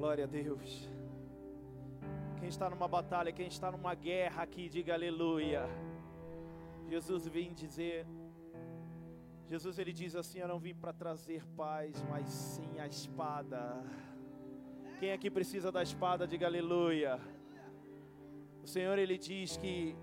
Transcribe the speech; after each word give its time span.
Glória 0.00 0.24
a 0.24 0.26
Deus. 0.26 0.88
Quem 2.38 2.48
está 2.48 2.70
numa 2.70 2.88
batalha, 2.88 3.30
quem 3.30 3.48
está 3.48 3.70
numa 3.70 3.94
guerra 3.94 4.44
aqui, 4.44 4.66
diga 4.66 4.94
aleluia. 4.94 5.68
Jesus 6.88 7.28
vem 7.28 7.52
dizer, 7.52 8.06
Jesus 9.46 9.78
ele 9.78 9.92
diz 9.92 10.16
assim: 10.16 10.38
Eu 10.38 10.48
não 10.48 10.58
vim 10.58 10.74
para 10.74 10.94
trazer 10.94 11.44
paz, 11.54 12.02
mas 12.08 12.30
sim 12.30 12.78
a 12.78 12.86
espada. 12.86 13.84
Quem 14.98 15.12
aqui 15.12 15.30
precisa 15.30 15.70
da 15.70 15.82
espada, 15.82 16.26
diga 16.26 16.46
aleluia. 16.46 17.20
O 18.62 18.66
Senhor 18.66 18.98
ele 18.98 19.18
diz 19.18 19.58
que 19.58 19.94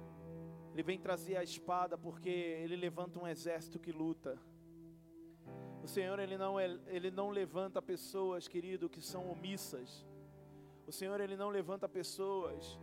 ele 0.73 0.83
vem 0.83 0.99
trazer 0.99 1.37
a 1.37 1.43
espada 1.43 1.97
porque 1.97 2.29
ele 2.29 2.75
levanta 2.75 3.19
um 3.19 3.27
exército 3.27 3.79
que 3.79 3.91
luta. 3.91 4.37
O 5.87 5.89
Senhor 5.89 6.19
ele 6.19 6.37
não, 6.37 6.59
é, 6.59 6.77
ele 6.87 7.09
não 7.09 7.29
levanta 7.29 7.81
pessoas, 7.81 8.45
querido, 8.45 8.89
que 8.89 9.01
são 9.01 9.31
omissas. 9.31 10.05
O 10.85 10.91
Senhor 10.91 11.21
ele 11.21 11.37
não 11.37 11.49
levanta 11.49 11.87
pessoas 11.87 12.77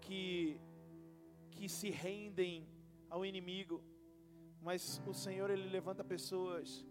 que 0.00 0.60
que 1.52 1.68
se 1.68 1.90
rendem 1.90 2.66
ao 3.08 3.24
inimigo, 3.24 3.80
mas 4.60 5.00
o 5.06 5.14
Senhor 5.14 5.48
ele 5.48 5.68
levanta 5.68 6.02
pessoas 6.02 6.84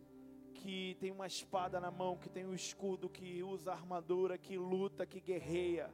que 0.53 0.95
tem 1.01 1.11
uma 1.11 1.27
espada 1.27 1.77
na 1.77 1.91
mão, 1.91 2.17
que 2.17 2.29
tem 2.29 2.45
um 2.45 2.53
escudo, 2.53 3.09
que 3.09 3.43
usa 3.43 3.73
armadura, 3.73 4.37
que 4.37 4.57
luta, 4.57 5.05
que 5.05 5.19
guerreia. 5.19 5.93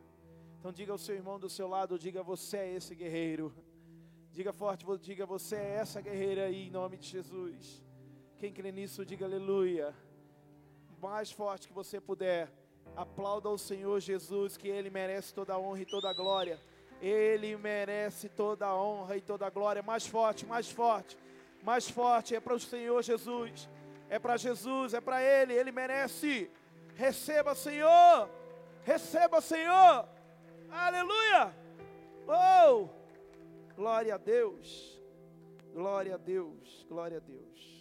Então 0.60 0.72
diga 0.72 0.92
ao 0.92 1.00
seu 1.00 1.16
irmão 1.16 1.40
do 1.40 1.50
seu 1.50 1.68
lado, 1.68 1.98
diga 1.98 2.22
você 2.22 2.58
é 2.58 2.76
esse 2.76 2.94
guerreiro. 2.94 3.52
Diga 4.32 4.54
forte, 4.54 4.86
diga 5.02 5.26
você 5.26 5.56
é 5.56 5.78
essa 5.78 6.00
guerreira 6.02 6.46
aí 6.46 6.68
em 6.68 6.70
nome 6.70 6.98
de 6.98 7.08
Jesus. 7.08 7.85
Quem 8.38 8.52
crê 8.52 8.72
nisso, 8.72 9.06
diga 9.06 9.26
aleluia. 9.26 9.94
Mais 11.02 11.32
forte 11.32 11.68
que 11.68 11.74
você 11.74 12.02
puder. 12.02 12.52
Aplauda 12.96 13.50
o 13.50 13.58
Senhor 13.58 14.00
Jesus, 14.00 14.58
que 14.58 14.68
Ele 14.68 14.90
merece 14.90 15.34
toda 15.34 15.54
a 15.54 15.60
honra 15.60 15.82
e 15.82 15.86
toda 15.86 16.10
a 16.10 16.14
glória. 16.14 16.60
Ele 17.02 17.56
merece 17.56 18.28
toda 18.28 18.66
a 18.68 18.76
honra 18.76 19.18
e 19.18 19.22
toda 19.22 19.46
a 19.46 19.50
glória. 19.50 19.82
Mais 19.82 20.06
forte, 20.06 20.46
mais 20.46 20.70
forte, 20.70 21.18
mais 21.64 21.90
forte. 21.90 22.36
É 22.36 22.40
para 22.40 22.54
o 22.54 22.60
Senhor 22.60 23.02
Jesus. 23.02 23.70
É 24.10 24.20
para 24.20 24.38
Jesus, 24.38 24.94
é 24.94 25.02
para 25.02 25.22
Ele. 25.22 25.54
Ele 25.54 25.72
merece. 25.72 26.50
Receba, 26.96 27.56
Senhor. 27.56 28.30
Receba, 28.84 29.40
Senhor. 29.42 30.08
Aleluia. 30.70 31.56
Oh, 32.28 32.90
glória 33.76 34.16
a 34.16 34.18
Deus. 34.18 35.02
Glória 35.74 36.16
a 36.16 36.18
Deus. 36.18 36.86
Glória 36.88 37.18
a 37.18 37.22
Deus. 37.22 37.75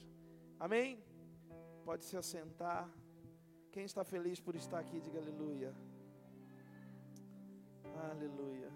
Amém? 0.58 1.02
Pode 1.84 2.04
se 2.04 2.16
assentar. 2.16 2.90
Quem 3.72 3.84
está 3.84 4.04
feliz 4.04 4.40
por 4.40 4.54
estar 4.54 4.78
aqui, 4.78 5.00
diga 5.00 5.18
aleluia. 5.18 5.74
Aleluia. 8.10 8.72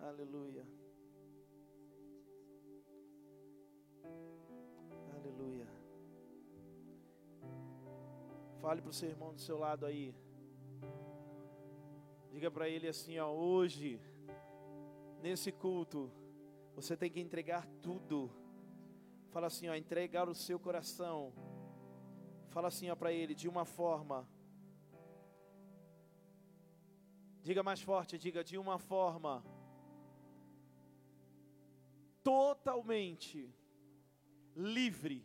Aleluia. 0.00 0.66
Aleluia. 5.14 5.66
Fale 8.60 8.80
para 8.80 8.90
o 8.90 8.92
seu 8.92 9.08
irmão 9.08 9.32
do 9.34 9.40
seu 9.40 9.58
lado 9.58 9.84
aí. 9.84 10.14
Diga 12.30 12.50
para 12.50 12.68
ele 12.68 12.86
assim, 12.86 13.18
ó, 13.18 13.32
hoje, 13.32 14.00
nesse 15.20 15.50
culto, 15.50 16.10
você 16.74 16.96
tem 16.96 17.10
que 17.10 17.20
entregar 17.20 17.66
tudo 17.82 18.30
Fala 19.30 19.46
assim, 19.48 19.68
ó, 19.68 19.74
entregar 19.74 20.28
o 20.28 20.34
seu 20.34 20.58
coração. 20.58 21.32
Fala 22.48 22.68
assim, 22.68 22.88
ó, 22.90 22.96
para 22.96 23.12
ele 23.12 23.34
de 23.34 23.48
uma 23.48 23.64
forma. 23.64 24.28
Diga 27.42 27.62
mais 27.62 27.80
forte, 27.80 28.18
diga 28.18 28.42
de 28.42 28.58
uma 28.58 28.78
forma 28.78 29.44
totalmente 32.22 33.54
livre. 34.54 35.24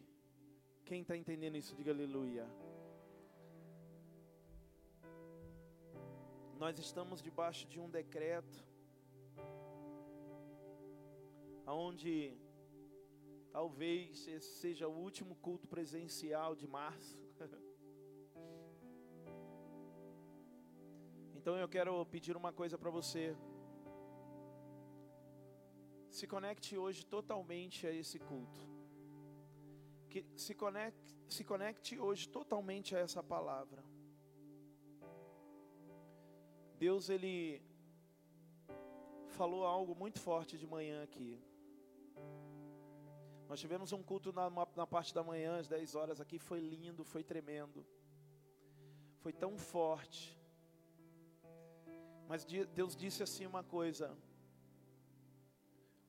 Quem 0.85 1.01
está 1.01 1.17
entendendo 1.17 1.57
isso, 1.57 1.75
diga 1.75 1.91
aleluia. 1.91 2.45
Nós 6.57 6.77
estamos 6.79 7.21
debaixo 7.21 7.67
de 7.67 7.79
um 7.79 7.89
decreto, 7.89 8.63
aonde 11.65 12.37
Talvez 13.57 14.27
esse 14.35 14.51
seja 14.63 14.85
o 14.87 14.95
último 15.07 15.33
culto 15.35 15.67
presencial 15.73 16.51
de 16.61 16.67
março. 16.67 17.19
então 21.37 21.53
eu 21.55 21.69
quero 21.75 21.93
pedir 22.07 22.35
uma 22.35 22.51
coisa 22.51 22.79
para 22.79 22.89
você. 22.89 23.37
Se 26.09 26.25
conecte 26.33 26.75
hoje 26.83 27.05
totalmente 27.05 27.85
a 27.85 27.91
esse 28.01 28.17
culto. 28.17 28.61
Que 30.09 30.25
se 30.35 30.55
conecte, 30.55 31.15
se 31.29 31.43
conecte 31.43 31.99
hoje 31.99 32.27
totalmente 32.27 32.95
a 32.95 32.99
essa 33.05 33.21
palavra. 33.21 33.83
Deus 36.79 37.07
ele 37.15 37.61
falou 39.37 39.65
algo 39.65 39.95
muito 39.95 40.19
forte 40.19 40.57
de 40.57 40.65
manhã 40.65 41.03
aqui. 41.03 41.39
Nós 43.53 43.59
tivemos 43.59 43.91
um 43.91 44.01
culto 44.01 44.33
na, 44.33 44.49
na 44.75 44.87
parte 44.87 45.13
da 45.13 45.23
manhã, 45.23 45.59
às 45.59 45.67
10 45.67 45.93
horas 45.93 46.19
aqui, 46.19 46.39
foi 46.39 46.59
lindo, 46.59 47.03
foi 47.03 47.23
tremendo. 47.23 47.85
Foi 49.19 49.31
tão 49.31 49.59
forte. 49.59 50.35
Mas 52.27 52.43
Deus 52.43 52.95
disse 52.95 53.21
assim 53.21 53.45
uma 53.45 53.63
coisa: 53.63 54.17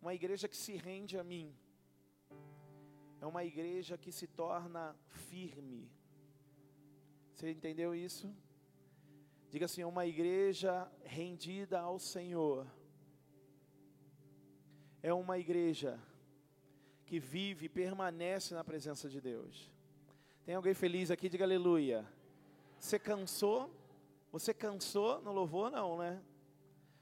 uma 0.00 0.14
igreja 0.14 0.48
que 0.48 0.56
se 0.56 0.74
rende 0.74 1.18
a 1.18 1.22
mim, 1.22 1.54
é 3.20 3.26
uma 3.26 3.44
igreja 3.44 3.98
que 3.98 4.10
se 4.10 4.26
torna 4.26 4.96
firme. 5.28 5.92
Você 7.34 7.50
entendeu 7.50 7.94
isso? 7.94 8.34
Diga 9.50 9.66
assim: 9.66 9.84
uma 9.84 10.06
igreja 10.06 10.90
rendida 11.04 11.78
ao 11.78 11.98
Senhor, 11.98 12.66
é 15.02 15.12
uma 15.12 15.38
igreja 15.38 16.00
que 17.06 17.18
vive 17.18 17.66
e 17.66 17.68
permanece 17.68 18.54
na 18.54 18.64
presença 18.64 19.08
de 19.08 19.20
Deus. 19.20 19.70
Tem 20.44 20.54
alguém 20.54 20.74
feliz 20.74 21.10
aqui? 21.10 21.28
Diga 21.28 21.44
aleluia. 21.44 22.04
Você 22.78 22.98
cansou? 22.98 23.70
Você 24.32 24.52
cansou 24.52 25.20
no 25.22 25.32
louvor? 25.32 25.70
Não, 25.70 25.96
né? 25.98 26.20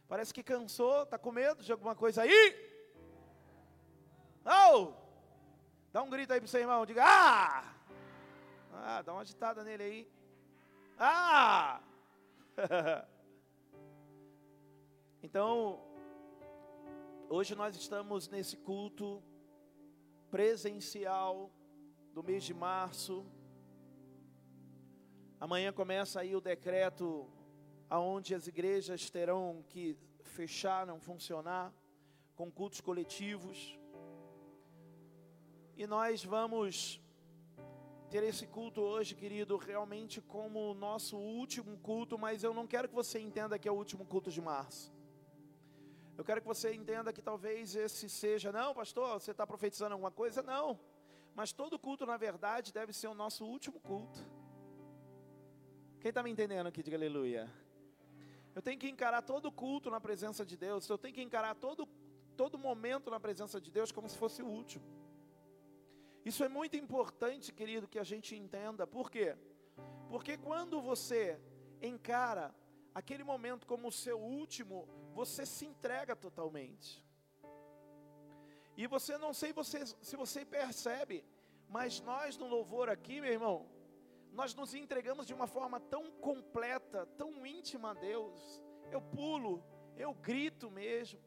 Parece 0.09 0.35
que 0.35 0.43
cansou, 0.43 1.05
está 1.05 1.19
com 1.19 1.33
medo 1.33 1.63
de 1.63 1.73
alguma 1.73 1.95
coisa 1.95 2.23
aí? 2.23 2.71
Oh! 4.45 4.93
Dá 5.93 6.03
um 6.03 6.11
grito 6.11 6.33
aí 6.33 6.41
para 6.41 6.47
o 6.47 6.49
seu 6.49 6.61
irmão, 6.61 6.85
diga 6.85 7.03
ah! 7.05 7.75
Ah, 8.75 9.03
dá 9.03 9.13
uma 9.13 9.23
agitada 9.23 9.65
nele 9.65 9.83
aí. 9.83 10.13
Ah! 10.99 11.81
então, 15.23 15.83
hoje 17.29 17.55
nós 17.55 17.75
estamos 17.77 18.29
nesse 18.29 18.57
culto 18.57 19.23
presencial 20.35 21.35
do 22.15 22.23
mês 22.29 22.43
de 22.43 22.55
março. 22.55 23.15
Amanhã 25.39 25.71
começa 25.81 26.21
aí 26.21 26.35
o 26.35 26.41
decreto 26.41 27.07
aonde 27.91 28.35
as 28.35 28.47
igrejas 28.47 29.11
terão 29.11 29.63
que 29.69 29.85
fechar, 30.25 30.87
não 30.87 30.99
funcionar, 30.99 31.71
com 32.35 32.51
cultos 32.51 32.81
coletivos. 32.81 33.79
E 35.77 35.87
nós 35.87 36.25
vamos 36.25 36.99
ter 38.09 38.23
esse 38.23 38.47
culto 38.47 38.81
hoje, 38.81 39.15
querido, 39.15 39.59
realmente 39.59 40.23
como 40.23 40.71
o 40.71 40.75
nosso 40.75 41.19
último 41.19 41.77
culto, 41.77 42.19
mas 42.19 42.43
eu 42.43 42.55
não 42.55 42.67
quero 42.67 42.89
que 42.89 42.95
você 42.95 43.19
entenda 43.21 43.59
que 43.59 43.69
é 43.69 43.73
o 43.73 43.81
último 43.85 44.07
culto 44.07 44.31
de 44.31 44.41
março. 44.41 44.91
Eu 46.17 46.25
quero 46.25 46.41
que 46.41 46.47
você 46.47 46.75
entenda 46.75 47.13
que 47.13 47.23
talvez 47.23 47.75
esse 47.75 48.09
seja, 48.09 48.53
não, 48.53 48.75
pastor, 48.75 49.21
você 49.21 49.31
está 49.31 49.47
profetizando 49.47 49.95
alguma 49.95 50.11
coisa? 50.11 50.43
Não. 50.43 50.79
Mas 51.35 51.53
todo 51.53 51.79
culto, 51.79 52.05
na 52.05 52.17
verdade, 52.17 52.73
deve 52.73 52.93
ser 52.93 53.09
o 53.09 53.15
nosso 53.15 53.45
último 53.45 53.81
culto. 53.81 54.21
Quem 56.01 56.11
está 56.11 56.23
me 56.23 56.31
entendendo 56.31 56.67
aqui, 56.67 56.83
diga 56.83 56.97
aleluia. 56.97 57.51
Eu 58.55 58.61
tenho 58.61 58.79
que 58.79 58.89
encarar 58.89 59.23
todo 59.23 59.51
culto 59.51 59.91
na 59.91 60.01
presença 60.01 60.45
de 60.45 60.57
Deus. 60.57 60.89
Eu 60.89 60.99
tenho 60.99 61.15
que 61.15 61.23
encarar 61.23 61.55
todo, 61.55 61.89
todo 62.37 62.59
momento 62.59 63.11
na 63.11 63.19
presença 63.19 63.61
de 63.61 63.71
Deus 63.71 63.91
como 63.91 64.09
se 64.09 64.19
fosse 64.19 64.43
o 64.43 64.47
último. 64.47 64.85
Isso 66.25 66.45
é 66.45 66.49
muito 66.49 66.77
importante, 66.77 67.53
querido, 67.53 67.89
que 67.89 67.99
a 67.99 68.05
gente 68.05 68.37
entenda. 68.37 68.87
Por 68.87 69.11
quê? 69.11 69.35
Porque 70.09 70.37
quando 70.37 70.81
você 70.81 71.41
encara 71.81 72.55
aquele 72.95 73.25
momento 73.25 73.67
como 73.67 73.89
o 73.89 73.93
seu 73.93 74.21
último, 74.21 74.87
você 75.13 75.45
se 75.47 75.65
entrega 75.67 76.15
totalmente. 76.17 77.05
E 78.77 78.87
você 78.87 79.19
não 79.19 79.33
sei 79.35 79.53
você, 79.53 79.85
se 79.87 80.17
você 80.17 80.45
percebe, 80.45 81.25
mas 81.69 82.01
nós 82.01 82.37
no 82.37 82.47
louvor 82.47 82.89
aqui, 82.89 83.21
meu 83.21 83.33
irmão, 83.33 83.69
nós 84.33 84.55
nos 84.55 84.75
entregamos 84.75 85.27
de 85.27 85.35
uma 85.35 85.47
forma 85.47 85.79
tão 85.79 86.11
completa, 86.13 87.07
tão 87.19 87.47
íntima 87.47 87.91
a 87.91 87.95
Deus. 87.95 88.63
Eu 88.91 89.01
pulo, 89.01 89.63
eu 89.97 90.15
grito 90.15 90.71
mesmo. 90.71 91.21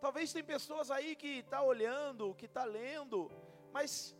Talvez 0.00 0.32
tem 0.32 0.44
pessoas 0.44 0.90
aí 0.90 1.16
que 1.16 1.38
está 1.38 1.62
olhando, 1.62 2.34
que 2.34 2.44
está 2.44 2.64
lendo, 2.64 3.30
mas, 3.72 4.14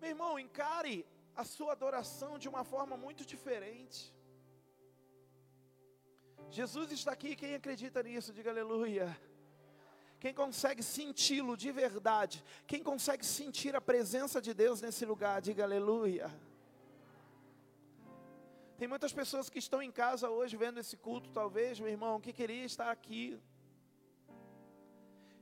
meu 0.00 0.10
irmão, 0.10 0.38
encare 0.38 1.04
a 1.34 1.44
sua 1.44 1.72
adoração 1.72 2.38
de 2.38 2.48
uma 2.48 2.64
forma 2.64 2.96
muito 2.96 3.26
diferente. 3.26 4.15
Jesus 6.50 6.92
está 6.92 7.12
aqui, 7.12 7.34
quem 7.36 7.54
acredita 7.54 8.02
nisso, 8.02 8.32
diga 8.32 8.50
aleluia. 8.50 9.16
Quem 10.18 10.32
consegue 10.32 10.82
senti-lo 10.82 11.56
de 11.56 11.70
verdade, 11.70 12.42
quem 12.66 12.82
consegue 12.82 13.24
sentir 13.24 13.76
a 13.76 13.80
presença 13.80 14.40
de 14.40 14.54
Deus 14.54 14.80
nesse 14.80 15.04
lugar, 15.04 15.42
diga 15.42 15.64
aleluia. 15.64 16.30
Tem 18.78 18.88
muitas 18.88 19.12
pessoas 19.12 19.48
que 19.48 19.58
estão 19.58 19.82
em 19.82 19.90
casa 19.90 20.28
hoje 20.28 20.56
vendo 20.56 20.78
esse 20.78 20.96
culto, 20.96 21.30
talvez, 21.30 21.80
meu 21.80 21.88
irmão, 21.88 22.20
que 22.20 22.32
queria 22.32 22.64
estar 22.64 22.90
aqui. 22.90 23.40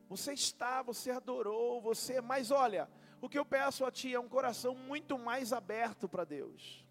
Você 0.08 0.32
está, 0.32 0.82
você 0.82 1.10
adorou, 1.10 1.80
você, 1.80 2.20
mas 2.20 2.50
olha, 2.50 2.88
o 3.20 3.28
que 3.28 3.38
eu 3.38 3.44
peço 3.44 3.84
a 3.84 3.90
ti 3.90 4.14
é 4.14 4.20
um 4.20 4.28
coração 4.28 4.74
muito 4.74 5.18
mais 5.18 5.52
aberto 5.52 6.08
para 6.08 6.24
Deus. 6.24 6.84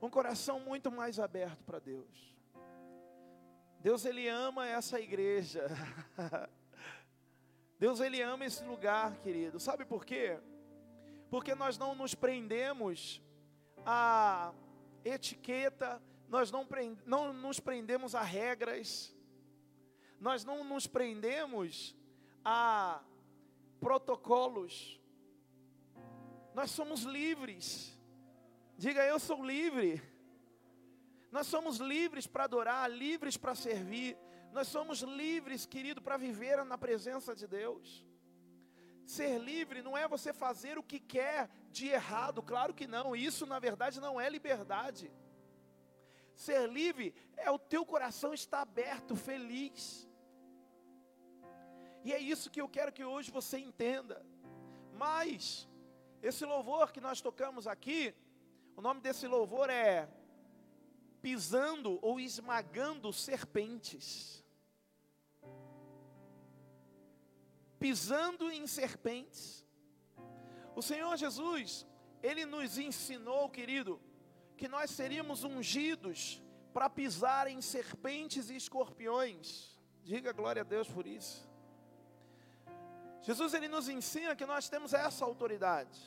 Um 0.00 0.08
coração 0.08 0.60
muito 0.60 0.90
mais 0.90 1.18
aberto 1.18 1.62
para 1.64 1.78
Deus. 1.78 2.33
Deus 3.84 4.06
ele 4.06 4.26
ama 4.26 4.66
essa 4.66 4.98
igreja. 4.98 5.66
Deus 7.78 8.00
ele 8.00 8.22
ama 8.22 8.46
esse 8.46 8.64
lugar, 8.64 9.14
querido. 9.18 9.60
Sabe 9.60 9.84
por 9.84 10.06
quê? 10.06 10.40
Porque 11.28 11.54
nós 11.54 11.76
não 11.76 11.94
nos 11.94 12.14
prendemos 12.14 13.20
a 13.84 14.54
etiqueta, 15.04 16.02
nós 16.30 16.50
não, 16.50 16.64
prend, 16.64 16.98
não 17.04 17.34
nos 17.34 17.60
prendemos 17.60 18.14
a 18.14 18.22
regras, 18.22 19.14
nós 20.18 20.46
não 20.46 20.64
nos 20.64 20.86
prendemos 20.86 21.94
a 22.42 23.02
protocolos. 23.80 24.98
Nós 26.54 26.70
somos 26.70 27.02
livres. 27.02 28.00
Diga 28.78 29.04
eu 29.04 29.20
sou 29.20 29.44
livre. 29.44 30.02
Nós 31.34 31.48
somos 31.48 31.78
livres 31.78 32.28
para 32.28 32.44
adorar, 32.44 32.88
livres 32.88 33.36
para 33.36 33.56
servir. 33.56 34.16
Nós 34.52 34.68
somos 34.68 35.00
livres, 35.00 35.66
querido, 35.66 36.00
para 36.00 36.16
viver 36.16 36.64
na 36.64 36.78
presença 36.78 37.34
de 37.34 37.48
Deus. 37.48 38.06
Ser 39.04 39.38
livre 39.40 39.82
não 39.82 39.98
é 39.98 40.06
você 40.06 40.32
fazer 40.32 40.78
o 40.78 40.82
que 40.90 41.00
quer 41.00 41.50
de 41.72 41.88
errado, 41.88 42.40
claro 42.40 42.72
que 42.72 42.86
não. 42.86 43.16
Isso, 43.16 43.46
na 43.46 43.58
verdade, 43.58 43.98
não 43.98 44.20
é 44.20 44.30
liberdade. 44.30 45.10
Ser 46.36 46.68
livre 46.68 47.12
é 47.36 47.50
o 47.50 47.58
teu 47.58 47.84
coração 47.84 48.32
estar 48.32 48.60
aberto, 48.60 49.16
feliz. 49.16 50.08
E 52.04 52.12
é 52.12 52.18
isso 52.20 52.48
que 52.48 52.60
eu 52.60 52.68
quero 52.68 52.92
que 52.92 53.04
hoje 53.04 53.32
você 53.32 53.58
entenda. 53.58 54.24
Mas, 54.92 55.68
esse 56.22 56.44
louvor 56.44 56.92
que 56.92 57.00
nós 57.00 57.20
tocamos 57.20 57.66
aqui, 57.66 58.14
o 58.76 58.80
nome 58.80 59.00
desse 59.00 59.26
louvor 59.26 59.68
é 59.68 60.08
pisando 61.24 61.98
ou 62.02 62.20
esmagando 62.20 63.10
serpentes. 63.10 64.44
Pisando 67.78 68.50
em 68.50 68.66
serpentes. 68.66 69.64
O 70.76 70.82
Senhor 70.82 71.16
Jesus, 71.16 71.86
Ele 72.22 72.44
nos 72.44 72.76
ensinou, 72.76 73.48
querido, 73.48 73.98
que 74.54 74.68
nós 74.68 74.90
seríamos 74.90 75.44
ungidos 75.44 76.42
para 76.74 76.90
pisar 76.90 77.46
em 77.46 77.62
serpentes 77.62 78.50
e 78.50 78.56
escorpiões. 78.56 79.80
Diga 80.02 80.30
glória 80.30 80.60
a 80.60 80.64
Deus 80.64 80.88
por 80.88 81.06
isso. 81.06 81.48
Jesus 83.22 83.54
ele 83.54 83.68
nos 83.68 83.88
ensina 83.88 84.36
que 84.36 84.44
nós 84.44 84.68
temos 84.68 84.92
essa 84.92 85.24
autoridade. 85.24 85.98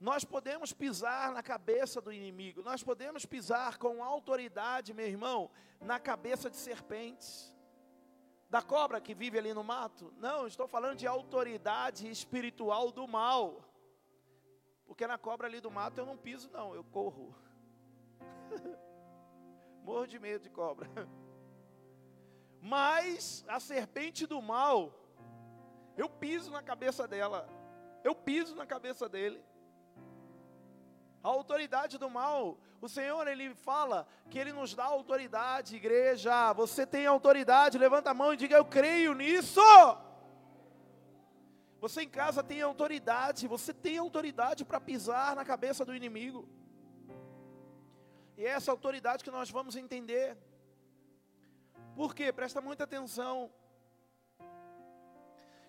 Nós 0.00 0.24
podemos 0.24 0.72
pisar 0.72 1.32
na 1.32 1.42
cabeça 1.42 2.00
do 2.00 2.12
inimigo, 2.12 2.62
nós 2.62 2.82
podemos 2.82 3.26
pisar 3.26 3.78
com 3.78 4.02
autoridade, 4.02 4.94
meu 4.94 5.06
irmão, 5.06 5.50
na 5.80 5.98
cabeça 5.98 6.48
de 6.48 6.56
serpentes. 6.56 7.54
Da 8.48 8.62
cobra 8.62 9.00
que 9.00 9.12
vive 9.12 9.38
ali 9.38 9.52
no 9.52 9.62
mato? 9.62 10.12
Não, 10.16 10.46
estou 10.46 10.66
falando 10.66 10.96
de 10.96 11.06
autoridade 11.06 12.08
espiritual 12.10 12.90
do 12.90 13.06
mal. 13.06 13.62
Porque 14.86 15.06
na 15.06 15.18
cobra 15.18 15.46
ali 15.46 15.60
do 15.60 15.70
mato 15.70 15.98
eu 15.98 16.06
não 16.06 16.16
piso, 16.16 16.48
não, 16.50 16.74
eu 16.74 16.82
corro. 16.82 17.34
Morro 19.84 20.06
de 20.06 20.18
medo 20.18 20.42
de 20.42 20.50
cobra. 20.50 20.88
Mas 22.60 23.44
a 23.46 23.60
serpente 23.60 24.26
do 24.26 24.40
mal, 24.40 24.92
eu 25.96 26.08
piso 26.08 26.50
na 26.50 26.62
cabeça 26.62 27.06
dela, 27.06 27.48
eu 28.02 28.14
piso 28.14 28.54
na 28.54 28.66
cabeça 28.66 29.08
dele. 29.08 29.44
A 31.22 31.28
autoridade 31.28 31.98
do 31.98 32.08
mal, 32.08 32.58
o 32.80 32.88
Senhor 32.88 33.26
ele 33.26 33.54
fala 33.54 34.06
que 34.30 34.38
ele 34.38 34.52
nos 34.52 34.74
dá 34.74 34.84
autoridade, 34.84 35.76
igreja. 35.76 36.52
Você 36.52 36.86
tem 36.86 37.06
autoridade, 37.06 37.76
levanta 37.76 38.10
a 38.10 38.14
mão 38.14 38.32
e 38.32 38.36
diga 38.36 38.56
eu 38.56 38.64
creio 38.64 39.14
nisso. 39.14 39.60
Você 41.80 42.02
em 42.02 42.08
casa 42.08 42.42
tem 42.42 42.60
autoridade, 42.60 43.46
você 43.46 43.72
tem 43.72 43.98
autoridade 43.98 44.64
para 44.64 44.80
pisar 44.80 45.34
na 45.34 45.44
cabeça 45.44 45.84
do 45.84 45.94
inimigo. 45.94 46.48
E 48.36 48.44
é 48.44 48.50
essa 48.50 48.70
autoridade 48.70 49.24
que 49.24 49.30
nós 49.30 49.50
vamos 49.50 49.74
entender. 49.74 50.36
Por 51.96 52.14
quê? 52.14 52.32
Presta 52.32 52.60
muita 52.60 52.84
atenção. 52.84 53.50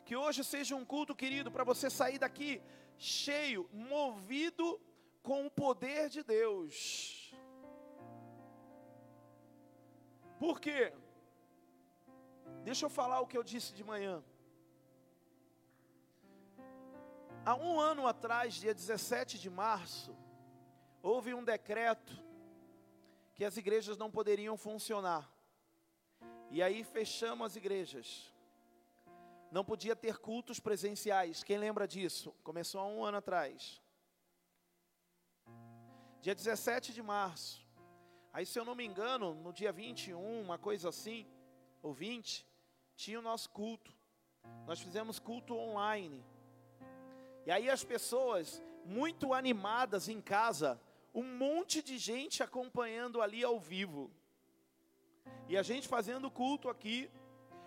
Que 0.05 0.15
hoje 0.15 0.43
seja 0.43 0.75
um 0.75 0.85
culto, 0.85 1.15
querido, 1.15 1.51
para 1.51 1.63
você 1.63 1.89
sair 1.89 2.19
daqui 2.19 2.61
cheio, 2.97 3.67
movido 3.71 4.79
com 5.21 5.45
o 5.45 5.51
poder 5.51 6.09
de 6.09 6.23
Deus. 6.23 7.33
Por 10.37 10.59
quê? 10.59 10.93
Deixa 12.63 12.85
eu 12.85 12.89
falar 12.89 13.19
o 13.19 13.27
que 13.27 13.37
eu 13.37 13.43
disse 13.43 13.73
de 13.73 13.83
manhã. 13.83 14.23
Há 17.45 17.55
um 17.55 17.79
ano 17.79 18.07
atrás, 18.07 18.55
dia 18.55 18.73
17 18.73 19.39
de 19.39 19.49
março, 19.49 20.15
houve 21.01 21.33
um 21.33 21.43
decreto 21.43 22.13
que 23.33 23.43
as 23.43 23.57
igrejas 23.57 23.97
não 23.97 24.11
poderiam 24.11 24.57
funcionar. 24.57 25.29
E 26.51 26.61
aí 26.61 26.83
fechamos 26.83 27.47
as 27.47 27.55
igrejas. 27.55 28.33
Não 29.51 29.63
podia 29.63 29.95
ter 29.95 30.17
cultos 30.17 30.59
presenciais. 30.59 31.43
Quem 31.43 31.57
lembra 31.57 31.87
disso? 31.87 32.35
Começou 32.43 32.81
há 32.81 32.87
um 32.87 33.03
ano 33.03 33.17
atrás 33.17 33.81
dia 36.21 36.35
17 36.35 36.93
de 36.93 37.01
março. 37.01 37.65
Aí, 38.33 38.45
se 38.45 38.59
eu 38.59 38.65
não 38.65 38.75
me 38.75 38.85
engano, 38.85 39.33
no 39.33 39.53
dia 39.53 39.71
21, 39.71 40.41
uma 40.41 40.57
coisa 40.57 40.89
assim, 40.89 41.25
ou 41.81 41.93
20, 41.93 42.45
tinha 42.95 43.19
o 43.19 43.21
nosso 43.21 43.49
culto. 43.49 43.91
Nós 44.67 44.79
fizemos 44.79 45.17
culto 45.17 45.55
online. 45.55 46.23
E 47.45 47.51
aí 47.51 47.69
as 47.69 47.83
pessoas 47.83 48.61
muito 48.85 49.33
animadas 49.33 50.09
em 50.09 50.21
casa, 50.21 50.79
um 51.13 51.23
monte 51.23 51.81
de 51.81 51.97
gente 51.97 52.43
acompanhando 52.43 53.21
ali 53.21 53.43
ao 53.43 53.59
vivo. 53.59 54.11
E 55.47 55.57
a 55.57 55.63
gente 55.63 55.87
fazendo 55.87 56.29
culto 56.29 56.69
aqui, 56.69 57.09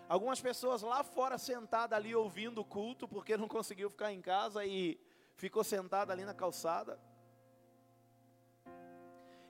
algumas 0.07 0.39
pessoas 0.39 0.83
lá 0.83 1.03
fora 1.03 1.37
sentada 1.37 1.95
ali 1.95 2.15
ouvindo 2.15 2.61
o 2.61 2.65
culto 2.65 3.07
porque 3.07 3.35
não 3.35 3.47
conseguiu 3.47 3.89
ficar 3.89 4.13
em 4.13 4.21
casa 4.21 4.63
e 4.63 4.99
ficou 5.35 5.63
sentada 5.63 6.13
ali 6.13 6.23
na 6.23 6.33
calçada 6.33 6.99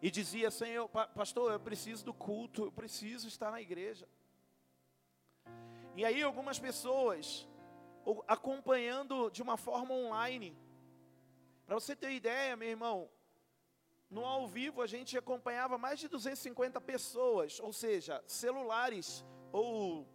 e 0.04 0.12
dizia: 0.12 0.52
Senhor, 0.52 0.90
pastor, 0.90 1.54
eu 1.54 1.60
preciso 1.62 2.04
do 2.04 2.14
culto, 2.14 2.66
eu 2.66 2.72
preciso 2.74 3.26
estar 3.26 3.50
na 3.50 3.62
igreja. 3.62 4.06
E 5.96 6.04
aí, 6.04 6.22
algumas 6.22 6.60
pessoas 6.60 7.48
acompanhando 8.28 9.32
de 9.32 9.42
uma 9.42 9.56
forma 9.56 9.94
online. 9.94 10.58
Para 11.66 11.76
você 11.76 11.96
ter 11.96 12.12
ideia, 12.12 12.58
meu 12.58 12.68
irmão, 12.68 13.10
no 14.10 14.26
ao 14.26 14.46
vivo 14.46 14.82
a 14.82 14.88
gente 14.88 15.18
acompanhava 15.18 15.78
mais 15.78 16.02
de 16.02 16.10
250 16.10 16.82
pessoas, 16.82 17.62
ou 17.62 17.72
seja, 17.72 18.22
celulares 18.28 19.24
ou, 19.54 20.06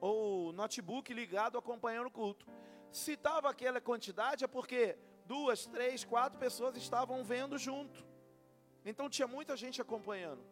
ou 0.00 0.52
notebook 0.52 1.14
ligado 1.14 1.56
acompanhando 1.56 2.08
o 2.08 2.10
culto. 2.10 2.44
Se 2.90 3.12
estava 3.12 3.48
aquela 3.48 3.80
quantidade 3.80 4.42
é 4.42 4.48
porque 4.48 4.98
duas, 5.24 5.64
três, 5.66 6.04
quatro 6.04 6.40
pessoas 6.40 6.76
estavam 6.76 7.22
vendo 7.22 7.56
junto. 7.56 8.04
Então 8.84 9.08
tinha 9.08 9.28
muita 9.28 9.56
gente 9.56 9.80
acompanhando. 9.80 10.42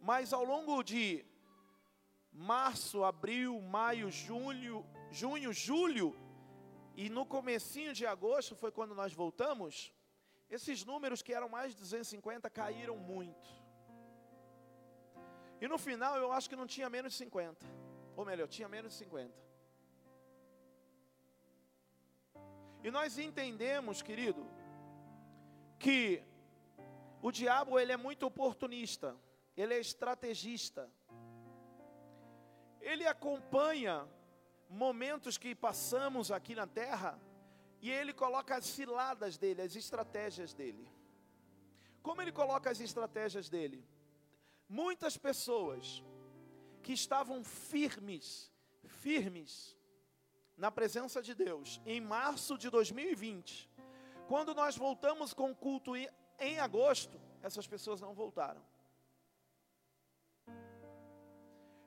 Mas 0.00 0.32
ao 0.32 0.44
longo 0.44 0.82
de 0.82 1.24
março, 2.32 3.04
abril, 3.04 3.60
maio, 3.60 4.10
junho, 4.10 4.86
junho, 5.10 5.52
julho 5.52 6.16
E 6.94 7.08
no 7.08 7.24
comecinho 7.24 7.92
de 7.92 8.04
agosto 8.06 8.54
foi 8.54 8.70
quando 8.70 8.94
nós 8.94 9.12
voltamos. 9.12 9.92
Esses 10.50 10.84
números 10.84 11.22
que 11.22 11.32
eram 11.32 11.48
mais 11.48 11.72
de 11.72 11.78
250 11.78 12.50
caíram 12.50 12.96
muito. 12.96 13.48
E 15.60 15.68
no 15.68 15.78
final 15.78 16.16
eu 16.16 16.32
acho 16.32 16.48
que 16.48 16.56
não 16.56 16.66
tinha 16.66 16.88
menos 16.90 17.12
de 17.12 17.18
50. 17.18 17.66
Ou 18.16 18.24
melhor, 18.24 18.48
tinha 18.48 18.68
menos 18.68 18.92
de 18.92 18.98
50. 18.98 19.32
E 22.82 22.90
nós 22.90 23.18
entendemos, 23.18 24.02
querido, 24.02 24.44
que 25.78 26.22
o 27.20 27.30
diabo 27.32 27.78
ele 27.78 27.92
é 27.92 27.96
muito 27.96 28.26
oportunista, 28.26 29.16
ele 29.56 29.74
é 29.74 29.80
estrategista. 29.80 30.90
Ele 32.80 33.06
acompanha 33.06 34.06
momentos 34.70 35.36
que 35.36 35.54
passamos 35.54 36.30
aqui 36.30 36.54
na 36.54 36.66
terra 36.66 37.20
e 37.80 37.90
ele 37.90 38.12
coloca 38.12 38.56
as 38.56 38.64
ciladas 38.64 39.36
dele, 39.36 39.62
as 39.62 39.74
estratégias 39.74 40.54
dele. 40.54 40.88
Como 42.02 42.22
ele 42.22 42.32
coloca 42.32 42.70
as 42.70 42.80
estratégias 42.80 43.48
dele? 43.48 43.84
Muitas 44.68 45.16
pessoas 45.16 46.04
que 46.82 46.92
estavam 46.92 47.42
firmes, 47.42 48.52
firmes 48.84 49.76
na 50.56 50.70
presença 50.70 51.20
de 51.20 51.34
Deus 51.34 51.80
em 51.84 52.00
março 52.00 52.56
de 52.56 52.70
2020, 52.70 53.70
quando 54.26 54.54
nós 54.54 54.76
voltamos 54.76 55.32
com 55.32 55.50
o 55.50 55.56
culto 55.56 55.96
em 56.38 56.58
agosto, 56.58 57.20
essas 57.42 57.66
pessoas 57.66 58.00
não 58.00 58.14
voltaram. 58.14 58.62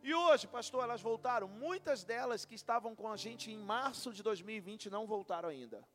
E 0.03 0.13
hoje, 0.13 0.48
pastor, 0.48 0.84
elas 0.84 1.01
voltaram. 1.01 1.48
Muitas 1.48 2.03
delas 2.03 2.43
que 2.43 2.55
estavam 2.55 2.96
com 2.96 3.08
a 3.08 3.15
gente 3.15 3.51
em 3.51 3.58
março 3.58 4.12
de 4.12 4.24
2020 4.24 4.89
não 4.89 5.05
voltaram 5.05 5.50
ainda. 5.50 5.88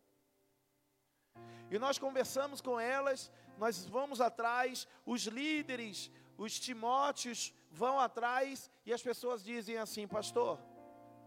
E 1.71 1.79
nós 1.79 1.99
conversamos 1.99 2.61
com 2.61 2.79
elas, 2.79 3.31
nós 3.59 3.85
vamos 3.87 4.21
atrás, 4.21 4.87
os 5.05 5.23
líderes, 5.27 6.11
os 6.39 6.61
Timóteos 6.61 7.53
vão 7.71 7.99
atrás, 7.99 8.71
e 8.85 8.93
as 8.93 9.03
pessoas 9.03 9.43
dizem 9.43 9.77
assim: 9.77 10.07
Pastor, 10.07 10.61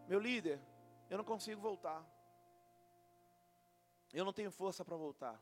meu 0.07 0.19
líder, 0.19 0.59
eu 1.09 1.17
não 1.17 1.25
consigo 1.25 1.59
voltar. 1.59 2.03
Eu 4.13 4.23
não 4.23 4.33
tenho 4.33 4.49
força 4.49 4.83
para 4.85 4.95
voltar. 4.95 5.39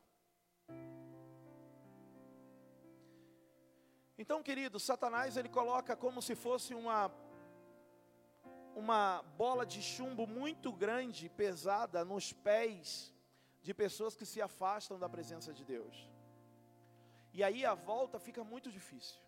Então, 4.17 4.41
querido, 4.41 4.79
Satanás 4.79 5.37
ele 5.37 5.49
coloca 5.49 5.95
como 5.95 6.21
se 6.21 6.35
fosse 6.35 6.73
uma 6.73 7.11
uma 8.75 9.23
bola 9.35 9.65
de 9.65 9.81
chumbo 9.81 10.27
muito 10.27 10.71
grande, 10.71 11.29
pesada 11.29 12.05
nos 12.05 12.31
pés 12.31 13.11
de 13.63 13.73
pessoas 13.73 14.15
que 14.15 14.23
se 14.23 14.39
afastam 14.39 14.99
da 14.99 15.09
presença 15.09 15.51
de 15.51 15.65
Deus. 15.65 16.07
E 17.33 17.43
aí 17.43 17.65
a 17.65 17.73
volta 17.73 18.19
fica 18.19 18.43
muito 18.43 18.71
difícil. 18.71 19.19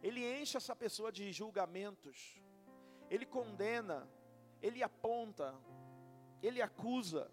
Ele 0.00 0.22
enche 0.40 0.56
essa 0.56 0.76
pessoa 0.76 1.10
de 1.10 1.32
julgamentos, 1.32 2.40
ele 3.10 3.26
condena, 3.26 4.08
ele 4.62 4.80
aponta, 4.80 5.52
ele 6.40 6.62
acusa. 6.62 7.28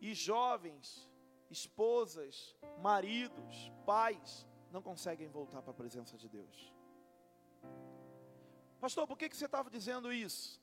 E 0.00 0.14
jovens, 0.14 1.09
esposas, 1.50 2.56
maridos, 2.78 3.72
pais, 3.84 4.46
não 4.70 4.80
conseguem 4.80 5.28
voltar 5.28 5.62
para 5.62 5.72
a 5.72 5.74
presença 5.74 6.16
de 6.16 6.28
Deus. 6.28 6.72
Pastor, 8.80 9.06
por 9.06 9.18
que, 9.18 9.28
que 9.28 9.36
você 9.36 9.44
estava 9.46 9.68
dizendo 9.68 10.12
isso? 10.12 10.60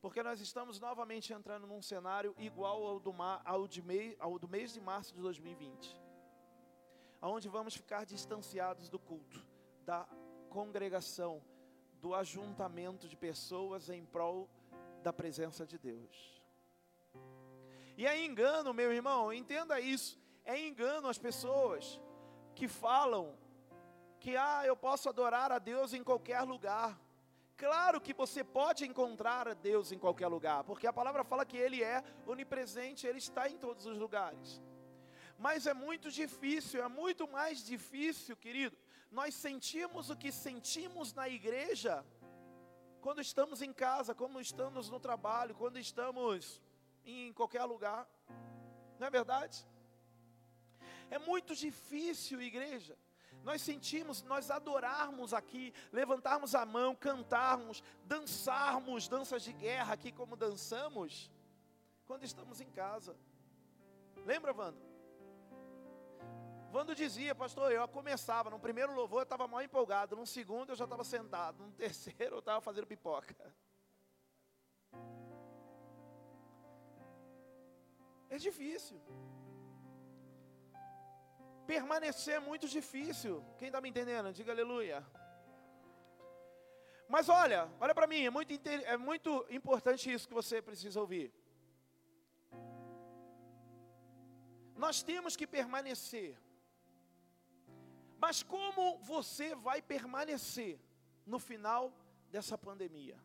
Porque 0.00 0.22
nós 0.22 0.40
estamos 0.40 0.80
novamente 0.80 1.32
entrando 1.32 1.66
num 1.66 1.80
cenário 1.80 2.34
igual 2.38 2.84
ao 2.86 3.00
do, 3.00 3.12
mar, 3.12 3.40
ao, 3.44 3.68
de 3.68 3.80
mei, 3.80 4.16
ao 4.18 4.38
do 4.38 4.48
mês 4.48 4.74
de 4.74 4.80
março 4.80 5.14
de 5.14 5.20
2020, 5.20 5.96
onde 7.22 7.48
vamos 7.48 7.74
ficar 7.74 8.04
distanciados 8.04 8.90
do 8.90 8.98
culto, 8.98 9.40
da 9.84 10.06
congregação, 10.50 11.42
do 12.00 12.14
ajuntamento 12.14 13.08
de 13.08 13.16
pessoas 13.16 13.88
em 13.88 14.04
prol 14.04 14.50
da 15.02 15.12
presença 15.12 15.64
de 15.66 15.78
Deus. 15.78 16.43
E 17.96 18.06
é 18.06 18.24
engano, 18.24 18.74
meu 18.74 18.92
irmão, 18.92 19.32
entenda 19.32 19.78
isso. 19.80 20.18
É 20.44 20.58
engano 20.58 21.08
as 21.08 21.18
pessoas 21.18 22.00
que 22.54 22.66
falam 22.68 23.36
que 24.18 24.36
ah, 24.36 24.62
eu 24.64 24.76
posso 24.76 25.08
adorar 25.08 25.52
a 25.52 25.58
Deus 25.58 25.92
em 25.92 26.02
qualquer 26.02 26.40
lugar. 26.42 26.98
Claro 27.56 28.00
que 28.00 28.12
você 28.12 28.42
pode 28.42 28.84
encontrar 28.84 29.46
a 29.46 29.54
Deus 29.54 29.92
em 29.92 29.98
qualquer 29.98 30.26
lugar, 30.26 30.64
porque 30.64 30.86
a 30.86 30.92
palavra 30.92 31.22
fala 31.22 31.46
que 31.46 31.56
Ele 31.56 31.82
é 31.82 32.02
onipresente, 32.26 33.06
Ele 33.06 33.18
está 33.18 33.48
em 33.48 33.56
todos 33.56 33.86
os 33.86 33.96
lugares. 33.96 34.60
Mas 35.38 35.66
é 35.66 35.74
muito 35.74 36.10
difícil, 36.10 36.82
é 36.82 36.88
muito 36.88 37.28
mais 37.28 37.64
difícil, 37.64 38.36
querido. 38.36 38.76
Nós 39.10 39.34
sentimos 39.34 40.10
o 40.10 40.16
que 40.16 40.32
sentimos 40.32 41.12
na 41.12 41.28
igreja 41.28 42.04
quando 43.00 43.20
estamos 43.20 43.62
em 43.62 43.72
casa, 43.72 44.14
quando 44.14 44.40
estamos 44.40 44.90
no 44.90 44.98
trabalho, 44.98 45.54
quando 45.54 45.78
estamos 45.78 46.60
em 47.04 47.32
qualquer 47.32 47.64
lugar. 47.64 48.08
Não 48.98 49.06
é 49.06 49.10
verdade? 49.10 49.66
É 51.10 51.18
muito 51.18 51.54
difícil, 51.54 52.40
igreja, 52.40 52.96
nós 53.44 53.60
sentimos, 53.60 54.22
nós 54.22 54.50
adorarmos 54.50 55.34
aqui, 55.34 55.72
levantarmos 55.92 56.54
a 56.54 56.64
mão, 56.64 56.94
cantarmos, 56.94 57.82
dançarmos 58.04 59.06
danças 59.06 59.42
de 59.42 59.52
guerra 59.52 59.92
aqui 59.92 60.10
como 60.10 60.34
dançamos, 60.34 61.30
quando 62.06 62.24
estamos 62.24 62.60
em 62.60 62.70
casa. 62.70 63.14
Lembra, 64.24 64.54
Wando? 64.54 64.80
Wando 66.72 66.94
dizia, 66.94 67.34
pastor, 67.34 67.70
eu 67.70 67.86
começava, 67.86 68.50
no 68.50 68.58
primeiro 68.58 68.94
louvor 68.94 69.20
eu 69.20 69.24
estava 69.24 69.46
mal 69.46 69.62
empolgado, 69.62 70.16
no 70.16 70.26
segundo 70.26 70.70
eu 70.70 70.76
já 70.76 70.84
estava 70.84 71.04
sentado, 71.04 71.62
no 71.62 71.72
terceiro 71.72 72.36
eu 72.36 72.40
estava 72.40 72.60
fazendo 72.60 72.86
pipoca. 72.86 73.54
É 78.34 78.38
difícil. 78.48 78.98
Permanecer 81.72 82.34
é 82.34 82.46
muito 82.50 82.66
difícil. 82.76 83.34
Quem 83.58 83.68
está 83.68 83.80
me 83.80 83.88
entendendo? 83.90 84.32
Diga 84.38 84.50
aleluia. 84.52 84.98
Mas 87.14 87.28
olha, 87.28 87.60
olha 87.80 87.94
para 87.98 88.08
mim, 88.12 88.22
é 88.24 88.32
muito, 88.36 88.52
é 88.94 88.96
muito 88.96 89.46
importante 89.58 90.12
isso 90.12 90.26
que 90.26 90.34
você 90.40 90.60
precisa 90.60 91.00
ouvir. 91.04 91.28
Nós 94.84 95.00
temos 95.10 95.36
que 95.36 95.46
permanecer. 95.46 96.36
Mas 98.24 98.42
como 98.42 98.98
você 99.12 99.54
vai 99.54 99.80
permanecer 99.80 100.80
no 101.24 101.38
final 101.38 101.92
dessa 102.32 102.58
pandemia? 102.58 103.16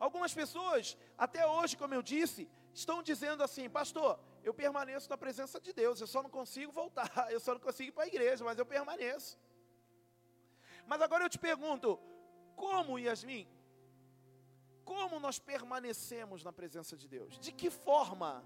Algumas 0.00 0.32
pessoas, 0.32 0.96
até 1.26 1.46
hoje, 1.46 1.76
como 1.76 1.94
eu 1.94 2.02
disse, 2.02 2.50
estão 2.74 3.02
dizendo 3.02 3.42
assim, 3.42 3.68
pastor, 3.68 4.18
eu 4.42 4.52
permaneço 4.54 5.08
na 5.08 5.16
presença 5.16 5.60
de 5.60 5.72
Deus, 5.72 6.00
eu 6.00 6.06
só 6.06 6.22
não 6.22 6.30
consigo 6.30 6.72
voltar, 6.72 7.10
eu 7.30 7.40
só 7.40 7.54
não 7.54 7.60
consigo 7.60 7.88
ir 7.88 7.92
para 7.92 8.04
a 8.04 8.06
igreja, 8.06 8.44
mas 8.44 8.58
eu 8.58 8.66
permaneço. 8.66 9.38
Mas 10.86 11.00
agora 11.00 11.24
eu 11.24 11.30
te 11.30 11.38
pergunto, 11.38 11.98
como 12.56 12.98
Yasmin? 12.98 13.46
Como 14.84 15.20
nós 15.20 15.38
permanecemos 15.38 16.42
na 16.42 16.52
presença 16.52 16.96
de 16.96 17.08
Deus? 17.08 17.38
De 17.38 17.52
que 17.52 17.70
forma? 17.70 18.44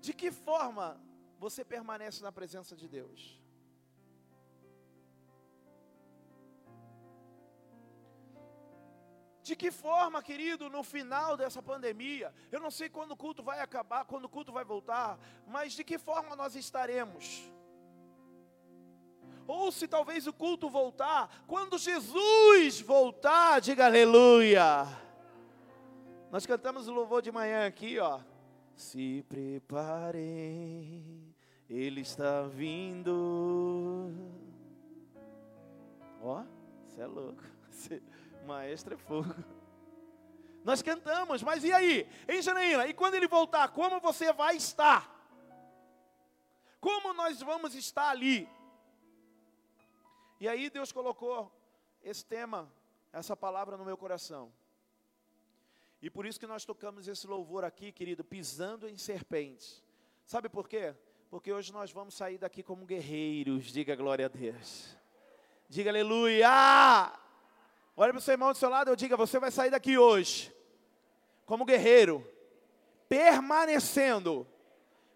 De 0.00 0.12
que 0.12 0.30
forma 0.30 1.00
você 1.38 1.64
permanece 1.64 2.22
na 2.22 2.30
presença 2.30 2.76
de 2.76 2.88
Deus? 2.88 3.37
De 9.48 9.56
que 9.56 9.70
forma, 9.70 10.22
querido, 10.22 10.68
no 10.68 10.82
final 10.82 11.34
dessa 11.34 11.62
pandemia, 11.62 12.34
eu 12.52 12.60
não 12.60 12.70
sei 12.70 12.90
quando 12.90 13.12
o 13.12 13.16
culto 13.16 13.42
vai 13.42 13.60
acabar, 13.60 14.04
quando 14.04 14.26
o 14.26 14.28
culto 14.28 14.52
vai 14.52 14.62
voltar, 14.62 15.18
mas 15.46 15.72
de 15.72 15.82
que 15.82 15.96
forma 15.96 16.36
nós 16.36 16.54
estaremos? 16.54 17.50
Ou 19.46 19.72
se 19.72 19.88
talvez 19.88 20.26
o 20.26 20.34
culto 20.34 20.68
voltar, 20.68 21.44
quando 21.46 21.78
Jesus 21.78 22.82
voltar, 22.82 23.62
diga 23.62 23.86
aleluia. 23.86 24.86
Nós 26.30 26.44
cantamos 26.44 26.86
o 26.86 26.92
louvor 26.92 27.22
de 27.22 27.32
manhã 27.32 27.66
aqui, 27.66 27.98
ó. 27.98 28.20
Se 28.76 29.24
preparem, 29.30 31.34
Ele 31.70 32.02
está 32.02 32.42
vindo. 32.42 34.12
Ó, 36.20 36.42
você 36.86 37.00
é 37.00 37.06
louco. 37.06 37.42
Você 37.70 38.02
Maestro 38.48 38.94
é 38.94 38.96
fogo. 38.96 39.34
Nós 40.64 40.82
cantamos, 40.82 41.42
mas 41.42 41.62
e 41.64 41.72
aí? 41.72 42.08
Hein, 42.26 42.42
Janaína? 42.42 42.86
E 42.86 42.94
quando 42.94 43.14
ele 43.14 43.28
voltar, 43.28 43.68
como 43.68 44.00
você 44.00 44.32
vai 44.32 44.56
estar? 44.56 45.14
Como 46.80 47.12
nós 47.12 47.40
vamos 47.40 47.74
estar 47.74 48.10
ali? 48.10 48.48
E 50.38 50.46
aí 50.46 50.70
Deus 50.70 50.92
colocou 50.92 51.50
esse 52.02 52.24
tema, 52.24 52.70
essa 53.12 53.36
palavra 53.36 53.76
no 53.76 53.84
meu 53.84 53.96
coração. 53.96 54.52
E 56.00 56.08
por 56.08 56.24
isso 56.26 56.38
que 56.38 56.46
nós 56.46 56.64
tocamos 56.64 57.08
esse 57.08 57.26
louvor 57.26 57.64
aqui, 57.64 57.90
querido, 57.90 58.22
pisando 58.22 58.88
em 58.88 58.96
serpentes. 58.96 59.82
Sabe 60.24 60.48
por 60.48 60.68
quê? 60.68 60.94
Porque 61.30 61.52
hoje 61.52 61.72
nós 61.72 61.90
vamos 61.90 62.14
sair 62.14 62.38
daqui 62.38 62.62
como 62.62 62.86
guerreiros, 62.86 63.66
diga 63.66 63.96
glória 63.96 64.26
a 64.26 64.28
Deus. 64.28 64.96
Diga 65.68 65.90
aleluia! 65.90 67.27
Olha 68.00 68.12
para 68.12 68.20
o 68.20 68.22
seu 68.22 68.30
irmão 68.30 68.52
do 68.52 68.56
seu 68.56 68.68
lado, 68.68 68.90
eu 68.90 68.94
diga, 68.94 69.16
você 69.16 69.40
vai 69.40 69.50
sair 69.50 69.70
daqui 69.70 69.98
hoje 69.98 70.54
como 71.44 71.64
guerreiro, 71.64 72.24
permanecendo. 73.08 74.46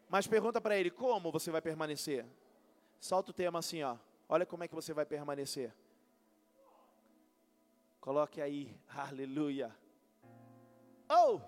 Mas 0.09 0.27
pergunta 0.27 0.61
para 0.61 0.77
ele, 0.77 0.91
como 0.91 1.31
você 1.31 1.49
vai 1.53 1.63
permanecer? 1.63 2.27
Solta 2.99 3.31
o 3.31 3.35
tema 3.35 3.61
assim, 3.61 3.85
ó. 3.85 3.97
Olha 4.29 4.45
como 4.45 4.65
é 4.65 4.69
que 4.69 4.75
você 4.75 4.93
vai 4.93 5.07
permanecer. 5.07 5.73
Coloque 8.01 8.41
aí, 8.41 8.77
aleluia. 8.93 9.73
Oh, 11.09 11.39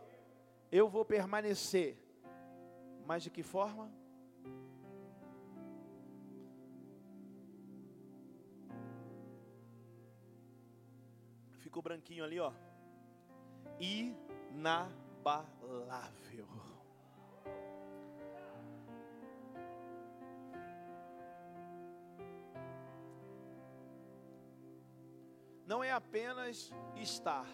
eu 0.70 0.88
vou 0.88 1.04
permanecer. 1.04 1.98
Mas 3.04 3.24
de 3.24 3.30
que 3.30 3.42
forma? 3.42 3.90
Ficou 11.74 11.82
branquinho 11.82 12.22
ali, 12.22 12.38
ó. 12.38 12.52
Inabalável. 13.80 14.86
Não 25.66 25.82
é 25.82 25.90
apenas 25.90 26.72
estar. 26.94 27.48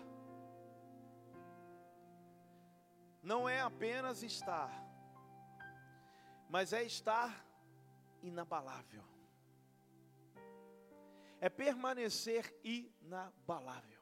Não 3.22 3.48
é 3.48 3.62
apenas 3.62 4.22
estar. 4.22 4.70
Mas 6.46 6.74
é 6.74 6.82
estar 6.82 7.42
inabalável. 8.22 9.02
É 11.40 11.48
permanecer 11.48 12.54
inabalável. 12.62 13.99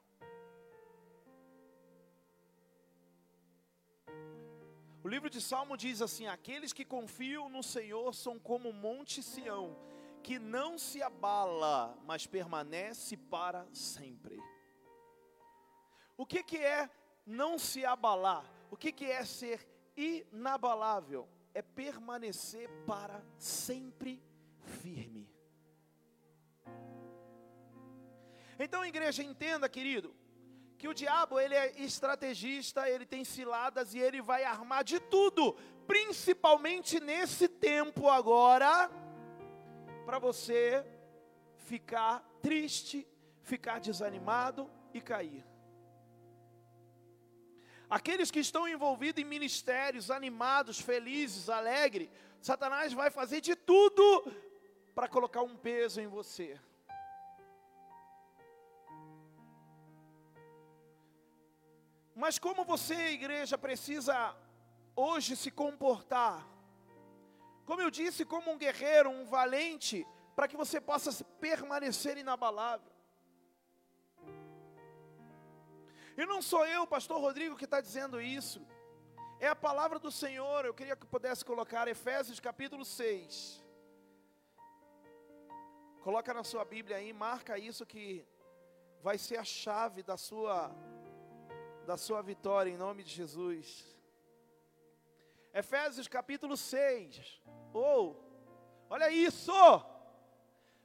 O 5.03 5.07
livro 5.07 5.29
de 5.29 5.41
Salmo 5.41 5.77
diz 5.77 6.01
assim: 6.01 6.27
Aqueles 6.27 6.73
que 6.73 6.83
confiam 6.83 7.49
no 7.49 7.63
Senhor 7.63 8.13
são 8.13 8.37
como 8.37 8.69
o 8.69 8.73
monte 8.73 9.23
Sião, 9.23 9.75
que 10.21 10.37
não 10.37 10.77
se 10.77 11.01
abala, 11.01 11.97
mas 12.05 12.27
permanece 12.27 13.15
para 13.15 13.65
sempre. 13.73 14.37
O 16.17 16.25
que, 16.25 16.43
que 16.43 16.57
é 16.57 16.89
não 17.25 17.57
se 17.57 17.85
abalar? 17.85 18.43
O 18.69 18.75
que, 18.75 18.91
que 18.91 19.05
é 19.05 19.23
ser 19.23 19.65
inabalável? 19.95 21.27
É 21.53 21.61
permanecer 21.61 22.69
para 22.85 23.23
sempre 23.37 24.21
firme. 24.59 25.27
Então, 28.59 28.85
igreja, 28.85 29.23
entenda, 29.23 29.69
querido, 29.69 30.13
que 30.79 30.87
o 30.87 30.93
diabo 30.93 31.37
ele 31.37 31.53
é 31.53 31.73
estrategista, 31.81 32.89
ele 32.89 33.05
tem 33.05 33.25
ciladas 33.25 33.93
e 33.93 33.99
ele 33.99 34.21
vai 34.21 34.45
armar 34.45 34.81
de 34.81 34.97
tudo, 34.97 35.53
principalmente 35.85 37.01
nesse 37.01 37.49
tempo 37.49 38.07
agora, 38.07 38.89
para 40.05 40.17
você 40.19 40.85
ficar 41.57 42.23
triste, 42.41 43.05
ficar 43.41 43.81
desanimado 43.81 44.71
e 44.93 45.01
cair. 45.01 45.45
Aqueles 47.89 48.31
que 48.31 48.39
estão 48.39 48.65
envolvidos 48.65 49.21
em 49.21 49.25
ministérios, 49.25 50.09
animados, 50.09 50.79
felizes, 50.79 51.49
alegres, 51.49 52.09
Satanás 52.39 52.93
vai 52.93 53.09
fazer 53.09 53.41
de 53.41 53.53
tudo 53.53 54.31
para 54.95 55.09
colocar 55.09 55.41
um 55.41 55.57
peso 55.57 55.99
em 55.99 56.07
você. 56.07 56.57
Mas 62.23 62.37
como 62.37 62.65
você, 62.65 63.11
igreja, 63.11 63.57
precisa 63.57 64.35
hoje 64.93 65.37
se 65.37 65.49
comportar? 65.49 66.45
Como 67.65 67.81
eu 67.81 67.89
disse, 67.89 68.25
como 68.25 68.51
um 68.51 68.57
guerreiro, 68.57 69.09
um 69.09 69.23
valente, 69.23 70.05
para 70.35 70.45
que 70.45 70.57
você 70.57 70.81
possa 70.81 71.23
permanecer 71.39 72.17
inabalável. 72.17 72.91
E 76.17 76.25
não 76.25 76.41
sou 76.41 76.65
eu, 76.65 76.85
pastor 76.85 77.21
Rodrigo, 77.21 77.55
que 77.55 77.63
está 77.63 77.79
dizendo 77.79 78.19
isso. 78.19 78.67
É 79.39 79.47
a 79.47 79.55
palavra 79.55 79.97
do 79.97 80.11
Senhor. 80.11 80.65
Eu 80.65 80.73
queria 80.73 80.97
que 80.97 81.07
pudesse 81.07 81.45
colocar 81.45 81.87
Efésios 81.87 82.41
capítulo 82.41 82.83
6. 82.83 83.63
Coloca 86.03 86.33
na 86.33 86.43
sua 86.43 86.65
Bíblia 86.65 86.97
aí, 86.97 87.13
marca 87.13 87.57
isso 87.57 87.85
que 87.85 88.27
vai 89.01 89.17
ser 89.17 89.37
a 89.37 89.45
chave 89.45 90.03
da 90.03 90.17
sua 90.17 90.69
da 91.89 91.97
sua 91.97 92.21
vitória 92.21 92.69
em 92.69 92.77
nome 92.77 93.01
de 93.01 93.09
Jesus. 93.09 93.83
Efésios 95.51 96.07
capítulo 96.07 96.55
6. 96.55 97.41
Ou, 97.73 98.11
oh, 98.11 98.15
olha 98.91 99.09
isso! 99.09 99.51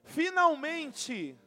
Finalmente, 0.02 1.38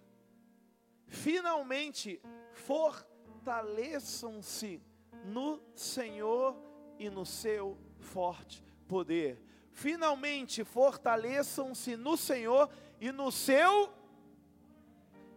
finalmente, 1.08 2.22
fortaleçam-se 2.54 4.80
no 5.26 5.60
Senhor 5.74 6.56
e 7.00 7.10
no 7.10 7.26
seu 7.26 7.80
forte 7.98 8.64
poder. 8.88 9.42
Finalmente, 9.72 10.64
fortaleçam-se 10.64 11.98
no 11.98 12.16
Senhor 12.16 12.70
e 13.02 13.12
no 13.12 13.32
seu 13.32 13.92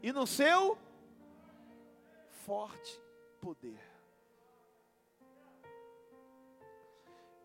e 0.02 0.12
no 0.12 0.26
seu 0.26 0.76
forte 2.28 3.00
poder. 3.40 3.89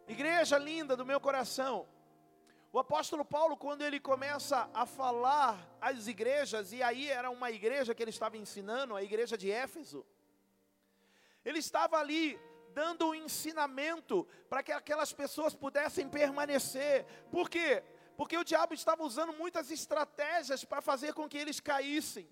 Igreja 0.07 0.57
linda 0.57 0.95
do 0.95 1.05
meu 1.05 1.19
coração, 1.19 1.87
o 2.71 2.77
apóstolo 2.77 3.25
Paulo, 3.25 3.57
quando 3.57 3.81
ele 3.81 3.99
começa 3.99 4.69
a 4.73 4.85
falar 4.85 5.57
às 5.81 6.07
igrejas, 6.07 6.71
e 6.71 6.83
aí 6.83 7.09
era 7.09 7.31
uma 7.31 7.49
igreja 7.49 7.95
que 7.95 8.03
ele 8.03 8.11
estava 8.11 8.37
ensinando, 8.37 8.95
a 8.95 9.01
igreja 9.01 9.35
de 9.35 9.49
Éfeso, 9.49 10.05
ele 11.43 11.57
estava 11.59 11.97
ali 11.97 12.39
dando 12.73 13.07
um 13.07 13.15
ensinamento 13.15 14.27
para 14.49 14.61
que 14.61 14.71
aquelas 14.71 15.11
pessoas 15.11 15.55
pudessem 15.55 16.07
permanecer, 16.07 17.05
por 17.31 17.49
quê? 17.49 17.81
Porque 18.15 18.37
o 18.37 18.43
diabo 18.43 18.73
estava 18.73 19.03
usando 19.03 19.33
muitas 19.33 19.71
estratégias 19.71 20.63
para 20.63 20.81
fazer 20.81 21.13
com 21.13 21.27
que 21.27 21.37
eles 21.37 21.59
caíssem. 21.59 22.29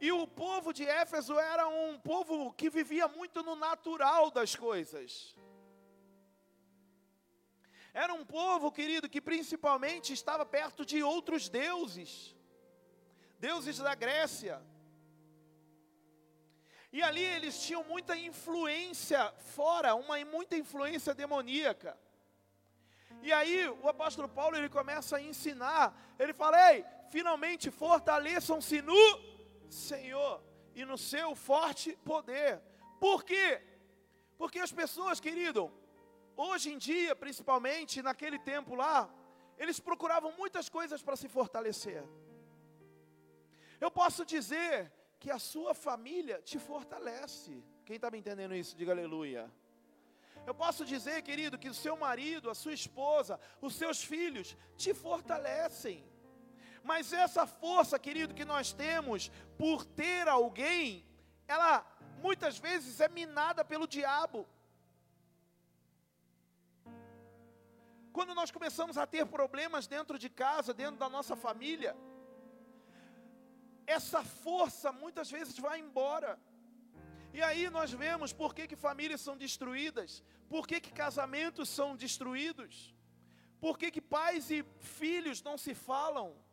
E 0.00 0.12
o 0.12 0.26
povo 0.26 0.72
de 0.72 0.84
Éfeso 0.84 1.38
era 1.38 1.66
um 1.68 1.98
povo 1.98 2.52
que 2.52 2.68
vivia 2.68 3.08
muito 3.08 3.42
no 3.42 3.56
natural 3.56 4.30
das 4.30 4.54
coisas. 4.54 5.34
Era 7.94 8.12
um 8.12 8.26
povo, 8.26 8.70
querido, 8.70 9.08
que 9.08 9.22
principalmente 9.22 10.12
estava 10.12 10.44
perto 10.44 10.84
de 10.84 11.02
outros 11.02 11.48
deuses, 11.48 12.36
deuses 13.38 13.78
da 13.78 13.94
Grécia. 13.94 14.62
E 16.92 17.02
ali 17.02 17.22
eles 17.22 17.58
tinham 17.62 17.82
muita 17.84 18.14
influência 18.16 19.32
fora, 19.38 19.94
uma 19.94 20.22
muita 20.26 20.56
influência 20.56 21.14
demoníaca. 21.14 21.98
E 23.22 23.32
aí 23.32 23.66
o 23.68 23.88
apóstolo 23.88 24.28
Paulo 24.28 24.56
ele 24.56 24.68
começa 24.68 25.16
a 25.16 25.22
ensinar, 25.22 26.14
ele 26.18 26.34
fala: 26.34 26.72
"Ei, 26.72 26.84
finalmente 27.08 27.70
fortaleçam-se 27.70 28.82
no 28.82 29.35
Senhor 29.70 30.42
e 30.74 30.84
no 30.84 30.98
seu 30.98 31.34
forte 31.34 31.96
poder. 32.04 32.60
Por 33.00 33.24
quê? 33.24 33.62
Porque 34.36 34.58
as 34.58 34.72
pessoas, 34.72 35.20
querido, 35.20 35.72
hoje 36.36 36.72
em 36.72 36.78
dia, 36.78 37.16
principalmente 37.16 38.02
naquele 38.02 38.38
tempo 38.38 38.74
lá, 38.74 39.08
eles 39.58 39.80
procuravam 39.80 40.32
muitas 40.32 40.68
coisas 40.68 41.02
para 41.02 41.16
se 41.16 41.28
fortalecer. 41.28 42.04
Eu 43.80 43.90
posso 43.90 44.24
dizer 44.24 44.92
que 45.18 45.30
a 45.30 45.38
sua 45.38 45.74
família 45.74 46.40
te 46.42 46.58
fortalece. 46.58 47.62
Quem 47.84 47.96
está 47.96 48.10
me 48.10 48.18
entendendo 48.18 48.54
isso, 48.54 48.76
diga 48.76 48.92
aleluia. 48.92 49.50
Eu 50.46 50.54
posso 50.54 50.84
dizer, 50.84 51.22
querido, 51.22 51.58
que 51.58 51.68
o 51.68 51.74
seu 51.74 51.96
marido, 51.96 52.50
a 52.50 52.54
sua 52.54 52.72
esposa, 52.72 53.38
os 53.60 53.74
seus 53.74 54.02
filhos 54.04 54.56
te 54.76 54.94
fortalecem. 54.94 56.04
Mas 56.90 57.12
essa 57.12 57.44
força, 57.46 57.98
querido, 57.98 58.36
que 58.38 58.44
nós 58.44 58.72
temos 58.72 59.30
por 59.58 59.84
ter 59.84 60.28
alguém, 60.28 61.04
ela 61.48 61.84
muitas 62.26 62.58
vezes 62.66 63.00
é 63.00 63.08
minada 63.08 63.64
pelo 63.64 63.88
diabo. 63.96 64.46
Quando 68.16 68.34
nós 68.40 68.52
começamos 68.56 68.96
a 68.96 69.06
ter 69.14 69.26
problemas 69.26 69.88
dentro 69.88 70.16
de 70.18 70.30
casa, 70.30 70.72
dentro 70.72 70.98
da 71.04 71.08
nossa 71.16 71.34
família, 71.34 71.96
essa 73.98 74.22
força 74.24 74.92
muitas 74.92 75.28
vezes 75.30 75.58
vai 75.58 75.80
embora. 75.80 76.38
E 77.34 77.42
aí 77.42 77.68
nós 77.68 77.90
vemos 77.92 78.32
por 78.32 78.54
que, 78.54 78.66
que 78.70 78.76
famílias 78.76 79.20
são 79.20 79.36
destruídas, 79.36 80.22
por 80.48 80.66
que, 80.68 80.80
que 80.80 80.92
casamentos 80.92 81.68
são 81.68 81.96
destruídos, 81.96 82.94
por 83.60 83.76
que, 83.76 83.90
que 83.90 84.00
pais 84.00 84.50
e 84.50 84.64
filhos 84.78 85.42
não 85.42 85.58
se 85.58 85.74
falam. 85.74 86.45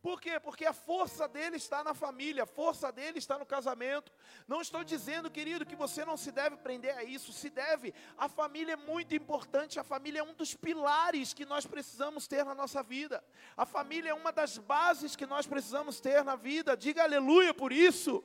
Por 0.00 0.20
quê? 0.20 0.38
Porque 0.38 0.64
a 0.64 0.72
força 0.72 1.26
dele 1.26 1.56
está 1.56 1.82
na 1.82 1.92
família, 1.92 2.44
a 2.44 2.46
força 2.46 2.92
dele 2.92 3.18
está 3.18 3.36
no 3.36 3.44
casamento. 3.44 4.12
Não 4.46 4.60
estou 4.60 4.84
dizendo, 4.84 5.30
querido, 5.30 5.66
que 5.66 5.74
você 5.74 6.04
não 6.04 6.16
se 6.16 6.30
deve 6.30 6.56
prender 6.56 6.96
a 6.96 7.02
isso, 7.02 7.32
se 7.32 7.50
deve. 7.50 7.92
A 8.16 8.28
família 8.28 8.74
é 8.74 8.76
muito 8.76 9.14
importante, 9.14 9.80
a 9.80 9.84
família 9.84 10.20
é 10.20 10.22
um 10.22 10.34
dos 10.34 10.54
pilares 10.54 11.34
que 11.34 11.44
nós 11.44 11.66
precisamos 11.66 12.28
ter 12.28 12.44
na 12.44 12.54
nossa 12.54 12.82
vida. 12.82 13.24
A 13.56 13.66
família 13.66 14.10
é 14.10 14.14
uma 14.14 14.30
das 14.30 14.56
bases 14.56 15.16
que 15.16 15.26
nós 15.26 15.46
precisamos 15.46 16.00
ter 16.00 16.24
na 16.24 16.36
vida. 16.36 16.76
Diga 16.76 17.02
aleluia 17.02 17.52
por 17.52 17.72
isso. 17.72 18.22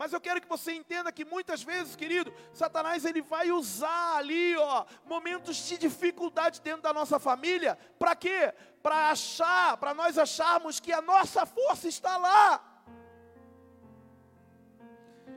Mas 0.00 0.14
eu 0.14 0.20
quero 0.26 0.40
que 0.40 0.48
você 0.48 0.72
entenda 0.72 1.12
que 1.12 1.26
muitas 1.26 1.62
vezes, 1.62 1.94
querido, 1.94 2.32
Satanás 2.54 3.04
ele 3.04 3.20
vai 3.20 3.52
usar 3.52 4.16
ali, 4.16 4.56
ó, 4.56 4.86
momentos 5.04 5.54
de 5.68 5.76
dificuldade 5.76 6.62
dentro 6.62 6.80
da 6.80 6.90
nossa 6.90 7.18
família, 7.20 7.78
para 7.98 8.16
quê? 8.16 8.54
Para 8.82 9.10
achar, 9.10 9.76
para 9.76 9.92
nós 9.92 10.16
acharmos 10.16 10.80
que 10.80 10.90
a 10.90 11.02
nossa 11.02 11.44
força 11.44 11.86
está 11.86 12.16
lá. 12.16 12.82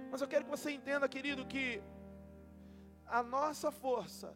Mas 0.10 0.22
eu 0.22 0.30
quero 0.30 0.46
que 0.46 0.52
você 0.52 0.72
entenda, 0.72 1.10
querido, 1.10 1.46
que 1.46 1.84
a 3.06 3.22
nossa 3.22 3.70
força, 3.70 4.34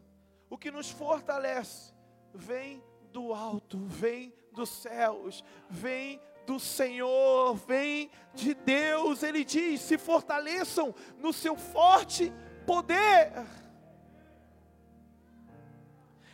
o 0.50 0.58
que 0.58 0.70
nos 0.70 0.92
fortalece, 0.92 1.94
vem 2.34 2.84
do 3.14 3.34
alto, 3.34 3.78
vem 3.86 4.36
dos 4.52 4.68
céus, 4.68 5.42
vem 5.70 6.22
do 6.48 6.60
Senhor, 6.60 7.56
vem 7.56 8.10
de 8.34 8.54
Deus. 8.54 9.22
Ele 9.22 9.44
diz: 9.44 9.82
se 9.82 9.98
fortaleçam 9.98 10.96
no 11.20 11.32
seu 11.34 11.56
forte 11.58 12.32
poder. 12.66 13.34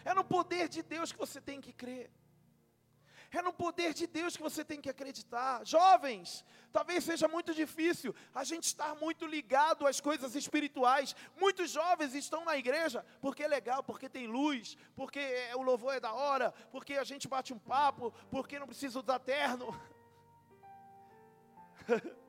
É 0.06 0.13
no 0.13 0.23
poder 0.23 0.69
de 0.69 0.84
Deus 0.84 1.12
que 1.12 1.17
você 1.17 1.41
tem 1.41 1.60
que 1.60 1.73
crer. 1.73 2.12
É 3.32 3.41
no 3.41 3.52
poder 3.52 3.95
de 3.95 4.06
Deus 4.06 4.38
que 4.38 4.43
você 4.43 4.63
tem 4.63 4.80
que 4.80 4.91
acreditar. 4.91 5.65
Jovens, 5.65 6.45
talvez 6.71 7.04
seja 7.04 7.28
muito 7.28 7.52
difícil 7.52 8.13
a 8.32 8.43
gente 8.43 8.65
estar 8.65 8.93
muito 8.95 9.26
ligado 9.26 9.88
às 9.88 9.99
coisas 9.99 10.36
espirituais. 10.36 11.15
Muitos 11.36 11.71
jovens 11.71 12.13
estão 12.13 12.45
na 12.45 12.56
igreja 12.56 13.04
porque 13.19 13.41
é 13.41 13.47
legal, 13.47 13.82
porque 13.82 14.08
tem 14.08 14.28
luz, 14.28 14.78
porque 14.95 15.19
o 15.56 15.63
louvor 15.63 15.95
é 15.95 15.99
da 15.99 16.13
hora, 16.13 16.54
porque 16.71 16.93
a 16.93 17.04
gente 17.04 17.28
bate 17.28 17.52
um 17.52 17.58
papo, 17.58 18.13
porque 18.30 18.60
não 18.60 18.67
precisa 18.67 18.99
usar 18.99 19.17
terno. 19.17 19.67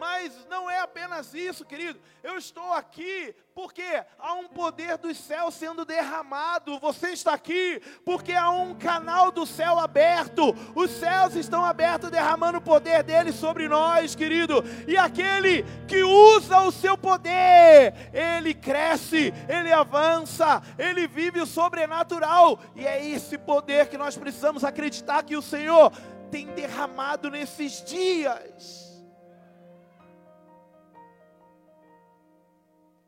Mas 0.00 0.46
não 0.48 0.70
é 0.70 0.80
apenas 0.80 1.34
isso, 1.34 1.62
querido. 1.62 2.00
Eu 2.22 2.38
estou 2.38 2.72
aqui 2.72 3.34
porque 3.54 4.02
há 4.18 4.32
um 4.32 4.48
poder 4.48 4.96
dos 4.96 5.18
céus 5.18 5.54
sendo 5.54 5.84
derramado. 5.84 6.78
Você 6.78 7.08
está 7.08 7.34
aqui 7.34 7.82
porque 8.02 8.32
há 8.32 8.48
um 8.48 8.74
canal 8.74 9.30
do 9.30 9.44
céu 9.44 9.78
aberto. 9.78 10.56
Os 10.74 10.90
céus 10.90 11.34
estão 11.34 11.62
abertos, 11.62 12.10
derramando 12.10 12.56
o 12.56 12.62
poder 12.62 13.02
dele 13.02 13.30
sobre 13.30 13.68
nós, 13.68 14.14
querido. 14.14 14.64
E 14.88 14.96
aquele 14.96 15.64
que 15.86 16.02
usa 16.02 16.60
o 16.60 16.72
seu 16.72 16.96
poder, 16.96 17.92
ele 18.14 18.54
cresce, 18.54 19.34
ele 19.46 19.70
avança, 19.70 20.62
ele 20.78 21.06
vive 21.06 21.42
o 21.42 21.46
sobrenatural. 21.46 22.58
E 22.74 22.86
é 22.86 23.04
esse 23.04 23.36
poder 23.36 23.88
que 23.88 23.98
nós 23.98 24.16
precisamos 24.16 24.64
acreditar 24.64 25.22
que 25.24 25.36
o 25.36 25.42
Senhor 25.42 25.92
tem 26.30 26.46
derramado 26.54 27.30
nesses 27.30 27.82
dias. 27.84 28.88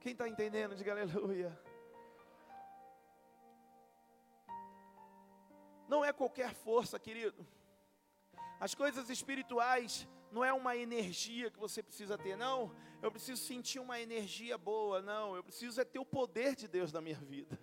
Quem 0.01 0.13
está 0.13 0.29
entendendo, 0.29 0.75
diga 0.75 0.91
aleluia. 0.91 1.57
Não 5.89 6.05
é 6.05 6.13
qualquer 6.13 6.53
força, 6.55 6.99
querido. 6.99 7.47
As 8.59 8.75
coisas 8.75 9.09
espirituais 9.11 10.09
não 10.33 10.45
é 10.45 10.53
uma 10.53 10.77
energia 10.77 11.51
que 11.51 11.59
você 11.59 11.83
precisa 11.83 12.19
ter, 12.19 12.37
não. 12.37 12.75
Eu 13.01 13.13
preciso 13.13 13.43
sentir 13.43 13.79
uma 13.79 14.01
energia 14.01 14.57
boa, 14.57 15.01
não. 15.03 15.37
Eu 15.37 15.45
preciso 15.45 15.81
é 15.81 15.85
ter 15.85 15.99
o 15.99 16.05
poder 16.05 16.57
de 16.57 16.67
Deus 16.67 16.93
na 16.93 17.01
minha 17.01 17.17
vida. 17.17 17.59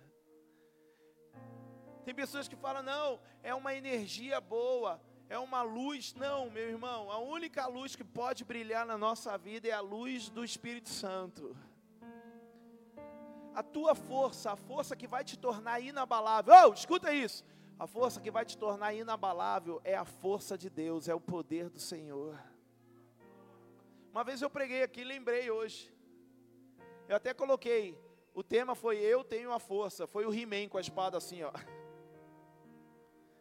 Tem 2.04 2.14
pessoas 2.14 2.48
que 2.48 2.56
falam, 2.56 2.82
não, 2.82 3.20
é 3.42 3.54
uma 3.54 3.74
energia 3.74 4.40
boa 4.40 5.00
é 5.30 5.38
uma 5.38 5.62
luz. 5.62 6.12
Não, 6.14 6.50
meu 6.50 6.68
irmão, 6.68 7.10
a 7.10 7.18
única 7.18 7.66
luz 7.68 7.94
que 7.94 8.02
pode 8.02 8.44
brilhar 8.44 8.84
na 8.84 8.98
nossa 8.98 9.38
vida 9.38 9.68
é 9.68 9.70
a 9.70 9.80
luz 9.80 10.28
do 10.28 10.44
Espírito 10.44 10.90
Santo. 10.90 11.56
A 13.54 13.62
tua 13.62 13.94
força, 13.94 14.50
a 14.50 14.56
força 14.56 14.96
que 14.96 15.06
vai 15.06 15.22
te 15.24 15.38
tornar 15.38 15.80
inabalável. 15.80 16.52
Oh, 16.52 16.74
escuta 16.74 17.14
isso. 17.14 17.44
A 17.78 17.86
força 17.86 18.20
que 18.20 18.30
vai 18.30 18.44
te 18.44 18.58
tornar 18.58 18.92
inabalável 18.92 19.80
é 19.84 19.94
a 19.94 20.04
força 20.04 20.58
de 20.58 20.68
Deus, 20.68 21.08
é 21.08 21.14
o 21.14 21.20
poder 21.20 21.70
do 21.70 21.78
Senhor. 21.78 22.38
Uma 24.10 24.24
vez 24.24 24.42
eu 24.42 24.50
preguei 24.50 24.82
aqui, 24.82 25.04
lembrei 25.04 25.48
hoje. 25.48 25.94
Eu 27.08 27.16
até 27.16 27.32
coloquei, 27.32 27.96
o 28.34 28.42
tema 28.42 28.74
foi 28.74 28.98
Eu 28.98 29.22
tenho 29.22 29.52
a 29.52 29.60
força. 29.60 30.08
Foi 30.08 30.26
o 30.26 30.34
He-Man 30.34 30.68
com 30.68 30.76
a 30.76 30.80
espada 30.80 31.16
assim, 31.16 31.44
ó. 31.44 31.52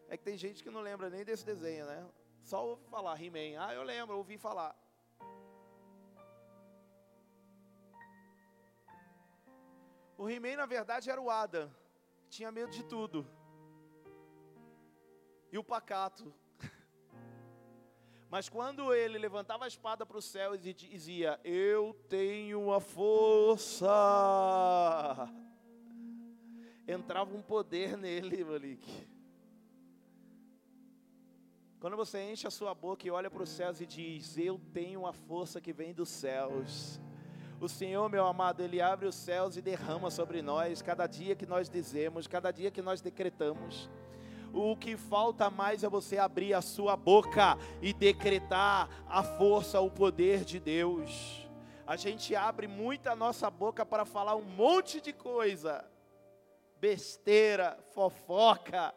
É 0.09 0.17
que 0.17 0.23
tem 0.23 0.35
gente 0.35 0.63
que 0.63 0.71
não 0.71 0.81
lembra 0.81 1.07
nem 1.07 1.23
desse 1.23 1.45
desenho, 1.45 1.85
né? 1.85 2.03
Só 2.41 2.65
ouve 2.65 2.83
falar 2.85 3.21
He-Man. 3.21 3.63
Ah, 3.63 3.75
eu 3.75 3.83
lembro, 3.83 4.17
ouvi 4.17 4.39
falar. 4.39 4.75
O 10.17 10.27
He-Man, 10.27 10.57
na 10.57 10.65
verdade, 10.65 11.11
era 11.11 11.21
o 11.21 11.29
Adam. 11.29 11.71
Tinha 12.27 12.51
medo 12.51 12.71
de 12.71 12.83
tudo. 12.83 13.23
E 15.51 15.59
o 15.59 15.63
pacato. 15.63 16.33
Mas 18.31 18.49
quando 18.49 18.95
ele 18.95 19.19
levantava 19.19 19.65
a 19.65 19.67
espada 19.67 20.07
para 20.07 20.17
o 20.17 20.21
céu 20.21 20.55
e 20.55 20.73
dizia: 20.73 21.39
Eu 21.43 21.93
tenho 22.09 22.73
a 22.73 22.81
força. 22.81 23.87
Entrava 26.87 27.35
um 27.35 27.43
poder 27.43 27.95
nele, 27.95 28.43
Malik. 28.43 29.18
Quando 31.79 31.95
você 31.95 32.21
enche 32.29 32.45
a 32.45 32.51
sua 32.51 32.75
boca 32.75 33.07
e 33.07 33.11
olha 33.11 33.31
para 33.31 33.41
os 33.41 33.47
céus 33.47 33.79
e 33.79 33.85
diz: 33.85 34.37
Eu 34.37 34.59
tenho 34.73 35.07
a 35.07 35.13
força 35.13 35.61
que 35.61 35.71
vem 35.71 35.93
dos 35.93 36.09
céus. 36.09 36.99
O 37.61 37.69
Senhor, 37.69 38.09
meu 38.09 38.25
amado, 38.25 38.61
Ele 38.61 38.81
abre 38.81 39.07
os 39.07 39.15
céus 39.15 39.55
e 39.55 39.61
derrama 39.61 40.11
sobre 40.11 40.41
nós 40.41 40.81
cada 40.81 41.07
dia 41.07 41.37
que 41.37 41.45
nós 41.45 41.69
dizemos, 41.69 42.27
cada 42.27 42.51
dia 42.51 42.69
que 42.69 42.81
nós 42.81 42.99
decretamos. 42.99 43.89
O 44.53 44.75
que 44.75 44.97
falta 44.97 45.49
mais 45.49 45.81
é 45.81 45.87
você 45.87 46.17
abrir 46.17 46.53
a 46.53 46.61
sua 46.61 46.97
boca 46.97 47.57
e 47.81 47.93
decretar 47.93 48.89
a 49.07 49.23
força, 49.23 49.79
o 49.79 49.89
poder 49.89 50.43
de 50.43 50.59
Deus. 50.59 51.47
A 51.87 51.95
gente 51.95 52.35
abre 52.35 52.67
muito 52.67 53.07
a 53.07 53.15
nossa 53.15 53.49
boca 53.49 53.85
para 53.85 54.03
falar 54.03 54.35
um 54.35 54.43
monte 54.43 54.99
de 54.99 55.13
coisa, 55.13 55.85
besteira, 56.77 57.79
fofoca, 57.93 58.93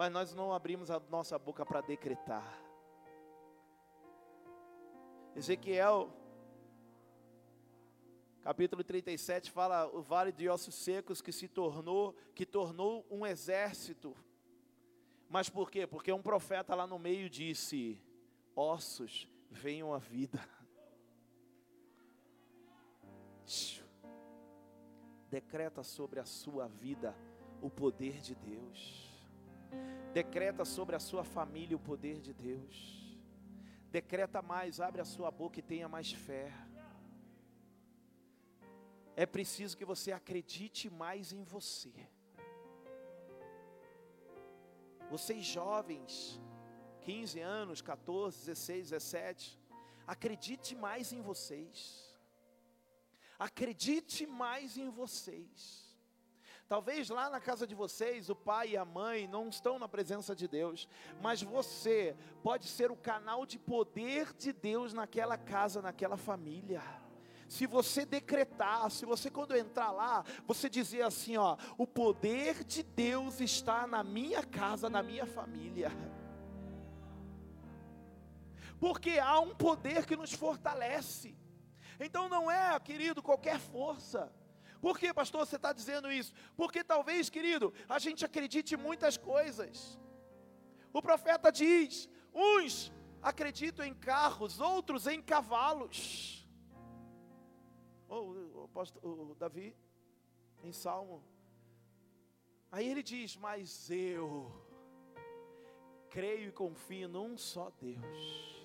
mas 0.00 0.10
nós 0.10 0.34
não 0.34 0.50
abrimos 0.50 0.90
a 0.90 0.98
nossa 0.98 1.38
boca 1.38 1.66
para 1.66 1.82
decretar. 1.82 2.58
Ezequiel, 5.36 6.10
capítulo 8.40 8.82
37, 8.82 9.50
fala 9.50 9.86
o 9.94 10.00
vale 10.00 10.32
de 10.32 10.48
ossos 10.48 10.74
secos 10.74 11.20
que 11.20 11.30
se 11.30 11.46
tornou, 11.46 12.14
que 12.34 12.46
tornou 12.46 13.06
um 13.10 13.26
exército. 13.26 14.16
Mas 15.28 15.50
por 15.50 15.70
quê? 15.70 15.86
Porque 15.86 16.10
um 16.10 16.22
profeta 16.22 16.74
lá 16.74 16.86
no 16.86 16.98
meio 16.98 17.28
disse: 17.28 18.02
ossos, 18.56 19.28
venham 19.50 19.92
à 19.92 19.98
vida. 19.98 20.40
Decreta 25.28 25.82
sobre 25.82 26.20
a 26.20 26.24
sua 26.24 26.68
vida 26.68 27.14
o 27.60 27.68
poder 27.68 28.22
de 28.22 28.34
Deus. 28.34 29.09
Decreta 30.12 30.64
sobre 30.64 30.96
a 30.96 31.00
sua 31.00 31.24
família 31.24 31.76
o 31.76 31.80
poder 31.80 32.20
de 32.20 32.32
Deus. 32.32 33.18
Decreta 33.90 34.40
mais, 34.40 34.80
abre 34.80 35.00
a 35.00 35.04
sua 35.04 35.30
boca 35.30 35.58
e 35.58 35.62
tenha 35.62 35.88
mais 35.88 36.12
fé. 36.12 36.52
É 39.16 39.26
preciso 39.26 39.76
que 39.76 39.84
você 39.84 40.12
acredite 40.12 40.88
mais 40.88 41.32
em 41.32 41.42
você. 41.42 41.92
Vocês 45.10 45.44
jovens, 45.44 46.40
15 47.00 47.40
anos, 47.40 47.82
14, 47.82 48.46
16, 48.46 48.90
17, 48.90 49.60
acredite 50.06 50.74
mais 50.76 51.12
em 51.12 51.20
vocês. 51.20 52.16
Acredite 53.38 54.26
mais 54.26 54.76
em 54.76 54.88
vocês. 54.88 55.89
Talvez 56.70 57.10
lá 57.10 57.28
na 57.28 57.40
casa 57.40 57.66
de 57.66 57.74
vocês 57.74 58.30
o 58.30 58.36
pai 58.36 58.68
e 58.68 58.76
a 58.76 58.84
mãe 58.84 59.26
não 59.26 59.48
estão 59.48 59.76
na 59.76 59.88
presença 59.88 60.36
de 60.36 60.46
Deus, 60.46 60.88
mas 61.20 61.42
você 61.42 62.16
pode 62.44 62.68
ser 62.68 62.92
o 62.92 62.96
canal 62.96 63.44
de 63.44 63.58
poder 63.58 64.32
de 64.34 64.52
Deus 64.52 64.92
naquela 64.92 65.36
casa, 65.36 65.82
naquela 65.82 66.16
família. 66.16 66.80
Se 67.48 67.66
você 67.66 68.06
decretar, 68.06 68.88
se 68.88 69.04
você 69.04 69.28
quando 69.28 69.56
entrar 69.56 69.90
lá, 69.90 70.24
você 70.46 70.68
dizer 70.68 71.02
assim, 71.02 71.36
ó, 71.36 71.56
o 71.76 71.88
poder 71.88 72.62
de 72.62 72.84
Deus 72.84 73.40
está 73.40 73.84
na 73.84 74.04
minha 74.04 74.44
casa, 74.44 74.88
na 74.88 75.02
minha 75.02 75.26
família. 75.26 75.90
Porque 78.78 79.18
há 79.18 79.40
um 79.40 79.56
poder 79.56 80.06
que 80.06 80.14
nos 80.14 80.32
fortalece. 80.32 81.36
Então 81.98 82.28
não 82.28 82.48
é, 82.48 82.78
querido, 82.78 83.20
qualquer 83.20 83.58
força. 83.58 84.32
Por 84.80 84.98
que, 84.98 85.12
pastor, 85.12 85.46
você 85.46 85.56
está 85.56 85.72
dizendo 85.72 86.10
isso? 86.10 86.32
Porque 86.56 86.82
talvez, 86.82 87.28
querido, 87.28 87.72
a 87.88 87.98
gente 87.98 88.24
acredite 88.24 88.74
em 88.74 88.78
muitas 88.78 89.16
coisas. 89.16 89.98
O 90.92 91.02
profeta 91.02 91.52
diz: 91.52 92.08
uns 92.34 92.92
acreditam 93.22 93.84
em 93.84 93.94
carros, 93.94 94.60
outros 94.60 95.06
em 95.06 95.20
cavalos. 95.20 96.48
O, 98.08 98.68
o, 99.04 99.30
o 99.30 99.34
Davi, 99.34 99.76
em 100.64 100.72
Salmo. 100.72 101.22
Aí 102.72 102.88
ele 102.88 103.02
diz: 103.02 103.36
Mas 103.36 103.90
eu 103.90 104.50
creio 106.08 106.48
e 106.48 106.52
confio 106.52 107.08
num 107.08 107.36
só 107.36 107.70
Deus. 107.80 108.60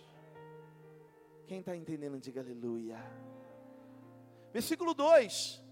Quem 1.45 1.59
está 1.59 1.75
entendendo, 1.75 2.19
diga 2.19 2.41
aleluia. 2.41 2.97
Versículo 4.51 4.93
2. 4.93 5.64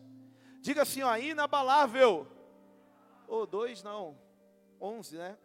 Diga 0.64 0.84
assim, 0.84 1.04
ó, 1.04 1.14
inabalável. 1.18 2.26
Ou 3.28 3.42
oh, 3.42 3.46
2 3.46 3.84
não, 3.84 4.18
11, 4.80 5.18
né? 5.18 5.38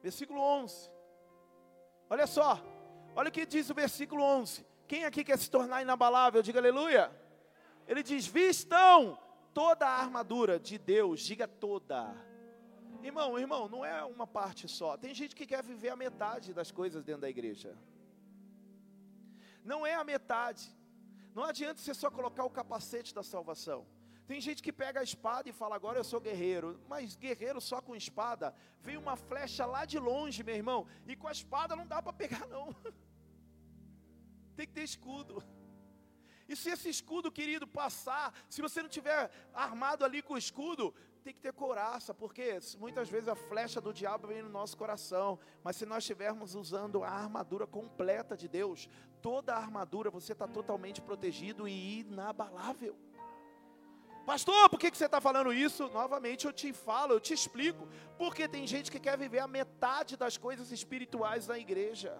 Versículo 0.00 0.40
11. 0.40 0.88
Olha 2.08 2.28
só, 2.28 2.62
olha 3.16 3.28
o 3.28 3.32
que 3.32 3.44
diz 3.44 3.68
o 3.68 3.74
versículo 3.74 4.22
11. 4.22 4.64
Quem 4.86 5.04
aqui 5.04 5.24
quer 5.24 5.36
se 5.36 5.50
tornar 5.50 5.82
inabalável? 5.82 6.42
Diga 6.42 6.60
aleluia. 6.60 7.10
Ele 7.88 8.04
diz: 8.04 8.24
Vistam 8.24 9.18
toda 9.52 9.84
a 9.84 9.98
armadura 9.98 10.60
de 10.60 10.78
Deus, 10.78 11.20
diga 11.22 11.48
toda. 11.48 12.14
Irmão, 13.02 13.36
irmão, 13.36 13.68
não 13.68 13.84
é 13.84 14.04
uma 14.04 14.28
parte 14.28 14.68
só. 14.68 14.96
Tem 14.96 15.12
gente 15.12 15.34
que 15.34 15.44
quer 15.44 15.64
viver 15.64 15.88
a 15.88 15.96
metade 15.96 16.54
das 16.54 16.70
coisas 16.70 17.02
dentro 17.02 17.22
da 17.22 17.28
igreja. 17.28 17.76
Não 19.64 19.84
é 19.84 19.96
a 19.96 20.04
metade. 20.04 20.72
Não 21.36 21.44
adianta 21.44 21.78
você 21.82 21.92
só 21.92 22.10
colocar 22.10 22.44
o 22.44 22.54
capacete 22.58 23.14
da 23.14 23.22
salvação. 23.22 23.86
Tem 24.26 24.40
gente 24.40 24.62
que 24.62 24.72
pega 24.72 25.00
a 25.00 25.02
espada 25.02 25.46
e 25.50 25.52
fala, 25.52 25.76
agora 25.76 25.98
eu 25.98 26.04
sou 26.10 26.18
guerreiro. 26.18 26.80
Mas 26.88 27.14
guerreiro 27.14 27.60
só 27.60 27.78
com 27.86 27.94
espada, 27.94 28.54
vem 28.80 28.96
uma 28.96 29.16
flecha 29.16 29.66
lá 29.66 29.84
de 29.84 29.98
longe, 29.98 30.42
meu 30.42 30.54
irmão. 30.54 30.86
E 31.06 31.14
com 31.14 31.28
a 31.28 31.32
espada 31.32 31.76
não 31.76 31.86
dá 31.86 32.00
para 32.00 32.14
pegar, 32.22 32.46
não. 32.46 32.74
Tem 34.56 34.66
que 34.66 34.72
ter 34.72 34.84
escudo. 34.92 35.44
E 36.48 36.56
se 36.56 36.70
esse 36.70 36.88
escudo, 36.88 37.30
querido, 37.30 37.66
passar, 37.66 38.32
se 38.48 38.62
você 38.62 38.80
não 38.82 38.88
tiver 38.88 39.30
armado 39.52 40.06
ali 40.06 40.22
com 40.22 40.34
o 40.34 40.38
escudo, 40.38 40.94
tem 41.26 41.34
que 41.34 41.40
ter 41.40 41.52
coraça, 41.52 42.14
porque 42.14 42.56
muitas 42.78 43.08
vezes 43.08 43.28
a 43.28 43.34
flecha 43.34 43.80
do 43.80 43.92
diabo 43.92 44.28
vem 44.28 44.42
no 44.42 44.48
nosso 44.48 44.76
coração, 44.76 45.40
mas 45.64 45.74
se 45.74 45.84
nós 45.84 46.04
estivermos 46.04 46.54
usando 46.54 47.02
a 47.02 47.10
armadura 47.10 47.66
completa 47.66 48.36
de 48.36 48.46
Deus, 48.46 48.88
toda 49.20 49.52
a 49.52 49.58
armadura 49.58 50.08
você 50.08 50.34
está 50.34 50.46
totalmente 50.46 51.02
protegido 51.02 51.66
e 51.66 51.98
inabalável. 51.98 52.96
Pastor, 54.24 54.70
por 54.70 54.78
que, 54.78 54.88
que 54.88 54.96
você 54.96 55.06
está 55.06 55.20
falando 55.20 55.52
isso? 55.52 55.88
Novamente 55.88 56.46
eu 56.46 56.52
te 56.52 56.72
falo, 56.72 57.14
eu 57.14 57.20
te 57.20 57.34
explico. 57.34 57.88
Porque 58.16 58.46
tem 58.46 58.64
gente 58.64 58.88
que 58.88 59.00
quer 59.00 59.18
viver 59.18 59.40
a 59.40 59.48
metade 59.48 60.16
das 60.16 60.36
coisas 60.36 60.70
espirituais 60.70 61.48
da 61.48 61.58
igreja. 61.58 62.16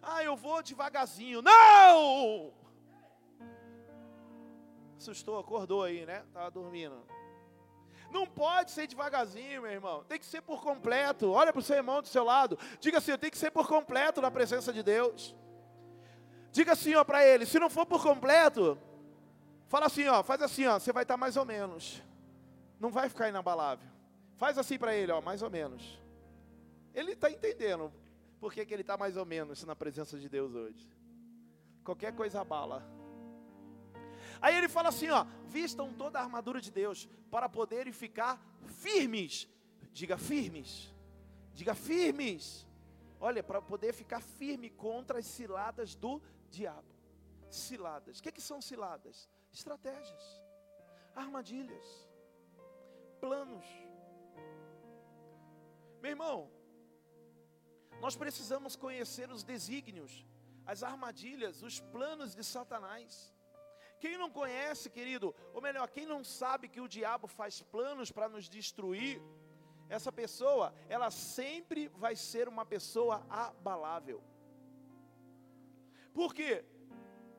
Ah, 0.00 0.22
eu 0.22 0.36
vou 0.36 0.62
devagarzinho. 0.62 1.42
Não! 1.42 2.52
Assustou, 4.96 5.38
acordou 5.38 5.82
aí, 5.82 6.04
né? 6.06 6.24
Estava 6.26 6.50
dormindo. 6.50 7.17
Não 8.10 8.26
pode 8.26 8.70
ser 8.70 8.86
devagarzinho, 8.86 9.62
meu 9.62 9.70
irmão. 9.70 10.04
Tem 10.04 10.18
que 10.18 10.26
ser 10.26 10.40
por 10.40 10.62
completo. 10.62 11.30
Olha 11.30 11.52
para 11.52 11.60
o 11.60 11.62
seu 11.62 11.76
irmão 11.76 12.00
do 12.00 12.08
seu 12.08 12.24
lado. 12.24 12.58
Diga 12.80 12.98
assim: 12.98 13.16
tem 13.18 13.30
que 13.30 13.38
ser 13.38 13.50
por 13.50 13.68
completo 13.68 14.20
na 14.20 14.30
presença 14.30 14.72
de 14.72 14.82
Deus. 14.82 15.36
Diga 16.50 16.72
assim, 16.72 16.94
ó, 16.94 17.04
para 17.04 17.24
ele: 17.24 17.44
se 17.44 17.58
não 17.58 17.68
for 17.68 17.86
por 17.86 18.02
completo, 18.02 18.78
fala 19.66 19.86
assim, 19.86 20.06
ó, 20.08 20.22
faz 20.22 20.40
assim, 20.42 20.66
ó, 20.66 20.78
você 20.78 20.92
vai 20.92 21.04
estar 21.04 21.14
tá 21.14 21.18
mais 21.18 21.36
ou 21.36 21.44
menos. 21.44 22.02
Não 22.80 22.90
vai 22.90 23.08
ficar 23.08 23.28
inabalável. 23.28 23.88
Faz 24.36 24.56
assim 24.56 24.78
para 24.78 24.94
ele, 24.94 25.12
ó, 25.12 25.20
mais 25.20 25.42
ou 25.42 25.50
menos. 25.50 26.00
Ele 26.94 27.12
está 27.12 27.30
entendendo 27.30 27.92
por 28.40 28.52
que, 28.52 28.64
que 28.64 28.72
ele 28.72 28.82
está 28.82 28.96
mais 28.96 29.16
ou 29.16 29.26
menos 29.26 29.64
na 29.64 29.76
presença 29.76 30.18
de 30.18 30.28
Deus 30.28 30.54
hoje. 30.54 30.88
Qualquer 31.84 32.14
coisa 32.14 32.40
abala. 32.40 32.97
Aí 34.40 34.56
ele 34.56 34.68
fala 34.68 34.88
assim, 34.88 35.08
ó, 35.10 35.24
vistam 35.46 35.92
toda 35.92 36.18
a 36.18 36.22
armadura 36.22 36.60
de 36.60 36.70
Deus 36.70 37.08
para 37.30 37.48
poderem 37.48 37.92
ficar 37.92 38.40
firmes. 38.66 39.48
Diga 39.92 40.16
firmes. 40.16 40.94
Diga 41.54 41.74
firmes. 41.74 42.66
Olha, 43.20 43.42
para 43.42 43.60
poder 43.60 43.92
ficar 43.92 44.20
firme 44.20 44.70
contra 44.70 45.18
as 45.18 45.26
ciladas 45.26 45.94
do 45.94 46.22
diabo. 46.50 46.86
Ciladas. 47.50 48.18
O 48.18 48.22
que, 48.22 48.32
que 48.32 48.40
são 48.40 48.60
ciladas? 48.60 49.28
Estratégias, 49.52 50.22
armadilhas, 51.14 52.08
planos. 53.20 53.64
Meu 56.00 56.12
irmão, 56.12 56.50
nós 58.00 58.14
precisamos 58.14 58.76
conhecer 58.76 59.30
os 59.30 59.42
desígnios, 59.42 60.24
as 60.64 60.82
armadilhas, 60.82 61.62
os 61.62 61.80
planos 61.80 62.34
de 62.34 62.44
Satanás. 62.44 63.34
Quem 64.00 64.16
não 64.16 64.30
conhece, 64.30 64.88
querido, 64.88 65.34
ou 65.52 65.60
melhor, 65.60 65.88
quem 65.88 66.06
não 66.06 66.22
sabe 66.22 66.68
que 66.68 66.80
o 66.80 66.88
diabo 66.88 67.26
faz 67.26 67.62
planos 67.62 68.12
para 68.12 68.28
nos 68.28 68.48
destruir, 68.48 69.20
essa 69.88 70.12
pessoa, 70.12 70.74
ela 70.88 71.10
sempre 71.10 71.88
vai 71.88 72.14
ser 72.14 72.46
uma 72.48 72.64
pessoa 72.64 73.24
abalável. 73.30 74.22
Por 76.12 76.34
quê? 76.34 76.64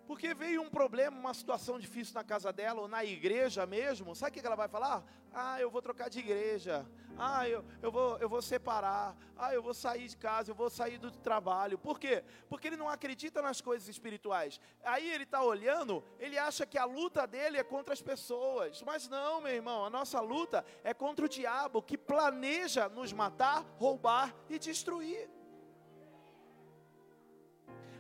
Porque 0.10 0.34
veio 0.34 0.64
um 0.64 0.72
problema, 0.72 1.16
uma 1.16 1.36
situação 1.36 1.78
difícil 1.78 2.16
na 2.16 2.24
casa 2.24 2.52
dela, 2.52 2.82
ou 2.82 2.88
na 2.88 3.06
igreja 3.06 3.64
mesmo, 3.68 4.16
sabe 4.16 4.32
o 4.32 4.42
que 4.42 4.48
ela 4.48 4.56
vai 4.56 4.68
falar? 4.68 5.04
Ah, 5.32 5.62
eu 5.62 5.70
vou 5.70 5.84
trocar 5.84 6.10
de 6.10 6.18
igreja. 6.18 6.84
Ah, 7.16 7.48
eu, 7.48 7.64
eu, 7.80 7.92
vou, 7.92 8.18
eu 8.18 8.28
vou 8.28 8.42
separar. 8.42 9.16
Ah, 9.38 9.54
eu 9.54 9.62
vou 9.62 9.72
sair 9.72 10.08
de 10.08 10.18
casa, 10.18 10.50
eu 10.50 10.56
vou 10.56 10.68
sair 10.68 10.98
do 10.98 11.12
trabalho. 11.12 11.78
Por 11.78 12.00
quê? 12.00 12.24
Porque 12.50 12.66
ele 12.70 12.76
não 12.76 12.90
acredita 12.90 13.40
nas 13.40 13.62
coisas 13.62 13.88
espirituais. 13.88 14.60
Aí 14.84 15.08
ele 15.12 15.26
está 15.26 15.44
olhando, 15.44 16.04
ele 16.18 16.40
acha 16.40 16.66
que 16.66 16.80
a 16.80 16.86
luta 16.86 17.28
dele 17.28 17.60
é 17.60 17.64
contra 17.64 17.94
as 17.94 18.02
pessoas. 18.02 18.82
Mas 18.82 19.08
não, 19.08 19.42
meu 19.42 19.54
irmão, 19.54 19.86
a 19.86 19.92
nossa 19.92 20.20
luta 20.20 20.66
é 20.84 20.92
contra 20.92 21.24
o 21.24 21.30
diabo 21.30 21.84
que 21.84 22.00
planeja 22.00 22.90
nos 22.90 23.14
matar, 23.14 23.64
roubar 23.78 24.34
e 24.50 24.58
destruir. 24.58 25.30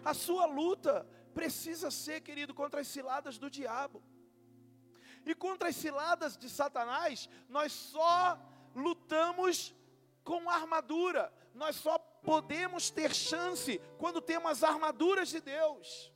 A 0.04 0.15
sua 0.15 0.48
luta 0.48 1.06
precisa 1.39 1.89
ser, 1.89 2.19
querido, 2.19 2.54
contra 2.54 2.82
as 2.82 2.88
ciladas 2.88 3.38
do 3.38 3.49
diabo. 3.49 4.04
E 5.25 5.34
contra 5.34 5.69
as 5.69 5.75
ciladas 5.75 6.38
de 6.38 6.49
Satanás, 6.49 7.30
nós 7.47 7.71
só 7.71 8.38
lutamos 8.75 9.73
com 10.21 10.49
armadura. 10.49 11.32
Nós 11.54 11.78
só 11.78 11.97
podemos 11.97 12.89
ter 12.91 13.15
chance 13.15 13.80
quando 13.97 14.19
temos 14.21 14.52
as 14.52 14.63
armaduras 14.63 15.30
de 15.30 15.39
Deus. 15.39 16.12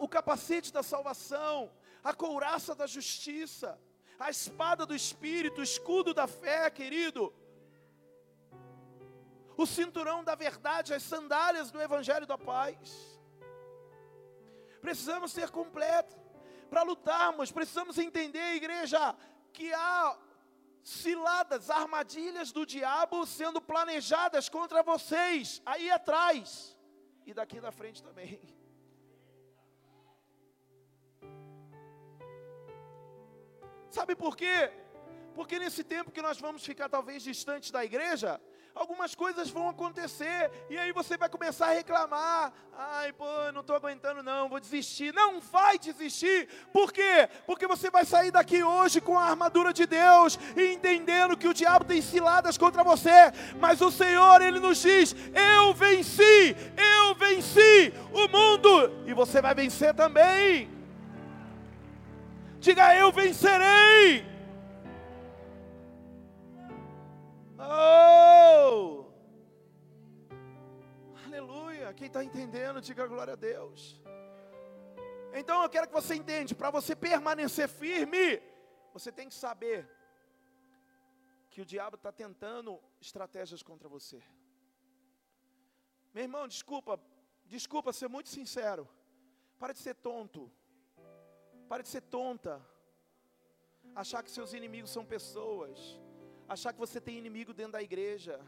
o 0.00 0.08
capacete 0.08 0.72
da 0.72 0.82
salvação, 0.82 1.70
a 2.02 2.12
couraça 2.12 2.74
da 2.74 2.86
justiça, 2.86 3.80
a 4.18 4.28
espada 4.28 4.84
do 4.84 4.94
espírito, 4.94 5.60
o 5.60 5.64
escudo 5.64 6.12
da 6.12 6.26
fé, 6.26 6.68
querido. 6.68 7.32
O 9.56 9.66
cinturão 9.66 10.24
da 10.24 10.34
verdade, 10.34 10.92
as 10.92 11.04
sandálias 11.04 11.70
do 11.70 11.80
evangelho 11.80 12.26
da 12.26 12.36
paz. 12.36 13.15
Precisamos 14.80 15.32
ser 15.32 15.50
completos. 15.50 16.16
Para 16.68 16.82
lutarmos, 16.82 17.52
precisamos 17.52 17.96
entender, 17.98 18.54
igreja, 18.54 19.14
que 19.52 19.72
há 19.72 20.18
ciladas, 20.82 21.70
armadilhas 21.70 22.52
do 22.52 22.64
diabo 22.66 23.26
sendo 23.26 23.60
planejadas 23.60 24.48
contra 24.48 24.82
vocês, 24.82 25.60
aí 25.66 25.90
atrás 25.90 26.76
e 27.24 27.34
daqui 27.34 27.60
na 27.60 27.72
frente 27.72 28.02
também. 28.02 28.40
Sabe 33.90 34.14
por 34.14 34.36
quê? 34.36 34.70
Porque 35.34 35.58
nesse 35.58 35.82
tempo 35.82 36.12
que 36.12 36.22
nós 36.22 36.38
vamos 36.38 36.64
ficar 36.64 36.88
talvez 36.88 37.22
distantes 37.22 37.70
da 37.70 37.84
igreja, 37.84 38.40
algumas 38.76 39.14
coisas 39.14 39.48
vão 39.48 39.70
acontecer, 39.70 40.50
e 40.68 40.78
aí 40.78 40.92
você 40.92 41.16
vai 41.16 41.28
começar 41.28 41.68
a 41.68 41.72
reclamar. 41.72 42.52
Ai, 42.78 43.10
pô, 43.14 43.24
não 43.54 43.62
estou 43.62 43.74
aguentando, 43.74 44.22
não, 44.22 44.50
vou 44.50 44.60
desistir. 44.60 45.14
Não 45.14 45.40
vai 45.40 45.78
desistir, 45.78 46.46
por 46.72 46.92
quê? 46.92 47.28
Porque 47.46 47.66
você 47.66 47.90
vai 47.90 48.04
sair 48.04 48.30
daqui 48.30 48.62
hoje 48.62 49.00
com 49.00 49.18
a 49.18 49.24
armadura 49.24 49.72
de 49.72 49.86
Deus 49.86 50.38
e 50.54 50.74
entendendo 50.74 51.36
que 51.38 51.48
o 51.48 51.54
diabo 51.54 51.86
tem 51.86 52.02
ciladas 52.02 52.58
contra 52.58 52.84
você, 52.84 53.32
mas 53.58 53.80
o 53.80 53.90
Senhor, 53.90 54.42
Ele 54.42 54.60
nos 54.60 54.82
diz: 54.82 55.16
Eu 55.34 55.72
venci, 55.72 56.54
eu 56.76 57.14
venci 57.14 57.94
o 58.12 58.28
mundo, 58.28 59.04
e 59.06 59.14
você 59.14 59.40
vai 59.40 59.54
vencer 59.54 59.94
também. 59.94 60.70
Diga, 62.60 62.94
eu 62.94 63.10
vencerei. 63.10 64.35
Oh! 67.58 69.06
Aleluia! 71.24 71.94
Quem 71.94 72.08
está 72.08 72.22
entendendo, 72.22 72.80
diga 72.80 73.06
glória 73.06 73.32
a 73.32 73.36
Deus. 73.36 74.00
Então 75.34 75.62
eu 75.62 75.68
quero 75.68 75.86
que 75.86 75.92
você 75.92 76.14
entenda, 76.14 76.54
para 76.54 76.70
você 76.70 76.94
permanecer 76.94 77.68
firme, 77.68 78.42
você 78.92 79.10
tem 79.10 79.28
que 79.28 79.34
saber 79.34 79.88
que 81.50 81.60
o 81.60 81.64
diabo 81.64 81.96
está 81.96 82.12
tentando 82.12 82.80
estratégias 83.00 83.62
contra 83.62 83.88
você. 83.88 84.22
Meu 86.12 86.24
irmão, 86.24 86.46
desculpa, 86.46 87.00
desculpa 87.46 87.92
ser 87.92 88.08
muito 88.08 88.28
sincero. 88.28 88.88
Para 89.58 89.72
de 89.72 89.78
ser 89.78 89.94
tonto. 89.94 90.52
Para 91.68 91.82
de 91.82 91.88
ser 91.88 92.02
tonta. 92.02 92.64
Achar 93.94 94.22
que 94.22 94.30
seus 94.30 94.52
inimigos 94.52 94.90
são 94.90 95.04
pessoas 95.04 95.98
achar 96.48 96.72
que 96.72 96.78
você 96.78 97.00
tem 97.00 97.18
inimigo 97.18 97.52
dentro 97.52 97.72
da 97.72 97.82
igreja, 97.82 98.40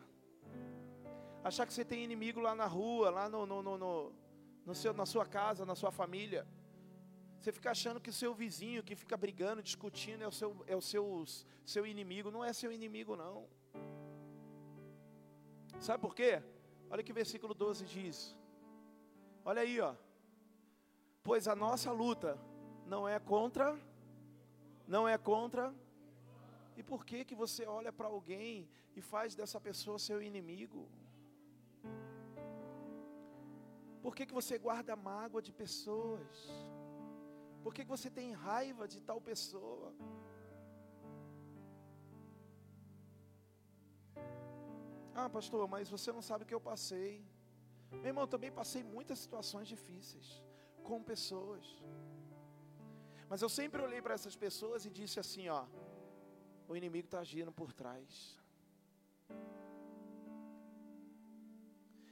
achar 1.42 1.66
que 1.66 1.72
você 1.72 1.84
tem 1.84 2.04
inimigo 2.04 2.40
lá 2.40 2.54
na 2.54 2.66
rua, 2.66 3.10
lá 3.10 3.28
no, 3.28 3.44
no, 3.46 3.62
no, 3.62 3.78
no, 3.78 4.12
no 4.64 4.74
seu, 4.74 4.92
na 4.92 5.06
sua 5.06 5.26
casa, 5.26 5.66
na 5.66 5.74
sua 5.74 5.90
família. 5.90 6.46
Você 7.40 7.52
fica 7.52 7.70
achando 7.70 8.00
que 8.00 8.10
o 8.10 8.12
seu 8.12 8.34
vizinho 8.34 8.82
que 8.82 8.96
fica 8.96 9.16
brigando, 9.16 9.62
discutindo, 9.62 10.22
é 10.22 10.28
o 10.28 10.32
seu, 10.32 10.64
é 10.66 10.76
o 10.76 10.80
seu, 10.82 11.24
seu 11.64 11.86
inimigo. 11.86 12.30
Não 12.30 12.44
é 12.44 12.52
seu 12.52 12.72
inimigo, 12.72 13.16
não. 13.16 13.46
Sabe 15.78 16.00
por 16.00 16.14
quê? 16.14 16.42
Olha 16.90 17.02
que 17.02 17.12
versículo 17.12 17.54
12 17.54 17.84
diz. 17.84 18.36
Olha 19.44 19.62
aí, 19.62 19.80
ó. 19.80 19.94
Pois 21.22 21.46
a 21.46 21.54
nossa 21.54 21.92
luta 21.92 22.38
não 22.86 23.08
é 23.08 23.18
contra, 23.20 23.78
não 24.86 25.06
é 25.08 25.16
contra 25.16 25.72
e 26.78 26.82
por 26.90 27.00
que 27.08 27.18
que 27.28 27.36
você 27.42 27.62
olha 27.78 27.92
para 27.98 28.08
alguém 28.16 28.52
e 28.98 29.00
faz 29.12 29.34
dessa 29.38 29.58
pessoa 29.68 30.04
seu 30.08 30.18
inimigo? 30.28 30.82
Por 34.04 34.12
que 34.16 34.24
que 34.28 34.36
você 34.40 34.56
guarda 34.66 35.02
mágoa 35.10 35.42
de 35.46 35.52
pessoas? 35.62 36.36
Por 37.64 37.72
que 37.74 37.84
que 37.84 37.94
você 37.96 38.10
tem 38.18 38.28
raiva 38.46 38.86
de 38.92 39.00
tal 39.08 39.20
pessoa? 39.30 39.88
Ah, 45.20 45.28
pastor, 45.38 45.64
mas 45.74 45.90
você 45.96 46.12
não 46.16 46.24
sabe 46.28 46.44
o 46.44 46.48
que 46.50 46.58
eu 46.58 46.64
passei. 46.72 47.12
Meu 47.90 48.10
irmão, 48.12 48.24
eu 48.26 48.32
também 48.36 48.52
passei 48.60 48.84
muitas 48.96 49.18
situações 49.24 49.66
difíceis 49.74 50.28
com 50.88 51.02
pessoas. 51.12 51.66
Mas 53.30 53.42
eu 53.44 53.50
sempre 53.60 53.82
olhei 53.86 54.00
para 54.06 54.16
essas 54.18 54.36
pessoas 54.46 54.86
e 54.88 54.90
disse 55.00 55.18
assim, 55.24 55.46
ó, 55.60 55.62
o 56.68 56.76
inimigo 56.76 57.06
está 57.06 57.20
agindo 57.20 57.50
por 57.50 57.72
trás. 57.72 58.38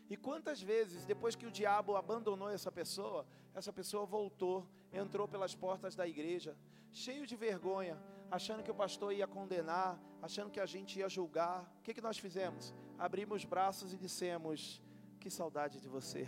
E 0.08 0.16
quantas 0.16 0.62
vezes, 0.62 1.04
depois 1.04 1.34
que 1.34 1.46
o 1.46 1.50
diabo 1.50 1.96
abandonou 1.96 2.48
essa 2.48 2.70
pessoa, 2.70 3.26
essa 3.54 3.72
pessoa 3.72 4.06
voltou, 4.06 4.66
entrou 4.92 5.26
pelas 5.28 5.54
portas 5.54 5.94
da 5.94 6.06
igreja, 6.06 6.56
cheio 6.92 7.26
de 7.26 7.36
vergonha, 7.36 8.00
achando 8.30 8.62
que 8.62 8.70
o 8.70 8.74
pastor 8.74 9.12
ia 9.12 9.26
condenar, 9.26 10.00
achando 10.22 10.50
que 10.50 10.60
a 10.60 10.66
gente 10.66 10.98
ia 11.00 11.08
julgar. 11.08 11.62
O 11.78 11.82
que, 11.82 11.92
que 11.92 12.00
nós 12.00 12.18
fizemos? 12.18 12.72
Abrimos 12.98 13.42
os 13.42 13.44
braços 13.44 13.92
e 13.92 13.98
dissemos: 13.98 14.80
Que 15.20 15.28
saudade 15.28 15.80
de 15.80 15.88
você. 15.88 16.26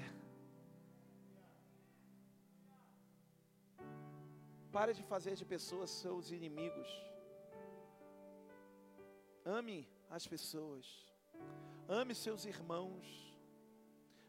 Pare 4.72 4.92
de 4.92 5.02
fazer 5.02 5.34
de 5.34 5.44
pessoas 5.44 5.90
seus 5.90 6.30
inimigos. 6.30 6.88
Ame 9.56 9.88
as 10.10 10.26
pessoas. 10.26 10.86
Ame 11.88 12.14
seus 12.14 12.44
irmãos. 12.44 13.06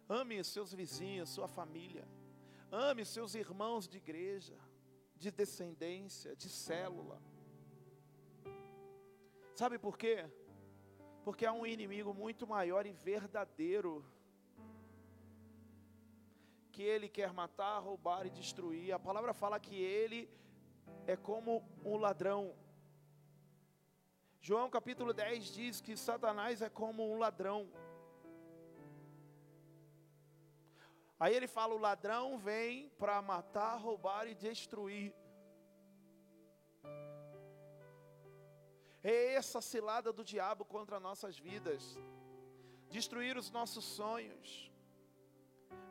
Ame 0.08 0.42
seus 0.46 0.74
vizinhos, 0.74 1.30
sua 1.30 1.48
família. 1.48 2.08
Ame 2.72 3.04
seus 3.04 3.36
irmãos 3.36 3.86
de 3.86 3.98
igreja, 3.98 4.58
de 5.18 5.30
descendência, 5.30 6.36
de 6.38 6.48
célula. 6.48 7.22
Sabe 9.56 9.78
por 9.78 9.98
quê? 9.98 10.26
Porque 11.26 11.46
há 11.46 11.52
um 11.52 11.66
inimigo 11.66 12.14
muito 12.14 12.48
maior 12.48 12.86
e 12.86 12.94
verdadeiro 12.94 14.06
que 16.72 16.82
ele 16.82 17.10
quer 17.10 17.34
matar, 17.34 17.78
roubar 17.80 18.26
e 18.26 18.30
destruir. 18.30 18.94
A 18.94 19.00
palavra 19.00 19.34
fala 19.34 19.60
que 19.60 19.76
ele 19.76 20.30
é 21.06 21.18
como 21.18 21.62
um 21.84 21.98
ladrão 21.98 22.56
João 24.42 24.70
capítulo 24.70 25.14
10 25.14 25.46
diz 25.54 25.82
que 25.82 25.98
Satanás 25.98 26.62
é 26.62 26.70
como 26.70 27.12
um 27.12 27.18
ladrão. 27.18 27.70
Aí 31.20 31.36
ele 31.36 31.48
fala: 31.48 31.76
o 31.76 31.78
ladrão 31.78 32.38
vem 32.38 32.90
para 32.98 33.22
matar, 33.22 33.76
roubar 33.76 34.28
e 34.28 34.34
destruir. 34.34 35.14
É 39.04 39.34
essa 39.34 39.60
cilada 39.60 40.14
do 40.14 40.24
diabo 40.24 40.64
contra 40.64 41.00
nossas 41.00 41.38
vidas, 41.38 41.98
destruir 42.90 43.38
os 43.38 43.52
nossos 43.52 43.84
sonhos. 43.84 44.72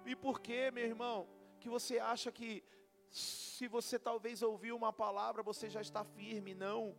E 0.06 0.16
por 0.16 0.40
que, 0.40 0.70
meu 0.70 0.84
irmão, 0.84 1.28
que 1.61 1.68
você 1.68 1.98
acha 1.98 2.32
que 2.32 2.64
se 3.11 3.68
você 3.68 3.98
talvez 3.98 4.42
ouviu 4.42 4.74
uma 4.74 4.92
palavra, 4.92 5.42
você 5.42 5.68
já 5.68 5.82
está 5.82 6.02
firme? 6.02 6.54
Não 6.54 6.96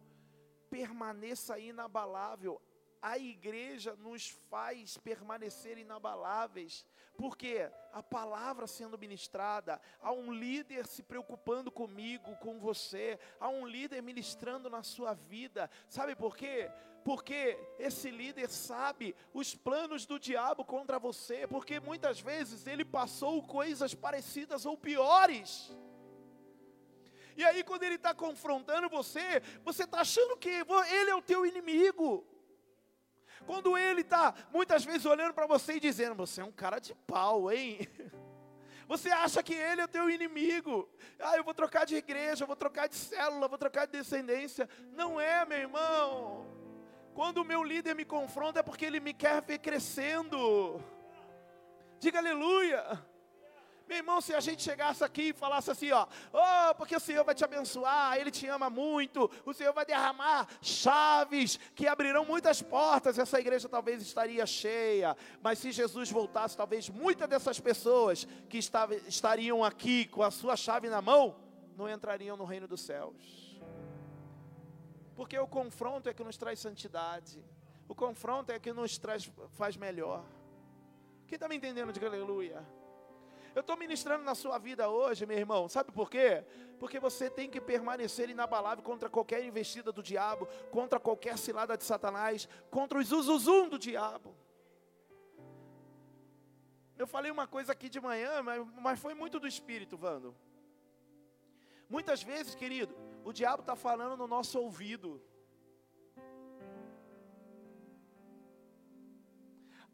permaneça 0.69 1.57
inabalável. 1.59 2.61
A 3.01 3.17
igreja 3.17 3.95
nos 3.95 4.29
faz 4.49 4.97
permanecer 4.97 5.77
inabaláveis, 5.77 6.85
porque 7.17 7.69
a 7.93 8.03
palavra 8.03 8.67
sendo 8.67 8.97
ministrada, 8.97 9.81
há 10.01 10.11
um 10.11 10.33
líder 10.33 10.85
se 10.85 11.01
preocupando 11.01 11.71
comigo, 11.71 12.35
com 12.37 12.59
você, 12.59 13.17
há 13.39 13.47
um 13.47 13.65
líder 13.65 14.01
ministrando 14.01 14.69
na 14.69 14.83
sua 14.83 15.13
vida. 15.13 15.69
Sabe 15.87 16.13
por 16.15 16.35
quê? 16.35 16.69
Porque 17.03 17.57
esse 17.77 18.11
líder 18.11 18.49
sabe 18.49 19.15
os 19.33 19.55
planos 19.55 20.05
do 20.05 20.19
diabo 20.19 20.65
contra 20.65 20.99
você, 20.99 21.47
porque 21.47 21.79
muitas 21.79 22.19
vezes 22.19 22.67
ele 22.67 22.83
passou 22.83 23.41
coisas 23.43 23.95
parecidas 23.95 24.65
ou 24.65 24.77
piores. 24.77 25.73
E 27.39 27.45
aí, 27.45 27.63
quando 27.63 27.83
ele 27.83 27.95
está 27.95 28.13
confrontando 28.13 28.89
você, 28.89 29.41
você 29.63 29.85
está 29.85 30.01
achando 30.01 30.35
que 30.35 30.49
ele 30.49 31.09
é 31.09 31.15
o 31.15 31.21
teu 31.21 31.45
inimigo. 31.45 32.27
Quando 33.45 33.77
ele 33.77 34.01
está 34.01 34.35
muitas 34.51 34.83
vezes 34.83 35.05
olhando 35.05 35.33
para 35.33 35.47
você 35.47 35.75
e 35.75 35.79
dizendo: 35.79 36.15
Você 36.15 36.41
é 36.41 36.43
um 36.43 36.51
cara 36.51 36.79
de 36.79 36.93
pau, 37.07 37.49
hein? 37.49 37.87
Você 38.89 39.09
acha 39.09 39.41
que 39.41 39.53
ele 39.53 39.79
é 39.79 39.85
o 39.85 39.87
teu 39.87 40.09
inimigo. 40.09 40.89
Ah, 41.17 41.37
eu 41.37 41.43
vou 41.43 41.53
trocar 41.53 41.85
de 41.85 41.95
igreja, 41.95 42.43
eu 42.43 42.47
vou 42.47 42.57
trocar 42.57 42.89
de 42.89 42.95
célula, 42.95 43.47
vou 43.47 43.57
trocar 43.57 43.85
de 43.85 43.93
descendência. 43.93 44.67
Não 44.91 45.21
é, 45.21 45.45
meu 45.45 45.59
irmão. 45.59 46.45
Quando 47.13 47.37
o 47.37 47.45
meu 47.45 47.63
líder 47.63 47.95
me 47.95 48.03
confronta 48.03 48.59
é 48.59 48.63
porque 48.63 48.83
ele 48.83 48.99
me 48.99 49.13
quer 49.13 49.41
ver 49.43 49.59
crescendo. 49.59 50.83
Diga 51.99 52.17
aleluia. 52.17 52.99
Meu 53.89 53.97
irmão, 53.97 54.21
se 54.21 54.35
a 54.35 54.39
gente 54.39 54.61
chegasse 54.61 55.03
aqui 55.03 55.29
e 55.29 55.33
falasse 55.33 55.71
assim, 55.71 55.91
ó, 55.91 56.05
oh, 56.31 56.75
porque 56.75 56.95
o 56.95 56.99
Senhor 56.99 57.23
vai 57.23 57.33
te 57.33 57.43
abençoar, 57.43 58.17
Ele 58.17 58.29
te 58.29 58.45
ama 58.45 58.69
muito, 58.69 59.31
o 59.43 59.51
Senhor 59.51 59.73
vai 59.73 59.83
derramar 59.83 60.47
chaves 60.61 61.57
que 61.73 61.87
abrirão 61.87 62.23
muitas 62.23 62.61
portas, 62.61 63.17
essa 63.17 63.39
igreja 63.39 63.67
talvez 63.67 63.99
estaria 64.03 64.45
cheia, 64.45 65.17
mas 65.41 65.57
se 65.57 65.71
Jesus 65.71 66.11
voltasse, 66.11 66.55
talvez 66.55 66.87
muitas 66.87 67.27
dessas 67.27 67.59
pessoas 67.59 68.27
que 68.47 68.59
estariam 69.07 69.63
aqui 69.63 70.05
com 70.05 70.21
a 70.21 70.29
sua 70.29 70.55
chave 70.55 70.87
na 70.87 71.01
mão, 71.01 71.35
não 71.75 71.89
entrariam 71.89 72.37
no 72.37 72.45
reino 72.45 72.67
dos 72.67 72.81
céus. 72.81 73.59
Porque 75.15 75.39
o 75.39 75.47
confronto 75.47 76.07
é 76.07 76.13
que 76.13 76.23
nos 76.23 76.37
traz 76.37 76.59
santidade, 76.59 77.43
o 77.87 77.95
confronto 77.95 78.51
é 78.51 78.59
que 78.59 78.71
nos 78.71 78.99
traz, 78.99 79.31
faz 79.53 79.75
melhor. 79.75 80.23
Quem 81.25 81.37
está 81.37 81.49
me 81.49 81.55
entendendo? 81.55 81.91
Diga 81.91 82.05
aleluia. 82.05 82.63
Eu 83.55 83.61
estou 83.61 83.75
ministrando 83.77 84.23
na 84.23 84.35
sua 84.35 84.57
vida 84.57 84.89
hoje, 84.89 85.25
meu 85.25 85.37
irmão. 85.37 85.67
Sabe 85.67 85.91
por 85.91 86.09
quê? 86.09 86.43
Porque 86.79 86.99
você 86.99 87.29
tem 87.29 87.49
que 87.49 87.59
permanecer 87.59 88.29
inabalável 88.29 88.83
contra 88.83 89.09
qualquer 89.09 89.43
investida 89.43 89.91
do 89.91 90.03
diabo, 90.03 90.47
contra 90.71 90.99
qualquer 90.99 91.37
cilada 91.37 91.77
de 91.77 91.83
Satanás, 91.83 92.47
contra 92.69 92.99
os 92.99 93.11
uzuzum 93.11 93.67
do 93.69 93.79
diabo. 93.79 94.35
Eu 96.97 97.07
falei 97.07 97.31
uma 97.31 97.47
coisa 97.47 97.71
aqui 97.71 97.89
de 97.89 97.99
manhã, 97.99 98.41
mas, 98.41 98.67
mas 98.75 98.99
foi 98.99 99.13
muito 99.13 99.39
do 99.39 99.47
Espírito, 99.47 99.97
Vando. 99.97 100.35
Muitas 101.89 102.21
vezes, 102.21 102.53
querido, 102.53 102.95
o 103.23 103.33
diabo 103.33 103.61
está 103.61 103.75
falando 103.75 104.15
no 104.17 104.27
nosso 104.27 104.59
ouvido. 104.59 105.21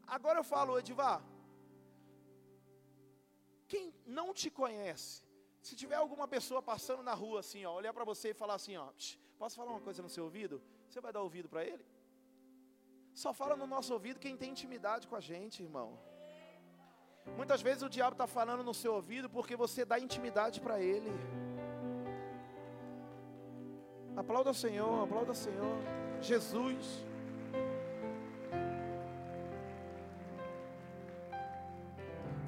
Agora 0.06 0.38
eu 0.38 0.44
falo, 0.44 0.78
Edivar, 0.78 1.22
quem 3.68 3.92
não 4.06 4.32
te 4.32 4.50
conhece, 4.50 5.22
se 5.60 5.74
tiver 5.74 5.96
alguma 5.96 6.28
pessoa 6.28 6.62
passando 6.62 7.02
na 7.02 7.14
rua 7.14 7.40
assim, 7.40 7.64
ó, 7.64 7.74
olhar 7.74 7.92
para 7.92 8.04
você 8.04 8.30
e 8.30 8.34
falar 8.34 8.54
assim, 8.54 8.76
ó, 8.76 8.88
posso 9.38 9.56
falar 9.56 9.70
uma 9.72 9.80
coisa 9.80 10.02
no 10.02 10.08
seu 10.08 10.24
ouvido? 10.24 10.62
Você 10.88 11.00
vai 11.00 11.12
dar 11.12 11.22
ouvido 11.22 11.48
para 11.48 11.64
ele? 11.64 11.84
Só 13.12 13.32
fala 13.32 13.56
no 13.56 13.66
nosso 13.66 13.92
ouvido 13.92 14.20
quem 14.20 14.36
tem 14.36 14.50
intimidade 14.50 15.08
com 15.08 15.16
a 15.16 15.20
gente, 15.20 15.62
irmão. 15.62 15.98
Muitas 17.34 17.60
vezes 17.60 17.82
o 17.82 17.88
diabo 17.88 18.12
está 18.12 18.26
falando 18.26 18.62
no 18.62 18.74
seu 18.74 18.94
ouvido 18.94 19.28
porque 19.28 19.56
você 19.56 19.84
dá 19.84 19.98
intimidade 19.98 20.60
para 20.60 20.80
ele. 20.80 21.10
Aplauda 24.16 24.50
o 24.50 24.54
Senhor, 24.54 25.04
aplauda 25.04 25.32
o 25.32 25.34
Senhor. 25.34 25.76
Jesus. 26.20 27.05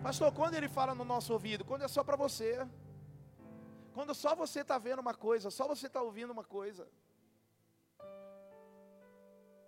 Pastor, 0.09 0.33
quando 0.33 0.55
ele 0.55 0.71
fala 0.71 0.95
no 0.95 1.05
nosso 1.05 1.31
ouvido? 1.35 1.67
Quando 1.71 1.83
é 1.87 1.89
só 1.95 2.03
para 2.03 2.17
você. 2.17 2.67
Quando 3.93 4.15
só 4.15 4.35
você 4.35 4.61
está 4.61 4.79
vendo 4.79 5.01
uma 5.01 5.13
coisa, 5.13 5.51
só 5.51 5.65
você 5.73 5.87
está 5.87 6.01
ouvindo 6.01 6.31
uma 6.37 6.45
coisa. 6.57 6.89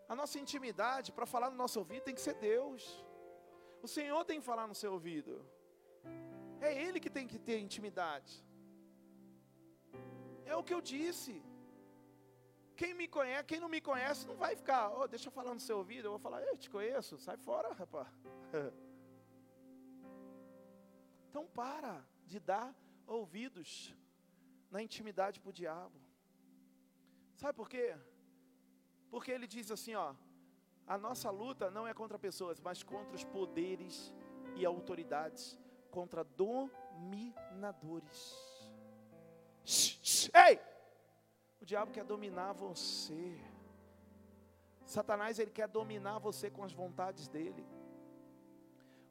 A 0.08 0.14
nossa 0.20 0.38
intimidade 0.38 1.12
para 1.12 1.26
falar 1.26 1.50
no 1.50 1.58
nosso 1.62 1.78
ouvido 1.78 2.04
tem 2.04 2.14
que 2.14 2.22
ser 2.22 2.36
Deus. 2.36 3.04
O 3.82 3.88
Senhor 3.96 4.24
tem 4.24 4.40
que 4.40 4.46
falar 4.46 4.66
no 4.66 4.74
seu 4.74 4.94
ouvido. 4.94 5.46
É 6.58 6.70
Ele 6.84 6.98
que 7.04 7.10
tem 7.10 7.26
que 7.26 7.38
ter 7.38 7.58
intimidade. 7.58 8.32
É 10.46 10.56
o 10.56 10.64
que 10.64 10.72
eu 10.72 10.80
disse. 10.80 11.34
Quem 12.78 12.94
me 12.94 13.06
conhece, 13.06 13.44
quem 13.44 13.60
não 13.60 13.68
me 13.68 13.82
conhece, 13.82 14.26
não 14.26 14.36
vai 14.36 14.56
ficar, 14.56 14.90
oh, 14.98 15.06
deixa 15.06 15.28
eu 15.28 15.32
falar 15.32 15.52
no 15.52 15.60
seu 15.60 15.76
ouvido. 15.76 16.06
Eu 16.06 16.12
vou 16.12 16.18
falar, 16.18 16.40
eu 16.40 16.56
te 16.56 16.70
conheço, 16.70 17.18
sai 17.18 17.36
fora, 17.36 17.74
rapaz. 17.74 18.08
Então 21.30 21.46
para 21.46 22.04
de 22.26 22.40
dar 22.40 22.74
ouvidos 23.06 23.94
na 24.68 24.82
intimidade 24.82 25.38
para 25.40 25.50
o 25.50 25.52
diabo. 25.52 25.98
Sabe 27.36 27.54
por 27.56 27.68
quê? 27.68 27.96
Porque 29.10 29.30
ele 29.30 29.46
diz 29.46 29.70
assim, 29.70 29.94
ó, 29.94 30.12
a 30.86 30.98
nossa 30.98 31.30
luta 31.30 31.70
não 31.70 31.86
é 31.86 31.94
contra 31.94 32.18
pessoas, 32.18 32.58
mas 32.60 32.82
contra 32.82 33.14
os 33.14 33.22
poderes 33.22 34.12
e 34.56 34.66
autoridades, 34.66 35.56
contra 35.90 36.24
dominadores. 36.24 38.20
Ei! 40.34 40.58
O 41.60 41.64
diabo 41.64 41.92
quer 41.92 42.04
dominar 42.04 42.52
você. 42.54 43.40
Satanás 44.84 45.38
ele 45.38 45.52
quer 45.52 45.68
dominar 45.68 46.18
você 46.18 46.50
com 46.50 46.64
as 46.64 46.72
vontades 46.72 47.28
dele. 47.28 47.64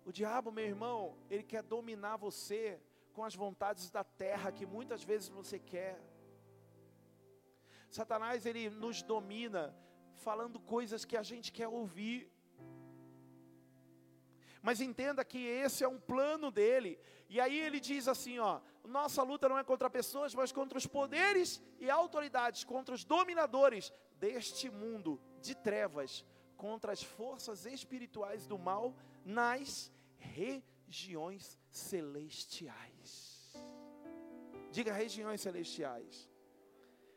O 0.10 0.12
diabo, 0.12 0.52
meu 0.52 0.66
irmão, 0.66 1.16
ele 1.30 1.44
quer 1.44 1.62
dominar 1.62 2.18
você 2.18 2.82
com 3.14 3.24
as 3.24 3.36
vontades 3.36 3.92
da 3.92 4.04
terra 4.04 4.52
que 4.52 4.66
muitas 4.66 5.04
vezes 5.04 5.30
você 5.30 5.60
quer. 5.60 6.02
Satanás 7.92 8.44
ele 8.48 8.72
nos 8.72 9.04
domina 9.04 9.64
falando 10.16 10.60
coisas 10.60 11.06
que 11.06 11.16
a 11.16 11.22
gente 11.22 11.52
quer 11.52 11.68
ouvir. 11.68 12.28
Mas 14.64 14.82
entenda 14.82 15.24
que 15.24 15.38
esse 15.38 15.84
é 15.84 15.88
um 15.88 16.00
plano 16.00 16.50
dele. 16.50 17.00
E 17.30 17.40
aí 17.40 17.60
ele 17.60 17.80
diz 17.80 18.08
assim, 18.08 18.40
ó: 18.40 18.62
"Nossa 18.84 19.22
luta 19.22 19.48
não 19.48 19.60
é 19.60 19.64
contra 19.64 19.92
pessoas, 19.92 20.34
mas 20.34 20.52
contra 20.52 20.80
os 20.80 20.88
poderes 20.88 21.62
e 21.80 21.88
autoridades, 21.88 22.64
contra 22.64 22.96
os 22.96 23.06
dominadores 23.06 23.94
deste 24.16 24.72
mundo 24.72 25.22
de 25.40 25.54
trevas, 25.54 26.26
contra 26.58 26.94
as 26.94 27.04
forças 27.04 27.68
espirituais 27.68 28.48
do 28.48 28.58
mal 28.58 28.96
nas 29.24 29.92
regiões 30.20 31.58
celestiais. 31.72 33.54
Diga 34.72 34.94
regiões 34.94 35.42
celestiais. 35.42 36.30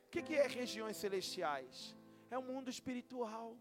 O 0.06 0.10
que, 0.10 0.22
que 0.22 0.34
é 0.34 0.46
regiões 0.46 0.96
celestiais? 0.96 1.96
É 2.30 2.38
o 2.38 2.42
mundo 2.42 2.70
espiritual. 2.70 3.56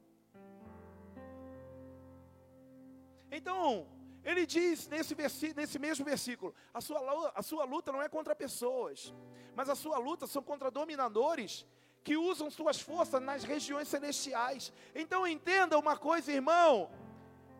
Então, 3.31 3.87
ele 4.23 4.45
diz 4.45 4.87
nesse, 4.87 5.15
nesse 5.55 5.79
mesmo 5.79 6.05
versículo: 6.05 6.53
a 6.73 6.81
sua, 6.81 7.31
a 7.35 7.41
sua 7.41 7.65
luta 7.65 7.91
não 7.91 8.01
é 8.01 8.09
contra 8.09 8.35
pessoas, 8.35 9.13
mas 9.55 9.69
a 9.69 9.75
sua 9.75 9.97
luta 9.97 10.27
são 10.27 10.43
contra 10.43 10.69
dominadores 10.69 11.65
que 12.03 12.17
usam 12.17 12.49
suas 12.49 12.79
forças 12.79 13.21
nas 13.21 13.43
regiões 13.43 13.87
celestiais. 13.87 14.71
Então 14.93 15.25
entenda 15.25 15.77
uma 15.77 15.97
coisa, 15.97 16.31
irmão: 16.31 16.89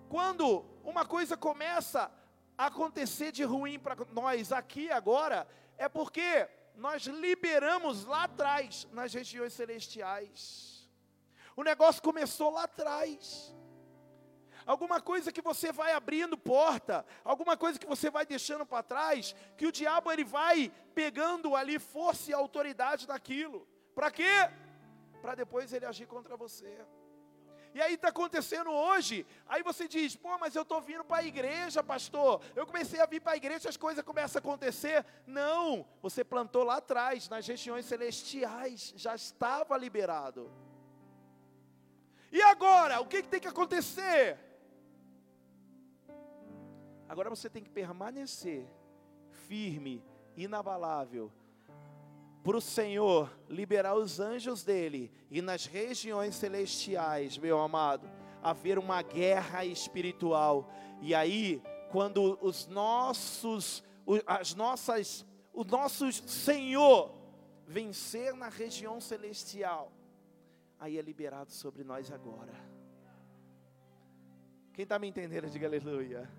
quando 0.10 0.66
uma 0.84 1.06
coisa 1.06 1.38
começa 1.38 2.12
a 2.58 2.68
acontecer 2.68 3.32
de 3.32 3.44
ruim 3.44 3.80
para 3.80 3.96
nós 4.12 4.52
aqui 4.52 4.92
agora, 4.92 5.48
é 5.78 5.88
porque 5.90 6.48
nós 6.76 7.04
liberamos 7.04 8.06
lá 8.06 8.24
atrás, 8.24 8.88
nas 8.92 9.14
regiões 9.14 9.54
celestiais. 9.54 10.90
O 11.56 11.64
negócio 11.64 12.02
começou 12.02 12.52
lá 12.52 12.64
atrás. 12.64 13.54
Alguma 14.66 15.02
coisa 15.02 15.32
que 15.32 15.42
você 15.42 15.72
vai 15.72 15.92
abrindo 15.92 16.38
porta, 16.38 17.06
alguma 17.24 17.58
coisa 17.58 17.80
que 17.80 17.88
você 17.88 18.10
vai 18.10 18.26
deixando 18.26 18.66
para 18.66 18.84
trás, 18.84 19.36
que 19.58 19.66
o 19.66 19.72
diabo 19.72 20.12
ele 20.12 20.24
vai 20.24 20.72
pegando 20.94 21.56
ali 21.56 21.80
força 21.80 22.30
e 22.30 22.34
autoridade 22.34 23.08
daquilo. 23.08 23.68
Para 23.96 24.12
quê? 24.12 24.50
Para 25.22 25.36
depois 25.36 25.74
ele 25.74 25.86
agir 25.86 26.06
contra 26.06 26.38
você. 26.38 26.86
E 27.74 27.82
aí 27.82 27.94
está 27.94 28.10
acontecendo 28.10 28.70
hoje. 28.70 29.26
Aí 29.48 29.64
você 29.64 29.88
diz, 29.88 30.16
pô, 30.16 30.38
mas 30.38 30.56
eu 30.56 30.64
estou 30.64 30.82
vindo 30.82 31.04
para 31.04 31.18
a 31.18 31.24
igreja, 31.26 31.84
pastor. 31.84 32.42
Eu 32.56 32.66
comecei 32.66 33.00
a 33.00 33.06
vir 33.06 33.22
para 33.22 33.34
a 33.34 33.38
igreja, 33.38 33.70
as 33.70 33.78
coisas 33.78 34.04
começam 34.04 34.40
a 34.40 34.42
acontecer. 34.42 35.06
Não, 35.26 35.86
você 36.02 36.24
plantou 36.24 36.64
lá 36.64 36.78
atrás, 36.78 37.30
nas 37.30 37.48
regiões 37.48 37.86
celestiais, 37.86 38.94
já 38.96 39.16
estava 39.16 39.78
liberado. 39.78 40.52
E 42.32 42.42
agora, 42.42 43.00
o 43.02 43.06
que, 43.06 43.22
que 43.22 43.30
tem 43.30 43.40
que 43.40 43.48
acontecer? 43.48 44.38
Agora 47.08 47.30
você 47.30 47.50
tem 47.50 47.64
que 47.64 47.70
permanecer 47.70 48.66
firme, 49.48 50.04
inabalável, 50.36 51.32
para 52.44 52.58
o 52.58 52.62
Senhor 52.62 53.32
liberar 53.48 53.96
os 53.96 54.20
anjos 54.20 54.64
dele 54.64 55.12
e 55.30 55.42
nas 55.42 55.66
regiões 55.66 56.36
celestiais, 56.36 57.38
meu 57.38 57.60
amado, 57.60 58.10
haver 58.42 58.80
uma 58.80 59.02
guerra 59.02 59.64
espiritual. 59.64 60.72
E 61.02 61.14
aí, 61.14 61.62
quando 61.92 62.38
os 62.42 62.68
nossos, 62.68 63.84
as 64.26 64.56
nossas, 64.56 65.26
o 65.54 65.64
nosso 65.64 66.12
Senhor 66.12 67.14
vencer 67.68 68.34
na 68.34 68.50
região 68.50 69.00
celestial, 69.00 69.92
aí 70.80 70.98
é 70.98 71.02
liberado 71.02 71.52
sobre 71.52 71.84
nós 71.84 72.12
agora. 72.12 72.54
Quem 74.74 74.84
está 74.84 74.98
me 74.98 75.08
entendendo, 75.08 75.50
diga 75.50 75.68
aleluia. 75.68 76.30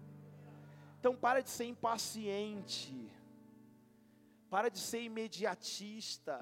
Então 0.99 1.15
para 1.15 1.41
de 1.41 1.51
ser 1.51 1.65
impaciente. 1.65 3.11
Para 4.53 4.69
de 4.69 4.79
ser 4.79 5.01
imediatista. 5.01 6.35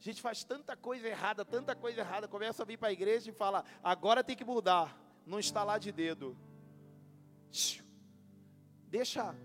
A 0.00 0.02
gente 0.02 0.22
faz 0.22 0.42
tanta 0.42 0.74
coisa 0.74 1.06
errada, 1.06 1.44
tanta 1.44 1.76
coisa 1.76 2.00
errada, 2.00 2.26
começa 2.26 2.62
a 2.62 2.64
vir 2.64 2.78
para 2.78 2.88
a 2.88 2.92
igreja 2.92 3.28
e 3.28 3.34
fala: 3.34 3.62
agora 3.84 4.24
tem 4.24 4.34
que 4.34 4.42
mudar, 4.42 4.98
não 5.26 5.38
instalar 5.38 5.78
de 5.78 5.92
dedo. 5.92 6.34
Deixa 8.88 9.36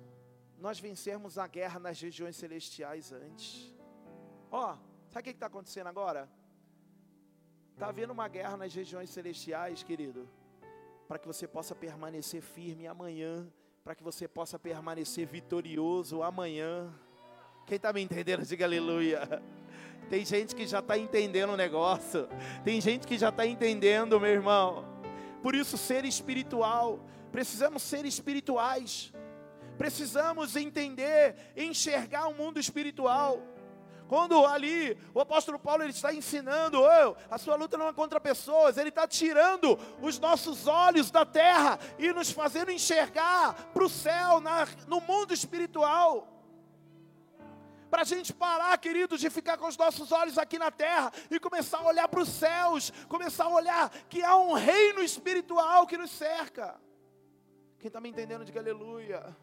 nós 0.57 0.79
vencermos 0.79 1.37
a 1.37 1.47
guerra 1.47 1.81
nas 1.81 1.99
regiões 1.99 2.37
celestiais 2.37 3.11
antes. 3.11 3.75
Ó, 4.49 4.71
oh, 4.71 4.77
sabe 5.09 5.19
o 5.19 5.23
que 5.23 5.29
está 5.31 5.47
acontecendo 5.47 5.87
agora? 5.87 6.29
Está 7.73 7.89
havendo 7.89 8.13
uma 8.13 8.29
guerra 8.29 8.55
nas 8.55 8.73
regiões 8.73 9.09
celestiais, 9.09 9.83
querido, 9.83 10.29
para 11.09 11.19
que 11.19 11.27
você 11.27 11.45
possa 11.45 11.75
permanecer 11.75 12.41
firme 12.41 12.87
amanhã 12.87 13.51
para 13.87 13.95
que 13.95 14.03
você 14.03 14.27
possa 14.27 14.59
permanecer 14.59 15.25
vitorioso 15.25 16.21
amanhã. 16.21 16.93
Quem 17.65 17.77
está 17.77 17.93
me 17.93 18.01
entendendo, 18.01 18.45
diga 18.45 18.65
aleluia. 18.65 19.41
Tem 20.09 20.25
gente 20.25 20.53
que 20.53 20.67
já 20.67 20.79
está 20.79 20.97
entendendo 20.97 21.53
o 21.53 21.55
negócio, 21.55 22.27
tem 22.65 22.81
gente 22.81 23.07
que 23.07 23.17
já 23.17 23.29
está 23.29 23.47
entendendo, 23.47 24.19
meu 24.19 24.29
irmão. 24.29 24.83
Por 25.41 25.55
isso, 25.55 25.77
ser 25.77 26.03
espiritual, 26.03 26.99
precisamos 27.31 27.81
ser 27.81 28.05
espirituais, 28.05 29.13
precisamos 29.77 30.57
entender, 30.57 31.35
enxergar 31.55 32.27
o 32.27 32.33
mundo 32.33 32.59
espiritual. 32.59 33.41
Quando 34.07 34.45
ali 34.45 34.97
o 35.13 35.19
apóstolo 35.19 35.59
Paulo 35.59 35.83
ele 35.83 35.91
está 35.91 36.13
ensinando, 36.13 36.81
oh, 36.81 37.15
a 37.29 37.37
sua 37.37 37.55
luta 37.55 37.77
não 37.77 37.89
é 37.89 37.93
contra 37.93 38.19
pessoas, 38.19 38.77
ele 38.77 38.89
está 38.89 39.07
tirando 39.07 39.77
os 40.01 40.17
nossos 40.17 40.65
olhos 40.65 41.11
da 41.11 41.25
terra 41.25 41.77
e 41.99 42.11
nos 42.13 42.31
fazendo 42.31 42.71
enxergar 42.71 43.53
para 43.73 43.83
o 43.83 43.89
céu, 43.89 44.39
na, 44.39 44.67
no 44.87 45.01
mundo 45.01 45.33
espiritual. 45.33 46.27
Para 47.89 48.01
a 48.01 48.05
gente 48.05 48.33
parar, 48.33 48.77
queridos, 48.77 49.19
de 49.19 49.29
ficar 49.29 49.57
com 49.57 49.67
os 49.67 49.77
nossos 49.77 50.11
olhos 50.11 50.37
aqui 50.37 50.57
na 50.57 50.71
terra 50.71 51.11
e 51.31 51.39
começar 51.39 51.79
a 51.79 51.85
olhar 51.85 52.07
para 52.07 52.21
os 52.21 52.29
céus, 52.29 52.91
começar 53.07 53.45
a 53.45 53.49
olhar 53.49 53.89
que 54.09 54.23
há 54.23 54.35
um 54.35 54.53
reino 54.53 55.01
espiritual 55.01 55.87
que 55.87 55.97
nos 55.97 56.11
cerca. 56.11 56.75
Quem 57.79 57.87
está 57.87 58.01
me 58.01 58.09
entendendo, 58.09 58.43
diga 58.43 58.59
aleluia. 58.59 59.35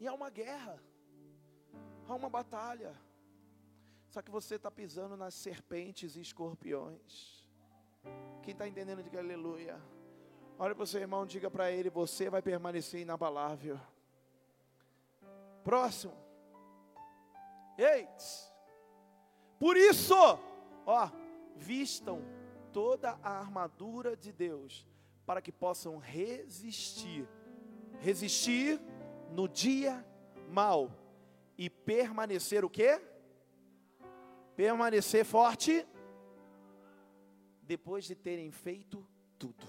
E 0.00 0.06
há 0.06 0.12
uma 0.12 0.30
guerra, 0.30 0.80
há 2.06 2.14
uma 2.14 2.30
batalha. 2.30 2.94
Só 4.08 4.22
que 4.22 4.30
você 4.30 4.54
está 4.54 4.70
pisando 4.70 5.16
nas 5.16 5.34
serpentes 5.34 6.16
e 6.16 6.20
escorpiões. 6.20 7.46
Quem 8.42 8.52
está 8.52 8.66
entendendo, 8.66 9.02
diga 9.02 9.18
aleluia. 9.18 9.80
Olha 10.58 10.74
para 10.74 10.84
o 10.84 10.86
seu 10.86 11.00
irmão, 11.00 11.26
diga 11.26 11.50
para 11.50 11.70
ele: 11.70 11.90
você 11.90 12.30
vai 12.30 12.40
permanecer 12.40 13.00
inabalável. 13.00 13.78
Próximo. 15.62 16.14
Eis. 17.76 18.50
Por 19.58 19.76
isso, 19.76 20.14
ó, 20.86 21.10
vistam 21.56 22.22
toda 22.72 23.18
a 23.22 23.38
armadura 23.38 24.16
de 24.16 24.32
Deus, 24.32 24.86
para 25.26 25.42
que 25.42 25.52
possam 25.52 25.98
resistir. 25.98 27.28
Resistir 28.00 28.80
no 29.30 29.48
dia 29.48 30.04
mal 30.50 30.90
e 31.56 31.68
permanecer 31.68 32.64
o 32.64 32.70
quê? 32.70 33.00
Permanecer 34.56 35.24
forte 35.24 35.86
depois 37.62 38.04
de 38.04 38.14
terem 38.14 38.50
feito 38.50 39.06
tudo. 39.38 39.66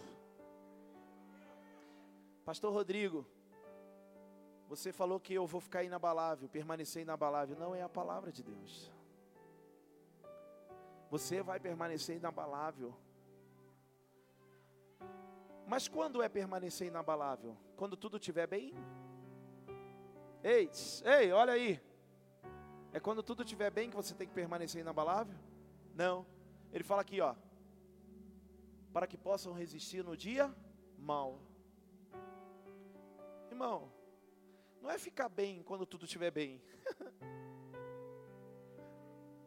Pastor 2.46 2.74
Rodrigo, 2.74 3.28
você 4.68 4.94
falou 4.94 5.20
que 5.20 5.34
eu 5.34 5.46
vou 5.46 5.60
ficar 5.60 5.84
inabalável, 5.84 6.48
permanecer 6.48 7.02
inabalável. 7.02 7.58
Não 7.58 7.76
é 7.76 7.82
a 7.82 7.90
palavra 7.90 8.32
de 8.32 8.44
Deus. 8.44 8.92
Você 11.10 11.42
vai 11.42 11.60
permanecer 11.60 12.18
inabalável. 12.18 12.96
Mas 15.68 15.88
quando 15.88 16.22
é 16.22 16.30
permanecer 16.30 16.88
inabalável? 16.88 17.56
Quando 17.76 17.98
tudo 17.98 18.18
estiver 18.18 18.48
bem? 18.48 18.74
Ei, 20.44 20.70
ei, 21.04 21.32
olha 21.34 21.54
aí. 21.54 21.82
É 22.94 23.00
quando 23.00 23.22
tudo 23.22 23.44
estiver 23.44 23.70
bem 23.70 23.90
que 23.90 23.96
você 23.96 24.16
tem 24.16 24.28
que 24.28 24.34
permanecer 24.34 24.82
inabalável? 24.82 25.38
Não. 25.94 26.26
Ele 26.72 26.84
fala 26.84 27.02
aqui, 27.02 27.20
ó. 27.20 27.36
Para 28.94 29.06
que 29.06 29.18
possam 29.18 29.54
resistir 29.54 30.04
no 30.04 30.16
dia 30.16 30.54
mal. 30.98 31.42
Irmão, 33.50 33.92
não 34.82 34.90
é 34.90 34.98
ficar 34.98 35.28
bem 35.28 35.62
quando 35.62 35.86
tudo 35.86 36.06
estiver 36.06 36.32
bem. 36.32 36.62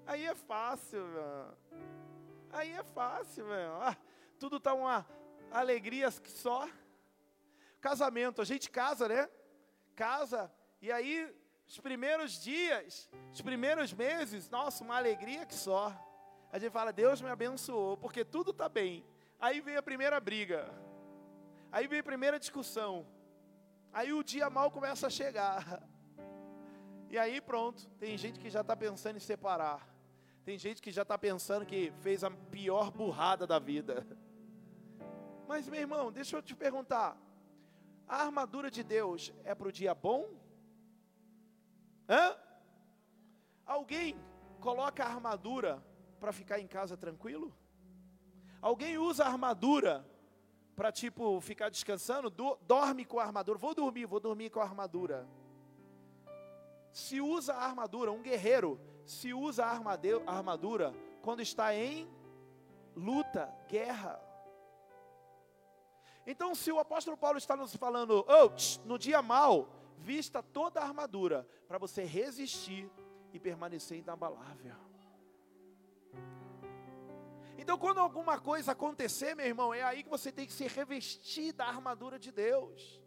Aí 0.06 0.26
é 0.26 0.34
fácil, 0.34 1.02
meu. 1.06 1.56
Aí 2.50 2.70
é 2.72 2.82
fácil, 2.82 3.46
meu. 3.46 3.80
Ah, 3.80 3.96
tudo 4.38 4.60
tá 4.60 4.74
uma 4.74 5.06
alegria 5.50 6.10
só. 6.10 6.68
Casamento, 7.80 8.42
a 8.42 8.44
gente 8.44 8.70
casa, 8.70 9.08
né? 9.08 9.30
Casa 9.96 10.52
e 10.82 10.90
aí, 10.90 11.32
os 11.64 11.78
primeiros 11.78 12.42
dias, 12.42 13.08
os 13.32 13.40
primeiros 13.40 13.92
meses, 13.92 14.50
nossa, 14.50 14.82
uma 14.82 14.96
alegria 14.96 15.46
que 15.46 15.54
só. 15.54 15.94
A 16.50 16.58
gente 16.58 16.72
fala, 16.72 16.92
Deus 16.92 17.22
me 17.22 17.28
abençoou, 17.28 17.96
porque 17.96 18.24
tudo 18.24 18.50
está 18.50 18.68
bem. 18.68 19.06
Aí 19.38 19.60
vem 19.60 19.76
a 19.76 19.82
primeira 19.82 20.18
briga. 20.18 20.68
Aí 21.70 21.86
vem 21.86 22.00
a 22.00 22.02
primeira 22.02 22.36
discussão. 22.36 23.06
Aí 23.92 24.12
o 24.12 24.24
dia 24.24 24.50
mal 24.50 24.72
começa 24.72 25.06
a 25.06 25.10
chegar. 25.10 25.88
E 27.08 27.16
aí 27.16 27.40
pronto, 27.40 27.88
tem 28.00 28.18
gente 28.18 28.40
que 28.40 28.50
já 28.50 28.62
está 28.62 28.74
pensando 28.74 29.16
em 29.16 29.20
separar. 29.20 29.88
Tem 30.44 30.58
gente 30.58 30.82
que 30.82 30.90
já 30.90 31.02
está 31.02 31.16
pensando 31.16 31.64
que 31.64 31.92
fez 32.00 32.24
a 32.24 32.30
pior 32.30 32.90
burrada 32.90 33.46
da 33.46 33.60
vida. 33.60 34.04
Mas 35.46 35.68
meu 35.68 35.80
irmão, 35.80 36.10
deixa 36.10 36.36
eu 36.36 36.42
te 36.42 36.56
perguntar: 36.56 37.16
a 38.08 38.24
armadura 38.24 38.68
de 38.68 38.82
Deus 38.82 39.32
é 39.44 39.54
para 39.54 39.68
o 39.68 39.72
dia 39.72 39.94
bom 39.94 40.41
Hã? 42.08 42.36
Alguém 43.66 44.16
coloca 44.60 45.04
a 45.04 45.08
armadura 45.08 45.82
para 46.20 46.32
ficar 46.32 46.60
em 46.60 46.66
casa 46.66 46.96
tranquilo? 46.96 47.54
Alguém 48.60 48.98
usa 48.98 49.24
a 49.24 49.28
armadura 49.28 50.06
para 50.76 50.92
tipo 50.92 51.40
ficar 51.40 51.68
descansando? 51.68 52.30
Do, 52.30 52.56
dorme 52.62 53.04
com 53.04 53.18
a 53.18 53.24
armadura. 53.24 53.58
Vou 53.58 53.74
dormir, 53.74 54.06
vou 54.06 54.20
dormir 54.20 54.50
com 54.50 54.60
a 54.60 54.64
armadura. 54.64 55.28
Se 56.92 57.20
usa 57.20 57.54
a 57.54 57.64
armadura, 57.64 58.12
um 58.12 58.22
guerreiro 58.22 58.80
se 59.04 59.32
usa 59.34 59.64
a 59.64 59.70
armadura 60.26 60.94
quando 61.22 61.40
está 61.40 61.74
em 61.74 62.08
luta, 62.94 63.52
guerra. 63.68 64.20
Então, 66.26 66.54
se 66.54 66.70
o 66.70 66.78
apóstolo 66.78 67.16
Paulo 67.16 67.38
está 67.38 67.56
nos 67.56 67.74
falando, 67.74 68.24
oh, 68.28 68.86
no 68.86 68.98
dia 68.98 69.20
mal, 69.20 69.68
Vista 69.98 70.42
toda 70.42 70.80
a 70.80 70.84
armadura 70.84 71.46
para 71.68 71.78
você 71.78 72.04
resistir 72.04 72.90
e 73.32 73.38
permanecer 73.38 73.98
inabalável. 73.98 74.74
Então, 77.56 77.78
quando 77.78 77.98
alguma 77.98 78.40
coisa 78.40 78.72
acontecer, 78.72 79.36
meu 79.36 79.46
irmão, 79.46 79.72
é 79.72 79.82
aí 79.82 80.02
que 80.02 80.08
você 80.08 80.32
tem 80.32 80.46
que 80.46 80.52
se 80.52 80.66
revestir 80.66 81.52
da 81.52 81.66
armadura 81.66 82.18
de 82.18 82.32
Deus. 82.32 83.00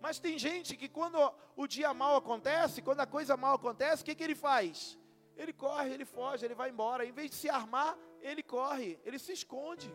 Mas 0.00 0.20
tem 0.20 0.38
gente 0.38 0.76
que 0.76 0.88
quando 0.88 1.18
o 1.56 1.66
dia 1.66 1.92
mal 1.92 2.16
acontece, 2.16 2.80
quando 2.80 3.00
a 3.00 3.06
coisa 3.06 3.36
mal 3.36 3.56
acontece, 3.56 4.02
o 4.02 4.04
que, 4.04 4.14
que 4.14 4.22
ele 4.22 4.36
faz? 4.36 4.96
Ele 5.36 5.52
corre, 5.52 5.90
ele 5.92 6.04
foge, 6.04 6.44
ele 6.44 6.54
vai 6.54 6.70
embora. 6.70 7.04
Em 7.04 7.12
vez 7.12 7.30
de 7.30 7.36
se 7.36 7.48
armar, 7.48 7.98
ele 8.20 8.42
corre, 8.42 9.00
ele 9.04 9.18
se 9.18 9.32
esconde. 9.32 9.92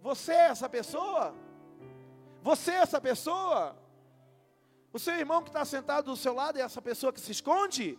Você 0.00 0.32
é 0.32 0.48
essa 0.50 0.68
pessoa? 0.68 1.34
Você 2.44 2.72
é 2.72 2.74
essa 2.74 3.00
pessoa? 3.00 3.74
O 4.92 4.98
seu 4.98 5.14
irmão 5.16 5.42
que 5.42 5.48
está 5.48 5.64
sentado 5.64 6.10
do 6.10 6.16
seu 6.16 6.34
lado 6.34 6.58
é 6.58 6.60
essa 6.60 6.82
pessoa 6.82 7.10
que 7.10 7.18
se 7.18 7.32
esconde? 7.32 7.98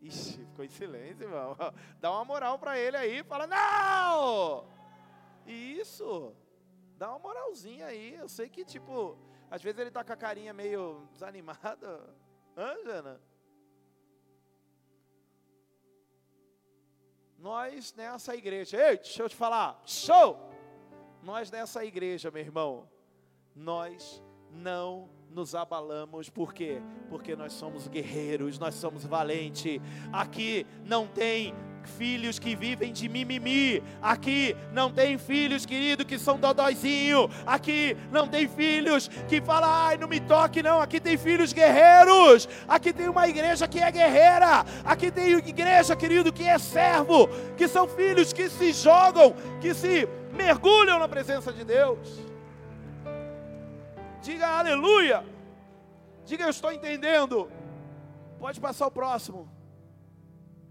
Ixi, 0.00 0.46
ficou 0.46 0.64
em 0.64 0.68
silêncio, 0.68 1.24
irmão. 1.24 1.56
Dá 2.00 2.12
uma 2.12 2.24
moral 2.24 2.60
para 2.60 2.78
ele 2.78 2.96
aí, 2.96 3.24
fala, 3.24 3.48
não! 3.48 4.68
Isso, 5.48 6.32
dá 6.96 7.10
uma 7.10 7.18
moralzinha 7.18 7.86
aí. 7.86 8.14
Eu 8.14 8.28
sei 8.28 8.48
que, 8.48 8.64
tipo, 8.64 9.18
às 9.50 9.60
vezes 9.60 9.80
ele 9.80 9.88
está 9.88 10.04
com 10.04 10.12
a 10.12 10.16
carinha 10.16 10.52
meio 10.52 11.06
desanimada. 11.12 12.14
Hã, 12.56 12.76
Jana? 12.84 13.20
Nós 17.36 17.92
nessa 17.94 18.36
igreja, 18.36 18.76
ei, 18.90 18.96
deixa 18.96 19.22
eu 19.24 19.28
te 19.28 19.34
falar, 19.34 19.82
show! 19.84 20.38
Nós 21.20 21.50
nessa 21.50 21.84
igreja, 21.84 22.30
meu 22.30 22.40
irmão, 22.40 22.88
nós 23.54 24.22
não 24.50 25.08
nos 25.30 25.54
abalamos, 25.54 26.30
por 26.30 26.54
quê? 26.54 26.80
Porque 27.08 27.34
nós 27.34 27.52
somos 27.52 27.88
guerreiros, 27.88 28.58
nós 28.58 28.74
somos 28.74 29.04
valentes. 29.04 29.80
Aqui 30.12 30.64
não 30.84 31.06
tem 31.08 31.52
filhos 31.84 32.38
que 32.38 32.54
vivem 32.54 32.92
de 32.92 33.08
mimimi. 33.08 33.82
Aqui 34.00 34.56
não 34.72 34.90
tem 34.90 35.18
filhos, 35.18 35.66
querido, 35.66 36.04
que 36.04 36.18
são 36.18 36.38
dodóizinho. 36.38 37.28
Aqui 37.44 37.96
não 38.12 38.28
tem 38.28 38.48
filhos 38.48 39.08
que 39.28 39.40
falam, 39.40 39.68
ai, 39.68 39.96
não 39.96 40.08
me 40.08 40.20
toque, 40.20 40.62
não. 40.62 40.80
Aqui 40.80 41.00
tem 41.00 41.16
filhos 41.16 41.52
guerreiros. 41.52 42.48
Aqui 42.68 42.92
tem 42.92 43.08
uma 43.08 43.28
igreja 43.28 43.66
que 43.66 43.80
é 43.80 43.90
guerreira. 43.90 44.64
Aqui 44.84 45.10
tem 45.10 45.32
igreja, 45.32 45.96
querido, 45.96 46.32
que 46.32 46.44
é 46.44 46.58
servo. 46.58 47.28
Que 47.56 47.66
são 47.66 47.88
filhos 47.88 48.32
que 48.32 48.48
se 48.48 48.72
jogam, 48.72 49.34
que 49.60 49.74
se 49.74 50.08
mergulham 50.32 50.98
na 50.98 51.08
presença 51.08 51.52
de 51.52 51.64
Deus. 51.64 52.33
Diga 54.24 54.48
aleluia. 54.58 55.22
Diga 56.24 56.44
eu 56.44 56.48
estou 56.48 56.72
entendendo. 56.72 57.52
Pode 58.38 58.58
passar 58.58 58.86
o 58.86 58.90
próximo. 58.90 59.46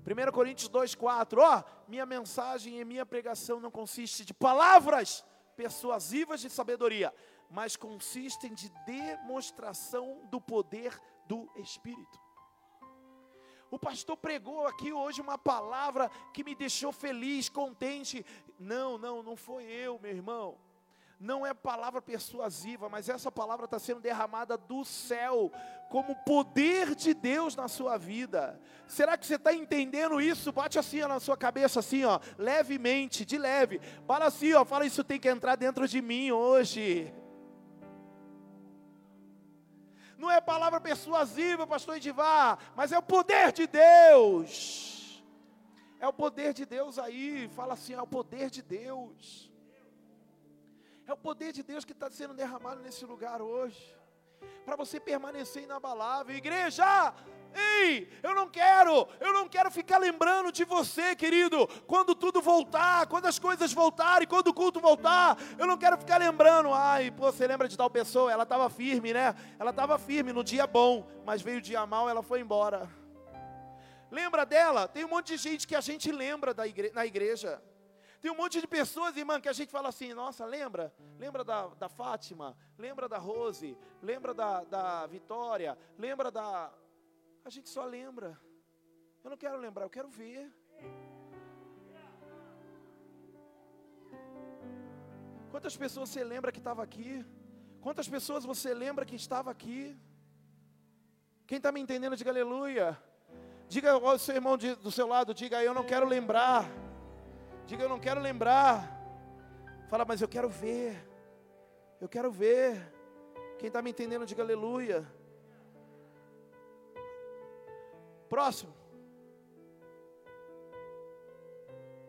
1 0.07 0.31
Coríntios 0.31 0.67
2,4. 0.67 1.37
Ó, 1.37 1.59
oh, 1.59 1.63
minha 1.87 2.03
mensagem 2.03 2.79
e 2.79 2.83
minha 2.83 3.05
pregação 3.05 3.59
não 3.59 3.69
consiste 3.69 4.25
de 4.25 4.33
palavras 4.33 5.23
persuasivas 5.55 6.41
de 6.41 6.49
sabedoria, 6.49 7.13
mas 7.47 7.75
consistem 7.75 8.55
de 8.55 8.71
demonstração 8.87 10.27
do 10.31 10.41
poder 10.41 10.99
do 11.27 11.47
Espírito. 11.57 12.19
O 13.69 13.77
pastor 13.77 14.17
pregou 14.17 14.65
aqui 14.65 14.91
hoje 14.91 15.21
uma 15.21 15.37
palavra 15.37 16.09
que 16.33 16.43
me 16.43 16.55
deixou 16.55 16.91
feliz, 16.91 17.49
contente. 17.49 18.25
Não, 18.57 18.97
não, 18.97 19.21
não 19.21 19.35
foi 19.35 19.65
eu, 19.65 19.99
meu 19.99 20.09
irmão. 20.09 20.57
Não 21.23 21.45
é 21.45 21.53
palavra 21.53 22.01
persuasiva, 22.01 22.89
mas 22.89 23.07
essa 23.07 23.31
palavra 23.31 23.63
está 23.63 23.79
sendo 23.79 24.01
derramada 24.01 24.57
do 24.57 24.83
céu, 24.83 25.49
como 25.89 26.13
poder 26.25 26.93
de 26.95 27.13
Deus 27.13 27.55
na 27.55 27.69
sua 27.69 27.97
vida. 27.97 28.59
Será 28.87 29.17
que 29.17 29.25
você 29.25 29.35
está 29.35 29.53
entendendo 29.53 30.19
isso? 30.19 30.51
Bate 30.51 30.77
assim 30.77 31.01
ó, 31.01 31.07
na 31.07 31.21
sua 31.21 31.37
cabeça, 31.37 31.79
assim, 31.79 32.03
ó, 32.03 32.19
levemente, 32.37 33.23
de 33.23 33.37
leve. 33.37 33.79
Fala 34.05 34.25
assim, 34.25 34.53
ó, 34.53 34.65
fala 34.65 34.85
isso 34.85 35.01
tem 35.01 35.17
que 35.17 35.29
entrar 35.29 35.55
dentro 35.55 35.87
de 35.87 36.01
mim 36.01 36.29
hoje. 36.31 37.13
Não 40.17 40.29
é 40.29 40.41
palavra 40.41 40.81
persuasiva, 40.81 41.65
pastor 41.65 41.95
Edivar, 41.95 42.59
mas 42.75 42.91
é 42.91 42.97
o 42.97 43.01
poder 43.01 43.53
de 43.53 43.65
Deus. 43.65 45.23
É 46.01 46.07
o 46.07 46.11
poder 46.11 46.53
de 46.53 46.65
Deus 46.65 46.99
aí. 46.99 47.47
Fala 47.55 47.75
assim, 47.75 47.93
é 47.93 48.01
o 48.01 48.07
poder 48.07 48.49
de 48.49 48.61
Deus. 48.61 49.52
É 51.05 51.13
o 51.13 51.17
poder 51.17 51.51
de 51.51 51.61
Deus 51.61 51.83
que 51.83 51.91
está 51.91 52.09
sendo 52.09 52.33
derramado 52.33 52.81
nesse 52.81 53.05
lugar 53.05 53.41
hoje. 53.41 53.95
Para 54.65 54.75
você 54.75 54.99
permanecer 54.99 55.63
inabalável. 55.63 56.35
Igreja, 56.35 57.13
ei, 57.53 58.09
eu 58.21 58.33
não 58.33 58.49
quero, 58.49 59.07
eu 59.19 59.33
não 59.33 59.47
quero 59.47 59.69
ficar 59.69 59.97
lembrando 59.97 60.51
de 60.51 60.63
você, 60.63 61.15
querido, 61.15 61.67
quando 61.85 62.15
tudo 62.15 62.41
voltar, 62.41 63.05
quando 63.07 63.25
as 63.25 63.37
coisas 63.37 63.73
voltarem, 63.73 64.27
quando 64.27 64.47
o 64.47 64.53
culto 64.53 64.79
voltar, 64.79 65.37
eu 65.57 65.67
não 65.67 65.77
quero 65.77 65.97
ficar 65.97 66.17
lembrando, 66.17 66.73
ai, 66.73 67.11
pô, 67.11 67.31
você 67.31 67.45
lembra 67.45 67.67
de 67.67 67.77
tal 67.77 67.89
pessoa? 67.89 68.31
Ela 68.31 68.43
estava 68.43 68.69
firme, 68.69 69.13
né? 69.13 69.35
Ela 69.59 69.71
estava 69.71 69.99
firme 69.99 70.31
no 70.31 70.43
dia 70.43 70.65
bom, 70.65 71.05
mas 71.25 71.41
veio 71.41 71.57
o 71.57 71.61
dia 71.61 71.85
mal, 71.85 72.09
ela 72.09 72.23
foi 72.23 72.39
embora. 72.39 72.89
Lembra 74.09 74.45
dela? 74.45 74.87
Tem 74.87 75.03
um 75.03 75.09
monte 75.09 75.35
de 75.35 75.37
gente 75.37 75.67
que 75.67 75.75
a 75.75 75.81
gente 75.81 76.11
lembra 76.11 76.53
da 76.53 76.65
igre 76.67 76.91
na 76.93 77.05
igreja. 77.05 77.61
Tem 78.23 78.31
um 78.31 78.37
monte 78.37 78.61
de 78.61 78.67
pessoas, 78.67 79.17
irmã, 79.17 79.41
que 79.41 79.49
a 79.49 79.53
gente 79.53 79.69
fala 79.69 79.89
assim, 79.89 80.13
nossa, 80.13 80.45
lembra? 80.45 80.95
Lembra 81.19 81.43
da, 81.43 81.67
da 81.67 81.89
Fátima? 81.89 82.55
Lembra 82.77 83.09
da 83.09 83.17
Rose? 83.17 83.77
Lembra 84.01 84.33
da, 84.33 84.63
da 84.63 85.05
Vitória? 85.07 85.77
Lembra 85.97 86.31
da. 86.31 86.71
A 87.43 87.49
gente 87.49 87.67
só 87.67 87.83
lembra. 87.83 88.39
Eu 89.25 89.29
não 89.29 89.35
quero 89.35 89.57
lembrar, 89.57 89.83
eu 89.83 89.89
quero 89.89 90.07
ver. 90.07 90.49
Quantas 95.51 95.75
pessoas 95.75 96.07
você 96.07 96.23
lembra 96.23 96.49
que 96.49 96.59
estava 96.59 96.81
aqui? 96.81 97.25
Quantas 97.81 98.07
pessoas 98.07 98.45
você 98.45 98.73
lembra 98.73 99.05
que 99.05 99.17
estava 99.17 99.51
aqui? 99.51 99.99
Quem 101.45 101.57
está 101.57 101.73
me 101.73 101.81
entendendo, 101.81 102.15
diga 102.15 102.31
aleluia. 102.31 102.97
Diga 103.67 103.91
ao 103.91 104.17
seu 104.17 104.35
irmão 104.35 104.55
de, 104.55 104.75
do 104.75 104.91
seu 104.91 105.07
lado, 105.07 105.33
diga 105.33 105.61
eu 105.61 105.73
não 105.73 105.85
quero 105.85 106.07
lembrar. 106.07 106.82
Diga, 107.65 107.83
eu 107.83 107.89
não 107.89 107.99
quero 107.99 108.19
lembrar. 108.19 108.89
Fala, 109.87 110.05
mas 110.05 110.21
eu 110.21 110.27
quero 110.27 110.49
ver. 110.49 110.95
Eu 111.99 112.09
quero 112.09 112.31
ver. 112.31 112.93
Quem 113.57 113.67
está 113.67 113.81
me 113.81 113.91
entendendo, 113.91 114.25
diga 114.25 114.43
aleluia. 114.43 115.07
Próximo. 118.27 118.73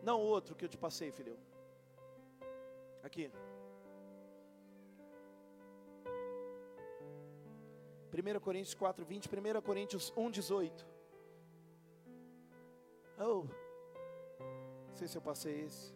Não 0.03 0.19
o 0.19 0.25
outro 0.25 0.55
que 0.55 0.65
eu 0.65 0.69
te 0.69 0.77
passei, 0.77 1.11
filho. 1.11 1.37
Aqui. 3.01 3.31
1 8.11 8.39
Coríntios 8.39 8.73
4, 8.73 9.05
20, 9.05 9.27
1 9.27 9.61
Coríntios 9.61 10.13
1, 10.15 10.31
18. 10.31 10.87
Oh. 13.19 13.64
Não 14.95 14.99
sei 14.99 15.09
se 15.09 15.17
eu 15.17 15.21
passei 15.21 15.65
esse. 15.65 15.93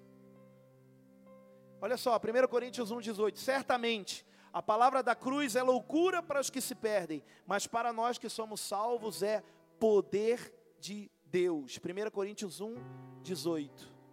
Olha 1.79 1.95
só, 1.95 2.17
1 2.17 2.47
Coríntios 2.49 2.91
1,18. 2.91 3.37
Certamente, 3.37 4.25
a 4.51 4.61
palavra 4.61 5.01
da 5.01 5.15
cruz 5.15 5.55
é 5.55 5.63
loucura 5.63 6.21
para 6.21 6.41
os 6.41 6.49
que 6.49 6.59
se 6.59 6.75
perdem, 6.75 7.23
mas 7.45 7.65
para 7.65 7.93
nós 7.93 8.17
que 8.17 8.27
somos 8.27 8.59
salvos 8.59 9.23
é 9.23 9.41
poder 9.79 10.53
de 10.81 11.09
Deus. 11.23 11.77
1 11.79 12.11
Coríntios 12.11 12.59
1,18. 12.61 13.69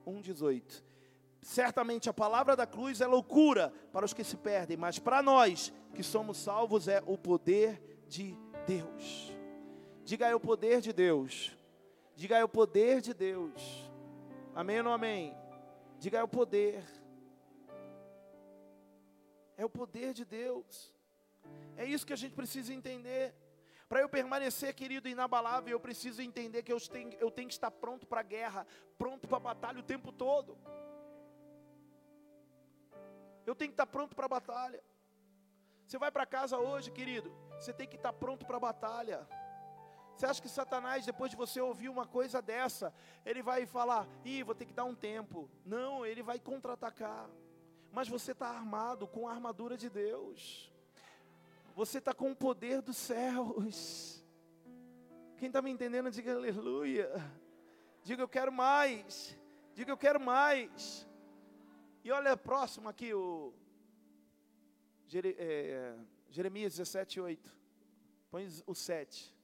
1,18. 0.07 0.85
Certamente 1.43 2.09
a 2.09 2.15
palavra 2.15 2.55
da 2.55 2.65
cruz 2.65 3.01
é 3.01 3.09
loucura 3.09 3.73
para 3.93 4.07
os 4.07 4.15
que 4.15 4.23
se 4.23 4.37
perdem, 4.37 4.77
mas 4.77 5.01
para 5.01 5.21
nós 5.21 5.73
que 5.97 6.03
somos 6.05 6.37
salvos 6.37 6.87
é 6.87 7.03
o 7.05 7.19
poder 7.19 7.83
de 8.07 8.39
Deus. 8.65 9.33
Diga 10.05 10.29
aí 10.29 10.35
o 10.35 10.39
poder 10.39 10.81
de 10.81 10.93
Deus. 10.93 11.59
Diga 12.15 12.37
aí 12.37 12.45
o 12.45 12.49
poder 12.49 13.01
de 13.01 13.13
Deus. 13.13 13.86
Amém 14.57 14.79
ou 14.79 14.85
não 14.85 14.93
amém? 14.95 15.37
Diga 15.99 16.17
é 16.17 16.23
o 16.23 16.29
poder. 16.29 16.83
É 19.55 19.63
o 19.67 19.69
poder 19.69 20.15
de 20.15 20.25
Deus. 20.25 20.95
É 21.77 21.85
isso 21.85 22.07
que 22.07 22.15
a 22.15 22.17
gente 22.17 22.35
precisa 22.35 22.73
entender. 22.73 23.35
Para 23.87 24.01
eu 24.01 24.09
permanecer, 24.09 24.75
querido, 24.75 25.11
inabalável, 25.11 25.73
eu 25.73 25.79
preciso 25.79 26.23
entender 26.23 26.63
que 26.63 26.73
eu 26.73 26.81
tenho, 26.81 27.13
eu 27.21 27.31
tenho 27.31 27.49
que 27.49 27.55
estar 27.55 27.71
pronto 27.71 28.07
para 28.07 28.21
a 28.21 28.23
guerra, 28.23 28.67
pronto 28.97 29.29
para 29.29 29.37
a 29.37 29.41
batalha 29.41 29.79
o 29.79 29.83
tempo 29.83 30.11
todo. 30.11 30.57
Eu 33.45 33.55
tenho 33.55 33.71
que 33.71 33.75
estar 33.75 33.87
pronto 33.87 34.17
para 34.17 34.25
a 34.25 34.29
batalha. 34.29 34.83
Você 35.87 35.99
vai 35.99 36.11
para 36.11 36.25
casa 36.25 36.57
hoje, 36.57 36.91
querido, 36.91 37.31
você 37.59 37.75
tem 37.75 37.87
que 37.87 37.97
estar 37.97 38.15
pronto 38.15 38.47
para 38.47 38.57
a 38.57 38.61
batalha. 38.61 39.29
Você 40.17 40.25
acha 40.25 40.41
que 40.41 40.49
Satanás, 40.49 41.05
depois 41.05 41.31
de 41.31 41.37
você 41.37 41.61
ouvir 41.61 41.91
uma 41.91 42.07
coisa 42.07 42.41
dessa, 42.41 42.93
ele 43.23 43.43
vai 43.43 43.67
falar, 43.67 44.09
ih, 44.25 44.43
vou 44.43 44.55
ter 44.55 44.65
que 44.65 44.73
dar 44.73 44.87
um 44.87 44.95
tempo. 44.95 45.51
Não, 45.63 46.07
ele 46.07 46.23
vai 46.23 46.39
contra-atacar. 46.39 47.29
Mas 47.93 48.09
você 48.09 48.33
está 48.33 48.49
armado 48.49 49.07
com 49.07 49.29
a 49.29 49.33
armadura 49.33 49.77
de 49.77 49.91
Deus. 49.91 50.73
Você 51.75 51.99
está 51.99 52.15
com 52.15 52.31
o 52.31 52.37
poder 52.37 52.81
dos 52.81 52.97
céus. 52.97 54.25
Quem 55.37 55.49
está 55.49 55.61
me 55.61 55.71
entendendo, 55.71 56.11
diga 56.11 56.33
aleluia. 56.33 57.11
Diga 58.03 58.23
eu 58.23 58.29
quero 58.29 58.51
mais. 58.51 59.39
Diga 59.75 59.93
eu 59.93 59.99
quero 59.99 60.19
mais. 60.19 61.07
E 62.03 62.11
olha 62.11 62.39
próximo 62.39 62.89
aqui 62.89 63.13
o 63.13 63.53
é, 65.13 65.95
Jeremias 66.31 66.75
17, 66.75 67.21
8. 67.21 67.55
Põe 68.31 68.49
o 68.67 68.75
7. 68.75 69.36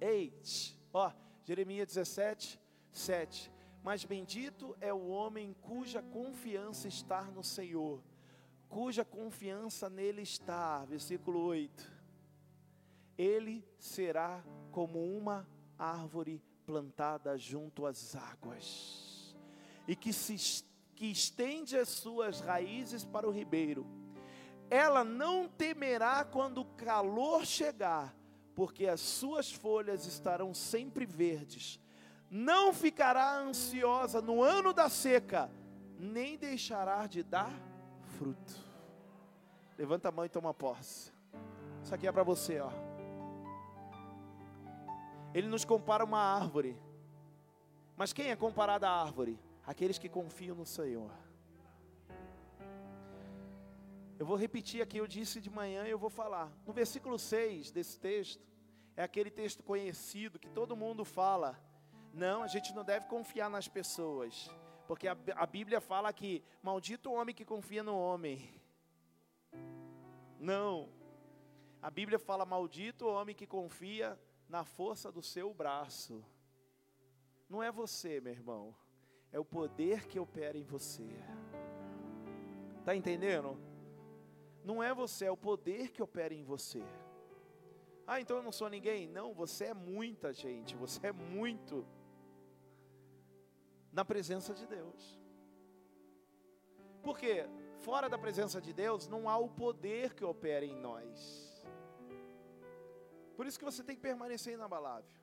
Eight. 0.00 0.78
Ó, 0.92 1.12
Jeremias 1.44 1.88
17, 1.88 2.60
7. 2.92 3.52
Mas 3.82 4.04
bendito 4.04 4.76
é 4.80 4.92
o 4.92 5.08
homem 5.08 5.54
cuja 5.62 6.02
confiança 6.02 6.88
está 6.88 7.22
no 7.22 7.42
Senhor, 7.42 8.02
cuja 8.68 9.04
confiança 9.04 9.88
nele 9.88 10.22
está. 10.22 10.84
Versículo 10.84 11.40
8. 11.40 11.98
Ele 13.16 13.66
será 13.78 14.44
como 14.70 15.16
uma 15.16 15.48
árvore 15.78 16.42
plantada 16.66 17.38
junto 17.38 17.86
às 17.86 18.14
águas, 18.14 19.34
e 19.86 19.96
que 19.96 20.12
se 20.12 20.64
que 20.98 21.06
estende 21.06 21.78
as 21.78 21.88
suas 21.88 22.40
raízes 22.40 23.04
para 23.04 23.28
o 23.28 23.30
ribeiro. 23.30 23.86
Ela 24.68 25.04
não 25.04 25.48
temerá 25.48 26.24
quando 26.24 26.62
o 26.62 26.74
calor 26.74 27.46
chegar, 27.46 28.17
porque 28.58 28.88
as 28.88 28.98
suas 29.00 29.52
folhas 29.52 30.04
estarão 30.04 30.52
sempre 30.52 31.06
verdes. 31.06 31.78
Não 32.28 32.74
ficará 32.74 33.38
ansiosa 33.38 34.20
no 34.20 34.42
ano 34.42 34.72
da 34.72 34.88
seca, 34.88 35.48
nem 35.96 36.36
deixará 36.36 37.06
de 37.06 37.22
dar 37.22 37.52
fruto. 38.18 38.54
Levanta 39.78 40.08
a 40.08 40.10
mão 40.10 40.24
e 40.24 40.28
toma 40.28 40.52
posse. 40.52 41.12
Isso 41.84 41.94
aqui 41.94 42.08
é 42.08 42.10
para 42.10 42.24
você, 42.24 42.58
ó. 42.58 42.72
Ele 45.32 45.46
nos 45.46 45.64
compara 45.64 46.04
uma 46.04 46.18
árvore. 46.18 46.76
Mas 47.96 48.12
quem 48.12 48.28
é 48.28 48.34
comparado 48.34 48.86
à 48.86 48.90
árvore? 48.90 49.38
Aqueles 49.64 49.98
que 49.98 50.08
confiam 50.08 50.56
no 50.56 50.66
Senhor. 50.66 51.12
Eu 54.18 54.26
vou 54.26 54.36
repetir 54.36 54.82
aqui, 54.82 54.98
eu 54.98 55.06
disse 55.06 55.40
de 55.40 55.48
manhã 55.48 55.86
e 55.86 55.90
eu 55.90 55.98
vou 55.98 56.10
falar. 56.10 56.52
No 56.66 56.72
versículo 56.72 57.16
6 57.16 57.70
desse 57.70 58.00
texto, 58.00 58.44
é 58.96 59.02
aquele 59.04 59.30
texto 59.30 59.62
conhecido 59.62 60.40
que 60.40 60.48
todo 60.48 60.76
mundo 60.76 61.04
fala. 61.04 61.56
Não, 62.12 62.42
a 62.42 62.48
gente 62.48 62.74
não 62.74 62.84
deve 62.84 63.06
confiar 63.06 63.48
nas 63.48 63.68
pessoas, 63.68 64.50
porque 64.88 65.06
a, 65.06 65.16
a 65.36 65.46
Bíblia 65.46 65.80
fala 65.80 66.12
que 66.12 66.42
maldito 66.60 67.08
o 67.08 67.14
homem 67.14 67.32
que 67.32 67.44
confia 67.44 67.84
no 67.84 67.96
homem. 67.96 68.60
Não. 70.40 70.88
A 71.80 71.88
Bíblia 71.88 72.18
fala 72.18 72.44
maldito 72.44 73.04
o 73.04 73.12
homem 73.12 73.36
que 73.36 73.46
confia 73.46 74.18
na 74.48 74.64
força 74.64 75.12
do 75.12 75.22
seu 75.22 75.54
braço. 75.54 76.24
Não 77.48 77.62
é 77.62 77.70
você, 77.70 78.20
meu 78.20 78.32
irmão. 78.32 78.74
É 79.30 79.38
o 79.38 79.44
poder 79.44 80.08
que 80.08 80.18
opera 80.18 80.58
em 80.58 80.64
você. 80.64 81.08
Está 82.80 82.96
entendendo? 82.96 83.67
Não 84.68 84.82
é 84.82 84.92
você, 84.92 85.24
é 85.24 85.30
o 85.30 85.36
poder 85.50 85.90
que 85.90 86.02
opera 86.02 86.34
em 86.34 86.44
você. 86.44 86.82
Ah, 88.06 88.20
então 88.20 88.36
eu 88.36 88.42
não 88.42 88.52
sou 88.52 88.68
ninguém? 88.68 89.08
Não, 89.08 89.32
você 89.32 89.64
é 89.66 89.74
muita 89.74 90.30
gente, 90.30 90.76
você 90.76 91.06
é 91.06 91.12
muito 91.12 91.86
na 93.90 94.04
presença 94.04 94.52
de 94.52 94.66
Deus. 94.66 95.18
Por 97.02 97.16
quê? 97.18 97.48
Fora 97.78 98.10
da 98.10 98.18
presença 98.18 98.60
de 98.60 98.74
Deus, 98.74 99.08
não 99.08 99.26
há 99.26 99.38
o 99.38 99.48
poder 99.48 100.12
que 100.12 100.22
opera 100.22 100.66
em 100.66 100.76
nós. 100.76 101.64
Por 103.36 103.46
isso 103.46 103.58
que 103.58 103.64
você 103.64 103.82
tem 103.82 103.96
que 103.96 104.02
permanecer 104.02 104.52
inabalável. 104.52 105.18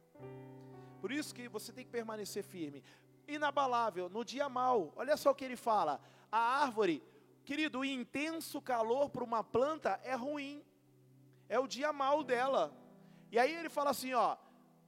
Por 0.99 1.11
isso 1.11 1.35
que 1.35 1.47
você 1.47 1.71
tem 1.71 1.85
que 1.85 1.91
permanecer 1.91 2.43
firme. 2.43 2.83
Inabalável, 3.27 4.09
no 4.09 4.25
dia 4.25 4.49
mal. 4.49 4.91
Olha 4.95 5.15
só 5.15 5.29
o 5.29 5.35
que 5.35 5.45
ele 5.45 5.55
fala. 5.55 6.01
A 6.31 6.63
árvore, 6.63 7.03
querido, 7.45 7.79
o 7.79 7.85
intenso 7.85 8.61
calor 8.61 9.09
para 9.09 9.23
uma 9.23 9.43
planta 9.43 9.99
é 10.03 10.15
ruim. 10.15 10.63
É 11.47 11.59
o 11.59 11.67
dia 11.67 11.93
mal 11.93 12.23
dela. 12.23 12.73
E 13.31 13.39
aí 13.39 13.53
ele 13.53 13.69
fala 13.69 13.91
assim, 13.91 14.13
ó: 14.13 14.35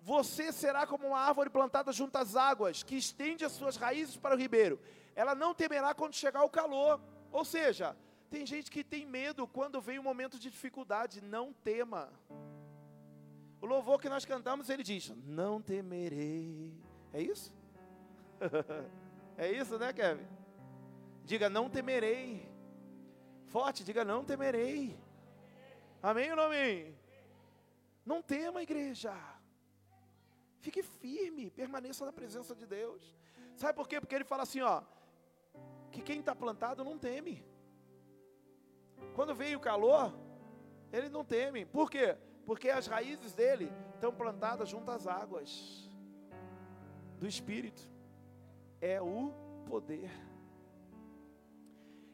você 0.01 0.51
será 0.51 0.87
como 0.87 1.07
uma 1.07 1.19
árvore 1.19 1.49
plantada 1.49 1.91
junto 1.91 2.17
às 2.17 2.35
águas, 2.35 2.83
que 2.83 2.95
estende 2.95 3.45
as 3.45 3.51
suas 3.51 3.75
raízes 3.77 4.17
para 4.17 4.35
o 4.35 4.37
ribeiro. 4.37 4.79
Ela 5.15 5.35
não 5.35 5.53
temerá 5.53 5.93
quando 5.93 6.13
chegar 6.15 6.43
o 6.43 6.49
calor. 6.49 6.99
Ou 7.31 7.45
seja, 7.45 7.95
tem 8.29 8.45
gente 8.45 8.71
que 8.71 8.83
tem 8.83 9.05
medo 9.05 9.47
quando 9.47 9.81
vem 9.81 9.99
um 9.99 10.03
momento 10.03 10.39
de 10.39 10.49
dificuldade. 10.49 11.21
Não 11.21 11.53
tema. 11.53 12.11
O 13.61 13.65
louvor 13.65 13.99
que 13.99 14.09
nós 14.09 14.25
cantamos, 14.25 14.69
ele 14.69 14.83
diz: 14.83 15.13
Não 15.25 15.61
temerei. 15.61 16.73
É 17.13 17.21
isso? 17.21 17.53
é 19.37 19.51
isso, 19.51 19.77
né, 19.77 19.91
Kevin? 19.93 20.25
Diga: 21.29 21.49
Não 21.49 21.69
temerei. 21.69 22.49
Forte, 23.45 23.83
diga: 23.83 24.03
Não 24.03 24.23
temerei. 24.23 24.97
Amém 26.01 26.29
ou 26.31 26.37
não 26.37 26.43
amém? 26.43 26.97
Não 28.05 28.21
tema, 28.21 28.63
igreja. 28.63 29.13
Fique 30.61 30.81
firme, 30.81 31.51
permaneça 31.51 32.05
na 32.05 32.13
presença 32.13 32.55
de 32.55 32.65
Deus. 32.65 33.03
Sabe 33.57 33.73
por 33.73 33.87
quê? 33.87 33.99
Porque 33.99 34.15
ele 34.15 34.23
fala 34.23 34.43
assim, 34.43 34.61
ó, 34.61 34.81
que 35.91 36.01
quem 36.01 36.19
está 36.19 36.33
plantado 36.33 36.83
não 36.83 36.97
teme. 36.97 37.43
Quando 39.13 39.35
vem 39.35 39.55
o 39.55 39.59
calor, 39.59 40.13
ele 40.93 41.09
não 41.09 41.25
teme. 41.25 41.65
Por 41.65 41.91
quê? 41.91 42.17
Porque 42.45 42.69
as 42.69 42.87
raízes 42.87 43.33
dele 43.33 43.69
estão 43.95 44.13
plantadas 44.13 44.69
junto 44.69 44.89
às 44.91 45.07
águas 45.07 45.89
do 47.19 47.27
Espírito. 47.27 47.89
É 48.79 49.01
o 49.01 49.33
poder. 49.65 50.11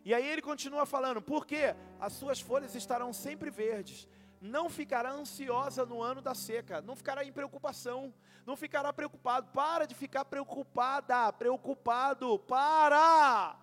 E 0.06 0.14
aí 0.14 0.28
ele 0.28 0.42
continua 0.42 0.86
falando, 0.86 1.22
porque 1.22 1.76
as 2.00 2.14
suas 2.14 2.40
folhas 2.40 2.76
estarão 2.76 3.14
sempre 3.14 3.50
verdes, 3.50 4.08
não 4.42 4.70
ficará 4.70 5.12
ansiosa 5.12 5.86
no 5.86 6.02
ano 6.02 6.22
da 6.22 6.36
seca, 6.36 6.82
não 6.82 6.96
ficará 6.96 7.24
em 7.24 7.32
preocupação, 7.32 8.14
não 8.46 8.58
ficará 8.58 8.92
preocupado. 8.92 9.48
Para 9.54 9.88
de 9.88 9.96
ficar 9.96 10.26
preocupada, 10.26 11.32
preocupado, 11.32 12.38
para! 12.40 13.56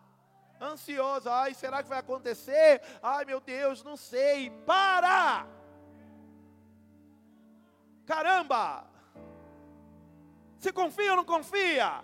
Ansiosa, 0.59 1.33
ai, 1.33 1.55
será 1.55 1.83
que 1.83 1.89
vai 1.89 1.99
acontecer? 1.99 2.81
Ai, 3.03 3.25
meu 3.27 3.41
Deus, 3.41 3.83
não 3.83 3.97
sei. 3.97 4.51
Para! 4.65 5.47
Caramba! 8.07 8.87
Você 10.59 10.73
confia 10.73 11.11
ou 11.11 11.17
não 11.17 11.25
confia? 11.25 12.03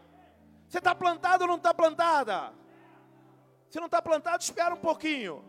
Você 0.68 0.78
está 0.78 0.94
plantado 0.94 1.44
ou 1.44 1.48
não 1.48 1.56
está 1.56 1.72
plantada? 1.72 2.52
Se 3.76 3.80
não 3.80 3.88
está 3.88 4.00
plantado, 4.00 4.42
espera 4.42 4.74
um 4.74 4.78
pouquinho. 4.78 5.44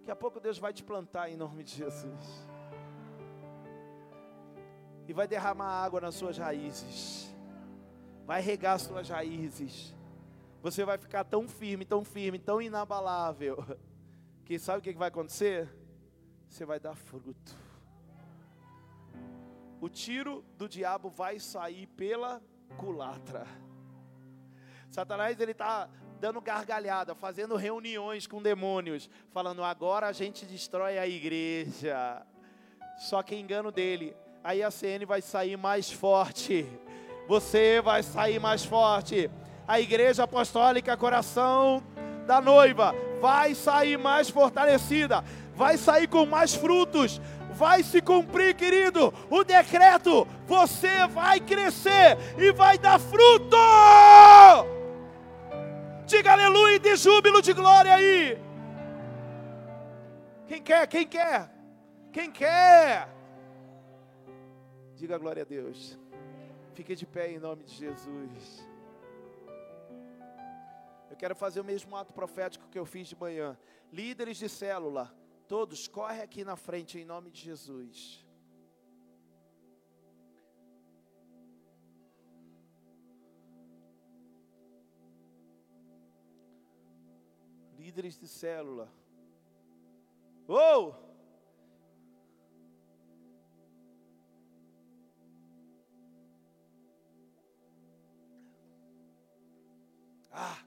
Daqui 0.00 0.10
a 0.10 0.16
pouco 0.16 0.40
Deus 0.40 0.58
vai 0.58 0.72
te 0.72 0.82
plantar 0.82 1.30
em 1.30 1.36
nome 1.36 1.62
de 1.62 1.76
Jesus. 1.76 2.44
E 5.06 5.12
vai 5.12 5.28
derramar 5.28 5.68
água 5.84 6.00
nas 6.00 6.16
suas 6.16 6.36
raízes. 6.36 7.32
Vai 8.24 8.40
regar 8.40 8.74
as 8.74 8.82
suas 8.82 9.08
raízes. 9.08 9.94
Você 10.60 10.84
vai 10.84 10.98
ficar 10.98 11.22
tão 11.22 11.46
firme, 11.46 11.84
tão 11.84 12.04
firme, 12.04 12.40
tão 12.40 12.60
inabalável. 12.60 13.58
Que 14.44 14.58
sabe 14.58 14.80
o 14.80 14.82
que 14.82 14.98
vai 14.98 15.06
acontecer? 15.06 15.72
Você 16.48 16.64
vai 16.64 16.80
dar 16.80 16.96
fruto. 16.96 17.56
O 19.80 19.88
tiro 19.88 20.44
do 20.58 20.68
diabo 20.68 21.10
vai 21.10 21.38
sair 21.38 21.86
pela 21.86 22.42
culatra. 22.76 23.46
Satanás 24.90 25.38
ele 25.38 25.52
está 25.52 25.88
dando 26.20 26.40
gargalhada, 26.40 27.14
fazendo 27.14 27.56
reuniões 27.56 28.26
com 28.26 28.42
demônios, 28.42 29.08
falando 29.32 29.62
agora 29.62 30.06
a 30.06 30.12
gente 30.12 30.44
destrói 30.46 30.98
a 30.98 31.06
igreja. 31.06 32.22
Só 32.98 33.22
que 33.22 33.34
é 33.34 33.38
engano 33.38 33.70
dele. 33.70 34.16
Aí 34.42 34.62
a 34.62 34.70
CN 34.70 35.04
vai 35.04 35.20
sair 35.20 35.56
mais 35.56 35.90
forte. 35.90 36.66
Você 37.28 37.80
vai 37.82 38.02
sair 38.02 38.38
mais 38.38 38.64
forte. 38.64 39.30
A 39.66 39.80
igreja 39.80 40.22
apostólica 40.22 40.96
coração 40.96 41.82
da 42.26 42.40
noiva 42.40 42.94
vai 43.20 43.54
sair 43.54 43.98
mais 43.98 44.28
fortalecida, 44.28 45.24
vai 45.54 45.76
sair 45.76 46.06
com 46.06 46.24
mais 46.24 46.54
frutos, 46.54 47.20
vai 47.52 47.82
se 47.82 48.00
cumprir, 48.00 48.54
querido, 48.54 49.12
o 49.30 49.42
decreto, 49.42 50.26
você 50.46 51.06
vai 51.08 51.40
crescer 51.40 52.16
e 52.38 52.52
vai 52.52 52.78
dar 52.78 53.00
fruto. 53.00 53.56
Diga 56.06 56.32
aleluia 56.32 56.76
e 56.76 56.78
de 56.78 56.94
júbilo 56.94 57.42
de 57.42 57.52
glória 57.52 57.92
aí. 57.92 58.38
Quem 60.46 60.62
quer? 60.62 60.86
Quem 60.86 61.06
quer? 61.06 61.50
Quem 62.12 62.30
quer? 62.30 63.08
Diga 64.94 65.18
glória 65.18 65.42
a 65.42 65.44
Deus. 65.44 65.98
Fique 66.74 66.94
de 66.94 67.06
pé 67.06 67.32
em 67.32 67.38
nome 67.38 67.64
de 67.64 67.74
Jesus. 67.74 68.68
Eu 71.10 71.16
quero 71.16 71.34
fazer 71.34 71.60
o 71.60 71.64
mesmo 71.64 71.96
ato 71.96 72.12
profético 72.12 72.68
que 72.68 72.78
eu 72.78 72.86
fiz 72.86 73.08
de 73.08 73.16
manhã. 73.16 73.58
Líderes 73.92 74.36
de 74.36 74.48
célula, 74.48 75.12
todos, 75.48 75.88
corre 75.88 76.22
aqui 76.22 76.44
na 76.44 76.56
frente 76.56 76.98
em 76.98 77.04
nome 77.04 77.30
de 77.30 77.40
Jesus. 77.40 78.25
Líderes 87.96 88.18
de 88.18 88.28
célula. 88.28 88.92
Oh! 90.46 90.92
Ah! 100.30 100.62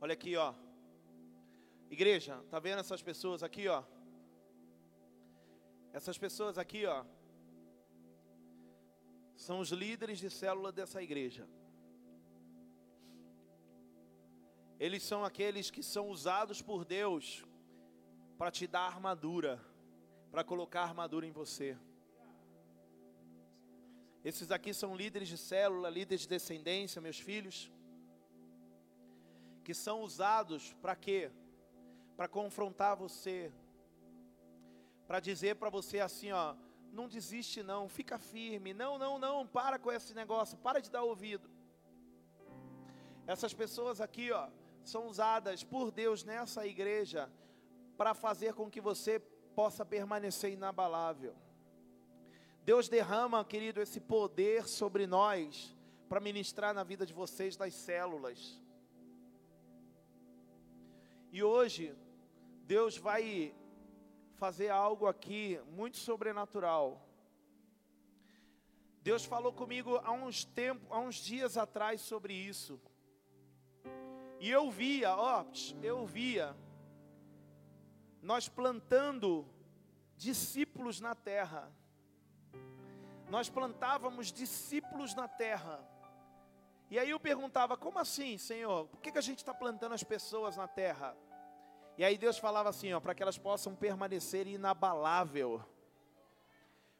Olha 0.00 0.14
aqui, 0.14 0.34
ó. 0.34 0.54
Igreja, 1.90 2.42
tá 2.50 2.58
vendo 2.58 2.78
essas 2.78 3.02
pessoas 3.02 3.42
aqui, 3.42 3.68
ó? 3.68 3.84
Essas 5.92 6.16
pessoas 6.16 6.56
aqui, 6.56 6.86
ó 6.86 7.04
são 9.46 9.58
os 9.58 9.70
líderes 9.70 10.18
de 10.20 10.30
célula 10.30 10.70
dessa 10.70 11.02
igreja. 11.02 11.44
Eles 14.78 15.02
são 15.02 15.24
aqueles 15.24 15.68
que 15.68 15.82
são 15.82 16.08
usados 16.08 16.62
por 16.62 16.84
Deus 16.84 17.44
para 18.38 18.52
te 18.52 18.68
dar 18.68 18.86
armadura, 18.86 19.60
para 20.30 20.44
colocar 20.44 20.82
armadura 20.82 21.26
em 21.26 21.32
você. 21.32 21.76
Esses 24.24 24.52
aqui 24.52 24.72
são 24.72 24.94
líderes 24.94 25.26
de 25.26 25.36
célula, 25.36 25.90
líderes 25.90 26.20
de 26.20 26.28
descendência, 26.28 27.02
meus 27.02 27.18
filhos, 27.18 27.68
que 29.64 29.74
são 29.74 30.02
usados 30.02 30.72
para 30.74 30.94
quê? 30.94 31.32
Para 32.16 32.28
confrontar 32.28 32.94
você, 32.94 33.52
para 35.08 35.18
dizer 35.18 35.56
para 35.56 35.68
você 35.68 35.98
assim, 35.98 36.30
ó, 36.30 36.54
não 36.92 37.08
desiste 37.08 37.62
não, 37.62 37.88
fica 37.88 38.18
firme, 38.18 38.74
não, 38.74 38.98
não, 38.98 39.18
não, 39.18 39.46
para 39.46 39.78
com 39.78 39.90
esse 39.90 40.14
negócio, 40.14 40.58
para 40.58 40.80
de 40.80 40.90
dar 40.90 41.02
ouvido. 41.02 41.50
Essas 43.26 43.54
pessoas 43.54 44.00
aqui, 44.00 44.30
ó, 44.30 44.48
são 44.84 45.06
usadas 45.06 45.64
por 45.64 45.90
Deus 45.90 46.22
nessa 46.22 46.66
igreja 46.66 47.30
para 47.96 48.14
fazer 48.14 48.52
com 48.54 48.70
que 48.70 48.80
você 48.80 49.18
possa 49.54 49.84
permanecer 49.84 50.52
inabalável. 50.52 51.34
Deus 52.64 52.88
derrama, 52.88 53.44
querido, 53.44 53.80
esse 53.80 54.00
poder 54.00 54.68
sobre 54.68 55.06
nós 55.06 55.74
para 56.08 56.20
ministrar 56.20 56.74
na 56.74 56.84
vida 56.84 57.06
de 57.06 57.12
vocês 57.12 57.56
das 57.56 57.74
células. 57.74 58.60
E 61.32 61.42
hoje 61.42 61.96
Deus 62.66 62.96
vai 62.98 63.54
fazer 64.32 64.70
algo 64.70 65.06
aqui 65.06 65.60
muito 65.70 65.96
sobrenatural. 65.96 67.00
Deus 69.02 69.24
falou 69.24 69.52
comigo 69.52 70.00
há 70.04 70.12
uns 70.12 70.44
tempos, 70.44 70.86
há 70.90 70.98
uns 70.98 71.16
dias 71.16 71.56
atrás 71.56 72.00
sobre 72.00 72.32
isso. 72.34 72.80
E 74.38 74.48
eu 74.50 74.70
via, 74.70 75.14
ó, 75.16 75.44
eu 75.82 76.06
via 76.06 76.56
nós 78.22 78.48
plantando 78.48 79.46
discípulos 80.16 81.00
na 81.00 81.14
terra. 81.14 81.72
nós 83.28 83.48
plantávamos 83.48 84.30
discípulos 84.30 85.14
na 85.14 85.26
terra. 85.26 85.80
E 86.90 86.98
aí 86.98 87.08
eu 87.08 87.18
perguntava, 87.18 87.76
como 87.78 87.98
assim, 87.98 88.36
Senhor? 88.36 88.86
Por 88.88 89.00
que, 89.00 89.10
que 89.10 89.18
a 89.18 89.22
gente 89.22 89.38
está 89.38 89.54
plantando 89.54 89.94
as 89.94 90.04
pessoas 90.04 90.56
na 90.56 90.68
terra? 90.68 91.16
E 91.96 92.04
aí 92.04 92.16
Deus 92.16 92.38
falava 92.38 92.68
assim, 92.68 92.92
ó, 92.92 93.00
para 93.00 93.14
que 93.14 93.22
elas 93.22 93.38
possam 93.38 93.74
permanecer 93.74 94.46
inabalável. 94.46 95.64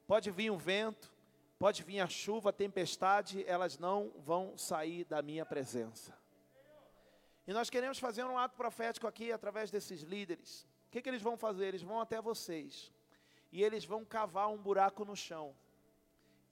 Pode 0.07 0.31
vir 0.31 0.51
um 0.51 0.59
vento, 0.59 1.13
pode 1.59 1.83
vir 1.83 2.01
a 2.01 2.07
chuva, 2.07 2.51
a 2.51 2.53
tempestade, 2.53 3.45
elas 3.47 3.79
não 3.79 4.13
vão 4.19 4.57
sair 4.57 5.05
da 5.05 5.23
minha 5.23 5.47
presença. 5.47 6.17
E 7.47 7.53
nós 7.53 7.71
queremos 7.71 7.99
fazer 7.99 8.25
um 8.25 8.39
ato 8.39 8.57
profético 8.57 9.07
aqui 9.07 9.33
através 9.33 9.71
desses 9.71 10.03
líderes. 10.03 10.67
O 10.89 10.91
que, 10.91 11.03
que 11.03 11.09
eles 11.09 11.23
vão 11.23 11.37
fazer? 11.37 11.67
Eles 11.67 11.83
vão 11.83 12.01
até 12.01 12.21
vocês. 12.21 12.93
E 13.51 13.63
eles 13.63 13.85
vão 13.85 14.05
cavar 14.05 14.49
um 14.49 14.59
buraco 14.59 15.05
no 15.05 15.17
chão 15.17 15.55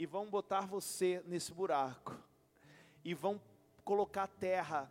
e 0.00 0.06
vão 0.06 0.30
botar 0.30 0.62
você 0.62 1.22
nesse 1.26 1.52
buraco, 1.52 2.16
e 3.04 3.12
vão 3.12 3.38
colocar 3.84 4.26
terra 4.26 4.90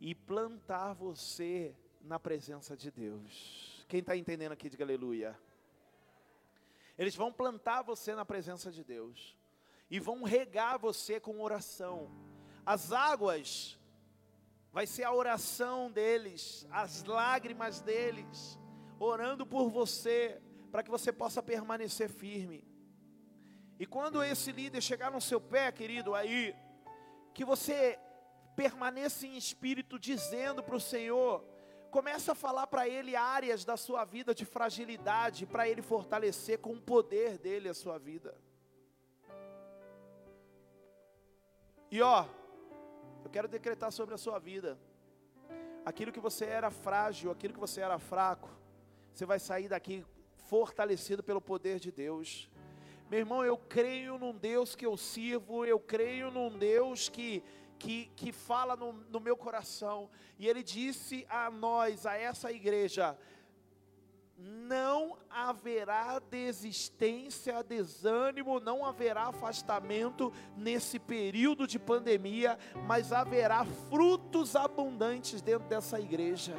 e 0.00 0.14
plantar 0.14 0.92
você 0.92 1.74
na 2.04 2.20
presença 2.20 2.76
de 2.76 2.90
Deus. 2.90 3.84
Quem 3.88 4.00
está 4.00 4.16
entendendo 4.16 4.52
aqui, 4.52 4.68
diga 4.68 4.84
aleluia. 4.84 5.38
Eles 6.98 7.16
vão 7.16 7.32
plantar 7.32 7.82
você 7.82 8.14
na 8.14 8.24
presença 8.24 8.70
de 8.70 8.84
Deus, 8.84 9.36
e 9.90 9.98
vão 9.98 10.22
regar 10.22 10.78
você 10.78 11.18
com 11.18 11.40
oração. 11.40 12.10
As 12.64 12.92
águas, 12.92 13.78
vai 14.72 14.86
ser 14.86 15.04
a 15.04 15.12
oração 15.12 15.90
deles, 15.90 16.66
as 16.70 17.04
lágrimas 17.04 17.80
deles, 17.80 18.58
orando 18.98 19.44
por 19.44 19.68
você, 19.70 20.40
para 20.70 20.82
que 20.82 20.90
você 20.90 21.12
possa 21.12 21.42
permanecer 21.42 22.08
firme. 22.08 22.64
E 23.78 23.86
quando 23.86 24.22
esse 24.22 24.52
líder 24.52 24.80
chegar 24.80 25.10
no 25.10 25.20
seu 25.20 25.40
pé, 25.40 25.72
querido, 25.72 26.14
aí, 26.14 26.54
que 27.32 27.44
você 27.44 27.98
permaneça 28.54 29.26
em 29.26 29.36
espírito 29.36 29.98
dizendo 29.98 30.62
para 30.62 30.76
o 30.76 30.80
Senhor, 30.80 31.44
começa 31.94 32.32
a 32.32 32.34
falar 32.34 32.66
para 32.66 32.88
ele 32.88 33.14
áreas 33.14 33.64
da 33.64 33.76
sua 33.76 34.04
vida 34.04 34.34
de 34.34 34.44
fragilidade, 34.44 35.46
para 35.46 35.68
ele 35.68 35.80
fortalecer 35.80 36.58
com 36.58 36.72
o 36.72 36.80
poder 36.80 37.38
dele 37.38 37.68
a 37.68 37.74
sua 37.82 37.98
vida. 37.98 38.34
E 41.92 42.02
ó, 42.02 42.26
eu 43.24 43.30
quero 43.30 43.46
decretar 43.46 43.92
sobre 43.92 44.12
a 44.12 44.18
sua 44.18 44.40
vida, 44.40 44.76
aquilo 45.86 46.10
que 46.10 46.18
você 46.18 46.44
era 46.46 46.68
frágil, 46.68 47.30
aquilo 47.30 47.54
que 47.54 47.60
você 47.60 47.80
era 47.80 47.96
fraco, 47.96 48.50
você 49.12 49.24
vai 49.24 49.38
sair 49.38 49.68
daqui 49.68 50.04
fortalecido 50.48 51.22
pelo 51.22 51.40
poder 51.40 51.78
de 51.78 51.92
Deus. 51.92 52.50
Meu 53.08 53.20
irmão, 53.20 53.44
eu 53.44 53.56
creio 53.56 54.18
num 54.18 54.34
Deus 54.34 54.74
que 54.74 54.84
eu 54.84 54.96
sirvo, 54.96 55.64
eu 55.64 55.78
creio 55.78 56.28
num 56.32 56.50
Deus 56.58 57.08
que, 57.08 57.40
que, 57.78 58.06
que 58.16 58.32
fala 58.32 58.76
no, 58.76 58.92
no 58.92 59.20
meu 59.20 59.36
coração. 59.36 60.08
E 60.38 60.46
Ele 60.46 60.62
disse 60.62 61.26
a 61.28 61.50
nós, 61.50 62.06
a 62.06 62.16
essa 62.16 62.50
igreja: 62.50 63.16
não 64.36 65.16
haverá 65.28 66.18
desistência, 66.18 67.62
desânimo, 67.62 68.60
não 68.60 68.84
haverá 68.84 69.24
afastamento 69.24 70.32
nesse 70.56 70.98
período 70.98 71.66
de 71.66 71.78
pandemia, 71.78 72.58
mas 72.86 73.12
haverá 73.12 73.64
frutos 73.90 74.56
abundantes 74.56 75.42
dentro 75.42 75.68
dessa 75.68 76.00
igreja. 76.00 76.54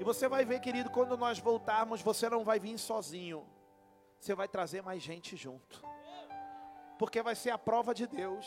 E 0.00 0.04
você 0.04 0.28
vai 0.28 0.44
ver, 0.44 0.60
querido, 0.60 0.90
quando 0.90 1.16
nós 1.16 1.38
voltarmos, 1.38 2.00
você 2.00 2.30
não 2.30 2.44
vai 2.44 2.60
vir 2.60 2.78
sozinho 2.78 3.44
você 4.20 4.34
vai 4.34 4.48
trazer 4.48 4.82
mais 4.82 5.02
gente 5.02 5.36
junto. 5.36 5.82
Porque 6.98 7.22
vai 7.22 7.34
ser 7.34 7.50
a 7.50 7.58
prova 7.58 7.94
de 7.94 8.06
Deus. 8.06 8.46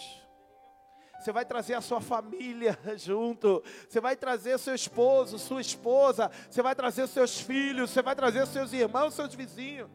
Você 1.22 1.32
vai 1.32 1.46
trazer 1.46 1.76
a 1.76 1.82
sua 1.82 2.02
família 2.02 2.78
junto. 2.98 3.64
Você 3.88 4.02
vai 4.02 4.16
trazer 4.16 4.58
seu 4.58 4.74
esposo, 4.74 5.38
sua 5.38 5.62
esposa. 5.62 6.32
Você 6.50 6.62
vai 6.62 6.76
trazer 6.76 7.08
seus 7.08 7.40
filhos. 7.40 7.92
Você 7.92 8.02
vai 8.02 8.16
trazer 8.16 8.46
seus 8.48 8.74
irmãos, 8.74 9.14
seus 9.14 9.34
vizinhos. 9.36 9.90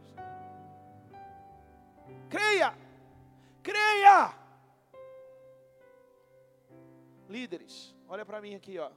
Creia! 2.31 2.77
Creia! 3.63 4.35
Líderes, 7.29 7.93
olha 8.09 8.25
para 8.25 8.41
mim 8.41 8.55
aqui, 8.55 8.79
ó. 8.79 8.91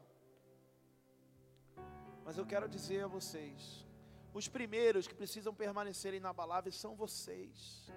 Mas 2.24 2.38
eu 2.38 2.46
quero 2.46 2.70
dizer 2.70 3.04
a 3.04 3.08
vocês 3.08 3.90
os 4.34 4.48
primeiros 4.48 5.08
que 5.08 5.16
precisam 5.16 5.54
permanecer 5.54 6.14
inabaláveis 6.14 6.76
são 6.76 6.96
vocês. 6.96 7.92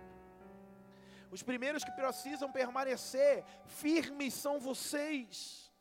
Os 1.34 1.42
primeiros 1.42 1.82
que 1.82 1.90
precisam 1.92 2.52
permanecer 2.52 3.42
firmes 3.64 4.34
são 4.34 4.60
vocês. 4.60 5.72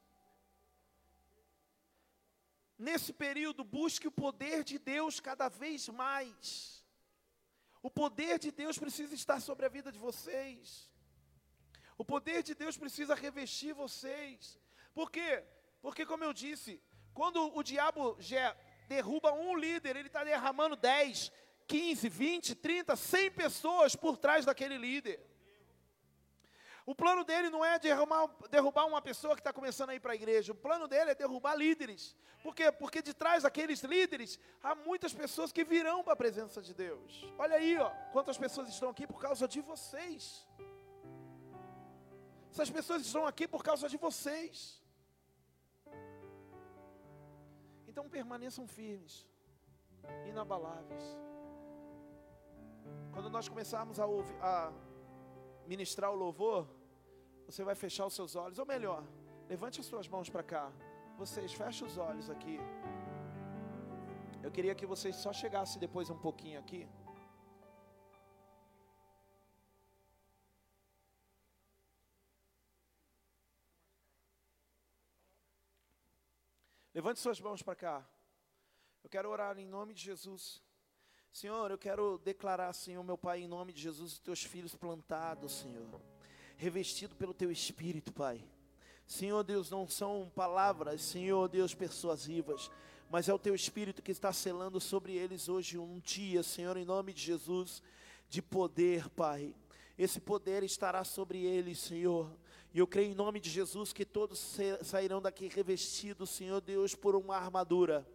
Nesse 2.79 3.11
período, 3.11 3.61
busque 3.65 4.07
o 4.07 4.17
poder 4.23 4.63
de 4.63 4.79
Deus 4.79 5.19
cada 5.19 5.49
vez 5.49 5.89
mais. 5.89 6.85
O 7.83 7.91
poder 7.91 8.39
de 8.39 8.49
Deus 8.49 8.77
precisa 8.77 9.13
estar 9.13 9.41
sobre 9.41 9.65
a 9.65 9.69
vida 9.69 9.91
de 9.91 9.99
vocês. 9.99 10.89
O 11.97 12.05
poder 12.05 12.41
de 12.43 12.55
Deus 12.55 12.77
precisa 12.77 13.13
revestir 13.13 13.73
vocês. 13.73 14.57
Por 14.93 15.11
quê? 15.11 15.43
Porque, 15.81 16.05
como 16.05 16.23
eu 16.23 16.31
disse, 16.31 16.81
quando 17.13 17.53
o 17.57 17.61
diabo 17.61 18.17
derruba 18.87 19.33
um 19.33 19.57
líder, 19.57 19.97
ele 19.97 20.07
está 20.07 20.23
derramando 20.23 20.77
10, 20.77 21.29
15, 21.67 22.07
20, 22.07 22.55
30, 22.55 22.95
100 22.95 23.31
pessoas 23.31 23.97
por 23.97 24.17
trás 24.17 24.45
daquele 24.45 24.77
líder. 24.77 25.30
O 26.85 26.95
plano 26.95 27.23
dele 27.23 27.49
não 27.49 27.63
é 27.63 27.77
derrubar, 27.77 28.29
derrubar 28.49 28.85
uma 28.87 29.01
pessoa 29.01 29.35
que 29.35 29.41
está 29.41 29.53
começando 29.53 29.91
a 29.91 29.95
ir 29.95 29.99
para 29.99 30.13
a 30.13 30.15
igreja. 30.15 30.51
O 30.51 30.55
plano 30.55 30.87
dele 30.87 31.11
é 31.11 31.15
derrubar 31.15 31.55
líderes. 31.55 32.15
Por 32.43 32.55
quê? 32.55 32.71
Porque 32.71 33.01
de 33.01 33.13
trás 33.13 33.43
daqueles 33.43 33.81
líderes 33.81 34.39
há 34.63 34.73
muitas 34.73 35.13
pessoas 35.13 35.51
que 35.51 35.63
virão 35.63 36.03
para 36.03 36.13
a 36.13 36.15
presença 36.15 36.61
de 36.61 36.73
Deus. 36.73 37.25
Olha 37.37 37.55
aí, 37.55 37.77
ó, 37.77 37.89
quantas 38.11 38.37
pessoas 38.37 38.67
estão 38.69 38.89
aqui 38.89 39.05
por 39.05 39.21
causa 39.21 39.47
de 39.47 39.61
vocês. 39.61 40.47
Essas 42.51 42.69
pessoas 42.69 43.03
estão 43.03 43.25
aqui 43.25 43.47
por 43.47 43.63
causa 43.63 43.87
de 43.87 43.97
vocês. 43.97 44.81
Então 47.87 48.09
permaneçam 48.09 48.67
firmes, 48.67 49.27
inabaláveis. 50.25 51.03
Quando 53.13 53.29
nós 53.29 53.47
começarmos 53.47 53.99
a, 53.99 54.05
ouvir, 54.05 54.35
a 54.41 54.71
ministrar 55.67 56.11
o 56.11 56.15
louvor, 56.15 56.67
você 57.45 57.63
vai 57.63 57.75
fechar 57.75 58.05
os 58.05 58.13
seus 58.13 58.35
olhos, 58.35 58.59
ou 58.59 58.65
melhor, 58.65 59.03
levante 59.49 59.79
as 59.79 59.85
suas 59.85 60.07
mãos 60.07 60.29
para 60.29 60.43
cá. 60.43 60.71
Vocês 61.17 61.53
fechem 61.53 61.85
os 61.87 61.97
olhos 61.97 62.29
aqui. 62.29 62.59
Eu 64.43 64.51
queria 64.51 64.73
que 64.73 64.85
vocês 64.85 65.15
só 65.15 65.31
chegassem 65.31 65.79
depois 65.79 66.09
um 66.09 66.17
pouquinho 66.17 66.59
aqui. 66.59 66.87
Levante 76.93 77.19
suas 77.19 77.39
mãos 77.39 77.61
para 77.61 77.75
cá. 77.75 78.05
Eu 79.03 79.09
quero 79.09 79.29
orar 79.29 79.57
em 79.57 79.65
nome 79.65 79.93
de 79.93 80.01
Jesus. 80.01 80.61
Senhor, 81.33 81.71
eu 81.71 81.77
quero 81.77 82.19
declarar, 82.25 82.73
Senhor, 82.73 83.01
meu 83.05 83.17
Pai, 83.17 83.39
em 83.39 83.47
nome 83.47 83.71
de 83.71 83.81
Jesus, 83.81 84.13
os 84.13 84.19
teus 84.19 84.43
filhos 84.43 84.75
plantados, 84.75 85.59
Senhor, 85.59 86.01
revestido 86.57 87.15
pelo 87.15 87.33
teu 87.33 87.49
Espírito, 87.49 88.11
Pai. 88.11 88.43
Senhor 89.07 89.41
Deus, 89.41 89.69
não 89.71 89.87
são 89.87 90.29
palavras, 90.35 91.01
Senhor 91.01 91.47
Deus, 91.47 91.73
persuasivas, 91.73 92.69
mas 93.09 93.29
é 93.29 93.33
o 93.33 93.39
teu 93.39 93.55
Espírito 93.55 94.01
que 94.01 94.11
está 94.11 94.33
selando 94.33 94.81
sobre 94.81 95.15
eles 95.15 95.47
hoje 95.47 95.77
um 95.77 95.99
dia, 95.99 96.43
Senhor, 96.43 96.75
em 96.75 96.83
nome 96.83 97.13
de 97.13 97.21
Jesus, 97.21 97.81
de 98.27 98.41
poder, 98.41 99.07
Pai. 99.09 99.55
Esse 99.97 100.19
poder 100.19 100.63
estará 100.63 101.05
sobre 101.05 101.45
eles, 101.45 101.79
Senhor. 101.79 102.29
E 102.73 102.79
eu 102.79 102.87
creio 102.87 103.11
em 103.11 103.15
nome 103.15 103.39
de 103.39 103.49
Jesus 103.49 103.93
que 103.93 104.05
todos 104.05 104.57
sairão 104.83 105.21
daqui 105.21 105.47
revestidos, 105.47 106.29
Senhor 106.29 106.59
Deus, 106.59 106.93
por 106.93 107.15
uma 107.15 107.37
armadura. 107.37 108.05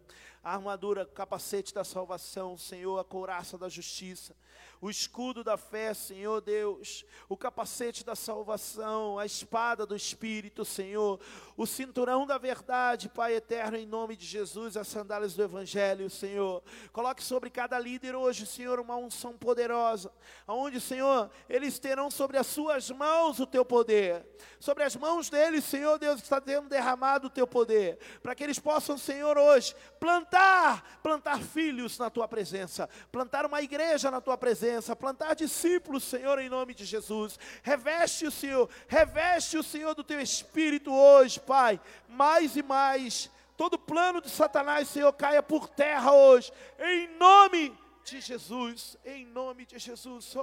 A 0.43 0.53
armadura, 0.53 1.05
capacete 1.05 1.73
da 1.73 1.83
salvação, 1.83 2.57
Senhor, 2.57 2.99
a 2.99 3.03
couraça 3.03 3.57
da 3.57 3.67
justiça 3.69 4.35
o 4.79 4.89
escudo 4.89 5.43
da 5.43 5.57
fé, 5.57 5.93
Senhor 5.93 6.39
Deus, 6.41 7.03
o 7.27 7.35
capacete 7.35 8.05
da 8.05 8.15
salvação, 8.15 9.17
a 9.17 9.25
espada 9.25 9.85
do 9.85 9.95
Espírito, 9.95 10.63
Senhor, 10.63 11.19
o 11.55 11.65
cinturão 11.65 12.25
da 12.25 12.37
verdade, 12.37 13.09
Pai 13.09 13.35
eterno, 13.35 13.77
em 13.77 13.85
nome 13.85 14.15
de 14.15 14.25
Jesus, 14.25 14.77
as 14.77 14.87
sandálias 14.87 15.33
do 15.33 15.43
Evangelho, 15.43 16.09
Senhor. 16.09 16.61
Coloque 16.91 17.23
sobre 17.23 17.49
cada 17.49 17.79
líder 17.79 18.15
hoje, 18.15 18.45
Senhor, 18.45 18.79
uma 18.79 18.95
unção 18.95 19.33
poderosa, 19.33 20.11
aonde, 20.45 20.79
Senhor, 20.79 21.29
eles 21.49 21.79
terão 21.79 22.11
sobre 22.11 22.37
as 22.37 22.45
suas 22.47 22.91
mãos 22.91 23.39
o 23.39 23.47
teu 23.47 23.65
poder, 23.65 24.25
sobre 24.59 24.83
as 24.83 24.95
mãos 24.95 25.29
deles, 25.29 25.63
Senhor 25.63 25.97
Deus, 25.97 26.21
está 26.21 26.41
sendo 26.43 26.69
derramado 26.69 27.27
o 27.27 27.31
teu 27.31 27.47
poder, 27.47 27.97
para 28.21 28.35
que 28.35 28.43
eles 28.43 28.59
possam, 28.59 28.97
Senhor, 28.97 29.37
hoje 29.37 29.75
plantar, 29.99 30.26
plantar 30.29 30.97
plantar 31.01 31.41
filhos 31.41 31.97
na 31.97 32.09
tua 32.09 32.27
presença, 32.27 32.89
plantar 33.11 33.45
uma 33.45 33.61
igreja 33.61 34.11
na 34.11 34.19
tua 34.19 34.37
presença, 34.37 34.95
plantar 34.95 35.35
discípulos, 35.35 36.03
Senhor, 36.03 36.37
em 36.39 36.49
nome 36.49 36.73
de 36.73 36.83
Jesus. 36.83 37.39
Reveste 37.63 38.27
o 38.27 38.31
Senhor, 38.31 38.69
reveste 38.87 39.57
o 39.57 39.63
Senhor 39.63 39.95
do 39.95 40.03
teu 40.03 40.19
espírito 40.19 40.93
hoje, 40.93 41.39
Pai, 41.39 41.79
mais 42.09 42.55
e 42.57 42.63
mais. 42.63 43.31
Todo 43.55 43.79
plano 43.79 44.21
de 44.21 44.29
Satanás, 44.29 44.89
Senhor, 44.89 45.11
caia 45.13 45.41
por 45.41 45.69
terra 45.69 46.13
hoje, 46.13 46.51
em 46.77 47.07
nome 47.17 47.75
de 48.03 48.19
Jesus, 48.19 48.97
em 49.05 49.25
nome 49.25 49.65
de 49.65 49.79
Jesus. 49.79 50.35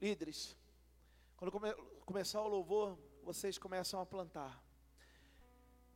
Líderes, 0.00 0.56
quando 1.36 1.50
come, 1.50 1.72
começar 2.04 2.40
o 2.42 2.48
louvor, 2.48 2.98
vocês 3.24 3.58
começam 3.58 4.00
a 4.00 4.06
plantar. 4.06 4.67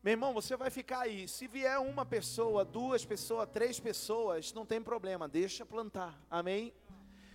Meu 0.03 0.13
irmão, 0.13 0.35
você 0.35 0.57
vai 0.57 0.69
ficar 0.69 1.03
aí. 1.03 1.29
Se 1.29 1.47
vier 1.47 1.79
uma 1.79 2.05
pessoa, 2.05 2.65
duas 2.65 3.05
pessoas, 3.05 3.49
três 3.49 3.79
pessoas, 3.79 4.53
não 4.53 4.67
tem 4.67 4.83
problema, 4.83 5.29
deixa 5.29 5.65
plantar. 5.65 6.21
Amém? 6.29 6.75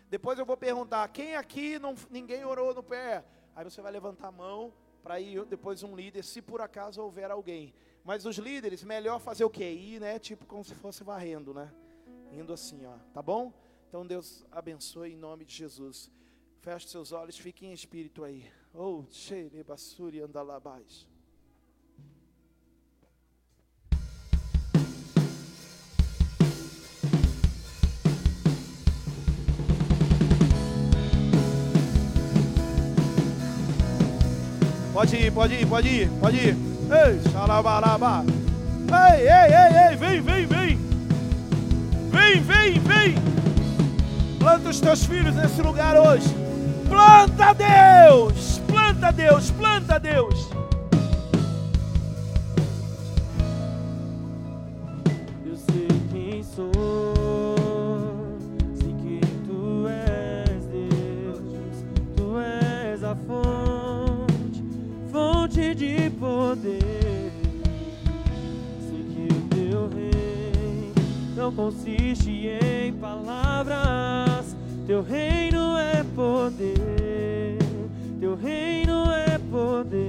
Depois 0.10 0.38
eu 0.38 0.46
vou 0.46 0.58
perguntar: 0.58 1.08
quem 1.08 1.38
aqui 1.38 1.80
não, 1.80 1.96
ninguém 2.10 2.44
orou 2.44 2.74
no 2.74 2.84
pé? 2.84 3.24
Aí 3.56 3.64
você 3.64 3.82
vai 3.82 3.90
levantar 3.92 4.28
a 4.28 4.32
mão 4.32 4.74
para 5.02 5.18
ir 5.18 5.46
depois 5.46 5.82
um 5.82 5.96
líder, 5.96 6.24
se 6.26 6.42
por 6.42 6.60
acaso 6.60 7.02
houver 7.02 7.32
alguém. 7.32 7.74
Mas 8.04 8.26
os 8.26 8.38
líderes, 8.38 8.84
melhor 8.84 9.22
fazer 9.22 9.46
o 9.46 9.50
quê? 9.50 9.72
Ir, 9.72 10.02
né? 10.02 10.20
Tipo 10.20 10.46
como 10.46 10.64
se 10.66 10.76
fosse 10.76 11.06
varrendo, 11.06 11.54
né? 11.54 11.74
Indo 12.34 12.52
assim, 12.52 12.86
ó. 12.86 12.98
Tá 13.14 13.22
bom? 13.22 13.54
Então 13.88 14.06
Deus 14.06 14.46
abençoe 14.52 15.14
em 15.14 15.18
nome 15.18 15.46
de 15.46 15.56
Jesus. 15.56 16.12
Feche 16.60 16.90
seus 16.90 17.14
olhos, 17.14 17.38
fique 17.38 17.66
em 17.66 17.72
espírito 17.72 18.26
aí. 18.26 18.46
Oh, 18.74 19.06
cheire 19.10 19.64
basuri 19.64 20.20
andalabais. 20.20 21.08
Pode 34.98 35.16
ir, 35.16 35.32
pode 35.32 35.54
ir, 35.54 35.68
pode 35.68 35.88
ir, 35.88 36.10
pode 36.20 36.38
ir. 36.38 36.58
Ei, 36.90 37.32
xalabalaba. 37.32 38.26
Ei, 38.90 39.28
ei, 39.30 39.54
ei, 39.54 39.90
ei, 39.90 39.96
vem, 39.96 40.22
vem, 40.24 40.48
vem. 40.48 40.80
Vem, 42.10 42.42
vem, 42.42 42.80
vem. 42.80 43.16
Planta 44.40 44.70
os 44.70 44.80
teus 44.80 45.06
filhos 45.06 45.36
nesse 45.36 45.62
lugar 45.62 45.96
hoje. 45.96 46.28
Planta 46.90 47.54
Deus, 47.54 48.60
planta 48.66 49.12
Deus, 49.12 49.52
planta 49.52 50.00
Deus. 50.00 50.50
Poder. 66.58 67.32
Sei 68.80 69.04
que 69.04 69.28
o 69.34 69.42
teu 69.50 69.90
reino 69.90 70.94
não 71.36 71.52
consiste 71.54 72.48
em 72.48 72.94
palavras, 72.94 74.56
teu 74.86 75.04
reino 75.04 75.78
é 75.78 76.04
poder, 76.16 77.58
teu 78.20 78.36
reino 78.36 79.12
é 79.12 79.38
poder. 79.52 80.08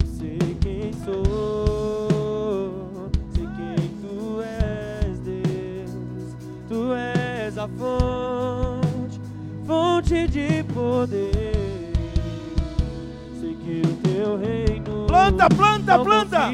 Eu 0.00 0.06
sei 0.06 0.56
quem 0.60 0.92
sou, 1.04 2.88
sei 3.34 3.46
quem 3.56 3.88
tu 4.02 4.40
és, 4.42 5.18
Deus. 5.20 6.36
Tu 6.68 6.92
és 6.92 7.56
a 7.56 7.68
fonte, 7.68 9.20
fonte 9.66 10.28
de 10.28 10.62
poder. 10.74 11.45
Que 14.26 14.32
teu 14.32 14.36
reino 14.36 15.06
Planta, 15.06 15.48
planta, 15.48 15.98
planta. 16.00 16.50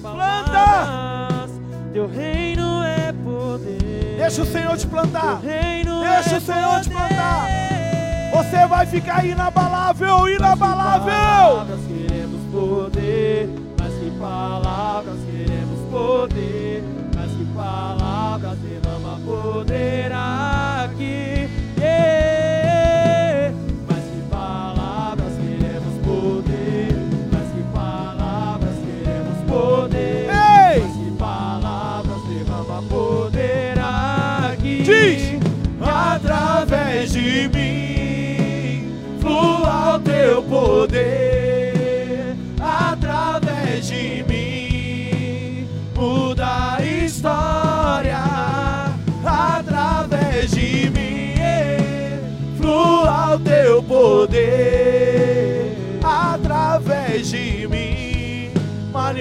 Planta. 0.00 1.48
Teu 1.92 2.08
reino 2.08 2.82
é 2.82 3.12
poder. 3.12 4.16
Deixa 4.16 4.42
o 4.42 4.46
Senhor 4.46 4.76
te 4.76 4.86
plantar. 4.86 5.40
Deixa 5.42 6.34
é 6.34 6.38
o 6.38 6.40
Senhor 6.40 6.80
te 6.80 6.88
poder. 6.88 7.08
plantar. 7.08 7.46
Você 8.32 8.66
vai 8.66 8.86
ficar 8.86 9.26
inabalável, 9.26 10.26
inabalável. 10.28 11.12
Palavras 11.12 11.80
queremos 11.86 12.40
poder, 12.50 13.48
mas 13.78 13.94
que 13.94 14.10
palavras 14.18 15.18
queremos 15.30 15.90
poder, 15.90 16.82
mas 17.14 17.30
que 17.30 17.44
palavras 17.54 18.58
derrama 18.58 19.20
poder 19.26 20.12
aqui. 20.12 21.33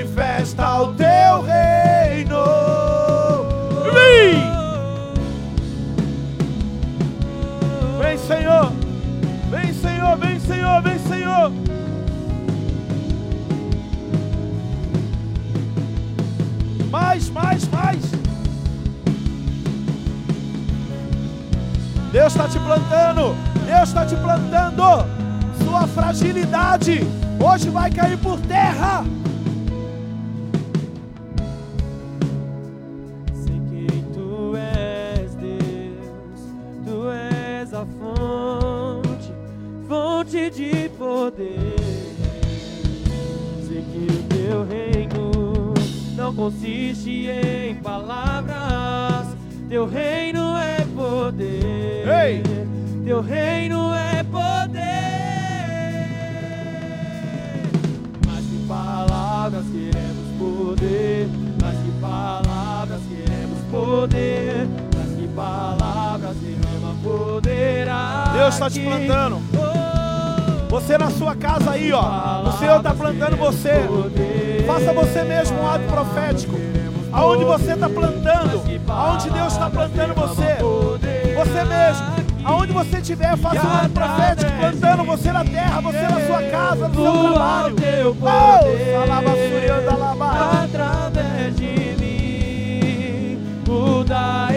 Manifesta 0.04 0.82
o 0.82 0.94
teu 0.94 1.42
reino 1.42 2.44
Vem! 3.94 4.54
Vem, 8.00 8.18
Senhor. 8.18 8.72
Vem, 9.50 9.74
Senhor, 9.74 10.18
vem, 10.18 10.40
Senhor, 10.40 10.82
vem, 10.82 11.00
Senhor. 11.00 11.52
Mais, 16.92 17.30
mais, 17.30 17.68
mais. 17.70 18.02
Deus 22.12 22.28
está 22.28 22.48
te 22.48 22.60
plantando. 22.60 23.36
Deus 23.66 23.90
está 23.90 24.06
te 24.06 24.16
plantando. 24.16 24.84
Sua 25.64 25.88
fragilidade 25.88 27.02
hoje 27.40 27.70
vai 27.70 27.90
cair 27.90 28.18
por 28.18 28.40
terra. 28.42 29.04
Poder. 41.24 41.76
Sei 43.66 43.82
que 43.82 44.08
o 44.12 44.24
teu 44.24 44.66
reino 44.66 45.74
não 46.18 46.36
consiste 46.36 47.28
em 47.30 47.76
palavras, 47.76 49.28
teu 49.70 49.86
reino 49.86 50.58
é 50.58 50.86
poder. 50.94 52.08
Ei! 52.08 52.44
Teu 53.06 53.22
reino 53.22 53.94
é 53.94 54.24
poder. 54.24 54.82
Mas 58.28 58.46
que 58.46 58.68
palavras 58.68 59.66
queremos 59.72 60.28
poder, 60.38 61.28
mas 61.62 61.78
que 61.78 61.92
palavras 62.02 63.02
queremos 63.10 63.60
poder, 63.72 64.68
mas 64.96 65.20
que 65.20 65.28
palavras 65.30 66.36
derrama 66.38 66.96
poder. 67.02 67.88
Deus 68.34 68.54
está 68.56 68.70
te 68.70 68.80
plantando. 68.82 69.53
Você 70.74 70.98
na 70.98 71.12
sua 71.12 71.36
casa 71.36 71.70
aí, 71.70 71.94
ó. 71.94 72.50
O 72.50 72.52
Senhor 72.54 72.78
está 72.78 72.96
plantando 72.96 73.38
você. 73.38 73.86
Faça 74.66 74.92
você 74.92 75.22
mesmo 75.22 75.62
um 75.62 75.70
ato 75.70 75.84
profético. 75.84 76.56
Aonde 77.12 77.44
você 77.46 77.74
está 77.74 77.88
plantando, 77.88 78.60
aonde 78.88 79.30
Deus 79.30 79.54
está 79.54 79.70
plantando 79.70 80.16
você. 80.16 80.58
Você 81.36 81.64
mesmo. 81.64 82.24
Aonde 82.44 82.74
você 82.74 82.98
estiver, 82.98 83.38
faça 83.38 83.68
um 83.68 83.72
ato 83.72 83.90
profético, 83.92 84.52
plantando 84.52 85.04
você 85.04 85.32
na 85.32 85.46
terra, 85.46 85.80
você 85.80 86.02
na 86.02 86.26
sua 86.26 86.42
casa, 86.42 86.88
no 86.88 86.96
seu 86.96 87.34
trabalho. 87.34 87.76
Oh, 88.20 89.04
através 90.64 91.56
de 91.56 91.96
mim 92.00 93.38
muda 93.68 94.53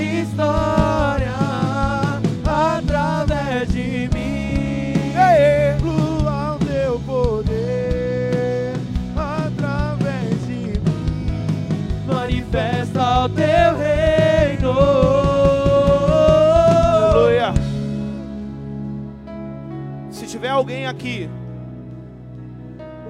alguém 20.56 20.86
aqui 20.86 21.28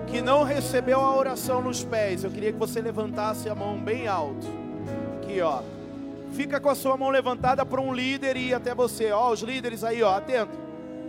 que 0.09 0.21
não 0.21 0.43
recebeu 0.43 1.01
a 1.01 1.17
oração 1.17 1.63
nos 1.63 1.85
pés, 1.85 2.25
eu 2.25 2.31
queria 2.31 2.53
que 2.53 2.59
você 2.59 2.81
levantasse 2.81 3.49
a 3.49 3.55
mão 3.55 3.79
bem 3.79 4.07
alto. 4.07 4.47
Aqui, 5.17 5.41
ó. 5.41 5.63
Fica 6.33 6.61
com 6.61 6.69
a 6.69 6.75
sua 6.75 6.97
mão 6.97 7.09
levantada 7.09 7.65
para 7.65 7.81
um 7.81 7.93
líder 7.93 8.37
ir 8.37 8.53
até 8.53 8.75
você. 8.75 9.13
Ó, 9.13 9.33
os 9.33 9.41
líderes 9.41 9.85
aí, 9.85 10.03
ó, 10.03 10.17
atento. 10.17 10.57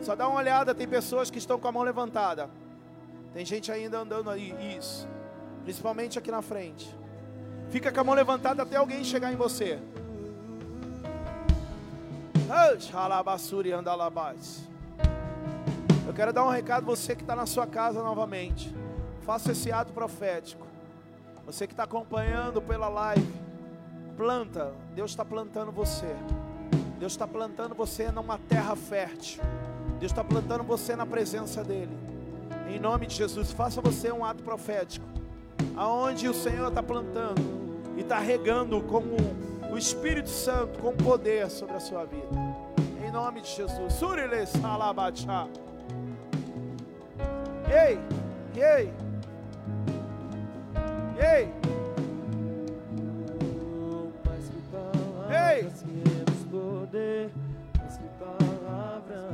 Só 0.01 0.15
dá 0.15 0.27
uma 0.27 0.37
olhada, 0.37 0.75
tem 0.75 0.87
pessoas 0.87 1.29
que 1.29 1.37
estão 1.37 1.59
com 1.59 1.67
a 1.67 1.71
mão 1.71 1.83
levantada. 1.83 2.49
Tem 3.33 3.45
gente 3.45 3.71
ainda 3.71 3.99
andando 3.99 4.29
aí, 4.29 4.53
isso. 4.77 5.07
Principalmente 5.63 6.17
aqui 6.17 6.31
na 6.31 6.41
frente. 6.41 6.93
Fica 7.69 7.91
com 7.91 7.99
a 7.99 8.03
mão 8.03 8.15
levantada 8.15 8.63
até 8.63 8.77
alguém 8.77 9.03
chegar 9.03 9.33
em 9.33 9.35
você. 9.35 9.79
Eu 16.07 16.13
quero 16.13 16.31
dar 16.31 16.45
um 16.45 16.49
recado 16.49 16.85
você 16.85 17.13
que 17.13 17.21
está 17.21 17.35
na 17.35 17.45
sua 17.45 17.67
casa 17.67 18.01
novamente. 18.01 18.73
Faça 19.25 19.51
esse 19.51 19.73
ato 19.73 19.91
profético. 19.91 20.65
Você 21.45 21.67
que 21.67 21.73
está 21.73 21.83
acompanhando 21.83 22.61
pela 22.61 22.87
live, 22.87 23.27
planta. 24.15 24.71
Deus 24.95 25.11
está 25.11 25.25
plantando 25.25 25.69
você. 25.69 26.15
Deus 26.97 27.11
está 27.11 27.27
plantando 27.27 27.75
você 27.75 28.09
numa 28.09 28.37
terra 28.37 28.73
fértil. 28.73 29.43
Deus 29.99 30.13
está 30.13 30.23
plantando 30.23 30.63
você 30.63 30.95
na 30.95 31.05
presença 31.05 31.61
dEle. 31.61 31.91
Em 32.69 32.79
nome 32.79 33.05
de 33.05 33.15
Jesus, 33.15 33.51
faça 33.51 33.81
você 33.81 34.09
um 34.09 34.23
ato 34.23 34.41
profético. 34.43 35.05
Aonde 35.75 36.29
o 36.29 36.33
Senhor 36.33 36.69
está 36.69 36.81
plantando 36.81 37.41
e 37.97 37.99
está 37.99 38.17
regando 38.17 38.81
como 38.83 39.17
o 39.69 39.77
Espírito 39.77 40.29
Santo 40.29 40.79
com 40.79 40.95
poder 40.95 41.51
sobre 41.51 41.75
a 41.75 41.81
sua 41.81 42.05
vida. 42.05 42.29
Em 43.05 43.11
nome 43.11 43.41
de 43.41 43.49
Jesus. 43.49 43.91
Surile 43.91 44.45
salabachá. 44.45 45.49
Ei, 47.69 47.99
ei. 48.55 48.93
Ei! 51.19 51.53
Poder. 56.49 57.29
Que 57.97 58.09
palavras. 58.17 59.27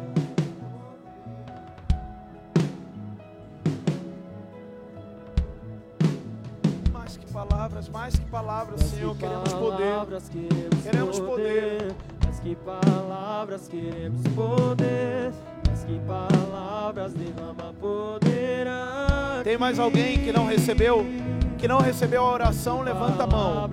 Mais 6.91 7.17
que 7.17 7.25
palavras, 7.31 7.89
mais 7.89 8.15
que 8.15 8.25
palavras, 8.25 8.81
Senhor, 8.81 9.15
queremos 9.17 9.53
poder. 9.53 10.07
Queremos 10.83 11.19
poder. 11.19 11.95
Que 12.43 12.57
palavras, 12.57 13.69
queremos 13.69 14.21
poder. 14.35 15.31
Mais 15.65 15.83
que 15.85 15.97
palavras, 15.99 17.13
derrama 17.13 17.73
poder. 17.79 18.67
Aqui. 18.67 19.45
Tem 19.45 19.57
mais 19.57 19.79
alguém 19.79 20.17
que 20.19 20.33
não 20.33 20.45
recebeu? 20.45 21.05
Que 21.57 21.69
não 21.69 21.79
recebeu 21.79 22.21
a 22.21 22.33
oração, 22.33 22.81
levanta 22.81 23.23
a 23.23 23.27
mão. 23.27 23.69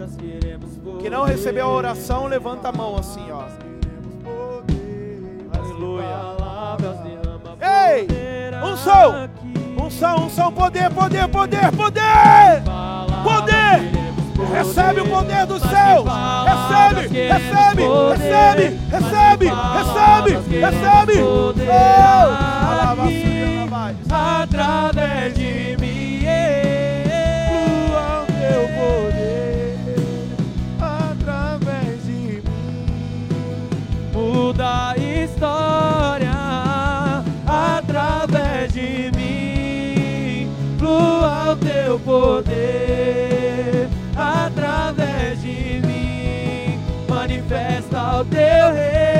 Que 1.00 1.10
não 1.10 1.24
recebeu 1.24 1.66
a 1.66 1.68
oração, 1.68 2.28
levanta 2.28 2.68
a 2.68 2.72
mão 2.72 2.96
assim, 2.96 3.26
ó. 3.32 3.42
Aleluia. 5.58 6.06
Ei! 7.60 8.06
Unção! 8.64 9.28
Unção, 9.84 10.26
unção, 10.26 10.52
poder, 10.52 10.88
poder, 10.90 11.26
poder, 11.26 11.72
poder! 11.72 12.62
Poder! 13.24 14.09
Recebe 14.48 15.00
o 15.02 15.08
poder 15.08 15.46
do 15.46 15.58
céu! 15.60 16.04
Recebe, 16.44 17.02
recebe, 17.28 17.82
recebe, 18.10 18.64
recebe, 18.90 19.46
recebe, 19.76 20.32
recebe! 20.60 21.22
Oh! 21.22 21.50
Através 24.12 25.34
de 25.34 25.76
mim. 25.80 26.24
Flua 27.48 28.22
o 28.22 28.26
teu 28.26 28.62
poder 28.76 29.76
através 30.80 32.04
de 32.04 32.42
mim. 32.42 33.28
Muda 34.12 34.90
a 34.90 34.96
história 34.96 36.32
através 37.46 38.72
de 38.72 39.10
mim. 39.16 40.50
Flua 40.78 41.52
o 41.52 41.56
teu 41.56 41.98
poder 42.00 43.19
Teu 48.24 48.74
reino. 48.74 49.19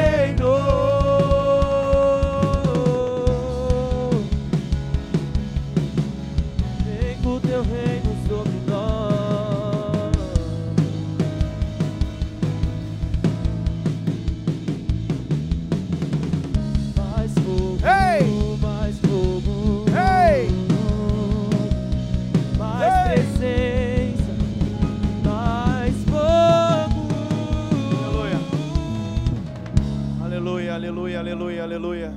Aleluia, 31.80 32.12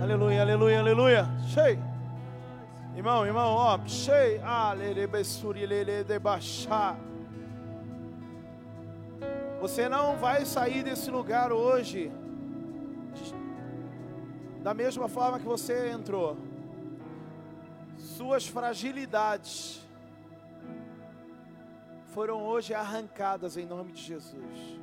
aleluia. 0.00 0.42
Aleluia, 0.42 0.80
aleluia. 0.80 1.26
Cheio. 1.48 1.82
Irmão, 2.96 3.26
irmão, 3.26 3.52
ó, 3.52 3.78
cheio. 3.86 4.40
Você 9.60 9.88
não 9.88 10.16
vai 10.16 10.46
sair 10.46 10.82
desse 10.82 11.10
lugar 11.10 11.52
hoje 11.52 12.10
da 14.62 14.72
mesma 14.72 15.08
forma 15.08 15.38
que 15.38 15.44
você 15.44 15.90
entrou. 15.90 16.36
Suas 17.98 18.46
fragilidades 18.46 19.86
foram 22.14 22.42
hoje 22.44 22.72
arrancadas 22.72 23.58
em 23.58 23.66
nome 23.66 23.92
de 23.92 24.00
Jesus. 24.00 24.80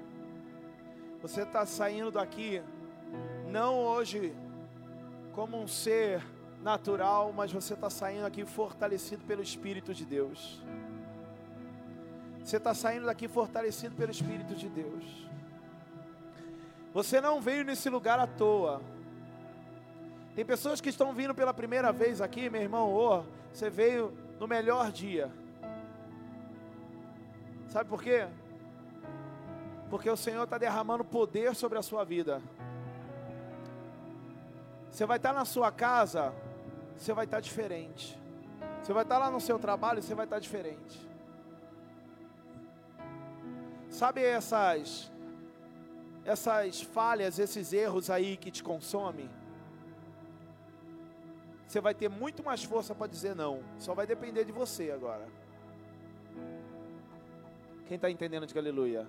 Você 1.21 1.41
está 1.41 1.65
saindo 1.65 2.11
daqui 2.11 2.61
não 3.49 3.77
hoje 3.79 4.35
como 5.33 5.61
um 5.61 5.67
ser 5.67 6.23
natural, 6.61 7.31
mas 7.31 7.51
você 7.51 7.73
está 7.73 7.89
saindo 7.89 8.25
aqui 8.25 8.45
fortalecido 8.45 9.23
pelo 9.25 9.43
Espírito 9.43 9.93
de 9.93 10.05
Deus. 10.05 10.61
Você 12.43 12.57
está 12.57 12.73
saindo 12.73 13.05
daqui 13.05 13.27
fortalecido 13.27 13.95
pelo 13.95 14.11
Espírito 14.11 14.55
de 14.55 14.69
Deus. 14.69 15.03
Você 16.93 17.19
não 17.19 17.41
veio 17.41 17.65
nesse 17.65 17.89
lugar 17.89 18.19
à 18.19 18.25
toa. 18.25 18.81
Tem 20.35 20.45
pessoas 20.45 20.79
que 20.79 20.89
estão 20.89 21.13
vindo 21.13 21.33
pela 21.35 21.53
primeira 21.53 21.91
vez 21.91 22.21
aqui, 22.21 22.49
meu 22.49 22.61
irmão, 22.61 22.93
ô, 22.93 23.23
você 23.51 23.69
veio 23.69 24.13
no 24.39 24.47
melhor 24.47 24.91
dia. 24.91 25.31
Sabe 27.69 27.89
por 27.89 28.01
quê? 28.01 28.27
Porque 29.89 30.09
o 30.09 30.17
Senhor 30.17 30.43
está 30.43 30.57
derramando 30.57 31.03
poder 31.03 31.55
sobre 31.55 31.77
a 31.77 31.81
sua 31.81 32.03
vida. 32.03 32.41
Você 34.95 35.05
vai 35.05 35.17
estar 35.17 35.33
na 35.33 35.43
sua 35.43 35.73
casa, 35.73 36.33
você 36.95 37.11
vai 37.11 37.25
estar 37.25 37.41
diferente. 37.41 38.17
Você 38.81 38.93
vai 38.93 39.03
estar 39.03 39.17
lá 39.17 39.29
no 39.29 39.41
seu 39.41 39.59
trabalho, 39.59 40.01
você 40.01 40.15
vai 40.15 40.25
estar 40.25 40.39
diferente. 40.39 41.05
Sabe 43.89 44.23
essas 44.23 45.11
essas 46.23 46.81
falhas, 46.81 47.39
esses 47.39 47.73
erros 47.73 48.09
aí 48.09 48.37
que 48.37 48.49
te 48.49 48.63
consomem? 48.63 49.29
Você 51.67 51.81
vai 51.81 51.93
ter 51.93 52.07
muito 52.07 52.41
mais 52.41 52.63
força 52.63 52.95
para 52.95 53.07
dizer 53.07 53.35
não. 53.35 53.61
Só 53.77 53.93
vai 53.93 54.07
depender 54.07 54.45
de 54.45 54.53
você 54.53 54.91
agora. 54.91 55.27
Quem 57.85 57.95
está 57.95 58.09
entendendo, 58.09 58.47
diga 58.47 58.61
aleluia. 58.61 59.05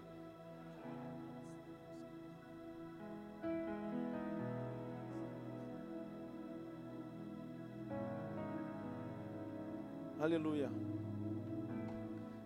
Aleluia. 10.19 10.71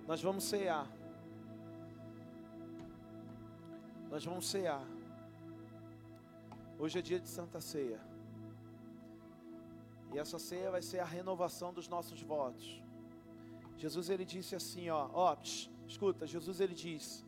Nós 0.07 0.21
vamos 0.21 0.43
cear. 0.43 0.91
Nós 4.11 4.25
vamos 4.25 4.49
cear. 4.49 4.85
Hoje 6.77 6.99
é 6.99 7.03
dia 7.03 7.21
de 7.21 7.29
Santa 7.29 7.61
Ceia. 7.61 8.01
E 10.13 10.19
essa 10.19 10.39
ceia 10.39 10.69
vai 10.73 10.83
ser 10.83 10.99
a 10.99 11.05
renovação 11.05 11.73
dos 11.73 11.87
nossos 11.89 12.21
votos. 12.21 12.83
Jesus 13.77 14.11
ele 14.11 14.25
disse 14.25 14.57
assim, 14.57 14.91
ó, 14.91 15.09
ó, 15.13 15.37
psh, 15.37 15.71
escuta, 15.87 16.27
Jesus 16.27 16.59
ele 16.59 16.75
diz 16.75 17.25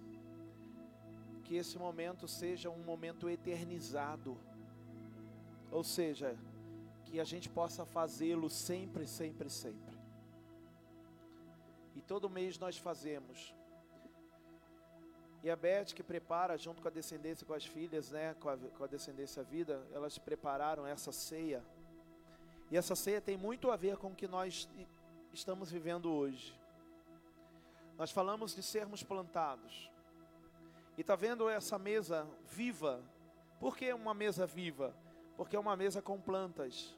que 1.44 1.55
esse 1.55 1.78
momento 1.78 2.27
seja 2.27 2.69
um 2.69 2.82
momento 2.82 3.31
eternizado. 3.31 4.36
Ou 5.70 5.85
seja, 5.85 6.36
que 7.05 7.12
que 7.12 7.20
a 7.20 7.24
gente 7.24 7.48
possa 7.48 7.85
fazê-lo 7.85 8.48
sempre, 8.48 9.06
sempre, 9.06 9.48
sempre. 9.51 9.91
E 11.94 12.01
todo 12.01 12.31
mês 12.31 12.59
nós 12.59 12.78
fazemos. 12.78 13.55
E 15.43 15.51
a 15.51 15.56
Beth 15.56 15.86
que 15.86 16.02
prepara, 16.02 16.56
junto 16.56 16.81
com 16.81 16.89
a 16.89 16.90
descendência, 16.90 17.47
com 17.47 17.52
as 17.52 17.66
filhas, 17.66 18.10
né, 18.10 18.35
com 18.35 18.48
a, 18.48 18.56
com 18.56 18.85
a 18.85 18.86
descendência 18.86 19.43
vida, 19.43 19.85
elas 19.93 20.16
prepararam 20.16 20.86
essa 20.86 21.10
ceia. 21.10 21.64
E 22.70 22.77
essa 22.77 22.94
ceia 22.94 23.20
tem 23.20 23.36
muito 23.36 23.70
a 23.70 23.77
ver 23.77 23.97
com 23.97 24.09
o 24.09 24.14
que 24.14 24.28
nós 24.28 24.69
estamos 25.32 25.70
vivendo 25.70 26.12
hoje. 26.12 26.59
Nós 27.98 28.10
falamos 28.10 28.55
de 28.55 28.62
sermos 28.62 29.02
plantados. 29.02 29.90
E 30.97 31.01
está 31.01 31.16
vendo 31.16 31.48
essa 31.48 31.78
mesa 31.78 32.27
viva? 32.47 33.02
Por 33.59 33.77
que 33.77 33.93
uma 33.93 34.14
mesa 34.14 34.47
viva? 34.47 34.94
Porque 35.36 35.56
é 35.56 35.59
uma 35.59 35.77
mesa 35.77 36.01
com 36.01 36.20
plantas. 36.20 36.97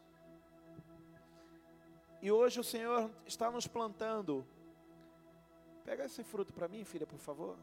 E 2.21 2.31
hoje 2.31 2.61
o 2.61 2.65
Senhor 2.65 3.11
está 3.27 3.51
nos 3.51 3.66
plantando. 3.66 4.47
Pega 5.85 6.05
esse 6.05 6.24
fruto 6.24 6.52
para 6.52 6.66
mim, 6.66 6.82
filha, 6.85 7.06
por 7.06 7.19
favor. 7.19 7.59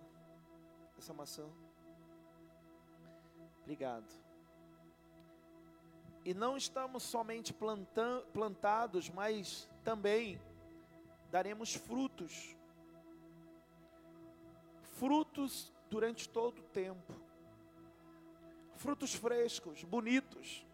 Essa 0.97 1.13
maçã. 1.13 1.47
Obrigado. 3.61 4.07
E 6.23 6.33
não 6.33 6.55
estamos 6.55 7.01
somente 7.01 7.51
plantados, 8.33 9.09
mas 9.09 9.67
também 9.83 10.39
daremos 11.31 11.73
frutos. 11.73 12.55
Frutos 14.99 15.73
durante 15.89 16.29
todo 16.29 16.59
o 16.59 16.63
tempo. 16.63 17.13
Frutos 18.75 19.15
frescos, 19.15 19.83
bonitos. 19.83 20.65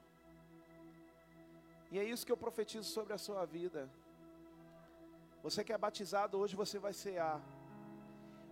E 1.90 1.98
é 1.98 2.04
isso 2.04 2.26
que 2.26 2.32
eu 2.32 2.38
profetizo 2.38 2.90
sobre 2.90 3.14
a 3.14 3.18
sua 3.18 3.46
vida. 3.46 3.90
Você 5.44 5.64
que 5.64 5.74
é 5.74 5.78
batizado 5.78 6.38
hoje, 6.38 6.56
você 6.56 6.80
vai 6.80 6.94
cear. 6.94 7.42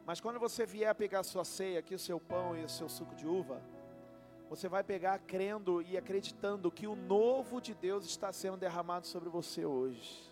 Mas 0.05 0.21
quando 0.21 0.39
você 0.39 0.65
vier 0.65 0.93
pegar 0.93 1.23
sua 1.23 1.43
ceia, 1.43 1.79
aqui 1.79 1.95
o 1.95 1.99
seu 1.99 2.19
pão 2.19 2.55
e 2.55 2.63
o 2.63 2.69
seu 2.69 2.87
suco 2.87 3.15
de 3.15 3.27
uva, 3.27 3.61
você 4.49 4.69
vai 4.69 4.83
pegar 4.83 5.17
crendo 5.19 5.81
e 5.81 5.97
acreditando 5.97 6.71
que 6.71 6.85
o 6.85 6.95
novo 6.95 7.59
de 7.59 7.73
Deus 7.73 8.05
está 8.05 8.31
sendo 8.31 8.57
derramado 8.57 9.07
sobre 9.07 9.29
você 9.29 9.65
hoje. 9.65 10.31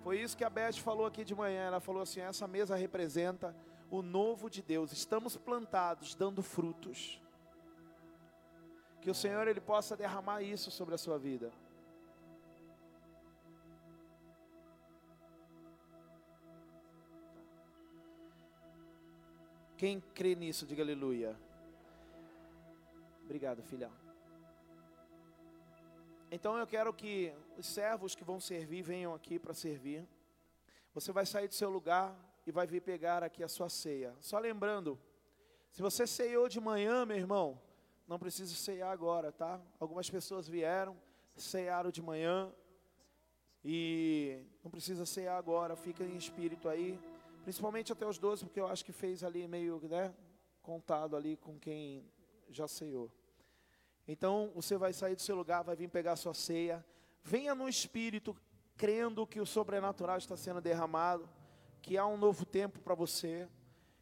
Foi 0.00 0.20
isso 0.20 0.36
que 0.36 0.44
a 0.44 0.50
Beth 0.50 0.74
falou 0.74 1.06
aqui 1.06 1.24
de 1.24 1.34
manhã. 1.34 1.62
Ela 1.66 1.80
falou 1.80 2.02
assim: 2.02 2.20
essa 2.20 2.46
mesa 2.46 2.74
representa 2.74 3.54
o 3.90 4.02
novo 4.02 4.50
de 4.50 4.62
Deus. 4.62 4.92
Estamos 4.92 5.36
plantados, 5.36 6.14
dando 6.14 6.42
frutos. 6.42 7.22
Que 9.00 9.10
o 9.10 9.14
Senhor 9.14 9.46
ele 9.46 9.60
possa 9.60 9.96
derramar 9.96 10.42
isso 10.42 10.70
sobre 10.70 10.94
a 10.94 10.98
sua 10.98 11.18
vida. 11.18 11.52
Quem 19.76 20.00
crê 20.00 20.34
nisso, 20.34 20.64
diga 20.64 20.82
aleluia. 20.82 21.36
Obrigado, 23.24 23.62
filha. 23.62 23.90
Então 26.30 26.56
eu 26.56 26.66
quero 26.66 26.94
que 26.94 27.34
os 27.58 27.66
servos 27.66 28.14
que 28.14 28.24
vão 28.24 28.40
servir 28.40 28.80
venham 28.82 29.14
aqui 29.14 29.38
para 29.38 29.52
servir. 29.52 30.06
Você 30.94 31.12
vai 31.12 31.26
sair 31.26 31.46
do 31.46 31.54
seu 31.54 31.68
lugar 31.68 32.16
e 32.46 32.50
vai 32.50 32.66
vir 32.66 32.80
pegar 32.80 33.22
aqui 33.22 33.44
a 33.44 33.48
sua 33.48 33.68
ceia. 33.68 34.14
Só 34.18 34.38
lembrando, 34.38 34.98
se 35.70 35.82
você 35.82 36.06
ceiou 36.06 36.48
de 36.48 36.58
manhã, 36.58 37.04
meu 37.04 37.18
irmão, 37.18 37.60
não 38.08 38.18
precisa 38.18 38.54
ceiar 38.54 38.90
agora, 38.90 39.30
tá? 39.30 39.60
Algumas 39.78 40.08
pessoas 40.08 40.48
vieram, 40.48 40.96
cearam 41.36 41.90
de 41.90 42.00
manhã 42.00 42.50
e 43.62 44.40
não 44.64 44.70
precisa 44.70 45.04
ceiar 45.04 45.36
agora, 45.36 45.76
fica 45.76 46.02
em 46.02 46.16
espírito 46.16 46.66
aí. 46.66 46.98
Principalmente 47.46 47.92
até 47.92 48.04
os 48.04 48.18
12, 48.18 48.44
porque 48.44 48.58
eu 48.58 48.66
acho 48.66 48.84
que 48.84 48.90
fez 48.90 49.22
ali 49.22 49.46
meio, 49.46 49.80
né, 49.88 50.12
contado 50.60 51.14
ali 51.14 51.36
com 51.36 51.56
quem 51.56 52.04
já 52.50 52.66
ceiou. 52.66 53.08
Então, 54.04 54.50
você 54.52 54.76
vai 54.76 54.92
sair 54.92 55.14
do 55.14 55.22
seu 55.22 55.36
lugar, 55.36 55.62
vai 55.62 55.76
vir 55.76 55.88
pegar 55.88 56.16
sua 56.16 56.34
ceia. 56.34 56.84
Venha 57.22 57.54
no 57.54 57.68
espírito, 57.68 58.36
crendo 58.76 59.24
que 59.24 59.38
o 59.38 59.46
sobrenatural 59.46 60.18
está 60.18 60.36
sendo 60.36 60.60
derramado, 60.60 61.28
que 61.80 61.96
há 61.96 62.04
um 62.04 62.16
novo 62.16 62.44
tempo 62.44 62.80
para 62.80 62.96
você, 62.96 63.48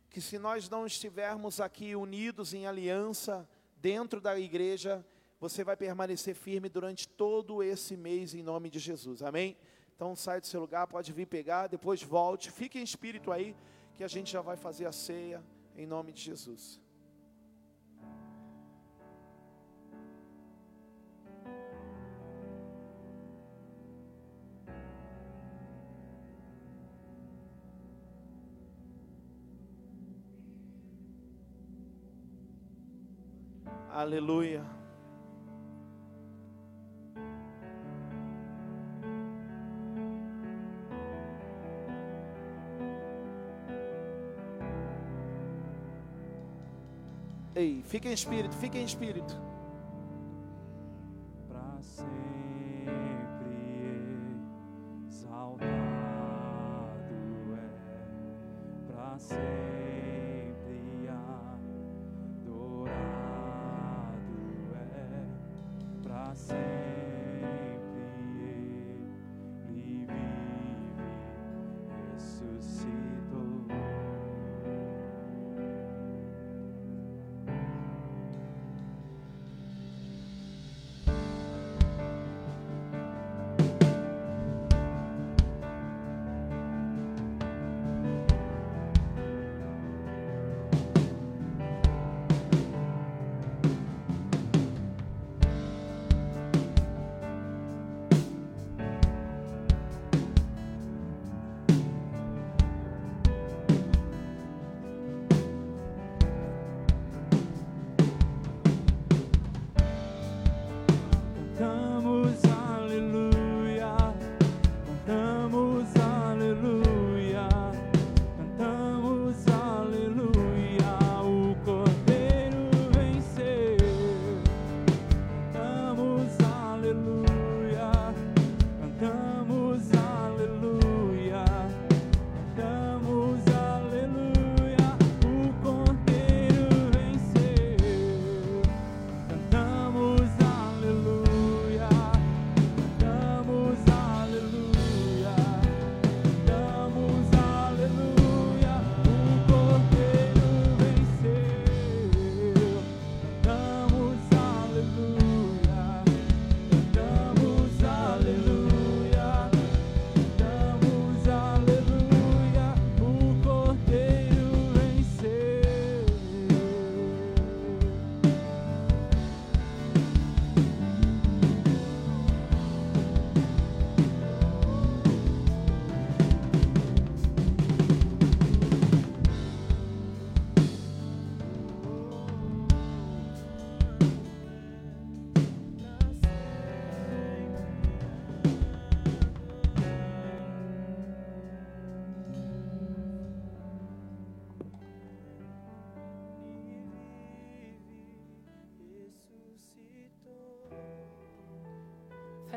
que 0.08 0.22
se 0.22 0.38
nós 0.38 0.70
não 0.70 0.86
estivermos 0.86 1.60
aqui 1.60 1.94
unidos 1.94 2.54
em 2.54 2.66
aliança 2.66 3.46
dentro 3.76 4.22
da 4.22 4.40
igreja, 4.40 5.06
você 5.38 5.62
vai 5.62 5.76
permanecer 5.76 6.34
firme 6.34 6.70
durante 6.70 7.06
todo 7.06 7.62
esse 7.62 7.94
mês 7.94 8.32
em 8.32 8.42
nome 8.42 8.70
de 8.70 8.78
Jesus. 8.78 9.22
Amém? 9.22 9.54
Então 9.94 10.14
sai 10.16 10.40
do 10.40 10.46
seu 10.46 10.60
lugar, 10.60 10.86
pode 10.86 11.12
vir 11.12 11.26
pegar, 11.26 11.68
depois 11.68 12.02
volte. 12.02 12.50
Fique 12.50 12.78
em 12.78 12.82
espírito 12.82 13.30
aí, 13.30 13.56
que 13.94 14.02
a 14.02 14.08
gente 14.08 14.32
já 14.32 14.40
vai 14.40 14.56
fazer 14.56 14.86
a 14.86 14.92
ceia 14.92 15.42
em 15.76 15.86
nome 15.86 16.12
de 16.12 16.20
Jesus. 16.20 16.80
Aleluia. 33.90 34.83
Ei, 47.64 47.82
fica 47.88 48.10
em 48.10 48.12
espírito, 48.12 48.54
fica 48.56 48.76
em 48.76 48.84
espírito. 48.84 49.34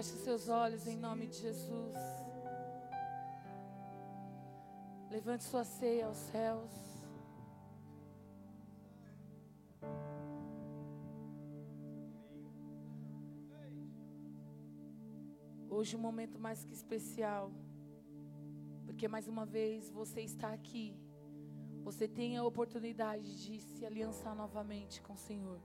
Feche 0.08 0.24
seus 0.24 0.48
olhos 0.48 0.88
em 0.88 0.96
nome 0.96 1.28
de 1.28 1.36
Jesus. 1.36 1.98
Levante 5.12 5.44
sua 5.44 5.66
ceia 5.66 6.06
aos 6.06 6.16
céus. 6.16 6.72
Hoje 15.70 15.98
um 15.98 16.00
momento 16.00 16.40
mais 16.40 16.64
que 16.64 16.74
especial. 16.74 17.52
Porque 18.86 19.10
mais 19.10 19.28
uma 19.28 19.46
vez 19.46 19.90
você 19.90 20.22
está 20.22 20.54
aqui. 20.54 20.96
Você 21.84 22.08
tem 22.08 22.38
a 22.38 22.46
oportunidade 22.46 23.46
de 23.46 23.60
se 23.60 23.86
aliançar 23.86 24.34
novamente 24.34 25.02
com 25.02 25.14
o 25.14 25.18
Senhor. 25.18 25.60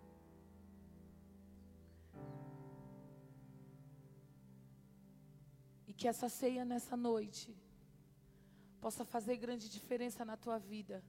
Que 6.03 6.09
essa 6.09 6.29
ceia 6.29 6.65
nessa 6.65 6.97
noite 6.97 7.57
possa 8.81 9.05
fazer 9.05 9.37
grande 9.37 9.69
diferença 9.69 10.24
na 10.24 10.37
tua 10.37 10.59
vida. 10.59 11.01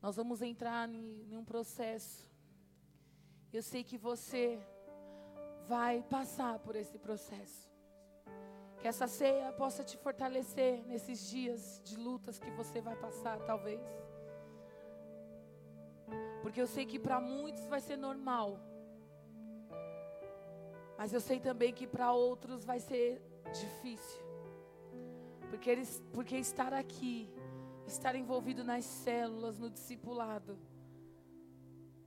Nós 0.00 0.16
vamos 0.16 0.40
entrar 0.40 0.88
em, 0.88 1.36
um 1.36 1.44
processo. 1.44 2.26
Eu 3.52 3.62
sei 3.62 3.84
que 3.84 3.98
você 3.98 4.58
vai 5.68 6.02
passar 6.16 6.60
por 6.60 6.74
esse 6.74 6.98
processo. 6.98 7.70
Que 8.80 8.88
essa 8.88 9.06
ceia 9.06 9.52
possa 9.52 9.84
te 9.84 9.98
fortalecer 9.98 10.82
nesses 10.86 11.28
dias 11.28 11.82
de 11.84 11.96
lutas 11.96 12.38
que 12.38 12.50
você 12.52 12.80
vai 12.80 12.96
passar, 12.96 13.38
talvez. 13.40 13.82
Porque 16.40 16.62
eu 16.62 16.66
sei 16.66 16.86
que 16.86 16.98
para 16.98 17.20
muitos 17.20 17.66
vai 17.66 17.82
ser 17.82 17.98
normal. 17.98 18.71
Mas 21.02 21.12
eu 21.12 21.20
sei 21.20 21.40
também 21.40 21.74
que 21.74 21.84
para 21.84 22.12
outros 22.12 22.64
vai 22.64 22.78
ser 22.78 23.20
difícil. 23.52 24.22
Porque, 25.50 25.68
eles, 25.68 26.00
porque 26.12 26.36
estar 26.36 26.72
aqui, 26.72 27.28
estar 27.88 28.14
envolvido 28.14 28.62
nas 28.62 28.84
células, 28.84 29.58
no 29.58 29.68
discipulado, 29.68 30.56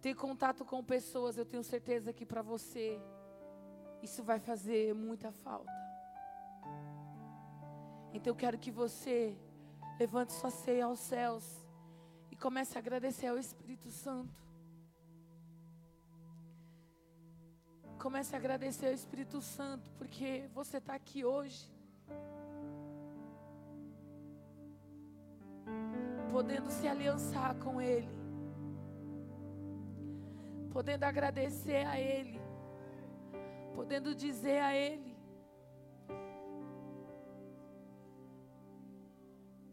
ter 0.02 0.16
contato 0.16 0.64
com 0.64 0.82
pessoas, 0.82 1.38
eu 1.38 1.46
tenho 1.46 1.62
certeza 1.62 2.14
que 2.14 2.26
para 2.26 2.42
você 2.42 2.98
isso 4.02 4.24
vai 4.24 4.40
fazer 4.40 4.96
muita 4.96 5.30
falta. 5.30 5.74
Então 8.14 8.32
eu 8.32 8.38
quero 8.38 8.58
que 8.58 8.72
você 8.72 9.38
levante 10.00 10.32
sua 10.32 10.50
ceia 10.50 10.86
aos 10.86 11.00
céus 11.00 11.68
e 12.32 12.36
comece 12.38 12.78
a 12.78 12.80
agradecer 12.80 13.28
ao 13.28 13.38
Espírito 13.38 13.90
Santo. 13.90 14.45
Comece 18.06 18.36
a 18.36 18.38
agradecer 18.38 18.86
ao 18.86 18.94
Espírito 18.94 19.42
Santo, 19.42 19.90
porque 19.98 20.48
você 20.54 20.78
está 20.78 20.94
aqui 20.94 21.26
hoje. 21.26 21.68
Podendo 26.32 26.70
se 26.70 26.88
aliançar 26.88 27.56
com 27.56 27.82
Ele. 27.82 28.08
Podendo 30.72 31.04
agradecer 31.04 31.84
a 31.88 32.00
Ele. 32.00 32.40
Podendo 33.74 34.14
dizer 34.14 34.60
a 34.60 34.76
Ele. 34.76 35.18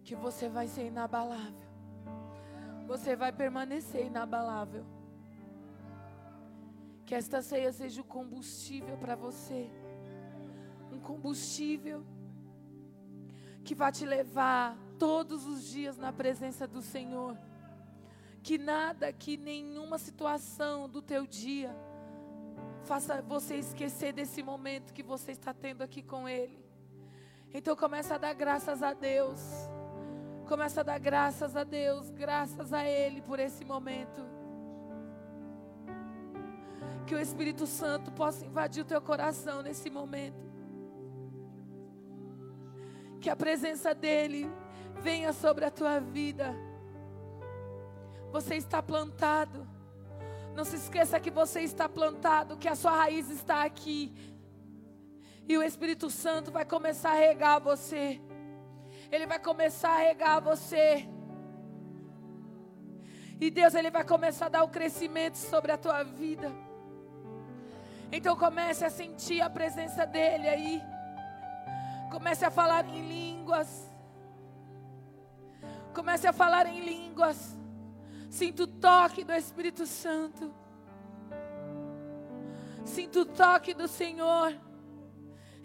que 0.02 0.16
você 0.16 0.48
vai 0.48 0.68
ser 0.68 0.86
inabalável. 0.86 1.68
Você 2.86 3.14
vai 3.14 3.30
permanecer 3.30 4.06
inabalável. 4.06 4.86
Que 7.12 7.16
esta 7.16 7.43
ceia 7.43 7.70
seja 7.70 8.01
o 8.01 8.05
combustível 8.05 8.97
para 8.97 9.14
você. 9.14 9.70
Um 10.90 10.98
combustível 10.98 12.02
que 13.62 13.74
vai 13.74 13.93
te 13.93 14.06
levar 14.06 14.78
todos 14.98 15.44
os 15.47 15.62
dias 15.62 15.98
na 15.98 16.10
presença 16.10 16.66
do 16.66 16.80
Senhor. 16.80 17.36
Que 18.43 18.56
nada, 18.56 19.12
que 19.12 19.36
nenhuma 19.36 19.98
situação 19.98 20.89
do 20.89 21.02
teu 21.02 21.26
dia 21.26 21.76
faça 22.84 23.20
você 23.20 23.56
esquecer 23.56 24.14
desse 24.14 24.43
momento 24.43 24.94
que 24.94 25.02
você 25.02 25.32
está 25.32 25.52
tendo 25.52 25.82
aqui 25.82 26.02
com 26.02 26.26
Ele. 26.26 26.64
Então 27.52 27.76
começa 27.76 28.14
a 28.14 28.18
dar 28.18 28.32
graças 28.32 28.82
a 28.82 28.94
Deus. 28.94 29.39
Começa 30.48 30.80
a 30.80 30.82
dar 30.82 30.98
graças 30.98 31.56
a 31.56 31.62
Deus, 31.62 32.09
graças 32.09 32.72
a 32.72 32.86
Ele 32.86 33.20
por 33.20 33.39
esse 33.39 33.66
momento. 33.66 34.41
Que 37.06 37.14
o 37.14 37.20
Espírito 37.20 37.66
Santo 37.66 38.10
possa 38.12 38.44
invadir 38.44 38.82
o 38.82 38.86
teu 38.86 39.00
coração 39.00 39.62
nesse 39.62 39.90
momento. 39.90 40.50
Que 43.20 43.30
a 43.30 43.36
presença 43.36 43.94
dEle 43.94 44.50
venha 45.00 45.32
sobre 45.32 45.64
a 45.64 45.70
tua 45.70 46.00
vida. 46.00 46.54
Você 48.30 48.56
está 48.56 48.82
plantado. 48.82 49.66
Não 50.54 50.64
se 50.64 50.76
esqueça 50.76 51.20
que 51.20 51.30
você 51.30 51.60
está 51.60 51.88
plantado, 51.88 52.56
que 52.56 52.68
a 52.68 52.74
sua 52.74 52.92
raiz 52.92 53.30
está 53.30 53.64
aqui. 53.64 54.12
E 55.48 55.56
o 55.56 55.62
Espírito 55.62 56.10
Santo 56.10 56.50
vai 56.50 56.64
começar 56.64 57.10
a 57.10 57.14
regar 57.14 57.60
você. 57.60 58.20
Ele 59.10 59.26
vai 59.26 59.38
começar 59.38 59.90
a 59.90 59.98
regar 59.98 60.40
você. 60.40 61.08
E 63.40 63.50
Deus, 63.50 63.74
Ele 63.74 63.90
vai 63.90 64.04
começar 64.04 64.46
a 64.46 64.48
dar 64.48 64.62
o 64.62 64.68
crescimento 64.68 65.36
sobre 65.36 65.72
a 65.72 65.76
tua 65.76 66.02
vida. 66.02 66.52
Então 68.12 68.36
comece 68.36 68.84
a 68.84 68.90
sentir 68.90 69.40
a 69.40 69.48
presença 69.48 70.06
dEle 70.06 70.47
aí. 70.47 70.82
Comece 72.10 72.44
a 72.44 72.51
falar 72.51 72.84
em 72.86 73.09
línguas. 73.09 73.90
Comece 75.94 76.26
a 76.26 76.32
falar 76.32 76.66
em 76.66 76.80
línguas. 76.80 77.56
Sinta 78.28 78.64
o 78.64 78.66
toque 78.66 79.24
do 79.24 79.32
Espírito 79.32 79.86
Santo. 79.86 80.55
Sinta 82.84 83.20
o 83.20 83.24
toque 83.24 83.72
do 83.72 83.89
Senhor. 83.89 84.55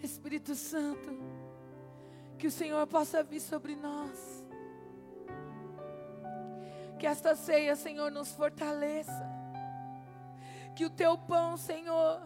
Espírito 0.02 0.54
Santo. 0.54 1.18
Que 2.38 2.46
o 2.46 2.50
Senhor 2.50 2.86
possa 2.86 3.22
vir 3.22 3.40
sobre 3.40 3.76
nós. 3.76 4.46
Que 6.98 7.06
esta 7.06 7.36
ceia, 7.36 7.76
Senhor, 7.76 8.10
nos 8.10 8.32
fortaleça. 8.32 9.28
Que 10.74 10.86
o 10.86 10.90
teu 10.90 11.18
pão, 11.18 11.56
Senhor, 11.56 12.22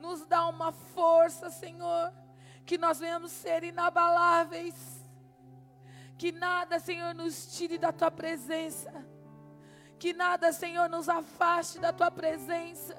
nos 0.00 0.24
dá 0.26 0.46
uma 0.48 0.72
força, 0.72 1.50
Senhor. 1.50 2.12
Que 2.66 2.78
nós 2.78 2.98
venhamos 2.98 3.32
ser 3.32 3.62
inabaláveis. 3.62 4.74
Que 6.18 6.32
nada, 6.32 6.78
Senhor, 6.78 7.14
nos 7.14 7.56
tire 7.56 7.78
da 7.78 7.92
tua 7.92 8.10
presença. 8.10 8.92
Que 9.98 10.12
nada, 10.12 10.52
Senhor, 10.52 10.88
nos 10.88 11.08
afaste 11.08 11.78
da 11.78 11.92
tua 11.92 12.10
presença. 12.10 12.96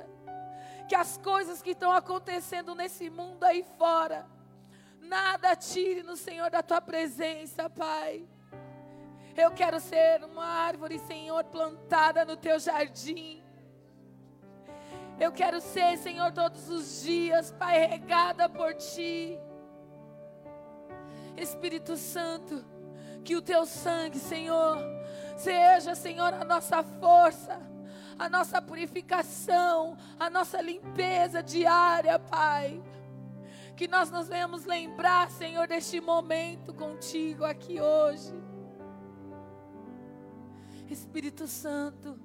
Que 0.88 0.96
as 0.96 1.18
coisas 1.18 1.62
que 1.62 1.72
estão 1.72 1.92
acontecendo 1.92 2.76
nesse 2.76 3.10
mundo 3.10 3.44
aí 3.44 3.64
fora 3.78 4.26
nada 5.12 5.58
tire 5.58 6.04
no 6.04 6.16
Senhor 6.16 6.50
da 6.50 6.64
tua 6.64 6.80
presença, 6.80 7.70
Pai. 7.70 8.26
Eu 9.36 9.52
quero 9.52 9.78
ser 9.82 10.24
uma 10.24 10.46
árvore, 10.46 11.00
Senhor, 11.00 11.44
plantada 11.44 12.24
no 12.24 12.38
teu 12.38 12.58
jardim. 12.58 13.44
Eu 15.22 15.32
quero 15.32 15.62
ser, 15.62 16.00
Senhor, 16.00 16.32
todos 16.32 16.68
os 16.68 17.04
dias, 17.04 17.52
Pai, 17.52 17.86
regada 17.86 18.50
por 18.50 18.74
ti. 18.74 19.38
Espírito 21.38 21.96
Santo, 21.96 22.66
que 23.24 23.36
o 23.36 23.42
teu 23.42 23.64
sangue, 23.68 24.18
Senhor, 24.18 24.80
seja, 25.38 25.94
Senhor, 25.94 26.34
a 26.34 26.44
nossa 26.44 26.82
força, 26.82 27.62
a 28.18 28.28
nossa 28.28 28.60
purificação, 28.64 29.96
a 30.20 30.28
nossa 30.28 30.60
limpeza 30.60 31.44
diária, 31.44 32.18
Pai. 32.18 32.82
Que 33.78 33.88
nós 33.88 34.10
nos 34.10 34.28
venhamos 34.28 34.66
lembrar, 34.66 35.30
Senhor, 35.30 35.68
deste 35.68 36.02
momento 36.02 36.74
contigo 36.74 37.46
aqui 37.46 37.80
hoje. 37.80 38.34
Espírito 40.90 41.46
Santo, 41.48 42.20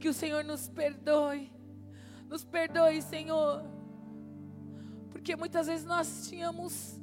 que 0.00 0.08
o 0.08 0.12
Senhor 0.12 0.42
nos 0.42 0.68
perdoe. 0.68 1.51
Nos 2.32 2.44
perdoe, 2.46 3.02
Senhor. 3.02 3.62
Porque 5.10 5.36
muitas 5.36 5.66
vezes 5.66 5.84
nós 5.84 6.28
tínhamos 6.30 6.98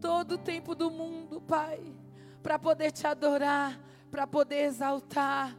todo 0.00 0.36
o 0.36 0.38
tempo 0.38 0.74
do 0.74 0.90
mundo, 0.90 1.42
Pai, 1.42 1.78
para 2.42 2.58
poder 2.58 2.90
te 2.90 3.06
adorar, 3.06 3.78
para 4.10 4.26
poder 4.26 4.62
exaltar, 4.64 5.54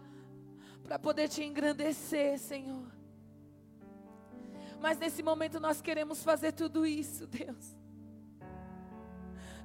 para 0.83 0.97
poder 0.97 1.29
te 1.29 1.43
engrandecer, 1.43 2.39
Senhor. 2.39 2.91
Mas 4.81 4.97
nesse 4.97 5.21
momento 5.21 5.59
nós 5.59 5.79
queremos 5.79 6.23
fazer 6.23 6.53
tudo 6.53 6.83
isso, 6.83 7.27
Deus. 7.27 7.77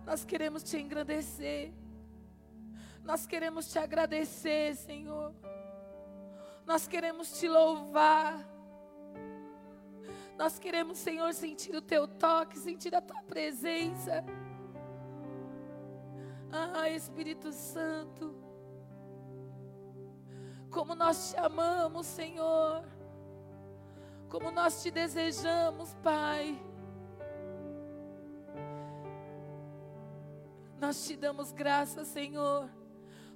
Nós 0.05 0.27
queremos 0.27 0.63
te 0.63 0.77
engrandecer. 0.77 1.73
Nós 3.03 3.27
queremos 3.27 3.73
te 3.73 3.79
agradecer, 3.79 4.77
Senhor. 4.77 5.35
Nós 6.67 6.87
queremos 6.87 7.41
te 7.41 7.49
louvar. 7.49 8.52
Nós 10.43 10.59
queremos, 10.59 10.99
Senhor, 10.99 11.33
sentir 11.35 11.73
o 11.73 11.81
teu 11.81 12.09
toque, 12.09 12.59
sentir 12.59 12.93
a 12.97 13.01
tua 13.01 13.23
presença. 13.23 14.25
Ah, 16.51 16.91
Espírito 16.91 17.53
Santo, 17.53 18.35
como 20.69 20.97
nós 20.97 21.31
te 21.31 21.37
amamos, 21.37 22.07
Senhor, 22.07 22.83
como 24.29 24.51
nós 24.51 24.83
te 24.83 24.91
desejamos, 24.91 25.95
Pai. 26.03 26.61
Nós 30.81 31.07
te 31.07 31.17
damos 31.17 31.53
graças, 31.53 32.09
Senhor, 32.09 32.69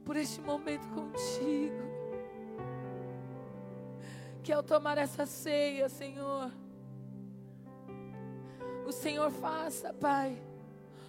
por 0.05 0.17
este 0.17 0.41
momento 0.41 0.89
contigo. 0.89 1.85
Que 4.43 4.53
ao 4.53 4.61
tomar 4.61 4.99
essa 4.99 5.25
ceia, 5.25 5.89
Senhor, 5.89 6.51
o 8.87 8.93
Senhor 8.93 9.31
faça, 9.33 9.93
Pai, 9.93 10.41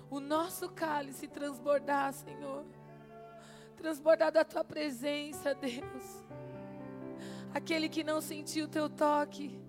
o 0.09 0.19
nosso 0.19 0.67
cálice 0.69 1.27
transbordar, 1.27 2.11
Senhor. 2.11 2.65
Transbordar 3.75 4.31
da 4.31 4.43
tua 4.43 4.63
presença, 4.63 5.53
Deus. 5.53 6.25
Aquele 7.53 7.87
que 7.87 8.03
não 8.03 8.19
sentiu 8.19 8.65
o 8.65 8.67
teu 8.67 8.89
toque, 8.89 9.61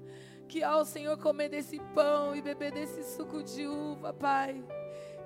que 0.48 0.62
ao 0.62 0.86
Senhor 0.86 1.18
comer 1.18 1.50
desse 1.50 1.78
pão 1.94 2.34
e 2.34 2.40
beber 2.40 2.72
desse 2.72 3.04
suco 3.14 3.42
de 3.42 3.66
uva, 3.66 4.14
Pai, 4.14 4.64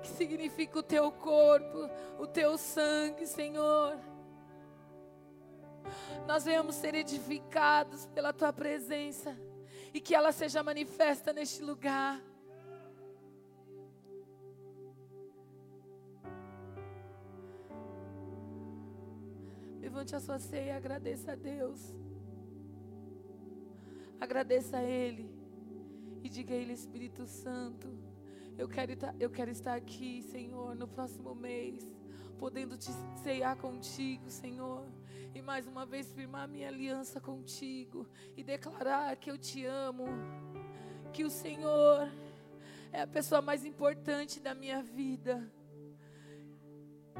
que 0.01 0.09
significa 0.09 0.79
o 0.79 0.83
teu 0.83 1.09
corpo, 1.09 1.89
o 2.19 2.27
teu 2.27 2.57
sangue, 2.57 3.25
Senhor. 3.25 3.97
Nós 6.27 6.43
venhamos 6.43 6.75
ser 6.75 6.95
edificados 6.95 8.05
pela 8.07 8.33
tua 8.33 8.51
presença 8.51 9.37
e 9.93 10.01
que 10.01 10.13
ela 10.13 10.33
seja 10.33 10.61
manifesta 10.61 11.31
neste 11.31 11.61
lugar. 11.61 12.21
Levante 19.83 20.15
a 20.15 20.19
sua 20.21 20.39
ceia 20.39 20.67
e 20.67 20.71
agradeça 20.71 21.33
a 21.33 21.35
Deus. 21.35 21.93
Agradeça 24.17 24.77
a 24.77 24.81
Ele. 24.81 25.29
E 26.23 26.29
diga 26.29 26.53
a 26.53 26.57
Ele, 26.57 26.71
Espírito 26.71 27.25
Santo, 27.27 27.89
eu 28.57 28.69
quero, 28.69 28.93
eu 29.19 29.29
quero 29.29 29.51
estar 29.51 29.75
aqui, 29.75 30.21
Senhor, 30.21 30.73
no 30.73 30.87
próximo 30.87 31.35
mês, 31.35 31.85
podendo 32.39 32.77
te 32.77 32.91
ceiar 33.21 33.57
contigo, 33.57 34.29
Senhor. 34.29 34.87
E 35.35 35.41
mais 35.41 35.67
uma 35.67 35.85
vez 35.85 36.09
firmar 36.13 36.47
minha 36.47 36.69
aliança 36.69 37.19
contigo 37.19 38.07
e 38.37 38.41
declarar 38.41 39.13
que 39.17 39.29
eu 39.29 39.37
te 39.37 39.65
amo, 39.65 40.05
que 41.11 41.25
o 41.25 41.29
Senhor 41.29 42.09
é 42.89 43.01
a 43.01 43.07
pessoa 43.07 43.41
mais 43.41 43.65
importante 43.65 44.39
da 44.39 44.55
minha 44.55 44.81
vida. 44.81 45.51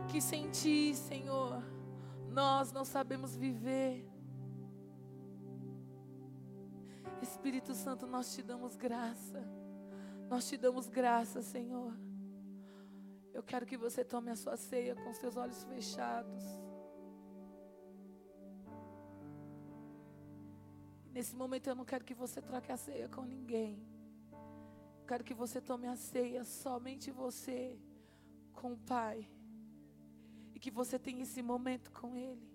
Que 0.07 0.21
sem 0.21 0.49
ti, 0.49 0.95
Senhor, 0.95 1.61
nós 2.33 2.71
não 2.71 2.83
sabemos 2.83 3.35
viver. 3.35 4.09
Espírito 7.21 7.75
Santo, 7.75 8.07
nós 8.07 8.33
te 8.33 8.41
damos 8.41 8.75
graça. 8.75 9.39
Nós 10.29 10.47
te 10.49 10.57
damos 10.57 10.89
graça, 10.89 11.41
Senhor. 11.41 11.93
Eu 13.31 13.43
quero 13.43 13.65
que 13.65 13.77
você 13.77 14.03
tome 14.03 14.31
a 14.31 14.35
sua 14.35 14.57
ceia 14.57 14.95
com 14.95 15.13
seus 15.13 15.37
olhos 15.37 15.63
fechados. 15.63 16.43
Nesse 21.11 21.35
momento 21.35 21.67
eu 21.67 21.75
não 21.75 21.85
quero 21.85 22.03
que 22.03 22.15
você 22.15 22.41
troque 22.41 22.71
a 22.71 22.77
ceia 22.77 23.07
com 23.07 23.21
ninguém. 23.21 23.87
Eu 25.01 25.05
quero 25.07 25.23
que 25.23 25.35
você 25.35 25.61
tome 25.61 25.87
a 25.87 25.95
ceia 25.95 26.43
somente 26.43 27.11
você 27.11 27.79
com 28.53 28.73
o 28.73 28.77
Pai 28.77 29.29
que 30.63 30.71
você 30.71 30.97
tenha 30.97 31.23
esse 31.23 31.41
momento 31.41 31.91
com 31.91 32.15
Ele. 32.15 32.47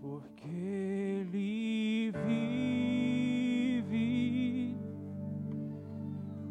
Porque 0.00 0.48
Ele 0.48 2.10
vive, 3.86 4.76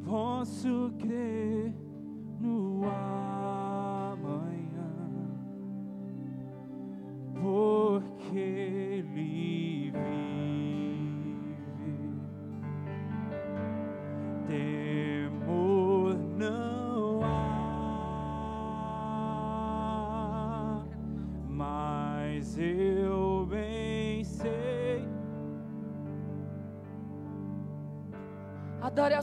posso 0.06 0.94
crer 0.98 1.51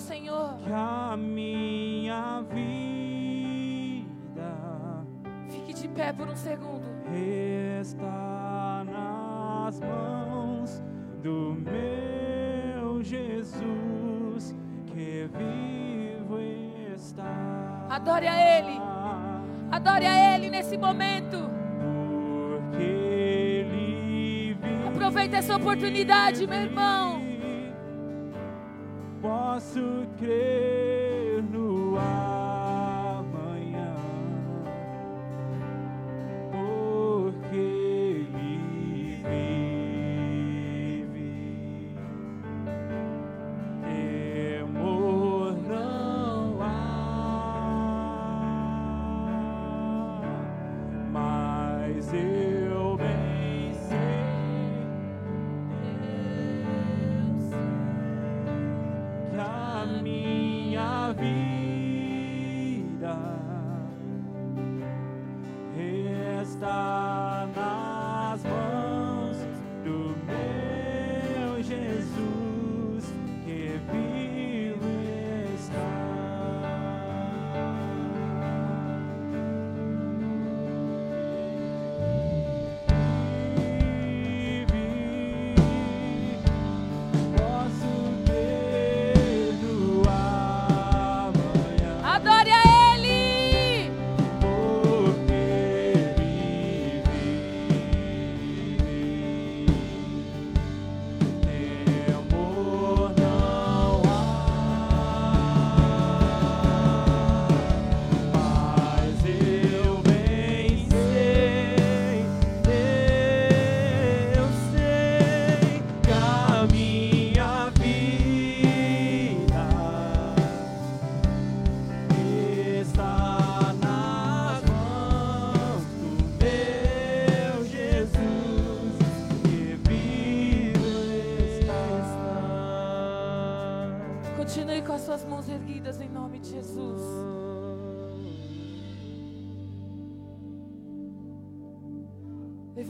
Senhor. 0.00 0.56
Que 0.64 0.72
a 0.72 1.16
minha 1.16 2.42
vida 2.42 2.68
fique 5.48 5.72
de 5.74 5.88
pé 5.88 6.12
por 6.12 6.28
um 6.28 6.36
segundo. 6.36 6.86
Está 7.80 8.84
nas 8.86 9.80
mãos 9.80 10.82
do 11.22 11.56
meu 11.56 13.02
Jesus 13.02 14.54
que 14.86 15.28
vivo 15.36 16.38
está. 16.94 17.86
Adore 17.90 18.26
a 18.26 18.58
Ele. 18.58 18.80
Adore 19.70 20.06
a 20.06 20.34
Ele 20.34 20.50
nesse 20.50 20.76
momento. 20.76 21.50
Porque 21.80 22.82
Ele 22.82 24.54
vive. 24.54 24.88
Aproveite 24.88 25.34
essa 25.34 25.56
oportunidade, 25.56 26.46
meu 26.46 26.60
irmão 26.60 27.17
posso 29.58 30.06
crer 30.20 31.42
no 31.50 31.98
ar. 31.98 32.37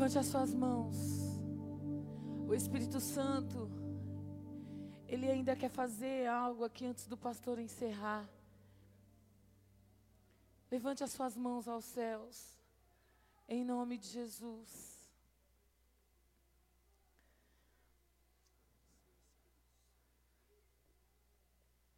Levante 0.09 0.21
as 0.21 0.27
suas 0.29 0.55
mãos. 0.55 0.97
O 2.49 2.55
Espírito 2.55 2.99
Santo, 2.99 3.71
ele 5.07 5.31
ainda 5.31 5.55
quer 5.55 5.69
fazer 5.69 6.27
algo 6.27 6.65
aqui 6.65 6.87
antes 6.87 7.07
do 7.07 7.15
pastor 7.15 7.59
encerrar. 7.59 8.27
Levante 10.71 11.05
as 11.05 11.11
suas 11.11 11.37
mãos 11.37 11.69
aos 11.69 11.85
céus, 11.85 12.59
em 13.47 13.63
nome 13.63 13.99
de 13.99 14.09
Jesus. 14.09 15.13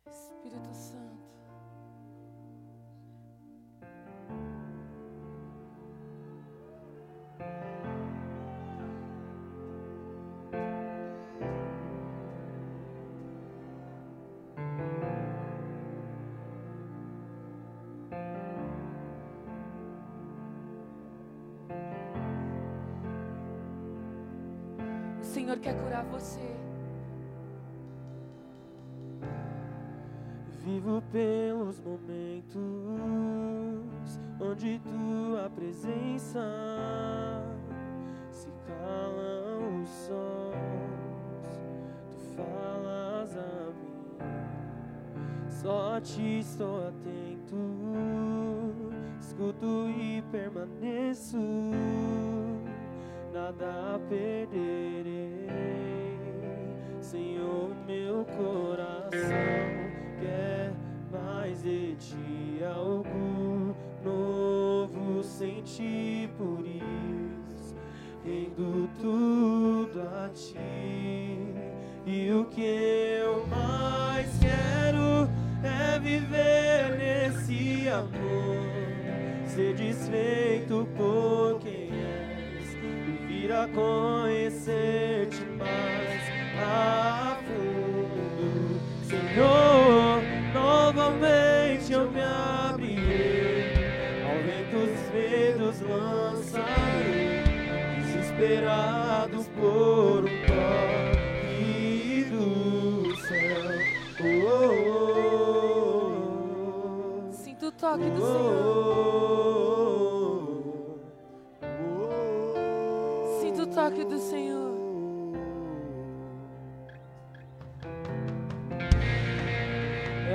Espírito 0.09 0.75
Santo. 0.75 1.31
Curar 26.01 26.05
você. 26.05 26.57
Vivo 30.65 31.03
pelos 31.11 31.81
momentos 31.81 32.61
onde 34.41 34.81
tua 34.81 35.51
presença 35.51 36.41
se 38.31 38.49
calam 38.67 39.83
os 39.83 39.89
sons, 39.89 41.61
tu 42.11 42.19
falas 42.37 43.37
a 43.37 43.73
mim, 43.73 44.19
só 45.49 45.97
a 45.97 46.01
ti 46.01 46.41
estou 46.41 46.89
atento, 46.89 47.57
escuto 49.19 49.89
e 49.89 50.23
permaneço, 50.31 51.39
nada 53.33 53.99
perderei, 54.09 55.90
Senhor, 57.11 57.75
meu 57.89 58.25
coração 58.25 59.11
quer 60.21 60.73
mais 61.11 61.61
de 61.61 61.97
ti 61.97 62.63
algo 62.65 63.75
novo 64.05 65.21
sentir 65.21 66.29
por 66.39 66.65
isso 66.65 67.75
rendo 68.25 68.89
tudo 69.01 70.03
a 70.03 70.29
ti. 70.29 71.37
E 72.07 72.31
o 72.31 72.45
que 72.45 73.19
eu 73.25 73.45
mais 73.49 74.31
quero 74.39 75.29
é 75.65 75.99
viver 75.99 76.97
nesse 76.97 77.89
amor 77.89 78.71
ser 79.47 79.75
desfeito 79.75 80.87
por 80.97 81.59
quem 81.59 81.91
és 81.91 82.73
e 82.73 83.27
vir 83.27 83.53
a 83.53 83.67
conhecer-te 83.67 83.81
mais 83.81 85.20
Senhor, 89.03 90.23
novamente 90.53 91.93
eu 91.93 92.11
me 92.11 92.21
abrirei, 92.21 93.73
ao 94.25 94.37
vento 94.45 94.77
os 94.77 95.11
medos 95.13 95.81
lançarei, 95.81 97.45
desesperados 97.97 99.47
por 99.49 100.25
um 100.25 100.31
toque 100.47 102.25
do 102.31 103.17
céu. 103.17 103.71
Oh, 104.23 104.61
oh, 107.29 107.33
Sinta 107.33 107.67
o 107.67 107.73
toque 107.73 108.11
do 108.11 108.21
Senhor. 108.21 108.91
Sinta 113.41 113.63
o 113.63 113.67
toque 113.67 114.05
do 114.05 114.19
Senhor. 114.19 114.60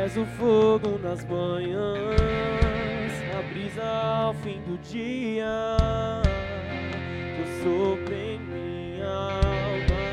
És 0.06 0.16
o 0.18 0.26
fogo 0.38 1.00
nas 1.02 1.26
manhãs, 1.26 2.06
a 3.36 3.42
brisa 3.42 3.84
ao 3.84 4.36
fim 4.36 4.62
do 4.62 4.78
dia. 4.78 5.48
Tu 7.36 7.44
sopra 7.64 8.14
em 8.14 8.40
minha 8.40 9.08
alma, 9.08 10.04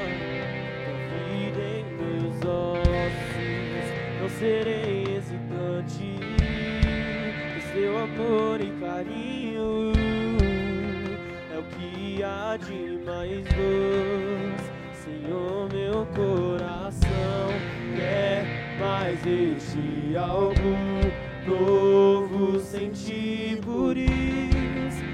tua 0.83 0.97
vida 1.19 1.63
em 1.77 1.85
meus 1.93 2.37
ossos. 2.43 3.87
Não 4.19 4.31
serei 4.31 5.03
hesitante, 5.15 6.19
o 7.59 7.61
seu 7.75 7.99
amor 7.99 8.63
e 8.63 8.71
carinho 8.81 9.93
é 11.55 11.59
o 11.59 11.65
que 11.65 12.25
há 12.25 12.57
de 12.57 12.99
mais 13.05 13.45
doce. 13.45 14.73
Senhor, 15.05 15.69
meu 15.71 16.07
coração 16.17 17.51
quer 17.95 18.62
mais 18.83 19.19
este 19.25 20.17
algo 20.17 20.77
novo 21.47 22.59
sentir 22.59 23.59
por 23.59 23.97
isso, 23.97 25.05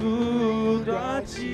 tudo 0.00 0.96
a 0.96 1.22
ti. 1.22 1.52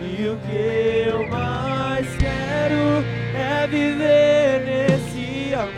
E 0.00 0.28
o 0.28 0.36
que 0.38 1.08
eu 1.08 1.28
mais 1.28 2.08
quero 2.16 3.04
é 3.32 3.66
viver 3.68 4.64
nesse 4.66 5.54
amor, 5.54 5.70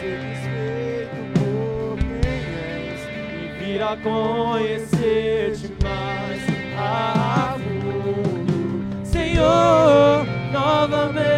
ser 0.00 0.18
desfeito 0.18 1.20
por 1.34 1.98
quem 2.22 2.42
és 2.64 3.00
e 3.06 3.64
vir 3.64 3.82
a 3.82 3.96
conhecer-te 3.98 5.68
mais 5.84 6.42
a 6.78 7.58
fundo. 7.58 9.04
Senhor, 9.04 10.26
novamente 10.52 11.31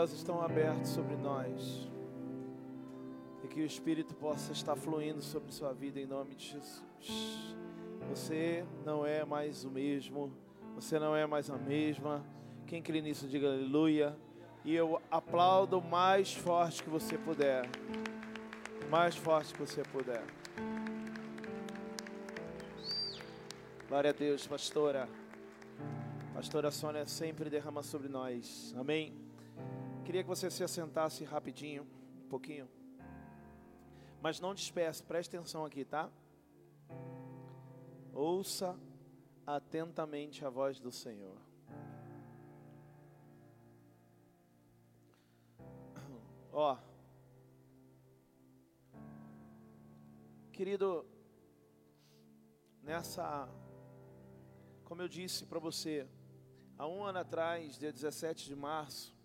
céus 0.00 0.12
estão 0.12 0.40
abertos 0.40 0.88
sobre 0.90 1.14
nós. 1.16 1.86
E 3.44 3.48
que 3.48 3.60
o 3.60 3.66
Espírito 3.66 4.14
possa 4.14 4.52
estar 4.52 4.74
fluindo 4.74 5.20
sobre 5.20 5.52
sua 5.52 5.74
vida 5.74 6.00
em 6.00 6.06
nome 6.06 6.34
de 6.34 6.52
Jesus. 6.52 7.54
Você 8.08 8.64
não 8.84 9.04
é 9.04 9.26
mais 9.26 9.62
o 9.64 9.70
mesmo. 9.70 10.32
Você 10.74 10.98
não 10.98 11.14
é 11.14 11.26
mais 11.26 11.50
a 11.50 11.58
mesma. 11.58 12.24
Quem 12.66 12.80
crê 12.80 13.02
nisso, 13.02 13.26
diga 13.26 13.48
aleluia. 13.48 14.16
E 14.64 14.74
eu 14.74 15.02
aplaudo 15.10 15.78
o 15.78 15.84
mais 15.84 16.32
forte 16.34 16.82
que 16.82 16.88
você 16.88 17.18
puder. 17.18 17.68
Mais 18.88 19.14
forte 19.16 19.52
que 19.52 19.60
você 19.60 19.82
puder. 19.82 20.24
Glória 23.86 24.10
a 24.10 24.14
Deus, 24.14 24.46
pastora. 24.46 25.06
Pastora 26.32 26.70
Sônia 26.70 27.04
sempre 27.04 27.50
derrama 27.50 27.82
sobre 27.82 28.08
nós. 28.08 28.74
Amém. 28.78 29.29
Queria 30.10 30.24
que 30.24 30.28
você 30.28 30.50
se 30.50 30.64
assentasse 30.64 31.22
rapidinho, 31.22 31.86
um 32.24 32.28
pouquinho. 32.28 32.68
Mas 34.20 34.40
não 34.40 34.52
disperse, 34.52 35.00
preste 35.04 35.36
atenção 35.36 35.64
aqui, 35.64 35.84
tá? 35.84 36.10
Ouça 38.12 38.76
atentamente 39.46 40.44
a 40.44 40.50
voz 40.50 40.80
do 40.80 40.90
Senhor. 40.90 41.36
Ó. 46.52 46.76
Querido, 50.50 51.06
nessa 52.82 53.48
como 54.82 55.02
eu 55.02 55.08
disse 55.08 55.46
para 55.46 55.60
você, 55.60 56.04
há 56.76 56.84
um 56.88 57.04
ano 57.04 57.20
atrás, 57.20 57.78
dia 57.78 57.92
17 57.92 58.46
de 58.46 58.56
março, 58.56 59.19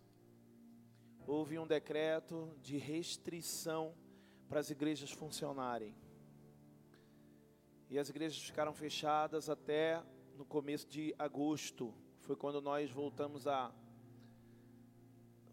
houve 1.27 1.57
um 1.57 1.67
decreto 1.67 2.51
de 2.61 2.77
restrição 2.77 3.93
para 4.47 4.59
as 4.59 4.69
igrejas 4.69 5.11
funcionarem. 5.11 5.95
E 7.89 7.97
as 7.97 8.09
igrejas 8.09 8.41
ficaram 8.41 8.73
fechadas 8.73 9.49
até 9.49 10.01
no 10.35 10.45
começo 10.45 10.87
de 10.87 11.15
agosto. 11.17 11.93
Foi 12.21 12.35
quando 12.35 12.61
nós 12.61 12.91
voltamos 12.91 13.47
a 13.47 13.71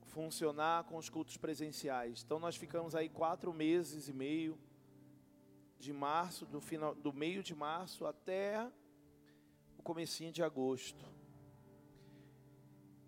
funcionar 0.03 0.85
com 0.85 0.97
os 0.97 1.09
cultos 1.09 1.37
presenciais. 1.37 2.23
Então 2.25 2.39
nós 2.39 2.57
ficamos 2.57 2.95
aí 2.95 3.09
quatro 3.09 3.53
meses 3.53 4.09
e 4.09 4.13
meio 4.13 4.59
de 5.79 5.93
março, 5.93 6.47
do 6.47 6.61
final, 6.61 6.95
do 6.95 7.13
meio 7.13 7.43
de 7.43 7.55
março 7.55 8.07
até 8.07 8.71
o 9.79 9.83
comecinho 9.83 10.31
de 10.31 10.43
agosto. 10.43 11.05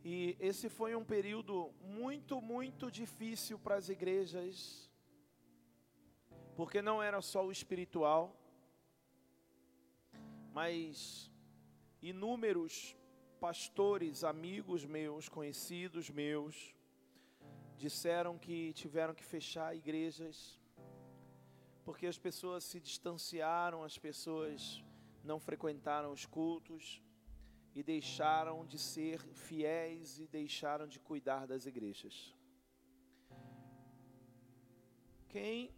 E 0.06 0.36
esse 0.38 0.68
foi 0.68 0.94
um 0.94 1.02
período 1.02 1.72
muito, 1.80 2.38
muito 2.38 2.90
difícil 2.90 3.58
para 3.58 3.76
as 3.76 3.88
igrejas, 3.88 4.90
porque 6.54 6.82
não 6.82 7.02
era 7.02 7.22
só 7.22 7.42
o 7.46 7.50
espiritual, 7.50 8.38
mas 10.52 11.30
inúmeros 12.02 12.94
pastores, 13.40 14.24
amigos 14.24 14.84
meus, 14.84 15.26
conhecidos 15.26 16.10
meus, 16.10 16.74
disseram 17.78 18.36
que 18.36 18.74
tiveram 18.74 19.14
que 19.14 19.24
fechar 19.24 19.74
igrejas, 19.74 20.60
porque 21.82 22.06
as 22.06 22.18
pessoas 22.18 22.62
se 22.62 22.78
distanciaram, 22.78 23.82
as 23.82 23.96
pessoas 23.96 24.84
não 25.22 25.40
frequentaram 25.40 26.12
os 26.12 26.26
cultos 26.26 27.02
e 27.74 27.82
deixaram 27.82 28.64
de 28.64 28.78
ser 28.78 29.18
fiéis 29.32 30.18
e 30.18 30.26
deixaram 30.26 30.86
de 30.86 31.00
cuidar 31.00 31.46
das 31.46 31.66
igrejas. 31.66 32.34
Quem 35.28 35.74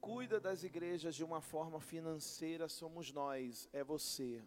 cuida 0.00 0.38
das 0.40 0.62
igrejas 0.62 1.14
de 1.16 1.24
uma 1.24 1.40
forma 1.40 1.80
financeira 1.80 2.68
somos 2.68 3.12
nós, 3.12 3.68
é 3.72 3.82
você. 3.82 4.42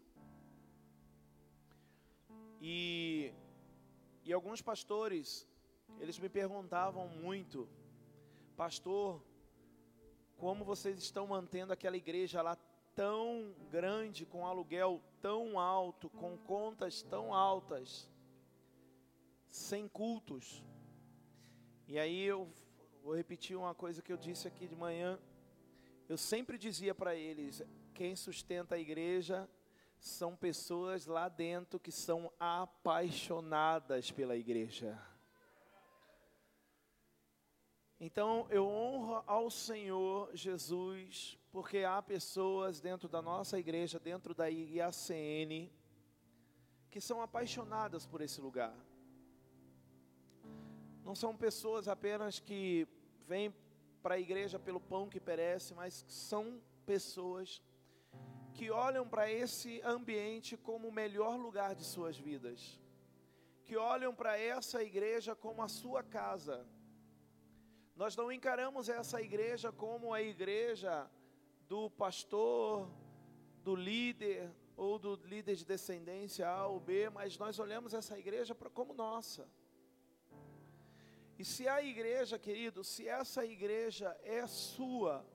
E, 2.62 3.34
e 4.24 4.32
alguns 4.32 4.62
pastores, 4.62 5.48
eles 6.00 6.18
me 6.18 6.30
perguntavam 6.30 7.08
muito, 7.10 7.68
pastor, 8.56 9.22
como 10.38 10.64
vocês 10.64 10.98
estão 10.98 11.28
mantendo 11.28 11.74
aquela 11.74 11.98
igreja 11.98 12.42
lá 12.42 12.56
tão 12.96 13.54
grande, 13.70 14.26
com 14.26 14.48
aluguel 14.48 15.04
tão 15.22 15.60
alto, 15.60 16.10
com 16.10 16.38
contas 16.38 17.04
tão 17.04 17.34
altas, 17.34 18.10
sem 19.50 19.88
cultos. 19.88 20.64
E 21.88 22.00
aí 22.00 22.24
eu 22.24 22.50
vou 23.04 23.16
repetir 23.16 23.58
uma 23.58 23.76
coisa 23.76 24.02
que 24.02 24.12
eu 24.12 24.18
disse 24.18 24.48
aqui 24.48 24.68
de 24.68 24.76
manhã. 24.76 25.20
Eu 26.08 26.18
sempre 26.18 26.58
dizia 26.58 26.96
para 26.96 27.14
eles: 27.16 27.62
quem 27.94 28.16
sustenta 28.16 28.76
a 28.76 28.80
igreja 28.80 29.50
são 30.00 30.36
pessoas 30.36 31.06
lá 31.06 31.28
dentro 31.28 31.80
que 31.80 31.92
são 31.92 32.32
apaixonadas 32.40 34.12
pela 34.12 34.36
igreja. 34.36 35.00
Então 38.00 38.46
eu 38.50 38.68
honro 38.68 39.24
ao 39.26 39.50
Senhor 39.50 40.30
Jesus, 40.36 41.40
porque 41.56 41.86
há 41.86 42.02
pessoas 42.02 42.82
dentro 42.82 43.08
da 43.08 43.22
nossa 43.22 43.58
igreja, 43.58 43.98
dentro 43.98 44.34
da 44.34 44.48
IACN, 44.50 45.72
que 46.92 47.00
são 47.00 47.22
apaixonadas 47.22 48.06
por 48.06 48.20
esse 48.20 48.42
lugar. 48.42 48.76
Não 51.02 51.16
são 51.16 51.34
pessoas 51.34 51.88
apenas 51.88 52.42
que 52.42 52.86
vêm 53.26 53.56
para 54.04 54.16
a 54.16 54.20
igreja 54.20 54.60
pelo 54.60 54.82
pão 54.82 55.08
que 55.08 55.18
perece, 55.18 55.74
mas 55.74 56.04
são 56.10 56.62
pessoas 56.86 57.64
que 58.54 58.70
olham 58.70 59.08
para 59.08 59.32
esse 59.32 59.82
ambiente 59.86 60.58
como 60.58 60.90
o 60.90 60.92
melhor 60.92 61.38
lugar 61.38 61.74
de 61.74 61.86
suas 61.86 62.18
vidas, 62.18 62.78
que 63.64 63.78
olham 63.78 64.14
para 64.14 64.38
essa 64.38 64.84
igreja 64.84 65.34
como 65.34 65.64
a 65.64 65.70
sua 65.70 66.04
casa. 66.04 66.68
Nós 67.96 68.14
não 68.14 68.30
encaramos 68.30 68.90
essa 68.90 69.22
igreja 69.22 69.72
como 69.72 70.14
a 70.14 70.22
igreja 70.22 71.10
do 71.68 71.90
pastor, 71.90 72.90
do 73.64 73.76
líder 73.76 74.52
ou 74.78 75.00
do 75.00 75.16
líder 75.16 75.56
de 75.56 75.66
descendência 75.66 76.48
A 76.48 76.68
ou 76.68 76.80
B, 76.80 77.10
mas 77.10 77.38
nós 77.38 77.60
olhamos 77.60 77.94
essa 77.94 78.18
igreja 78.18 78.54
como 78.54 78.94
nossa. 78.94 79.50
E 81.38 81.44
se 81.44 81.68
a 81.68 81.82
igreja, 81.82 82.40
querido, 82.40 82.84
se 82.84 83.08
essa 83.08 83.46
igreja 83.46 84.18
é 84.24 84.46
sua, 84.48 85.26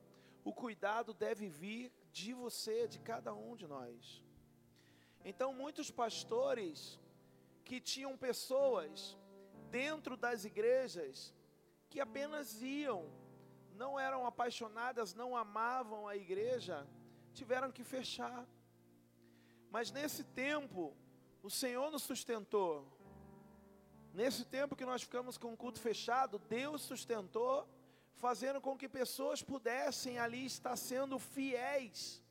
o 0.42 0.52
cuidado 0.52 1.12
deve 1.12 1.48
vir 1.48 1.92
de 2.10 2.32
você, 2.32 2.88
de 2.88 2.98
cada 2.98 3.34
um 3.34 3.54
de 3.54 3.66
nós. 3.66 4.24
Então, 5.24 5.52
muitos 5.52 5.90
pastores 5.90 6.98
que 7.64 7.80
tinham 7.80 8.16
pessoas 8.16 9.16
dentro 9.70 10.16
das 10.16 10.44
igrejas 10.44 11.34
que 11.90 12.00
apenas 12.00 12.62
iam, 12.62 13.10
não 13.82 13.98
eram 13.98 14.26
apaixonadas, 14.26 15.14
não 15.14 15.30
amavam 15.44 16.06
a 16.06 16.14
igreja, 16.24 16.86
tiveram 17.32 17.72
que 17.76 17.82
fechar. 17.82 18.40
Mas 19.74 19.90
nesse 19.90 20.22
tempo, 20.46 20.94
o 21.42 21.50
Senhor 21.60 21.90
nos 21.90 22.02
sustentou. 22.02 22.72
Nesse 24.12 24.44
tempo 24.44 24.76
que 24.76 24.84
nós 24.90 25.02
ficamos 25.06 25.38
com 25.38 25.50
o 25.54 25.56
culto 25.56 25.80
fechado, 25.80 26.38
Deus 26.38 26.82
sustentou, 26.82 27.66
fazendo 28.24 28.60
com 28.60 28.76
que 28.76 28.88
pessoas 29.00 29.40
pudessem 29.42 30.18
ali 30.18 30.44
estar 30.44 30.76
sendo 30.76 31.18
fiéis 31.18 32.22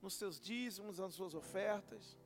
nos 0.00 0.14
seus 0.14 0.40
dízimos, 0.40 0.98
nas 0.98 1.12
suas 1.12 1.34
ofertas. 1.34 2.16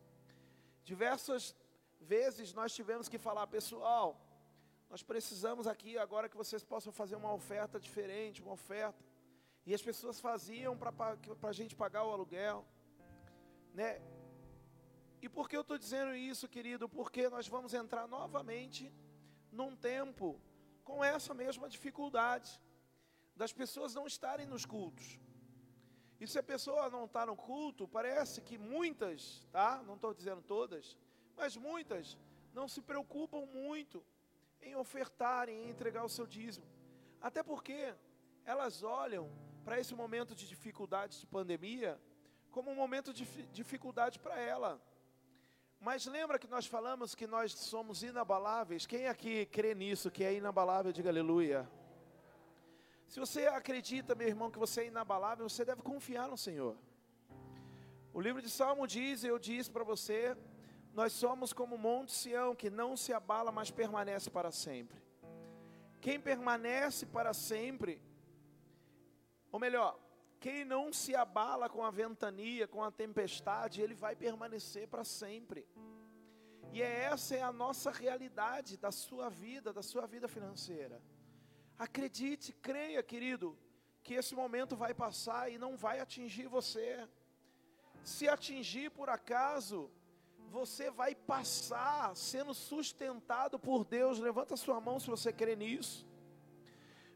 Diversas 0.85 1.57
vezes 2.01 2.53
nós 2.53 2.73
tivemos 2.73 3.09
que 3.09 3.19
falar, 3.19 3.49
pessoal, 3.49 4.09
nós 4.91 5.05
precisamos 5.05 5.69
aqui 5.69 5.97
agora 5.97 6.29
que 6.29 6.37
vocês 6.37 6.65
possam 6.65 6.93
fazer 6.93 7.15
uma 7.15 7.33
oferta 7.33 7.79
diferente, 7.79 8.43
uma 8.43 8.55
oferta. 8.55 9.05
E 9.65 9.73
as 9.73 9.81
pessoas 9.81 10.19
faziam 10.19 10.77
para 10.77 11.17
a 11.43 11.53
gente 11.53 11.77
pagar 11.77 12.05
o 12.05 12.11
aluguel, 12.11 12.67
né? 13.73 14.03
E 15.23 15.29
por 15.29 15.49
que 15.49 15.57
eu 15.57 15.61
estou 15.61 15.79
dizendo 15.79 16.13
isso, 16.13 16.49
querido? 16.49 16.89
Porque 16.89 17.29
nós 17.29 17.47
vamos 17.47 17.73
entrar 17.73 18.09
novamente 18.09 18.93
num 19.53 19.77
tempo 19.77 20.41
com 20.83 21.05
essa 21.05 21.33
mesma 21.33 21.69
dificuldade 21.69 22.61
das 23.37 23.53
pessoas 23.53 23.95
não 23.95 24.09
estarem 24.09 24.47
nos 24.47 24.67
cultos. 24.67 25.21
E 26.19 26.27
se 26.27 26.39
a 26.39 26.43
pessoa 26.43 26.91
não 26.91 27.05
está 27.05 27.25
no 27.25 27.37
culto, 27.37 27.87
parece 27.87 28.41
que 28.41 28.59
muitas, 28.59 29.47
tá? 29.53 29.83
Não 29.87 29.95
estou 29.95 30.13
dizendo 30.13 30.43
todas, 30.43 30.99
mas 31.37 31.57
muitas 31.57 32.19
não 32.53 32.67
se 32.67 32.83
preocupam 32.83 33.47
muito 33.47 34.05
em 34.63 34.75
ofertar, 34.75 35.49
em 35.49 35.69
entregar 35.69 36.05
o 36.05 36.09
seu 36.09 36.27
dízimo. 36.27 36.67
Até 37.21 37.43
porque 37.43 37.95
elas 38.45 38.83
olham 38.83 39.31
para 39.65 39.79
esse 39.79 39.95
momento 39.95 40.35
de 40.35 40.49
dificuldade 40.49 41.21
de 41.21 41.27
pandemia 41.27 42.01
como 42.51 42.71
um 42.71 42.75
momento 42.75 43.13
de 43.13 43.25
dificuldade 43.53 44.19
para 44.19 44.39
ela. 44.39 44.81
Mas 45.79 46.05
lembra 46.05 46.39
que 46.39 46.49
nós 46.49 46.67
falamos 46.67 47.15
que 47.15 47.27
nós 47.27 47.53
somos 47.53 48.03
inabaláveis? 48.03 48.87
Quem 48.87 49.07
aqui 49.07 49.47
crê 49.47 49.75
nisso, 49.75 50.11
que 50.11 50.25
é 50.25 50.35
inabalável, 50.35 50.93
diga 50.93 51.09
aleluia. 51.09 51.69
Se 53.07 53.19
você 53.19 53.47
acredita, 53.47 54.15
meu 54.15 54.29
irmão, 54.29 54.51
que 54.51 54.59
você 54.59 54.83
é 54.83 54.87
inabalável, 54.87 55.49
você 55.49 55.65
deve 55.65 55.83
confiar 55.83 56.29
no 56.29 56.37
Senhor. 56.37 56.77
O 58.13 58.21
livro 58.21 58.43
de 58.43 58.51
Salmo 58.51 58.87
diz, 58.87 59.25
eu 59.25 59.39
disse 59.39 59.71
para 59.71 59.85
você, 59.85 60.37
nós 60.93 61.13
somos 61.13 61.53
como 61.53 61.77
o 61.77 61.79
monte 61.79 62.13
Sião, 62.13 62.55
que 62.55 62.69
não 62.69 62.97
se 62.97 63.13
abala, 63.13 63.53
mas 63.53 63.71
permanece 63.71 64.29
para 64.31 64.51
sempre. 64.51 65.01
Quem 66.01 66.21
permanece 66.21 67.07
para 67.07 67.33
sempre, 67.33 68.03
ou 69.53 69.61
melhor, 69.61 69.99
quem 70.41 70.65
não 70.65 70.93
se 70.93 71.15
abala 71.15 71.69
com 71.69 71.85
a 71.85 71.91
ventania, 71.91 72.67
com 72.67 72.83
a 72.83 72.91
tempestade, 72.91 73.83
ele 73.83 73.95
vai 73.95 74.17
permanecer 74.17 74.89
para 74.89 75.05
sempre. 75.05 75.67
E 76.73 76.81
é 76.81 77.03
essa 77.13 77.37
é 77.37 77.43
a 77.43 77.53
nossa 77.53 77.91
realidade 77.91 78.77
da 78.77 78.91
sua 78.91 79.29
vida, 79.29 79.73
da 79.73 79.83
sua 79.83 80.07
vida 80.07 80.27
financeira. 80.29 81.03
Acredite, 81.79 82.53
creia, 82.53 83.03
querido, 83.03 83.59
que 84.03 84.15
esse 84.15 84.35
momento 84.35 84.77
vai 84.77 84.95
passar 84.95 85.51
e 85.53 85.59
não 85.59 85.77
vai 85.77 86.01
atingir 86.01 86.47
você. 86.47 87.07
Se 88.03 88.29
atingir 88.29 88.91
por 88.91 89.11
acaso, 89.11 89.91
você 90.51 90.91
vai 90.91 91.15
passar 91.15 92.15
sendo 92.17 92.53
sustentado 92.53 93.59
por 93.59 93.85
Deus. 93.85 94.19
Levanta 94.19 94.57
sua 94.57 94.81
mão 94.81 94.99
se 94.99 95.09
você 95.09 95.33
crê 95.33 95.55
nisso. 95.55 96.07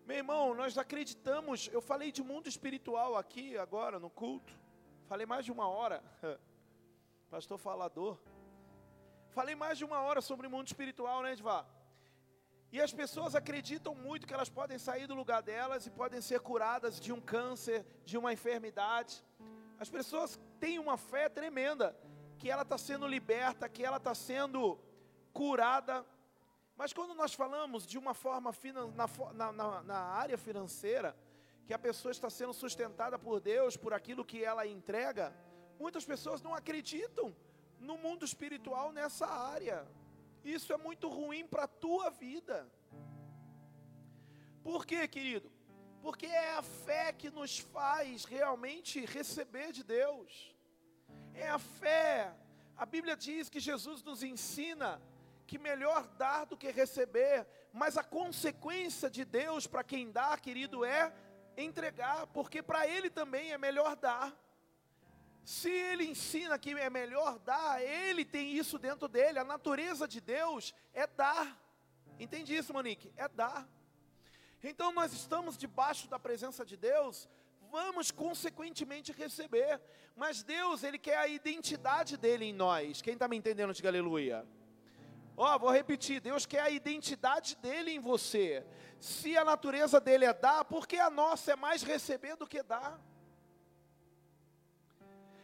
Meu 0.06 0.18
irmão, 0.18 0.54
nós 0.54 0.78
acreditamos. 0.78 1.68
Eu 1.72 1.82
falei 1.82 2.12
de 2.12 2.22
mundo 2.22 2.48
espiritual 2.48 3.16
aqui 3.16 3.58
agora 3.58 3.98
no 3.98 4.08
culto. 4.08 4.56
Falei 5.08 5.26
mais 5.26 5.44
de 5.44 5.50
uma 5.50 5.66
hora. 5.66 6.02
Pastor 7.28 7.58
falador. 7.58 8.16
Falei 9.30 9.56
mais 9.56 9.78
de 9.78 9.84
uma 9.84 10.00
hora 10.00 10.20
sobre 10.20 10.46
mundo 10.46 10.68
espiritual, 10.68 11.22
né, 11.22 11.32
Edvar? 11.32 11.66
E 12.70 12.80
as 12.80 12.92
pessoas 12.92 13.34
acreditam 13.34 13.94
muito 13.96 14.26
que 14.28 14.34
elas 14.34 14.48
podem 14.48 14.78
sair 14.78 15.08
do 15.08 15.14
lugar 15.14 15.42
delas 15.42 15.86
e 15.86 15.90
podem 15.90 16.20
ser 16.20 16.38
curadas 16.40 17.00
de 17.00 17.12
um 17.12 17.20
câncer, 17.20 17.84
de 18.04 18.16
uma 18.16 18.32
enfermidade. 18.32 19.24
As 19.78 19.90
pessoas 19.90 20.38
têm 20.60 20.78
uma 20.78 20.96
fé 20.96 21.28
tremenda 21.28 21.96
que 22.38 22.50
ela 22.50 22.62
está 22.62 22.78
sendo 22.78 23.06
liberta, 23.06 23.68
que 23.68 23.84
ela 23.84 23.96
está 23.96 24.14
sendo 24.14 24.78
curada 25.32 26.04
mas 26.76 26.92
quando 26.92 27.14
nós 27.14 27.32
falamos 27.34 27.86
de 27.86 27.96
uma 27.96 28.14
forma 28.14 28.52
na, 29.34 29.52
na, 29.52 29.82
na, 29.82 29.98
área 29.98 30.36
financeira, 30.36 31.16
que 31.66 31.72
a 31.72 31.78
pessoa 31.78 32.10
está 32.10 32.28
sendo 32.28 32.52
sustentada 32.52 33.18
por 33.18 33.40
Deus, 33.40 33.76
por 33.76 33.94
aquilo 33.94 34.24
que 34.24 34.44
ela 34.44 34.66
entrega, 34.66 35.34
muitas 35.78 36.04
pessoas 36.04 36.42
não 36.42 36.54
acreditam 36.54 37.34
no 37.78 37.96
mundo 37.96 38.24
espiritual 38.24 38.90
nessa 38.92 39.26
área. 39.26 39.86
Isso 40.44 40.72
é 40.72 40.76
muito 40.76 41.08
ruim 41.08 41.46
para 41.46 41.64
a 41.64 41.68
tua 41.68 42.10
vida. 42.10 42.68
Por 44.62 44.84
quê, 44.84 45.06
querido? 45.06 45.50
Porque 46.02 46.26
é 46.26 46.54
a 46.54 46.62
fé 46.62 47.12
que 47.12 47.30
nos 47.30 47.58
faz 47.58 48.24
realmente 48.24 49.04
receber 49.06 49.72
de 49.72 49.84
Deus. 49.84 50.53
É 51.34 51.48
a 51.48 51.58
fé. 51.58 52.32
A 52.76 52.86
Bíblia 52.86 53.16
diz 53.16 53.48
que 53.48 53.60
Jesus 53.60 54.02
nos 54.02 54.22
ensina 54.22 55.00
que 55.46 55.58
melhor 55.58 56.06
dar 56.16 56.46
do 56.46 56.56
que 56.56 56.70
receber, 56.70 57.46
mas 57.72 57.96
a 57.96 58.02
consequência 58.02 59.10
de 59.10 59.24
Deus 59.24 59.66
para 59.66 59.84
quem 59.84 60.10
dá, 60.10 60.36
querido, 60.38 60.84
é 60.84 61.12
entregar, 61.56 62.26
porque 62.28 62.62
para 62.62 62.86
Ele 62.86 63.10
também 63.10 63.52
é 63.52 63.58
melhor 63.58 63.96
dar. 63.96 64.32
Se 65.44 65.70
Ele 65.70 66.04
ensina 66.04 66.58
que 66.58 66.70
é 66.70 66.88
melhor 66.88 67.38
dar, 67.38 67.82
Ele 67.82 68.24
tem 68.24 68.52
isso 68.56 68.78
dentro 68.78 69.06
dele, 69.08 69.38
a 69.38 69.44
natureza 69.44 70.08
de 70.08 70.20
Deus 70.20 70.74
é 70.92 71.06
dar. 71.06 71.60
Entende 72.18 72.56
isso, 72.56 72.72
Monique? 72.72 73.12
É 73.16 73.28
dar. 73.28 73.68
Então 74.62 74.92
nós 74.92 75.12
estamos 75.12 75.58
debaixo 75.58 76.08
da 76.08 76.18
presença 76.18 76.64
de 76.64 76.76
Deus, 76.76 77.28
vamos 77.74 78.12
consequentemente 78.12 79.10
receber. 79.10 79.80
Mas 80.14 80.44
Deus, 80.44 80.84
Ele 80.84 80.98
quer 81.06 81.18
a 81.18 81.26
identidade 81.26 82.16
dele 82.16 82.44
em 82.44 82.52
nós. 82.52 83.02
Quem 83.02 83.14
está 83.14 83.26
me 83.26 83.36
entendendo, 83.36 83.74
diga 83.74 83.88
aleluia. 83.88 84.46
Ó, 85.36 85.52
oh, 85.52 85.58
vou 85.58 85.70
repetir, 85.70 86.20
Deus 86.20 86.46
quer 86.46 86.60
a 86.60 86.70
identidade 86.70 87.56
dele 87.56 87.90
em 87.90 87.98
você. 87.98 88.64
Se 89.00 89.36
a 89.36 89.44
natureza 89.44 90.00
dele 90.00 90.24
é 90.24 90.32
dar, 90.32 90.64
por 90.64 90.86
que 90.86 90.96
a 90.96 91.10
nossa 91.10 91.52
é 91.54 91.56
mais 91.56 91.82
receber 91.82 92.36
do 92.36 92.46
que 92.46 92.62
dar? 92.62 93.00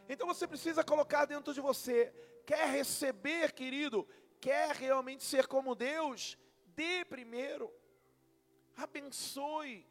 Então 0.08 0.28
você 0.32 0.46
precisa 0.46 0.84
colocar 0.84 1.24
dentro 1.24 1.52
de 1.52 1.60
você, 1.60 2.12
quer 2.46 2.68
receber, 2.68 3.50
querido, 3.52 4.06
quer 4.40 4.76
realmente 4.76 5.24
ser 5.24 5.48
como 5.48 5.74
Deus, 5.74 6.38
dê 6.76 7.04
primeiro. 7.04 7.72
Abençoe. 8.76 9.84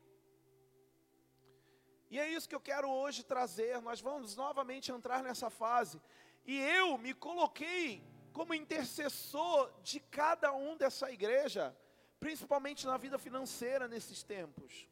E 2.09 2.19
é 2.19 2.27
isso 2.27 2.49
que 2.49 2.55
eu 2.55 2.59
quero 2.59 2.89
hoje 2.89 3.23
trazer. 3.23 3.81
Nós 3.81 4.01
vamos 4.01 4.35
novamente 4.35 4.91
entrar 4.91 5.21
nessa 5.21 5.49
fase. 5.49 6.01
E 6.45 6.59
eu 6.59 6.97
me 6.97 7.13
coloquei 7.13 8.03
como 8.33 8.53
intercessor 8.53 9.71
de 9.83 9.99
cada 9.99 10.51
um 10.53 10.75
dessa 10.75 11.11
igreja, 11.11 11.75
principalmente 12.19 12.85
na 12.85 12.97
vida 12.97 13.17
financeira 13.19 13.87
nesses 13.87 14.23
tempos. 14.23 14.87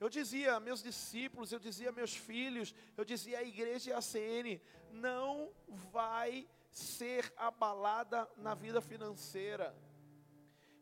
Eu 0.00 0.08
dizia 0.08 0.54
a 0.54 0.60
meus 0.60 0.82
discípulos, 0.82 1.50
eu 1.50 1.58
dizia 1.58 1.88
a 1.88 1.92
meus 1.92 2.14
filhos, 2.14 2.74
eu 2.96 3.04
dizia 3.04 3.40
à 3.40 3.42
igreja 3.42 3.90
e 3.90 3.92
à 3.92 4.00
CN, 4.00 4.60
não 4.92 5.50
vai 5.66 6.48
ser 6.70 7.32
abalada 7.36 8.28
na 8.36 8.54
vida 8.54 8.80
financeira. 8.80 9.76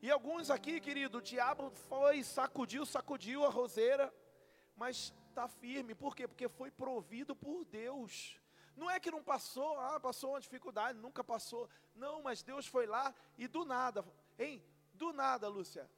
E 0.03 0.11
alguns 0.11 0.51
aqui, 0.51 0.81
querido, 0.81 1.19
o 1.19 1.23
diabo 1.23 1.71
foi, 1.89 2.23
sacudiu, 2.23 2.85
sacudiu 2.85 3.45
a 3.45 3.49
roseira, 3.49 4.13
mas 4.77 5.15
está 5.37 5.47
firme, 5.47 5.95
por 5.95 6.17
quê? 6.17 6.27
Porque 6.27 6.49
foi 6.49 6.71
provido 6.71 7.37
por 7.37 7.63
Deus. 7.67 8.41
Não 8.75 8.91
é 8.91 8.99
que 8.99 9.11
não 9.11 9.23
passou, 9.23 9.79
ah, 9.79 10.01
passou 10.01 10.31
uma 10.31 10.41
dificuldade, 10.41 10.99
nunca 10.99 11.23
passou. 11.23 11.69
Não, 11.95 12.23
mas 12.23 12.43
Deus 12.43 12.67
foi 12.67 12.87
lá 12.87 13.15
e 13.37 13.47
do 13.47 13.65
nada, 13.65 14.03
hein? 14.39 14.65
Do 14.95 15.13
nada, 15.13 15.47
Lúcia, 15.47 15.91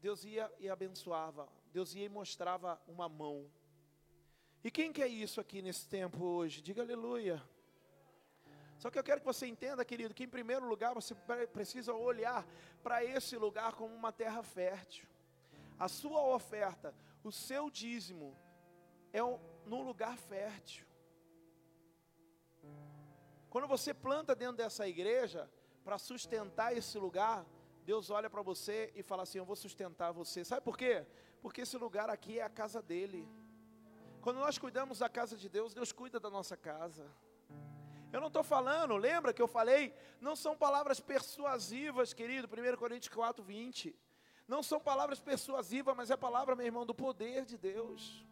Deus 0.00 0.24
ia 0.24 0.52
e 0.60 0.68
abençoava, 0.68 1.48
Deus 1.72 1.94
ia 1.94 2.04
e 2.04 2.08
mostrava 2.08 2.80
uma 2.86 3.08
mão. 3.08 3.50
E 4.62 4.70
quem 4.70 4.92
quer 4.92 5.08
isso 5.08 5.40
aqui 5.40 5.60
nesse 5.60 5.88
tempo 5.88 6.24
hoje? 6.24 6.62
Diga 6.62 6.82
aleluia. 6.82 7.42
Só 8.78 8.90
que 8.90 8.98
eu 8.98 9.04
quero 9.04 9.20
que 9.20 9.26
você 9.26 9.46
entenda, 9.46 9.84
querido, 9.84 10.14
que 10.14 10.24
em 10.24 10.28
primeiro 10.28 10.66
lugar 10.68 10.94
você 10.94 11.14
precisa 11.52 11.92
olhar 11.92 12.46
para 12.82 13.04
esse 13.04 13.36
lugar 13.36 13.72
como 13.72 13.94
uma 13.94 14.12
terra 14.12 14.42
fértil. 14.42 15.08
A 15.78 15.88
sua 15.88 16.22
oferta, 16.22 16.94
o 17.24 17.32
seu 17.32 17.70
dízimo, 17.70 18.36
é 19.16 19.24
um, 19.24 19.38
num 19.64 19.82
lugar 19.82 20.16
fértil. 20.18 20.86
Quando 23.48 23.66
você 23.66 23.94
planta 23.94 24.34
dentro 24.34 24.56
dessa 24.56 24.86
igreja, 24.86 25.50
para 25.82 25.98
sustentar 25.98 26.76
esse 26.76 26.98
lugar, 26.98 27.46
Deus 27.84 28.10
olha 28.10 28.28
para 28.28 28.42
você 28.42 28.92
e 28.94 29.02
fala 29.02 29.22
assim: 29.22 29.38
Eu 29.38 29.44
vou 29.44 29.56
sustentar 29.56 30.12
você. 30.12 30.44
Sabe 30.44 30.62
por 30.62 30.76
quê? 30.76 31.06
Porque 31.40 31.62
esse 31.62 31.78
lugar 31.78 32.10
aqui 32.10 32.38
é 32.38 32.42
a 32.42 32.50
casa 32.50 32.82
dele. 32.82 33.26
Quando 34.20 34.38
nós 34.38 34.58
cuidamos 34.58 34.98
da 34.98 35.08
casa 35.08 35.36
de 35.36 35.48
Deus, 35.48 35.72
Deus 35.72 35.92
cuida 35.92 36.20
da 36.20 36.28
nossa 36.28 36.56
casa. 36.56 37.06
Eu 38.12 38.20
não 38.20 38.28
estou 38.28 38.42
falando, 38.42 38.96
lembra 38.96 39.32
que 39.32 39.42
eu 39.42 39.48
falei? 39.48 39.94
Não 40.20 40.36
são 40.36 40.56
palavras 40.56 41.00
persuasivas, 41.00 42.12
querido, 42.12 42.48
1 42.48 42.76
Coríntios 42.76 43.14
4, 43.14 43.42
20. 43.42 43.94
Não 44.46 44.62
são 44.62 44.80
palavras 44.80 45.20
persuasivas, 45.20 45.96
mas 45.96 46.10
é 46.10 46.16
palavra, 46.16 46.54
meu 46.54 46.66
irmão, 46.66 46.84
do 46.84 46.94
poder 46.94 47.44
de 47.44 47.56
Deus. 47.56 48.26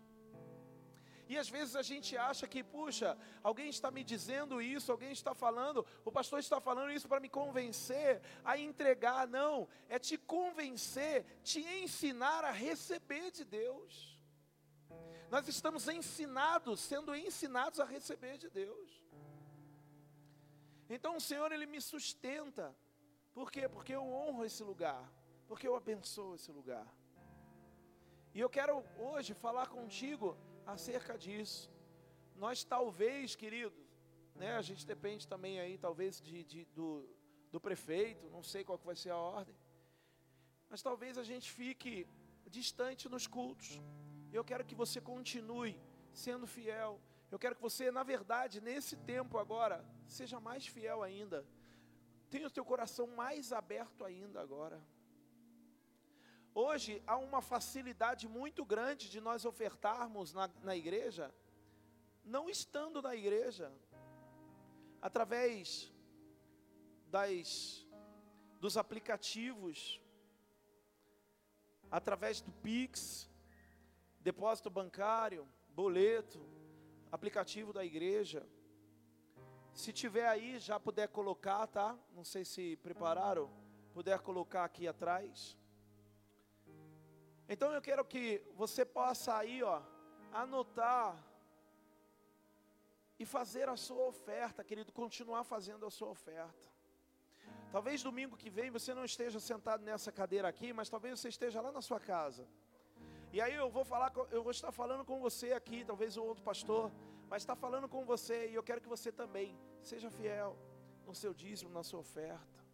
E 1.28 1.38
às 1.38 1.48
vezes 1.48 1.74
a 1.74 1.82
gente 1.82 2.16
acha 2.16 2.46
que, 2.46 2.62
puxa, 2.62 3.16
alguém 3.42 3.68
está 3.68 3.90
me 3.90 4.05
dizendo 4.05 4.60
isso, 4.60 4.92
alguém 4.92 5.10
está 5.10 5.34
falando, 5.34 5.84
o 6.05 6.12
pastor 6.12 6.38
está 6.38 6.60
falando 6.60 6.92
isso 6.92 7.09
para 7.09 7.20
me 7.20 7.28
convencer 7.28 8.20
a 8.44 8.59
entregar. 8.59 9.26
Não, 9.26 9.66
é 9.88 9.98
te 9.98 10.18
convencer, 10.18 11.24
te 11.42 11.60
ensinar 11.82 12.44
a 12.44 12.51
receber 12.51 13.30
de 13.30 13.44
Deus. 13.44 14.20
Nós 15.30 15.48
estamos 15.48 15.88
ensinados, 15.88 16.80
sendo 16.80 17.14
ensinados 17.16 17.80
a 17.80 17.84
receber 17.84 18.36
de 18.36 18.51
Deus. 18.51 19.02
Então 20.88 21.16
o 21.16 21.20
Senhor, 21.20 21.51
Ele 21.51 21.66
me 21.66 21.80
sustenta. 21.80 22.76
Por 23.32 23.51
quê? 23.51 23.68
Porque 23.68 23.94
eu 23.94 24.05
honro 24.05 24.44
esse 24.44 24.62
lugar, 24.62 25.10
porque 25.48 25.66
eu 25.66 25.74
abençoo 25.74 26.34
esse 26.34 26.52
lugar. 26.52 26.86
E 28.34 28.40
eu 28.40 28.51
quero 28.51 28.84
hoje 28.98 29.32
falar 29.32 29.68
contigo 29.68 30.36
acerca 30.66 31.16
disso. 31.16 31.70
Nós 32.36 32.64
talvez, 32.64 33.34
querido, 33.34 33.74
né, 34.34 34.54
a 34.56 34.62
gente 34.62 34.86
depende 34.86 35.26
também 35.26 35.60
aí, 35.60 35.78
talvez, 35.78 36.20
de, 36.20 36.44
de, 36.44 36.64
do, 36.66 37.08
do 37.52 37.60
prefeito, 37.60 38.28
não 38.30 38.42
sei 38.42 38.64
qual 38.64 38.78
que 38.78 38.86
vai 38.86 38.96
ser 38.96 39.10
a 39.10 39.16
ordem, 39.16 39.54
mas 40.68 40.82
talvez 40.82 41.16
a 41.16 41.22
gente 41.22 41.50
fique 41.50 42.06
distante 42.48 43.08
nos 43.08 43.26
cultos. 43.26 43.80
Eu 44.32 44.44
quero 44.44 44.64
que 44.64 44.74
você 44.74 45.00
continue 45.00 45.80
sendo 46.12 46.46
fiel. 46.46 47.00
Eu 47.30 47.38
quero 47.38 47.54
que 47.54 47.62
você, 47.62 47.90
na 47.90 48.02
verdade, 48.02 48.60
nesse 48.60 48.96
tempo 48.96 49.38
agora, 49.38 49.84
seja 50.06 50.40
mais 50.40 50.66
fiel 50.66 51.02
ainda. 51.02 51.46
Tenha 52.30 52.48
o 52.48 52.50
teu 52.50 52.64
coração 52.64 53.06
mais 53.06 53.52
aberto 53.52 54.04
ainda 54.04 54.40
agora. 54.40 54.82
Hoje 56.56 57.02
há 57.05 57.16
uma 57.16 57.43
facilidade 57.43 58.28
muito 58.28 58.64
grande 58.64 59.10
de 59.10 59.20
nós 59.20 59.44
ofertarmos 59.44 60.32
na, 60.32 60.48
na 60.62 60.76
igreja, 60.76 61.35
não 62.24 62.48
estando 62.48 63.02
na 63.02 63.12
igreja, 63.12 63.72
através 65.02 65.93
das, 67.09 67.85
dos 68.60 68.76
aplicativos, 68.76 70.01
através 71.90 72.40
do 72.40 72.52
Pix, 72.52 73.28
depósito 74.20 74.70
bancário, 74.70 75.48
boleto, 75.70 76.40
aplicativo 77.10 77.72
da 77.72 77.85
igreja. 77.85 78.47
Se 79.72 79.93
tiver 79.93 80.28
aí, 80.28 80.60
já 80.60 80.78
puder 80.78 81.09
colocar, 81.09 81.66
tá? 81.66 81.98
Não 82.12 82.22
sei 82.22 82.44
se 82.44 82.76
prepararam, 82.76 83.51
puder 83.93 84.20
colocar 84.20 84.64
aqui 84.64 84.86
atrás. 84.86 85.59
Então 87.48 87.72
eu 87.72 87.82
quero 87.82 88.04
que 88.04 88.42
você 88.54 88.84
possa 88.84 89.36
aí, 89.36 89.62
ó, 89.62 89.82
anotar 90.32 91.16
e 93.18 93.24
fazer 93.24 93.68
a 93.68 93.76
sua 93.76 94.04
oferta, 94.06 94.64
querido, 94.64 94.92
continuar 94.92 95.44
fazendo 95.44 95.86
a 95.86 95.90
sua 95.90 96.08
oferta. 96.08 96.68
Talvez 97.70 98.02
domingo 98.02 98.36
que 98.36 98.48
vem 98.48 98.70
você 98.70 98.94
não 98.94 99.04
esteja 99.04 99.38
sentado 99.40 99.82
nessa 99.82 100.10
cadeira 100.10 100.48
aqui, 100.48 100.72
mas 100.72 100.88
talvez 100.88 101.18
você 101.18 101.28
esteja 101.28 101.60
lá 101.60 101.70
na 101.70 101.82
sua 101.82 102.00
casa. 102.00 102.46
E 103.32 103.40
aí 103.40 103.54
eu 103.54 103.68
vou 103.68 103.84
falar, 103.84 104.12
eu 104.30 104.42
vou 104.42 104.52
estar 104.52 104.72
falando 104.72 105.04
com 105.04 105.18
você 105.20 105.52
aqui, 105.52 105.84
talvez 105.84 106.16
o 106.16 106.22
outro 106.22 106.42
pastor, 106.42 106.90
mas 107.28 107.42
está 107.42 107.56
falando 107.56 107.88
com 107.88 108.04
você 108.04 108.48
e 108.48 108.54
eu 108.54 108.62
quero 108.62 108.80
que 108.80 108.88
você 108.88 109.10
também 109.10 109.58
seja 109.82 110.08
fiel 110.08 110.56
no 111.06 111.14
seu 111.14 111.34
dízimo, 111.34 111.70
na 111.70 111.82
sua 111.82 112.00
oferta. 112.00 112.64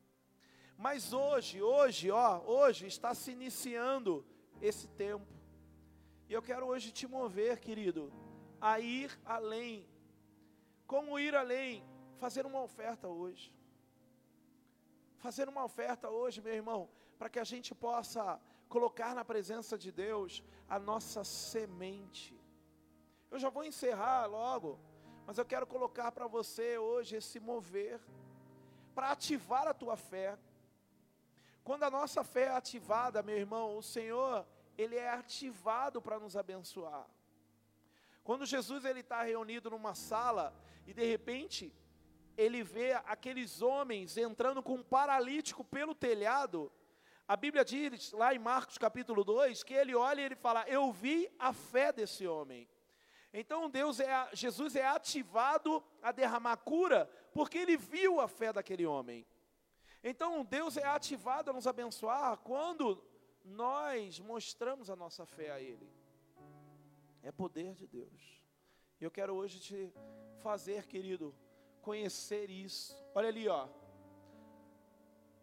Mas 0.76 1.12
hoje, 1.12 1.62
hoje, 1.62 2.10
ó, 2.10 2.40
hoje 2.46 2.86
está 2.86 3.14
se 3.14 3.32
iniciando 3.32 4.24
esse 4.60 4.88
tempo. 4.88 5.26
E 6.28 6.32
eu 6.32 6.42
quero 6.42 6.66
hoje 6.66 6.92
te 6.92 7.06
mover, 7.06 7.58
querido, 7.58 8.12
a 8.60 8.78
ir 8.78 9.10
além. 9.24 9.88
Como 10.86 11.18
ir 11.18 11.34
além? 11.34 11.84
Fazer 12.18 12.44
uma 12.46 12.62
oferta 12.62 13.08
hoje. 13.08 13.54
Fazer 15.18 15.48
uma 15.48 15.64
oferta 15.64 16.08
hoje, 16.08 16.40
meu 16.40 16.54
irmão, 16.54 16.88
para 17.18 17.28
que 17.28 17.38
a 17.38 17.44
gente 17.44 17.74
possa 17.74 18.40
colocar 18.68 19.14
na 19.14 19.24
presença 19.24 19.76
de 19.76 19.90
Deus 19.90 20.42
a 20.68 20.78
nossa 20.78 21.24
semente. 21.24 22.38
Eu 23.30 23.38
já 23.38 23.48
vou 23.48 23.64
encerrar 23.64 24.26
logo, 24.26 24.78
mas 25.26 25.36
eu 25.38 25.44
quero 25.44 25.66
colocar 25.66 26.10
para 26.12 26.26
você 26.26 26.78
hoje 26.78 27.16
esse 27.16 27.38
mover, 27.38 28.00
para 28.94 29.10
ativar 29.12 29.66
a 29.66 29.74
tua 29.74 29.96
fé, 29.96 30.38
quando 31.64 31.84
a 31.84 31.90
nossa 31.90 32.24
fé 32.24 32.44
é 32.44 32.50
ativada, 32.50 33.22
meu 33.22 33.36
irmão, 33.36 33.76
o 33.76 33.82
Senhor, 33.82 34.46
Ele 34.76 34.96
é 34.96 35.10
ativado 35.10 36.00
para 36.00 36.18
nos 36.18 36.36
abençoar. 36.36 37.06
Quando 38.22 38.46
Jesus 38.46 38.84
ele 38.84 39.00
está 39.00 39.22
reunido 39.22 39.70
numa 39.70 39.94
sala 39.94 40.54
e 40.86 40.92
de 40.92 41.04
repente 41.04 41.74
ele 42.36 42.62
vê 42.62 42.92
aqueles 43.06 43.60
homens 43.60 44.16
entrando 44.16 44.62
com 44.62 44.74
um 44.74 44.82
paralítico 44.82 45.64
pelo 45.64 45.94
telhado, 45.94 46.70
a 47.26 47.36
Bíblia 47.36 47.64
diz 47.64 48.12
lá 48.12 48.34
em 48.34 48.38
Marcos 48.38 48.78
capítulo 48.78 49.24
2 49.24 49.62
que 49.62 49.74
ele 49.74 49.94
olha 49.94 50.20
e 50.20 50.24
ele 50.24 50.36
fala: 50.36 50.64
"Eu 50.68 50.92
vi 50.92 51.30
a 51.38 51.52
fé 51.52 51.92
desse 51.92 52.26
homem". 52.26 52.68
Então 53.32 53.70
Deus 53.70 54.00
é 54.00 54.28
Jesus 54.32 54.74
é 54.74 54.86
ativado 54.86 55.82
a 56.02 56.12
derramar 56.12 56.56
cura 56.58 57.08
porque 57.32 57.58
ele 57.58 57.76
viu 57.76 58.20
a 58.20 58.28
fé 58.28 58.52
daquele 58.52 58.86
homem. 58.86 59.26
Então, 60.02 60.44
Deus 60.44 60.76
é 60.76 60.84
ativado 60.84 61.50
a 61.50 61.52
nos 61.52 61.66
abençoar 61.66 62.38
quando 62.38 63.02
nós 63.44 64.18
mostramos 64.18 64.88
a 64.88 64.96
nossa 64.96 65.26
fé 65.26 65.50
a 65.50 65.60
Ele. 65.60 65.88
É 67.22 67.30
poder 67.30 67.74
de 67.74 67.86
Deus. 67.86 68.42
Eu 68.98 69.10
quero 69.10 69.34
hoje 69.34 69.60
te 69.60 69.92
fazer, 70.38 70.86
querido, 70.86 71.34
conhecer 71.82 72.48
isso. 72.48 72.96
Olha 73.14 73.28
ali, 73.28 73.46
ó. 73.46 73.68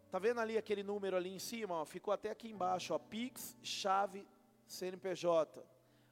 Tá 0.09 0.17
vendo 0.17 0.39
ali 0.39 0.57
aquele 0.57 0.81
número 0.81 1.15
ali 1.15 1.29
em 1.29 1.39
cima? 1.39 1.75
Ó? 1.75 1.85
Ficou 1.85 2.11
até 2.11 2.31
aqui 2.31 2.49
embaixo, 2.49 2.95
ó. 2.95 2.99
Pix, 2.99 3.55
chave, 3.61 4.27
CNPJ. 4.65 5.63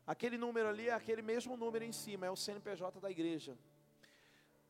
Aquele 0.06 0.38
número 0.38 0.70
ali 0.70 0.90
é 0.90 0.94
aquele 0.94 1.24
mesmo 1.24 1.58
número 1.58 1.84
em 1.84 1.92
cima, 1.92 2.28
é 2.28 2.30
o 2.30 2.36
CNPJ 2.36 3.00
da 3.00 3.10
igreja. 3.10 3.58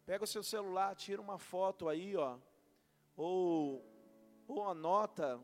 Pega 0.06 0.24
o 0.24 0.28
seu 0.28 0.44
celular, 0.44 0.96
tira 0.96 1.22
uma 1.22 1.38
foto 1.38 1.90
aí, 1.90 2.16
ó 2.16 2.38
ou, 3.16 3.84
ou 4.48 4.64
anota 4.68 5.40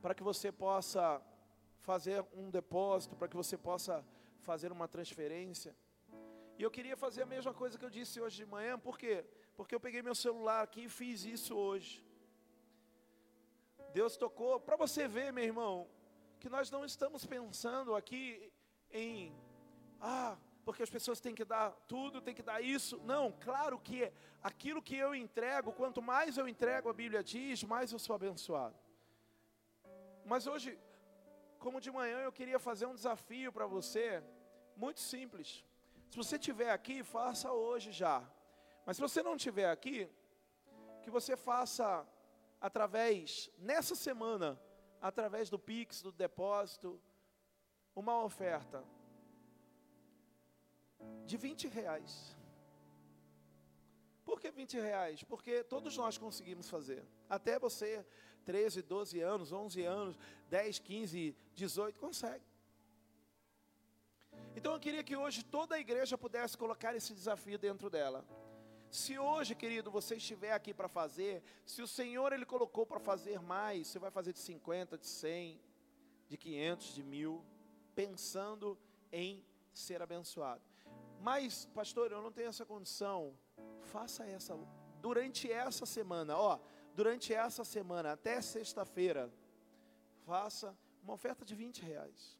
para 0.00 0.14
que 0.14 0.22
você 0.22 0.50
possa 0.50 1.22
fazer 1.80 2.24
um 2.34 2.50
depósito, 2.50 3.16
para 3.16 3.28
que 3.28 3.36
você 3.36 3.56
possa 3.56 4.04
fazer 4.40 4.70
uma 4.72 4.88
transferência. 4.88 5.76
E 6.58 6.62
eu 6.62 6.70
queria 6.70 6.96
fazer 6.96 7.22
a 7.22 7.26
mesma 7.26 7.54
coisa 7.54 7.78
que 7.78 7.84
eu 7.84 7.90
disse 7.90 8.20
hoje 8.20 8.36
de 8.36 8.46
manhã, 8.46 8.78
por 8.78 8.98
quê? 8.98 9.24
Porque 9.56 9.74
eu 9.74 9.80
peguei 9.80 10.02
meu 10.02 10.14
celular 10.14 10.62
aqui 10.62 10.84
e 10.84 10.88
fiz 10.88 11.24
isso 11.24 11.54
hoje. 11.56 12.04
Deus 13.92 14.16
tocou, 14.16 14.58
para 14.60 14.76
você 14.76 15.06
ver, 15.06 15.32
meu 15.32 15.44
irmão, 15.44 15.88
que 16.40 16.48
nós 16.48 16.70
não 16.70 16.84
estamos 16.84 17.24
pensando 17.26 17.94
aqui 17.94 18.52
em, 18.90 19.34
ah, 20.00 20.36
porque 20.64 20.82
as 20.82 20.90
pessoas 20.90 21.20
têm 21.20 21.34
que 21.34 21.44
dar 21.44 21.72
tudo, 21.88 22.20
têm 22.20 22.34
que 22.34 22.42
dar 22.42 22.60
isso. 22.60 23.00
Não, 23.04 23.32
claro 23.32 23.78
que 23.78 24.12
aquilo 24.42 24.80
que 24.82 24.96
eu 24.96 25.14
entrego, 25.14 25.72
quanto 25.72 26.00
mais 26.00 26.38
eu 26.38 26.46
entrego, 26.48 26.88
a 26.88 26.92
Bíblia 26.92 27.22
diz, 27.22 27.64
mais 27.64 27.92
eu 27.92 27.98
sou 27.98 28.14
abençoado. 28.14 28.76
Mas 30.24 30.46
hoje, 30.46 30.78
como 31.58 31.80
de 31.80 31.90
manhã, 31.90 32.18
eu 32.20 32.32
queria 32.32 32.58
fazer 32.58 32.86
um 32.86 32.94
desafio 32.94 33.52
para 33.52 33.66
você, 33.66 34.22
muito 34.76 35.00
simples. 35.00 35.64
Se 36.10 36.16
você 36.16 36.36
estiver 36.36 36.70
aqui, 36.70 37.02
faça 37.02 37.52
hoje 37.52 37.90
já. 37.90 38.22
Mas 38.86 38.96
se 38.96 39.02
você 39.02 39.22
não 39.22 39.36
estiver 39.36 39.70
aqui, 39.70 40.08
que 41.02 41.10
você 41.10 41.36
faça 41.36 42.06
através, 42.60 43.50
nessa 43.58 43.94
semana, 43.94 44.60
através 45.00 45.50
do 45.50 45.58
Pix, 45.58 46.02
do 46.02 46.12
depósito, 46.12 47.00
uma 47.94 48.22
oferta 48.22 48.84
de 51.24 51.36
20 51.36 51.68
reais. 51.68 52.36
Por 54.24 54.40
que 54.40 54.50
20 54.50 54.80
reais? 54.80 55.22
Porque 55.24 55.64
todos 55.64 55.96
nós 55.96 56.16
conseguimos 56.16 56.68
fazer. 56.68 57.04
Até 57.28 57.58
você, 57.58 58.04
13, 58.44 58.82
12 58.82 59.20
anos, 59.20 59.52
11 59.52 59.82
anos, 59.82 60.18
10, 60.48 60.78
15, 60.78 61.36
18, 61.54 61.98
consegue. 61.98 62.44
Então 64.54 64.74
eu 64.74 64.80
queria 64.80 65.02
que 65.02 65.16
hoje 65.16 65.44
toda 65.44 65.74
a 65.74 65.80
igreja 65.80 66.16
pudesse 66.16 66.56
colocar 66.56 66.94
esse 66.94 67.14
desafio 67.14 67.58
dentro 67.58 67.88
dela. 67.90 68.24
Se 68.90 69.18
hoje, 69.18 69.54
querido, 69.54 69.90
você 69.90 70.16
estiver 70.16 70.52
aqui 70.52 70.74
para 70.74 70.86
fazer, 70.86 71.42
se 71.64 71.80
o 71.80 71.88
Senhor 71.88 72.32
Ele 72.32 72.44
colocou 72.44 72.84
para 72.84 73.00
fazer 73.00 73.40
mais, 73.40 73.86
você 73.86 73.98
vai 73.98 74.10
fazer 74.10 74.34
de 74.34 74.38
50, 74.38 74.98
de 74.98 75.06
100, 75.06 75.58
de 76.28 76.36
500, 76.36 76.94
de 76.94 77.02
mil, 77.02 77.42
pensando 77.94 78.78
em 79.10 79.42
ser 79.72 80.02
abençoado. 80.02 80.62
Mas, 81.22 81.66
pastor, 81.66 82.10
eu 82.10 82.20
não 82.20 82.32
tenho 82.32 82.48
essa 82.48 82.66
condição. 82.66 83.32
Faça 83.92 84.24
essa 84.26 84.58
durante 85.00 85.50
essa 85.50 85.86
semana, 85.86 86.36
ó, 86.36 86.58
durante 86.94 87.32
essa 87.32 87.64
semana 87.64 88.12
até 88.12 88.40
sexta-feira, 88.40 89.32
faça 90.26 90.76
uma 91.02 91.14
oferta 91.14 91.44
de 91.44 91.54
20 91.54 91.82
reais. 91.82 92.36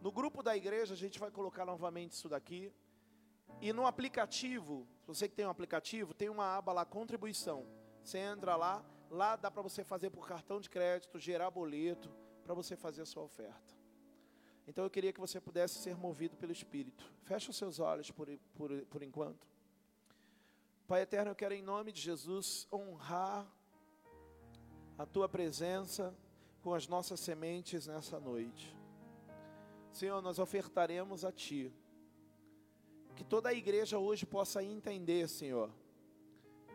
No 0.00 0.10
grupo 0.10 0.42
da 0.42 0.56
igreja, 0.56 0.94
a 0.94 0.96
gente 0.96 1.18
vai 1.18 1.30
colocar 1.30 1.66
novamente 1.66 2.12
isso 2.12 2.28
daqui. 2.28 2.72
E 3.60 3.70
no 3.70 3.86
aplicativo, 3.86 4.88
você 5.06 5.28
que 5.28 5.34
tem 5.34 5.46
um 5.46 5.50
aplicativo, 5.50 6.14
tem 6.14 6.30
uma 6.30 6.56
aba 6.56 6.72
lá, 6.72 6.84
contribuição. 6.86 7.66
Você 8.02 8.16
entra 8.16 8.56
lá, 8.56 8.82
lá 9.10 9.36
dá 9.36 9.50
para 9.50 9.60
você 9.60 9.84
fazer 9.84 10.08
por 10.08 10.26
cartão 10.26 10.58
de 10.58 10.70
crédito, 10.70 11.18
gerar 11.18 11.50
boleto, 11.50 12.10
para 12.44 12.54
você 12.54 12.76
fazer 12.76 13.02
a 13.02 13.06
sua 13.06 13.22
oferta. 13.22 13.79
Então 14.70 14.84
eu 14.84 14.90
queria 14.90 15.12
que 15.12 15.18
você 15.18 15.40
pudesse 15.40 15.80
ser 15.80 15.96
movido 15.96 16.36
pelo 16.36 16.52
Espírito. 16.52 17.04
Feche 17.24 17.50
os 17.50 17.56
seus 17.56 17.80
olhos 17.80 18.12
por, 18.12 18.28
por, 18.54 18.70
por 18.82 19.02
enquanto. 19.02 19.44
Pai 20.86 21.02
eterno, 21.02 21.32
eu 21.32 21.34
quero 21.34 21.52
em 21.52 21.60
nome 21.60 21.90
de 21.90 22.00
Jesus 22.00 22.68
honrar 22.72 23.44
a 24.96 25.04
tua 25.04 25.28
presença 25.28 26.14
com 26.62 26.72
as 26.72 26.86
nossas 26.86 27.18
sementes 27.18 27.88
nessa 27.88 28.20
noite. 28.20 28.72
Senhor, 29.92 30.22
nós 30.22 30.38
ofertaremos 30.38 31.24
a 31.24 31.32
Ti. 31.32 31.72
Que 33.16 33.24
toda 33.24 33.48
a 33.48 33.54
igreja 33.54 33.98
hoje 33.98 34.24
possa 34.24 34.62
entender, 34.62 35.28
Senhor, 35.28 35.68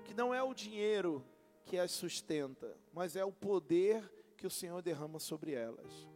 que 0.04 0.14
não 0.14 0.34
é 0.34 0.44
o 0.44 0.54
dinheiro 0.54 1.26
que 1.64 1.80
as 1.80 1.92
sustenta, 1.92 2.78
mas 2.92 3.16
é 3.16 3.24
o 3.24 3.32
poder 3.32 4.04
que 4.36 4.46
o 4.46 4.52
Senhor 4.52 4.82
derrama 4.82 5.18
sobre 5.18 5.54
elas. 5.54 6.14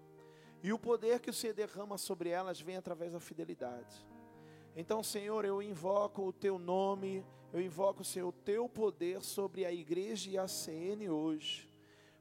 E 0.62 0.74
o 0.74 0.80
poder 0.80 1.20
que 1.20 1.30
o 1.30 1.34
Senhor 1.34 1.54
derrama 1.54 1.98
sobre 1.98 2.30
elas 2.30 2.60
vem 2.60 2.76
através 2.76 3.14
da 3.14 3.20
fidelidade. 3.20 4.06
Então, 4.76 5.02
Senhor, 5.02 5.46
eu 5.46 5.62
invoco 5.62 6.24
o 6.24 6.34
Teu 6.34 6.60
nome, 6.60 7.26
eu 7.52 7.62
invoco, 7.62 8.04
Senhor, 8.04 8.28
o 8.28 8.34
Teu 8.34 8.68
poder 8.68 9.22
sobre 9.22 9.66
a 9.66 9.72
igreja 9.72 10.30
e 10.30 10.38
a 10.38 10.48
CN 10.48 11.10
hoje, 11.10 11.70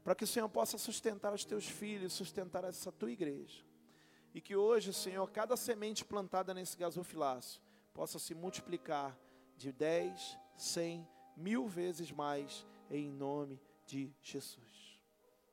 para 0.02 0.14
que 0.14 0.24
o 0.24 0.26
Senhor 0.26 0.48
possa 0.48 0.78
sustentar 0.78 1.34
os 1.34 1.44
Teus 1.44 1.66
filhos, 1.66 2.12
sustentar 2.12 2.64
essa 2.64 2.92
Tua 2.92 3.10
igreja. 3.10 3.64
E 4.32 4.40
que 4.40 4.54
hoje, 4.54 4.92
Senhor, 4.92 5.28
cada 5.30 5.56
semente 5.56 6.04
plantada 6.04 6.54
nesse 6.54 6.76
gasofilaço 6.76 7.62
possa 7.92 8.18
se 8.18 8.34
multiplicar 8.34 9.18
de 9.56 9.72
10, 9.72 10.38
100, 10.56 11.08
mil 11.36 11.66
vezes 11.66 12.12
mais, 12.12 12.66
em 12.90 13.10
nome 13.10 13.60
de 13.86 14.12
Jesus. 14.20 14.98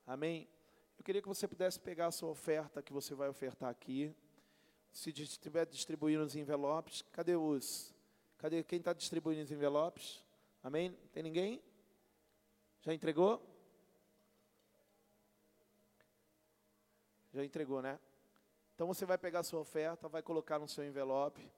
Amém? 0.06 0.48
Eu 0.98 1.04
queria 1.04 1.22
que 1.22 1.28
você 1.28 1.46
pudesse 1.46 1.78
pegar 1.78 2.06
a 2.06 2.12
sua 2.12 2.30
oferta 2.30 2.82
que 2.82 2.92
você 2.92 3.14
vai 3.14 3.28
ofertar 3.28 3.70
aqui. 3.70 4.14
Se 4.90 5.10
estiver 5.10 5.66
distribuindo 5.66 6.24
os 6.24 6.34
envelopes, 6.34 7.02
cadê 7.12 7.36
os? 7.36 7.94
Cadê 8.38 8.62
quem 8.64 8.78
está 8.78 8.92
distribuindo 8.92 9.42
os 9.42 9.50
envelopes? 9.50 10.24
Amém? 10.62 10.92
Tem 11.12 11.22
ninguém? 11.22 11.62
Já 12.82 12.94
entregou? 12.94 13.42
Já 17.32 17.44
entregou, 17.44 17.82
né? 17.82 18.00
Então 18.74 18.86
você 18.86 19.04
vai 19.04 19.18
pegar 19.18 19.40
a 19.40 19.42
sua 19.42 19.60
oferta, 19.60 20.08
vai 20.08 20.22
colocar 20.22 20.58
no 20.58 20.68
seu 20.68 20.84
envelope 20.84 21.50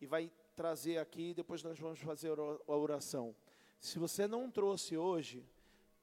e 0.00 0.06
vai 0.06 0.30
trazer 0.54 0.98
aqui, 0.98 1.34
depois 1.34 1.62
nós 1.62 1.78
vamos 1.78 2.00
fazer 2.00 2.32
a 2.38 2.76
oração. 2.76 3.34
Se 3.78 3.98
você 3.98 4.26
não 4.26 4.50
trouxe 4.50 4.96
hoje, 4.96 5.44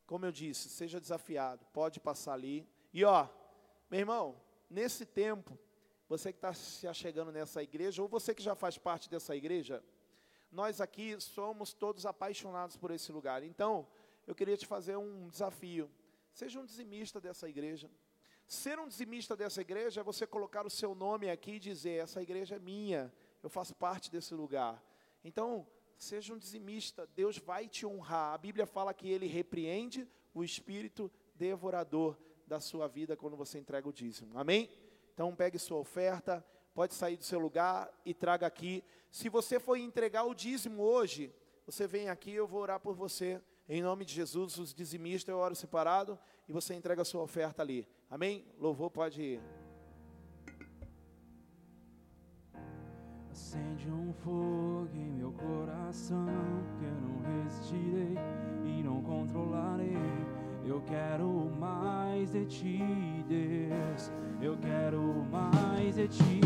como 0.08 0.26
eu 0.26 0.32
disse, 0.32 0.70
seja 0.70 1.00
desafiado, 1.00 1.66
pode 1.74 2.00
passar 2.00 2.34
ali. 2.34 2.66
E 2.94 3.04
ó, 3.04 3.28
meu 3.92 4.00
irmão, 4.00 4.42
nesse 4.70 5.06
tempo, 5.06 5.60
você 6.08 6.32
que 6.32 6.38
está 6.38 6.54
se 6.54 6.88
achegando 6.88 7.32
nessa 7.32 7.62
igreja, 7.62 8.02
ou 8.02 8.08
você 8.08 8.34
que 8.34 8.42
já 8.42 8.56
faz 8.56 8.78
parte 8.78 9.10
dessa 9.10 9.36
igreja, 9.36 9.84
nós 10.50 10.80
aqui 10.80 11.20
somos 11.20 11.74
todos 11.74 12.06
apaixonados 12.06 12.78
por 12.78 12.90
esse 12.90 13.12
lugar. 13.12 13.44
Então, 13.44 13.86
eu 14.26 14.34
queria 14.34 14.56
te 14.56 14.66
fazer 14.66 14.96
um 14.96 15.28
desafio. 15.28 15.92
Seja 16.34 16.60
um 16.60 16.66
dizimista 16.66 17.20
dessa 17.20 17.50
igreja. 17.50 17.92
Ser 18.48 18.80
um 18.80 18.88
dizimista 18.88 19.36
dessa 19.36 19.60
igreja 19.60 20.00
é 20.00 20.04
você 20.04 20.26
colocar 20.26 20.66
o 20.66 20.70
seu 20.70 20.96
nome 20.96 21.30
aqui 21.30 21.54
e 21.54 21.60
dizer: 21.60 22.04
essa 22.04 22.22
igreja 22.22 22.56
é 22.56 22.60
minha, 22.60 23.14
eu 23.44 23.50
faço 23.50 23.76
parte 23.76 24.10
desse 24.10 24.34
lugar. 24.34 24.82
Então, 25.22 25.68
seja 25.98 26.34
um 26.34 26.38
dizimista, 26.38 27.08
Deus 27.16 27.38
vai 27.38 27.68
te 27.68 27.86
honrar. 27.86 28.34
A 28.34 28.38
Bíblia 28.38 28.66
fala 28.66 28.94
que 28.94 29.10
ele 29.10 29.28
repreende 29.28 30.08
o 30.34 30.44
espírito 30.44 31.12
devorador 31.36 32.18
da 32.46 32.60
sua 32.60 32.88
vida 32.88 33.16
quando 33.16 33.36
você 33.36 33.60
entrega 33.60 33.90
o 33.90 33.94
dízimo. 33.94 34.38
Amém? 34.38 34.70
Então, 35.14 35.36
pegue 35.36 35.58
sua 35.58 35.80
oferta, 35.80 36.46
pode 36.74 36.94
sair 36.94 37.18
do 37.18 37.24
seu 37.24 37.40
lugar 37.40 37.92
e 38.06 38.14
traga 38.14 38.46
aqui. 38.46 38.84
Se 39.10 39.30
você 39.30 39.60
for 39.60 39.78
entregar 39.78 40.24
o 40.24 40.34
dízimo 40.34 40.84
hoje, 40.84 41.34
você 41.66 41.88
vem 41.88 42.08
aqui, 42.10 42.32
eu 42.32 42.48
vou 42.48 42.62
orar 42.62 42.80
por 42.80 42.96
você. 42.96 43.42
Em 43.68 43.82
nome 43.82 44.06
de 44.06 44.14
Jesus, 44.14 44.58
os 44.58 44.74
dizimistas 44.74 45.34
eu 45.34 45.40
oro 45.40 45.56
separado 45.56 46.18
e 46.48 46.54
você 46.54 46.74
entrega 46.74 47.02
a 47.02 47.06
sua 47.06 47.22
oferta 47.22 47.62
ali. 47.62 47.88
Amém? 48.10 48.46
Louvor 48.58 48.90
pode 48.90 49.22
ir. 49.22 49.57
Acende 53.38 53.88
um 53.92 54.12
fogo 54.24 54.90
em 54.96 55.12
meu 55.12 55.32
coração 55.32 56.26
que 56.80 56.86
eu 56.86 56.92
não 57.00 57.44
resistirei 57.44 58.18
e 58.66 58.82
não 58.82 59.00
controlarei. 59.04 59.96
Eu 60.66 60.82
quero 60.82 61.28
mais 61.60 62.32
de 62.32 62.48
ti, 62.48 62.82
Deus. 63.30 64.12
Eu 64.42 64.58
quero 64.58 65.24
mais 65.32 65.98
de 65.98 66.08
ti, 66.08 66.42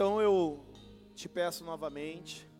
Então 0.00 0.18
eu 0.18 0.64
te 1.14 1.28
peço 1.28 1.62
novamente, 1.62 2.50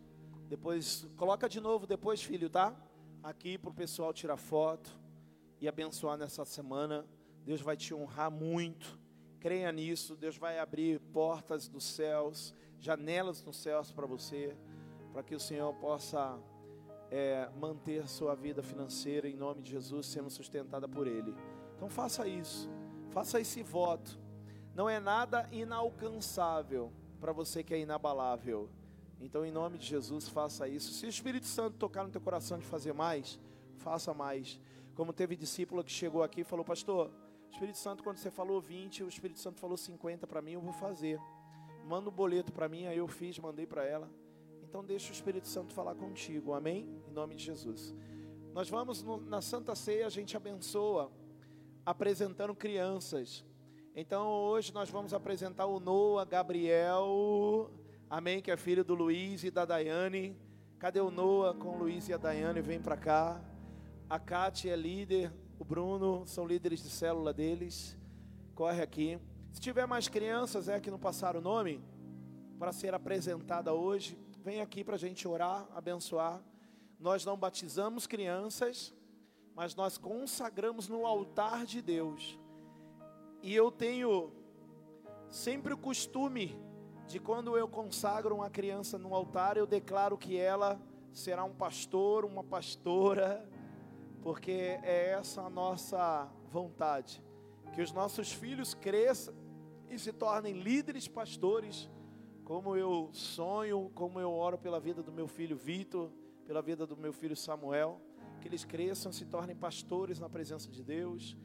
depois 0.47 1.09
coloca 1.17 1.49
de 1.49 1.59
novo 1.59 1.87
depois, 1.87 2.23
filho, 2.23 2.51
tá? 2.51 2.77
Aqui 3.23 3.57
para 3.57 3.71
o 3.71 3.75
pessoal 3.75 4.13
tirar 4.13 4.37
foto 4.37 4.91
e 5.59 5.67
abençoar 5.67 6.19
nessa 6.19 6.45
semana. 6.45 7.07
Deus 7.43 7.63
vai 7.63 7.79
te 7.79 7.95
honrar 7.95 8.31
muito. 8.31 9.01
Creia 9.39 9.73
nisso. 9.73 10.15
Deus 10.17 10.37
vai 10.37 10.59
abrir 10.59 11.01
portas 11.15 11.67
dos 11.67 11.83
céus, 11.83 12.55
janelas 12.79 13.41
dos 13.41 13.57
céus 13.57 13.91
para 13.91 14.05
você, 14.05 14.55
para 15.11 15.23
que 15.23 15.35
o 15.35 15.41
Senhor 15.41 15.73
possa 15.77 16.39
é, 17.11 17.49
manter 17.59 18.07
sua 18.07 18.35
vida 18.35 18.63
financeira 18.63 19.27
em 19.27 19.35
nome 19.35 19.63
de 19.63 19.71
Jesus, 19.71 20.09
sendo 20.09 20.29
sustentada 20.29 20.87
por 20.87 21.07
Ele. 21.07 21.35
Então 21.75 21.89
faça 21.89 22.29
isso, 22.29 22.69
faça 23.09 23.41
esse 23.41 23.63
voto. 23.63 24.21
Não 24.75 24.91
é 24.91 25.01
nada 25.01 25.49
inalcançável 25.51 26.93
para 27.21 27.33
você 27.33 27.63
que 27.63 27.75
é 27.75 27.79
inabalável. 27.79 28.69
Então, 29.21 29.45
em 29.45 29.53
nome 29.53 29.77
de 29.77 29.87
Jesus, 29.87 30.29
faça 30.29 30.67
isso. 30.67 30.93
Se 30.93 31.05
o 31.05 31.09
Espírito 31.09 31.47
Santo 31.47 31.77
tocar 31.77 32.03
no 32.05 32.11
teu 32.11 32.21
coração 32.21 32.59
de 32.59 32.65
fazer 32.65 32.95
mais, 32.95 33.39
faça 33.77 34.15
mais. 34.15 34.59
Como 34.95 35.13
teve 35.13 35.37
discípula 35.37 35.85
que 35.85 35.93
chegou 35.93 36.23
aqui 36.23 36.41
e 36.41 36.45
falou, 36.45 36.65
pastor, 36.65 37.11
o 37.49 37.53
Espírito 37.53 37.79
Santo, 37.79 38.03
quando 38.03 38.17
você 38.17 38.31
falou 38.31 38.61
20, 38.61 39.05
o 39.05 39.09
Espírito 39.09 39.39
Santo 39.39 39.61
falou 39.61 39.77
50 39.77 40.27
para 40.27 40.41
mim, 40.41 40.53
eu 40.53 40.61
vou 40.61 40.73
fazer. 40.73 41.21
Manda 41.87 42.09
o 42.09 42.13
um 42.13 42.15
boleto 42.15 42.53
para 42.53 42.69
mim, 42.69 42.87
aí 42.87 42.97
eu 42.97 43.07
fiz, 43.07 43.39
mandei 43.39 43.67
para 43.67 43.85
ela. 43.85 44.11
Então 44.63 44.85
deixa 44.85 45.11
o 45.11 45.13
Espírito 45.13 45.49
Santo 45.49 45.75
falar 45.75 45.95
contigo, 45.95 46.55
amém? 46.55 46.89
Em 47.09 47.13
nome 47.13 47.35
de 47.35 47.45
Jesus. 47.45 47.95
Nós 48.55 48.69
vamos 48.71 49.03
no, 49.03 49.21
na 49.21 49.41
Santa 49.43 49.75
Ceia, 49.75 50.07
a 50.07 50.11
gente 50.11 50.37
abençoa, 50.37 51.11
apresentando 51.85 52.55
crianças. 52.55 53.45
Então 53.95 54.29
hoje 54.29 54.73
nós 54.73 54.89
vamos 54.89 55.13
apresentar 55.13 55.67
o 55.67 55.81
Noah 55.81 56.25
Gabriel, 56.25 57.69
amém, 58.09 58.41
que 58.41 58.49
é 58.49 58.57
filho 58.57 58.85
do 58.85 58.95
Luiz 58.95 59.43
e 59.43 59.51
da 59.51 59.65
Daiane. 59.65 60.37
Cadê 60.79 61.01
o 61.01 61.11
Noah 61.11 61.59
com 61.59 61.71
o 61.71 61.79
Luiz 61.79 62.09
e 62.09 62.13
a 62.13 62.17
Daiane? 62.17 62.61
Vem 62.61 62.81
para 62.81 62.97
cá. 62.97 63.41
A 64.09 64.17
Kátia 64.17 64.73
é 64.73 64.77
líder, 64.77 65.33
o 65.59 65.65
Bruno 65.65 66.25
são 66.25 66.47
líderes 66.47 66.81
de 66.85 66.89
célula 66.89 67.33
deles. 67.33 67.99
Corre 68.55 68.81
aqui. 68.81 69.19
Se 69.53 69.61
tiver 69.61 69.87
mais 69.87 70.07
crianças, 70.07 70.69
é 70.69 70.79
que 70.79 70.91
não 70.91 70.99
passaram 70.99 71.41
o 71.41 71.43
nome, 71.43 71.83
para 72.61 72.73
ser 72.73 72.95
apresentada 72.95 73.75
hoje, 73.75 74.17
vem 74.45 74.61
aqui 74.61 74.85
para 74.85 74.95
a 74.95 74.99
gente 74.99 75.27
orar, 75.27 75.67
abençoar. 75.75 76.41
Nós 76.99 77.25
não 77.25 77.37
batizamos 77.37 78.07
crianças, 78.07 78.95
mas 79.53 79.75
nós 79.75 79.99
consagramos 79.99 80.89
no 80.89 81.05
altar 81.05 81.67
de 81.67 81.83
Deus. 81.83 82.40
E 83.43 83.55
eu 83.55 83.71
tenho 83.71 84.33
sempre 85.31 85.73
o 85.73 85.79
costume 85.79 86.59
de 87.07 87.19
quando 87.19 87.57
eu 87.57 87.67
consagro 87.67 88.35
uma 88.35 88.51
criança 88.51 88.99
no 88.99 89.15
altar, 89.15 89.57
eu 89.57 89.67
declaro 89.67 90.19
que 90.19 90.37
ela 90.37 90.81
será 91.13 91.43
um 91.43 91.55
pastor, 91.55 92.25
uma 92.25 92.45
pastora, 92.45 93.49
porque 94.23 94.79
é 94.83 95.11
essa 95.11 95.43
a 95.43 95.51
nossa 95.51 96.29
vontade, 96.51 97.23
que 97.73 97.81
os 97.81 97.93
nossos 97.93 98.31
filhos 98.31 98.75
cresçam 98.75 99.35
e 99.89 99.99
se 99.99 100.13
tornem 100.13 100.61
líderes 100.61 101.09
pastores, 101.09 101.91
como 102.45 102.77
eu 102.77 103.09
sonho, 103.13 103.91
como 103.95 104.21
eu 104.21 104.31
oro 104.33 104.59
pela 104.59 104.79
vida 104.79 105.03
do 105.03 105.11
meu 105.11 105.27
filho 105.27 105.57
Vitor, 105.57 106.11
pela 106.45 106.61
vida 106.61 106.87
do 106.87 106.97
meu 106.97 107.13
filho 107.13 107.37
Samuel, 107.37 108.01
que 108.41 108.49
eles 108.49 108.65
cresçam, 108.65 109.11
se 109.11 109.25
tornem 109.25 109.57
pastores 109.57 110.19
na 110.19 110.29
presença 110.29 110.71
de 110.71 110.83
Deus, 110.83 111.37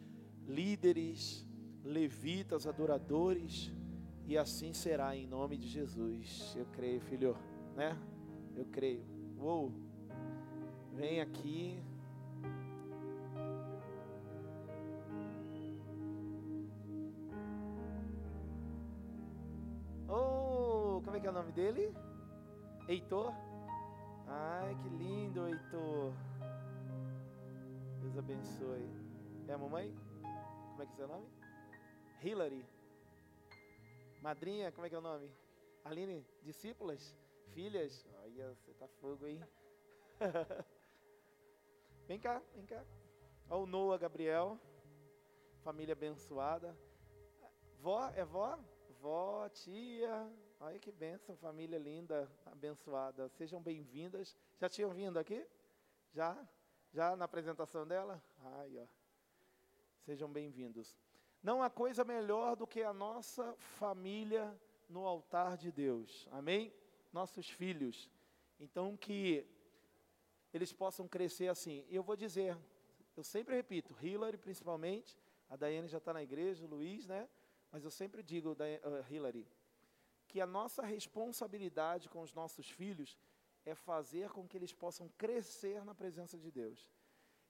líderes, 0.48 1.46
levitas, 1.86 2.66
adoradores, 2.66 3.72
e 4.26 4.38
assim 4.38 4.74
será 4.74 5.16
em 5.16 5.28
nome 5.28 5.56
de 5.56 5.68
Jesus. 5.68 6.56
Eu 6.58 6.66
creio, 6.74 7.00
filho, 7.00 7.38
né? 7.76 7.96
Eu 8.56 8.66
creio. 8.66 9.06
Uou! 9.38 9.72
Vem 10.94 11.22
aqui. 11.22 11.80
Oh, 20.08 21.02
como 21.04 21.16
é 21.16 21.20
que 21.20 21.28
é 21.28 21.30
o 21.30 21.34
nome 21.34 21.52
dele? 21.52 21.94
Heitor? 22.88 23.32
Ai, 24.28 24.76
que 24.82 24.90
lindo, 24.90 25.48
Heitor. 25.48 26.14
Deus 28.02 28.18
abençoe. 28.18 28.90
É 29.48 29.54
a 29.54 29.58
mamãe? 29.58 29.94
Como 30.72 30.82
é 30.82 30.86
que 30.86 30.94
é 30.94 30.96
seu 30.96 31.08
nome? 31.08 31.35
Hillary. 32.24 32.66
Madrinha, 34.22 34.72
como 34.72 34.86
é 34.86 34.90
que 34.90 34.96
é 34.96 34.98
o 34.98 35.02
nome? 35.02 35.32
Aline, 35.84 36.26
discípulas? 36.42 37.16
Filhas? 37.54 38.06
Olha, 38.24 38.54
você 38.56 38.74
tá 38.74 38.88
fogo 38.88 39.26
aí. 39.26 39.40
vem 42.08 42.20
cá, 42.20 42.42
vem 42.56 42.66
cá. 42.66 42.84
Olha 43.50 43.62
o 43.62 43.66
Noah 43.66 44.00
Gabriel. 44.00 44.60
Família 45.64 45.94
abençoada. 45.94 46.76
Vó, 47.80 48.10
é 48.10 48.26
vó? 48.26 48.58
Vó, 49.00 49.48
tia. 49.50 50.32
Olha 50.60 50.80
que 50.80 50.92
bênção, 50.92 51.36
família 51.38 51.78
linda, 51.78 52.32
abençoada. 52.46 53.30
Sejam 53.30 53.62
bem-vindas. 53.62 54.36
Já 54.60 54.68
tinham 54.68 54.90
vindo 54.90 55.20
aqui? 55.20 55.46
Já? 56.14 56.36
Já 56.92 57.16
na 57.16 57.26
apresentação 57.26 57.86
dela? 57.86 58.24
Ai, 58.40 58.80
ó. 58.80 58.88
Sejam 60.06 60.32
bem-vindos. 60.32 60.96
Não 61.46 61.62
há 61.62 61.70
coisa 61.70 62.04
melhor 62.04 62.56
do 62.56 62.66
que 62.66 62.82
a 62.82 62.92
nossa 62.92 63.54
família 63.78 64.60
no 64.90 65.06
altar 65.06 65.56
de 65.56 65.72
Deus. 65.72 66.28
Amém? 66.32 66.74
Nossos 67.14 67.48
filhos. 67.48 68.10
Então 68.60 68.98
que 68.98 69.46
eles 70.52 70.74
possam 70.74 71.08
crescer 71.08 71.48
assim. 71.48 71.86
E 71.88 71.96
eu 71.96 72.02
vou 72.02 72.16
dizer, 72.16 72.58
eu 73.16 73.24
sempre 73.24 73.54
repito, 73.56 73.96
Hillary 74.02 74.40
principalmente, 74.40 75.16
a 75.48 75.56
Daiane 75.56 75.88
já 75.88 76.00
está 76.00 76.12
na 76.12 76.24
igreja, 76.24 76.66
o 76.66 76.68
Luiz, 76.68 77.06
né? 77.06 77.30
Mas 77.72 77.84
eu 77.84 77.92
sempre 77.92 78.24
digo, 78.24 78.54
uh, 78.54 79.14
Hillary, 79.14 79.48
que 80.28 80.42
a 80.42 80.48
nossa 80.48 80.82
responsabilidade 80.84 82.10
com 82.10 82.24
os 82.24 82.34
nossos 82.34 82.72
filhos 82.72 83.20
é 83.64 83.76
fazer 83.76 84.32
com 84.32 84.48
que 84.48 84.58
eles 84.58 84.74
possam 84.74 85.08
crescer 85.16 85.86
na 85.86 85.94
presença 85.94 86.40
de 86.40 86.50
Deus. 86.50 86.90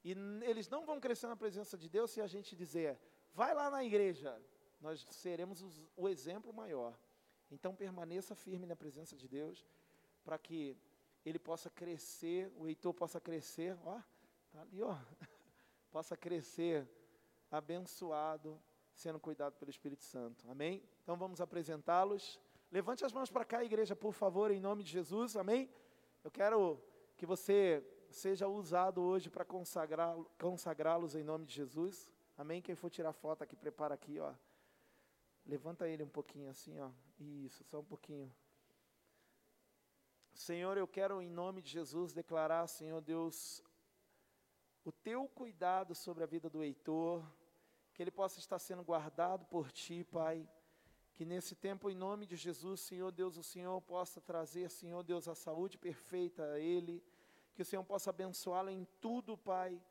E 0.04 0.12
eles 0.44 0.68
não 0.68 0.86
vão 0.86 1.00
crescer 1.00 1.28
na 1.28 1.38
presença 1.38 1.78
de 1.78 1.88
Deus 1.88 2.12
se 2.12 2.20
a 2.20 2.28
gente 2.28 2.58
dizer, 2.58 3.00
Vai 3.36 3.54
lá 3.54 3.70
na 3.70 3.84
igreja, 3.84 4.42
nós 4.80 5.06
seremos 5.12 5.62
os, 5.62 5.84
o 5.98 6.08
exemplo 6.08 6.54
maior. 6.54 6.98
Então 7.52 7.76
permaneça 7.76 8.34
firme 8.34 8.66
na 8.66 8.78
presença 8.78 9.14
de 9.14 9.28
Deus, 9.28 9.68
para 10.24 10.38
que 10.38 10.78
ele 11.26 11.38
possa 11.38 11.70
crescer, 11.70 12.50
o 12.56 12.66
Heitor 12.66 12.94
possa 12.94 13.20
crescer, 13.20 13.78
ó, 13.84 14.00
tá 14.54 14.62
ali, 14.62 14.82
ó, 14.82 14.98
possa 15.92 16.16
crescer 16.16 16.90
abençoado, 17.52 18.58
sendo 18.94 19.20
cuidado 19.20 19.58
pelo 19.58 19.70
Espírito 19.70 20.06
Santo. 20.06 20.50
Amém? 20.50 20.82
Então 21.04 21.18
vamos 21.18 21.42
apresentá-los. 21.42 22.40
Levante 22.72 23.04
as 23.04 23.12
mãos 23.12 23.30
para 23.30 23.44
cá, 23.44 23.66
igreja, 23.66 23.98
por 23.98 24.14
favor, 24.14 24.50
em 24.50 24.62
nome 24.62 24.82
de 24.82 24.92
Jesus. 24.92 25.36
Amém? 25.36 25.70
Eu 26.24 26.32
quero 26.32 26.82
que 27.18 27.26
você 27.26 27.86
seja 28.10 28.48
usado 28.48 29.02
hoje 29.02 29.30
para 29.30 29.46
consagrá-los 30.38 31.16
em 31.16 31.24
nome 31.24 31.46
de 31.46 31.54
Jesus. 31.54 32.10
Amém? 32.38 32.62
Quem 32.62 32.76
for 32.76 32.90
tirar 32.90 33.14
foto 33.14 33.44
aqui, 33.44 33.56
prepara 33.56 33.96
aqui, 33.96 34.20
ó. 34.20 34.34
Levanta 35.46 35.88
ele 35.88 36.04
um 36.04 36.10
pouquinho 36.10 36.50
assim, 36.50 36.78
ó. 36.80 36.92
Isso, 37.18 37.64
só 37.64 37.80
um 37.80 37.86
pouquinho. 37.86 38.34
Senhor, 40.34 40.78
eu 40.78 40.88
quero 40.88 41.22
em 41.22 41.30
nome 41.30 41.62
de 41.62 41.70
Jesus 41.70 42.12
declarar, 42.12 42.68
Senhor 42.68 43.00
Deus, 43.00 43.64
o 44.84 44.92
teu 44.92 45.30
cuidado 45.30 45.96
sobre 45.96 46.24
a 46.24 46.28
vida 46.28 46.50
do 46.50 46.62
Heitor, 46.62 47.26
que 47.94 48.04
ele 48.04 48.12
possa 48.12 48.40
estar 48.40 48.60
sendo 48.60 48.84
guardado 48.84 49.46
por 49.46 49.72
ti, 49.72 50.04
Pai. 50.04 50.46
Que 51.14 51.24
nesse 51.24 51.56
tempo, 51.56 51.90
em 51.90 51.96
nome 51.96 52.26
de 52.26 52.36
Jesus, 52.36 52.82
Senhor 52.82 53.14
Deus, 53.14 53.38
o 53.38 53.44
Senhor 53.44 53.80
possa 53.82 54.20
trazer, 54.20 54.70
Senhor 54.70 55.02
Deus, 55.04 55.30
a 55.30 55.36
saúde 55.36 55.78
perfeita 55.78 56.44
a 56.44 56.60
ele. 56.60 57.02
Que 57.54 57.62
o 57.62 57.66
Senhor 57.66 57.86
possa 57.86 58.10
abençoá-lo 58.10 58.70
em 58.70 58.86
tudo, 59.00 59.38
Pai 59.38 59.82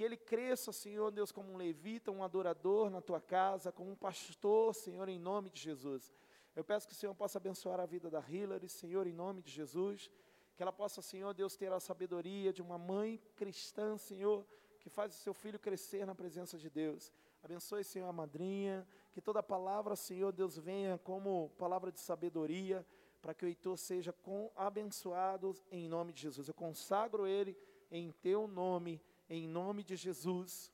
que 0.00 0.04
ele 0.04 0.16
cresça, 0.16 0.72
Senhor 0.72 1.10
Deus, 1.10 1.30
como 1.30 1.52
um 1.52 1.58
levita, 1.58 2.10
um 2.10 2.24
adorador 2.24 2.88
na 2.88 3.02
tua 3.02 3.20
casa, 3.20 3.70
como 3.70 3.90
um 3.90 3.94
pastor, 3.94 4.74
Senhor, 4.74 5.06
em 5.10 5.18
nome 5.18 5.50
de 5.50 5.60
Jesus. 5.60 6.10
Eu 6.56 6.64
peço 6.64 6.88
que 6.88 6.94
o 6.94 6.96
Senhor 6.96 7.14
possa 7.14 7.36
abençoar 7.36 7.78
a 7.78 7.84
vida 7.84 8.08
da 8.08 8.24
Hillary, 8.26 8.66
Senhor, 8.66 9.06
em 9.06 9.12
nome 9.12 9.42
de 9.42 9.50
Jesus. 9.50 10.10
Que 10.56 10.62
ela 10.62 10.72
possa, 10.72 11.02
Senhor 11.02 11.34
Deus, 11.34 11.54
ter 11.54 11.70
a 11.70 11.78
sabedoria 11.78 12.50
de 12.50 12.62
uma 12.62 12.78
mãe 12.78 13.20
cristã, 13.36 13.98
Senhor, 13.98 14.46
que 14.78 14.88
faz 14.88 15.14
o 15.14 15.18
seu 15.18 15.34
filho 15.34 15.58
crescer 15.58 16.06
na 16.06 16.14
presença 16.14 16.56
de 16.56 16.70
Deus. 16.70 17.12
Abençoe, 17.42 17.84
Senhor, 17.84 18.08
a 18.08 18.12
madrinha. 18.12 18.88
Que 19.12 19.20
toda 19.20 19.42
palavra, 19.42 19.94
Senhor 19.96 20.32
Deus, 20.32 20.56
venha 20.56 20.96
como 20.96 21.50
palavra 21.58 21.92
de 21.92 22.00
sabedoria, 22.00 22.86
para 23.20 23.34
que 23.34 23.44
o 23.44 23.48
Heitor 23.48 23.76
seja 23.76 24.14
com, 24.14 24.50
abençoado 24.56 25.54
em 25.70 25.90
nome 25.90 26.14
de 26.14 26.22
Jesus. 26.22 26.48
Eu 26.48 26.54
consagro 26.54 27.26
ele 27.26 27.54
em 27.90 28.12
teu 28.12 28.48
nome 28.48 28.98
em 29.30 29.46
nome 29.46 29.84
de 29.84 29.96
Jesus. 29.96 30.70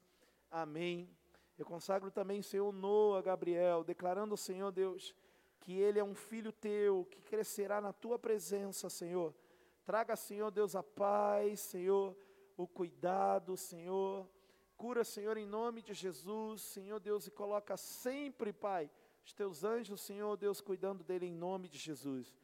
Amém 0.50 1.08
Eu 1.58 1.64
consagro 1.64 2.10
também, 2.10 2.42
Senhor, 2.42 2.72
Noah, 2.72 3.22
Gabriel, 3.22 3.84
declarando, 3.84 4.36
Senhor 4.36 4.72
Deus, 4.72 5.14
que 5.60 5.74
ele 5.78 5.98
é 5.98 6.04
um 6.04 6.14
filho 6.14 6.52
teu, 6.52 7.06
que 7.10 7.20
crescerá 7.22 7.80
na 7.80 7.92
tua 7.92 8.18
presença, 8.18 8.90
Senhor. 8.90 9.34
Traga, 9.84 10.16
Senhor 10.16 10.50
Deus, 10.50 10.74
a 10.74 10.82
paz, 10.82 11.60
Senhor, 11.60 12.16
o 12.56 12.66
cuidado, 12.66 13.56
Senhor. 13.56 14.28
Cura, 14.76 15.02
Senhor, 15.04 15.36
em 15.36 15.46
nome 15.46 15.80
de 15.80 15.94
Jesus, 15.94 16.60
Senhor 16.60 17.00
Deus, 17.00 17.26
e 17.26 17.30
coloca 17.30 17.76
sempre, 17.76 18.52
Pai, 18.52 18.90
os 19.24 19.32
teus 19.32 19.64
anjos, 19.64 20.02
Senhor 20.02 20.36
Deus, 20.36 20.60
cuidando 20.60 21.02
dele 21.02 21.26
em 21.26 21.34
nome 21.34 21.68
de 21.68 21.78
Jesus. 21.78 22.34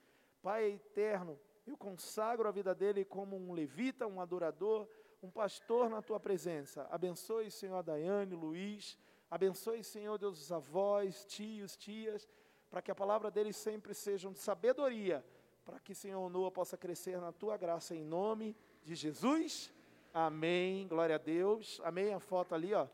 Pai 0.40 0.72
eterno, 0.72 1.39
eu 1.66 1.76
consagro 1.76 2.48
a 2.48 2.51
vida 2.51 2.74
dele 2.74 3.05
como 3.05 3.36
um 3.36 3.52
levita, 3.52 4.06
um 4.06 4.20
adorador, 4.20 4.89
um 5.23 5.31
pastor 5.31 5.89
na 5.89 6.03
tua 6.03 6.19
presença. 6.19 6.86
Abençoe, 6.90 7.51
Senhor, 7.51 7.77
a 7.77 7.82
Daiane, 7.82 8.35
Luiz. 8.35 8.99
Abençoe, 9.31 9.85
Senhor 9.85 10.19
Deus, 10.19 10.40
os 10.40 10.53
avós, 10.53 11.24
tios, 11.24 11.77
tias, 11.77 12.28
para 12.69 12.82
que 12.82 12.90
a 12.90 12.94
palavra 12.94 13.31
deles 13.31 13.57
sempre 13.57 13.94
seja 13.94 14.28
de 14.31 14.39
sabedoria, 14.39 15.24
para 15.65 15.78
que, 15.78 15.94
Senhor 15.94 16.28
Noa 16.28 16.51
possa 16.51 16.77
crescer 16.77 17.19
na 17.20 17.32
tua 17.32 17.57
graça, 17.57 17.94
em 17.94 18.05
nome 18.05 18.57
de 18.85 18.94
Jesus. 18.94 19.70
Amém. 20.12 20.86
Glória 20.89 21.15
a 21.15 21.19
Deus. 21.19 21.81
Amém. 21.85 22.12
A 22.12 22.20
foto 22.20 22.55
ali, 22.55 22.74
ó. 22.74 22.86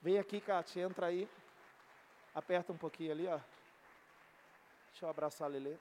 Vem 0.00 0.18
aqui, 0.18 0.40
Kátia, 0.40 0.82
entra 0.82 1.06
aí. 1.06 1.28
Aperta 2.34 2.72
um 2.72 2.78
pouquinho 2.78 3.12
ali, 3.12 3.26
ó. 3.26 3.40
Deixa 4.90 5.04
eu 5.04 5.10
abraçar 5.10 5.48
a 5.48 5.50
Lelê. 5.50 5.76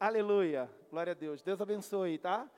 Aleluia. 0.00 0.70
Glória 0.90 1.10
a 1.10 1.14
Deus. 1.14 1.42
Deus 1.42 1.60
abençoe, 1.60 2.18
tá? 2.18 2.48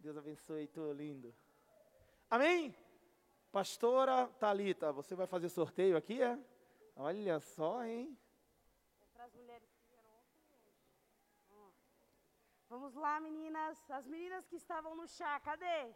Deus 0.00 0.16
abençoe, 0.16 0.66
tu 0.66 0.92
lindo. 0.92 1.32
Amém? 2.28 2.74
Pastora 3.52 4.26
Talita, 4.40 4.90
você 4.90 5.14
vai 5.14 5.28
fazer 5.28 5.48
sorteio 5.48 5.96
aqui, 5.96 6.20
é? 6.20 6.36
Olha 6.96 7.38
só, 7.38 7.84
hein? 7.84 8.18
É 9.14 9.60
Vamos 12.68 12.94
lá, 12.96 13.20
meninas. 13.20 13.78
As 13.88 14.04
meninas 14.08 14.44
que 14.48 14.56
estavam 14.56 14.96
no 14.96 15.06
chá, 15.06 15.38
cadê? 15.38 15.94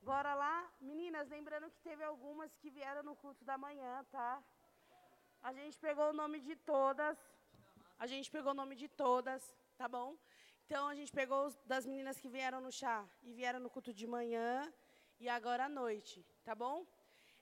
Bora 0.00 0.36
lá. 0.36 0.70
Meninas, 0.80 1.28
lembrando 1.28 1.68
que 1.72 1.80
teve 1.80 2.04
algumas 2.04 2.54
que 2.58 2.70
vieram 2.70 3.02
no 3.02 3.16
culto 3.16 3.44
da 3.44 3.58
manhã, 3.58 4.06
tá? 4.12 4.40
A 5.42 5.52
gente 5.52 5.76
pegou 5.80 6.10
o 6.10 6.12
nome 6.12 6.38
de 6.38 6.54
todas. 6.54 7.18
A 7.98 8.06
gente 8.06 8.30
pegou 8.30 8.52
o 8.52 8.54
nome 8.54 8.76
de 8.76 8.88
todas, 8.88 9.42
tá 9.76 9.88
bom? 9.88 10.16
Então 10.64 10.86
a 10.86 10.94
gente 10.94 11.10
pegou 11.10 11.52
das 11.66 11.84
meninas 11.84 12.20
que 12.20 12.28
vieram 12.28 12.60
no 12.60 12.70
chá 12.70 13.04
e 13.24 13.32
vieram 13.32 13.58
no 13.58 13.68
culto 13.68 13.92
de 13.92 14.06
manhã 14.06 14.72
e 15.18 15.28
agora 15.28 15.64
à 15.64 15.68
noite, 15.68 16.24
tá 16.44 16.54
bom? 16.54 16.86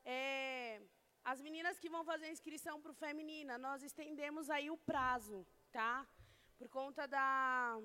É, 0.03 0.81
as 1.23 1.43
meninas 1.43 1.79
que 1.79 1.91
vão 1.91 2.03
fazer 2.07 2.27
a 2.27 2.31
inscrição 2.31 2.81
para 2.81 2.91
o 2.91 2.95
feminina, 2.95 3.59
nós 3.59 3.83
estendemos 3.83 4.49
aí 4.49 4.71
o 4.71 4.79
prazo, 4.79 5.47
tá? 5.71 6.07
Por 6.57 6.71
conta 6.71 7.07
da 7.07 7.79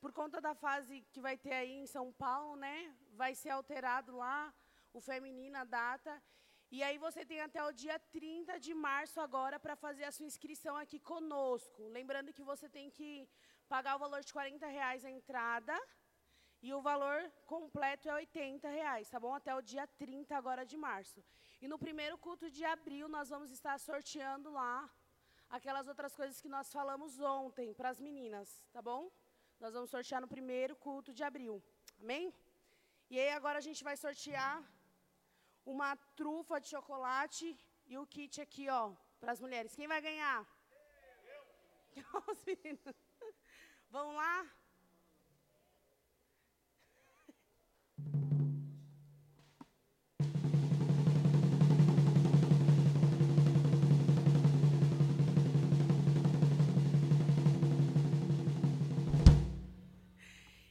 por 0.00 0.12
conta 0.12 0.40
da 0.40 0.54
fase 0.54 1.04
que 1.12 1.20
vai 1.20 1.36
ter 1.36 1.54
aí 1.54 1.72
em 1.72 1.88
São 1.88 2.12
Paulo, 2.12 2.54
né? 2.54 2.94
Vai 3.14 3.34
ser 3.34 3.50
alterado 3.50 4.14
lá 4.14 4.54
o 4.92 5.00
feminina 5.00 5.62
a 5.62 5.64
data 5.64 6.22
e 6.76 6.82
aí 6.86 6.96
você 7.04 7.20
tem 7.30 7.40
até 7.40 7.60
o 7.64 7.72
dia 7.82 7.98
30 8.16 8.60
de 8.64 8.72
março 8.86 9.18
agora 9.26 9.56
para 9.64 9.74
fazer 9.84 10.04
a 10.04 10.12
sua 10.16 10.26
inscrição 10.30 10.74
aqui 10.76 10.98
conosco. 11.12 11.80
Lembrando 11.98 12.34
que 12.36 12.44
você 12.50 12.66
tem 12.68 12.90
que 12.96 13.08
pagar 13.72 13.96
o 13.96 14.02
valor 14.04 14.20
de 14.26 14.32
40 14.38 14.66
reais 14.66 15.02
a 15.02 15.10
entrada 15.18 15.74
e 16.66 16.74
o 16.74 16.82
valor 16.88 17.18
completo 17.54 18.10
é 18.10 18.14
80 18.14 18.68
reais, 18.68 19.08
tá 19.08 19.18
bom? 19.18 19.32
Até 19.40 19.54
o 19.54 19.62
dia 19.62 19.86
30 19.86 20.36
agora 20.36 20.66
de 20.66 20.76
março. 20.76 21.24
E 21.62 21.66
no 21.72 21.78
primeiro 21.78 22.18
culto 22.18 22.50
de 22.50 22.62
abril 22.76 23.08
nós 23.16 23.30
vamos 23.34 23.50
estar 23.58 23.78
sorteando 23.88 24.50
lá 24.60 24.76
aquelas 25.48 25.88
outras 25.88 26.14
coisas 26.20 26.42
que 26.42 26.54
nós 26.56 26.70
falamos 26.78 27.18
ontem 27.40 27.72
para 27.72 27.88
as 27.88 28.00
meninas, 28.08 28.62
tá 28.70 28.82
bom? 28.82 29.10
Nós 29.58 29.72
vamos 29.72 29.88
sortear 29.96 30.20
no 30.20 30.28
primeiro 30.36 30.76
culto 30.76 31.10
de 31.14 31.24
abril. 31.30 31.56
Amém? 32.02 32.34
E 33.08 33.18
aí 33.18 33.30
agora 33.30 33.58
a 33.60 33.66
gente 33.68 33.82
vai 33.82 33.96
sortear 33.96 34.54
uma 35.66 35.96
trufa 36.14 36.60
de 36.60 36.68
chocolate 36.68 37.58
e 37.86 37.98
o 37.98 38.06
kit 38.06 38.40
aqui, 38.40 38.68
ó, 38.68 38.92
para 39.20 39.32
as 39.32 39.40
mulheres. 39.40 39.74
Quem 39.74 39.88
vai 39.88 40.00
ganhar? 40.00 40.46
Os. 42.28 42.44
Vamos 43.90 44.14
lá? 44.14 44.46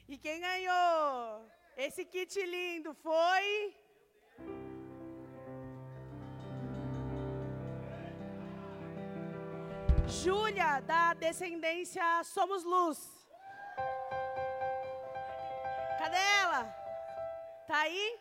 E 0.08 0.16
quem 0.16 0.40
ganhou 0.40 1.50
esse 1.76 2.04
kit 2.04 2.40
lindo 2.42 2.94
foi 2.94 3.85
Júlia, 10.08 10.80
da 10.82 11.14
descendência 11.14 12.02
Somos 12.22 12.62
Luz. 12.62 12.98
Cadê 15.98 16.16
ela? 16.42 16.64
Tá 17.66 17.78
aí? 17.78 18.18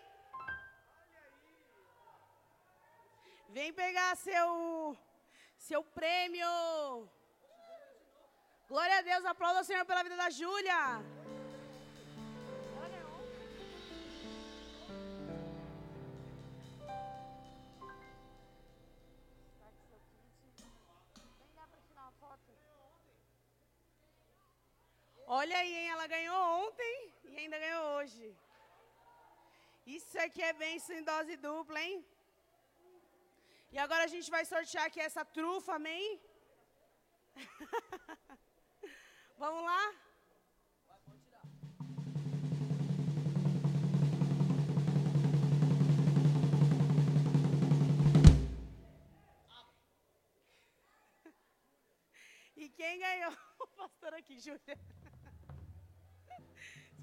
Vem 3.49 3.71
pegar 3.71 4.15
seu 4.17 4.97
seu 5.57 5.83
prêmio. 5.83 6.47
Glória 8.67 8.97
a 8.97 9.01
Deus, 9.01 9.23
aplauda 9.25 9.61
o 9.61 9.63
Senhor 9.63 9.85
pela 9.85 10.01
vida 10.01 10.17
da 10.17 10.29
Júlia. 10.31 11.03
Olha 25.27 25.57
aí, 25.57 25.73
hein? 25.75 25.87
Ela 25.89 26.05
ganhou 26.05 26.37
ontem 26.63 27.11
e 27.23 27.37
ainda 27.37 27.57
ganhou 27.57 27.83
hoje. 27.97 28.37
Isso 29.83 30.19
aqui 30.19 30.41
é 30.41 30.53
bênção 30.53 30.95
em 30.95 31.03
dose 31.03 31.35
dupla, 31.37 31.81
hein? 31.81 32.05
E 33.71 33.77
agora 33.79 34.03
a 34.03 34.07
gente 34.07 34.29
vai 34.29 34.45
sortear 34.45 34.85
aqui 34.85 34.99
essa 34.99 35.25
trufa, 35.25 35.73
amém? 35.75 36.21
Vamos 39.37 39.63
lá? 39.63 39.95
E 52.55 52.69
quem 52.69 52.99
ganhou? 52.99 53.33
O 53.57 53.67
pastor 53.67 54.13
aqui, 54.13 54.39
Júlia. 54.39 54.77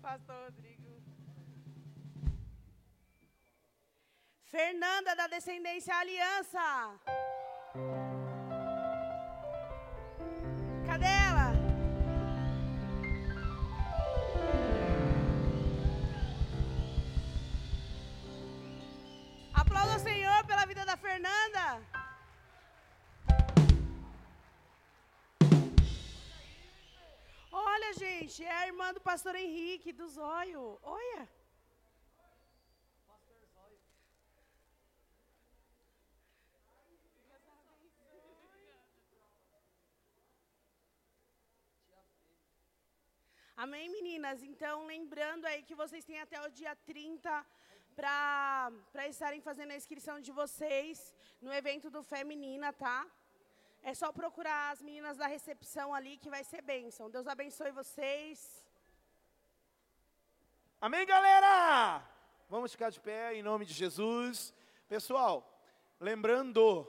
Pastor 0.02 0.34
Rodrigo. 0.46 1.00
Fernanda, 4.44 5.14
da 5.14 5.28
descendência 5.28 5.94
Aliança. 5.94 6.58
Cadê 10.84 11.06
ela? 11.06 11.52
Aplauda 19.54 19.96
o 19.96 20.00
Senhor 20.00 20.44
pela 20.44 20.66
vida 20.66 20.84
da 20.84 20.96
Fernanda. 20.96 21.80
Olha, 27.82 27.94
gente, 27.94 28.44
é 28.44 28.54
a 28.59 28.66
irmã 28.68 28.88
do 28.96 29.00
pastor 29.00 29.34
Henrique, 29.34 29.92
do 30.00 30.06
Zóio. 30.09 30.78
Olha. 30.82 31.22
Amém, 43.56 43.88
meninas? 43.96 44.44
Então, 44.44 44.86
lembrando 44.86 45.46
aí 45.46 45.62
que 45.64 45.74
vocês 45.74 46.04
têm 46.04 46.20
até 46.20 46.40
o 46.46 46.50
dia 46.50 46.76
30 46.76 47.46
para 47.96 49.09
estarem 49.09 49.40
fazendo 49.40 49.72
a 49.72 49.80
inscrição 49.82 50.20
de 50.20 50.30
vocês 50.30 51.12
no 51.40 51.52
evento 51.52 51.90
do 51.90 52.04
Feminina, 52.04 52.72
tá? 52.72 53.00
É 53.84 53.94
só 53.94 54.12
procurar 54.12 54.70
as 54.70 54.80
meninas 54.80 55.16
da 55.16 55.26
recepção 55.26 55.92
ali 55.92 56.16
que 56.16 56.30
vai 56.30 56.44
ser 56.44 56.62
bênção. 56.62 57.10
Deus 57.10 57.26
abençoe 57.26 57.72
vocês. 57.72 58.64
Amém, 60.80 61.04
galera? 61.04 62.00
Vamos 62.48 62.70
ficar 62.70 62.90
de 62.90 63.00
pé 63.00 63.34
em 63.34 63.42
nome 63.42 63.64
de 63.64 63.72
Jesus. 63.72 64.54
Pessoal, 64.88 65.36
lembrando, 65.98 66.86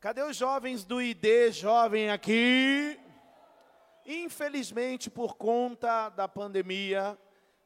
cadê 0.00 0.22
os 0.22 0.36
jovens 0.36 0.84
do 0.84 1.00
ID 1.00 1.52
jovem 1.52 2.10
aqui? 2.10 2.98
Infelizmente, 4.04 5.08
por 5.08 5.36
conta 5.36 6.08
da 6.08 6.26
pandemia, 6.26 7.16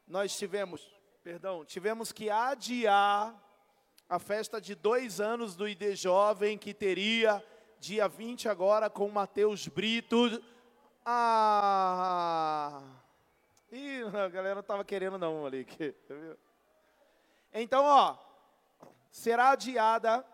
nós 0.07 0.36
tivemos, 0.36 0.86
perdão, 1.23 1.65
tivemos 1.65 2.12
que 2.12 2.28
adiar 2.28 3.35
a 4.07 4.19
festa 4.19 4.61
de 4.61 4.74
dois 4.74 5.19
anos 5.19 5.55
do 5.55 5.69
ID 5.69 5.94
Jovem, 5.94 6.59
que 6.59 6.74
teria 6.74 7.43
dia 7.81 8.07
20 8.07 8.48
agora 8.48 8.89
com 8.89 9.07
o 9.07 9.12
Matheus 9.12 9.66
Brito. 9.66 10.40
Ah! 11.05 12.81
Ih, 13.73 14.02
a 14.05 14.28
galera 14.28 14.55
não 14.55 14.61
estava 14.61 14.85
querendo 14.85 15.19
não 15.19 15.44
ali. 15.47 15.66
Então, 17.52 17.85
ó, 17.85 18.16
será 19.11 19.51
adiada. 19.51 20.24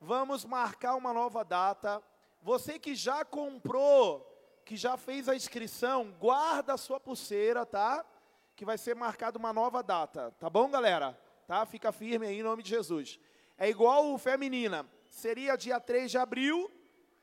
Vamos 0.00 0.44
marcar 0.44 0.96
uma 0.96 1.12
nova 1.12 1.44
data. 1.44 2.02
Você 2.42 2.78
que 2.78 2.94
já 2.94 3.24
comprou, 3.24 4.26
que 4.64 4.76
já 4.76 4.96
fez 4.96 5.28
a 5.28 5.36
inscrição, 5.36 6.12
guarda 6.18 6.74
a 6.74 6.78
sua 6.78 6.98
pulseira, 6.98 7.64
tá? 7.64 8.04
Que 8.56 8.64
vai 8.64 8.76
ser 8.76 8.96
marcada 8.96 9.38
uma 9.38 9.52
nova 9.52 9.82
data, 9.82 10.34
tá 10.40 10.50
bom, 10.50 10.68
galera? 10.68 11.16
tá? 11.46 11.64
Fica 11.64 11.92
firme 11.92 12.26
aí 12.26 12.40
em 12.40 12.42
nome 12.42 12.62
de 12.62 12.70
Jesus. 12.70 13.18
É 13.56 13.68
igual 13.68 14.12
o 14.12 14.18
feminina, 14.18 14.86
seria 15.08 15.56
dia 15.56 15.80
3 15.80 16.10
de 16.10 16.18
abril, 16.18 16.70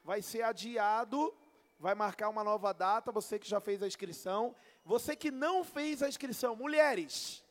vai 0.04 0.22
ser 0.22 0.44
adiado, 0.44 1.34
vai 1.80 1.96
marcar 1.96 2.30
uma 2.30 2.44
nova 2.44 2.74
data, 2.74 3.12
você 3.12 3.40
que 3.40 3.48
já 3.48 3.60
fez 3.60 3.82
a 3.82 3.88
inscrição. 3.88 4.56
Você 4.86 5.16
que 5.16 5.32
não 5.32 5.64
fez 5.64 6.04
a 6.04 6.10
inscrição, 6.10 6.56
mulheres, 6.56 7.44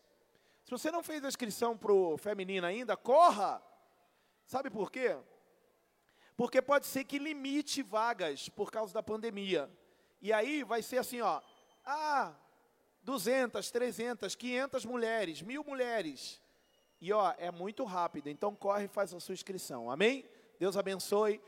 se 0.65 0.71
você 0.71 0.91
não 0.91 1.03
fez 1.03 1.25
a 1.25 1.29
inscrição 1.29 1.77
para 1.77 1.93
o 1.93 2.17
feminina 2.17 2.69
ainda, 2.69 2.97
corra. 2.97 3.63
Sabe 4.47 4.71
por 4.71 4.91
quê? 4.91 5.17
Porque 6.37 6.61
pode 6.61 6.87
ser 6.87 7.05
que 7.05 7.19
limite 7.19 7.83
vagas 7.83 8.49
por 8.49 8.71
causa 8.71 8.93
da 8.93 9.03
pandemia. 9.03 9.71
E 10.21 10.33
aí 10.33 10.63
vai 10.63 10.83
ser 10.83 10.99
assim, 10.99 11.21
ó, 11.21 11.41
ah, 11.85 12.35
200, 13.03 13.71
300, 13.71 14.35
500 14.35 14.85
mulheres, 14.85 15.43
mil 15.43 15.65
mulheres. 15.65 16.41
E 17.01 17.13
ó, 17.13 17.35
é 17.37 17.51
muito 17.51 17.85
rápido, 17.85 18.29
então 18.29 18.55
corre 18.55 18.85
e 18.85 18.89
faz 18.89 19.13
a 19.13 19.21
sua 19.21 19.33
inscrição. 19.33 19.91
Amém? 19.91 20.25
Deus 20.59 20.77
abençoe. 20.77 21.41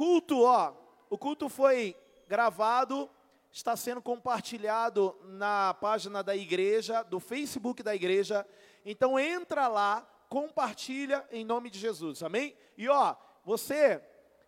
Culto, 0.00 0.44
ó, 0.44 0.72
o 1.10 1.18
culto 1.18 1.46
foi 1.50 1.94
gravado, 2.26 3.06
está 3.52 3.76
sendo 3.76 4.00
compartilhado 4.00 5.14
na 5.24 5.74
página 5.74 6.22
da 6.22 6.34
igreja, 6.34 7.02
do 7.02 7.20
Facebook 7.20 7.82
da 7.82 7.94
igreja. 7.94 8.46
Então 8.82 9.18
entra 9.18 9.68
lá, 9.68 10.08
compartilha 10.26 11.28
em 11.30 11.44
nome 11.44 11.68
de 11.68 11.78
Jesus. 11.78 12.22
Amém? 12.22 12.56
E 12.78 12.88
ó, 12.88 13.14
você 13.44 14.02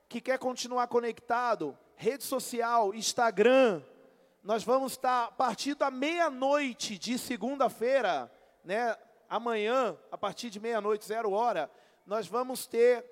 que 0.09 0.23
quer 0.23 0.39
continuar 0.39 0.87
conectado, 0.87 1.77
rede 1.97 2.25
social, 2.25 2.95
Instagram, 2.95 3.83
nós 4.43 4.65
vamos 4.65 4.93
estar 4.93 5.25
a 5.25 5.33
partir 5.33 5.75
da 5.75 5.91
meia-noite 5.91 6.97
de 6.97 7.19
segunda-feira, 7.19 8.33
né? 8.65 8.97
amanhã, 9.29 9.99
a 10.11 10.17
partir 10.17 10.49
de 10.49 10.59
meia-noite, 10.59 11.05
zero 11.05 11.31
hora, 11.33 11.71
nós 12.07 12.27
vamos 12.27 12.67
ter 12.67 13.12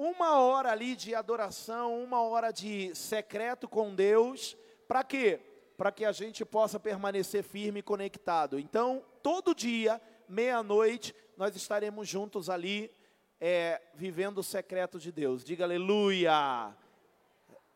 uma 0.00 0.40
hora 0.40 0.72
ali 0.72 0.96
de 0.96 1.14
adoração, 1.14 2.02
uma 2.02 2.22
hora 2.22 2.50
de 2.50 2.94
secreto 2.94 3.68
com 3.68 3.94
Deus. 3.94 4.56
Para 4.88 5.04
quê? 5.04 5.38
Para 5.76 5.92
que 5.92 6.06
a 6.06 6.12
gente 6.12 6.42
possa 6.42 6.80
permanecer 6.80 7.42
firme 7.42 7.80
e 7.80 7.82
conectado. 7.82 8.58
Então, 8.58 9.04
todo 9.22 9.54
dia, 9.54 10.00
meia-noite, 10.26 11.14
nós 11.36 11.54
estaremos 11.54 12.08
juntos 12.08 12.48
ali, 12.48 12.90
é, 13.38 13.78
vivendo 13.94 14.38
o 14.38 14.42
secreto 14.42 14.98
de 14.98 15.12
Deus. 15.12 15.44
Diga 15.44 15.64
aleluia! 15.64 16.74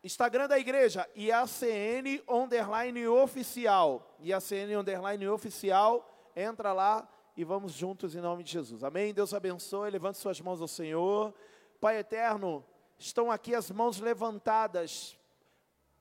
Instagram 0.03 0.47
da 0.47 0.57
igreja, 0.57 1.07
IACN 1.15 2.23
underline 2.27 3.07
oficial. 3.07 4.17
IACN 4.19 4.79
underline 4.79 5.27
oficial, 5.27 6.31
entra 6.35 6.73
lá, 6.73 7.07
e 7.37 7.43
vamos 7.43 7.73
juntos 7.73 8.15
em 8.15 8.21
nome 8.21 8.43
de 8.43 8.51
Jesus. 8.51 8.83
Amém? 8.83 9.13
Deus 9.13 9.31
abençoe. 9.31 9.91
Levante 9.91 10.17
suas 10.17 10.41
mãos 10.41 10.59
ao 10.59 10.67
Senhor. 10.67 11.35
Pai 11.79 11.97
eterno, 11.97 12.65
estão 12.97 13.31
aqui 13.31 13.53
as 13.53 13.69
mãos 13.71 13.99
levantadas 13.99 15.17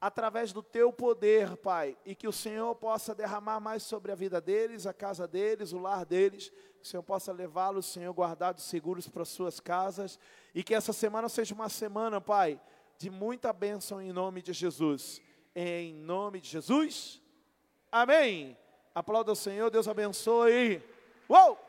através 0.01 0.53
do 0.53 0.63
teu 0.63 0.93
poder, 0.93 1.57
Pai, 1.57 1.97
e 2.05 2.15
que 2.15 2.29
o 2.29 2.33
Senhor 2.33 2.75
possa 2.75 3.15
derramar 3.15 3.59
mais 3.59 3.83
sobre 3.83 4.13
a 4.13 4.15
vida 4.15 4.39
deles, 4.39 4.87
a 4.87 4.93
casa 4.93 5.27
deles, 5.27 5.73
o 5.73 5.79
lar 5.79 6.05
deles, 6.05 6.51
que 6.51 6.83
o 6.83 6.87
Senhor 6.87 7.03
possa 7.03 7.33
levá-los, 7.33 7.87
Senhor, 7.87 8.13
guardados 8.13 8.65
seguros 8.65 9.09
para 9.09 9.25
suas 9.25 9.61
casas, 9.61 10.19
e 10.55 10.63
que 10.63 10.75
essa 10.75 10.93
semana 10.93 11.27
seja 11.29 11.55
uma 11.55 11.71
semana, 11.71 12.21
Pai, 12.21 12.61
de 12.99 13.09
muita 13.09 13.51
bênção 13.51 14.01
em 14.01 14.13
nome 14.13 14.43
de 14.43 14.53
Jesus. 14.53 15.23
Em 15.57 15.95
nome 15.95 16.39
de 16.39 16.49
Jesus. 16.49 17.23
Amém. 17.91 18.59
Aplauda 18.95 19.33
o 19.33 19.37
Senhor, 19.37 19.71
Deus 19.71 19.89
abençoe. 19.89 20.83
Whoa! 21.31 21.64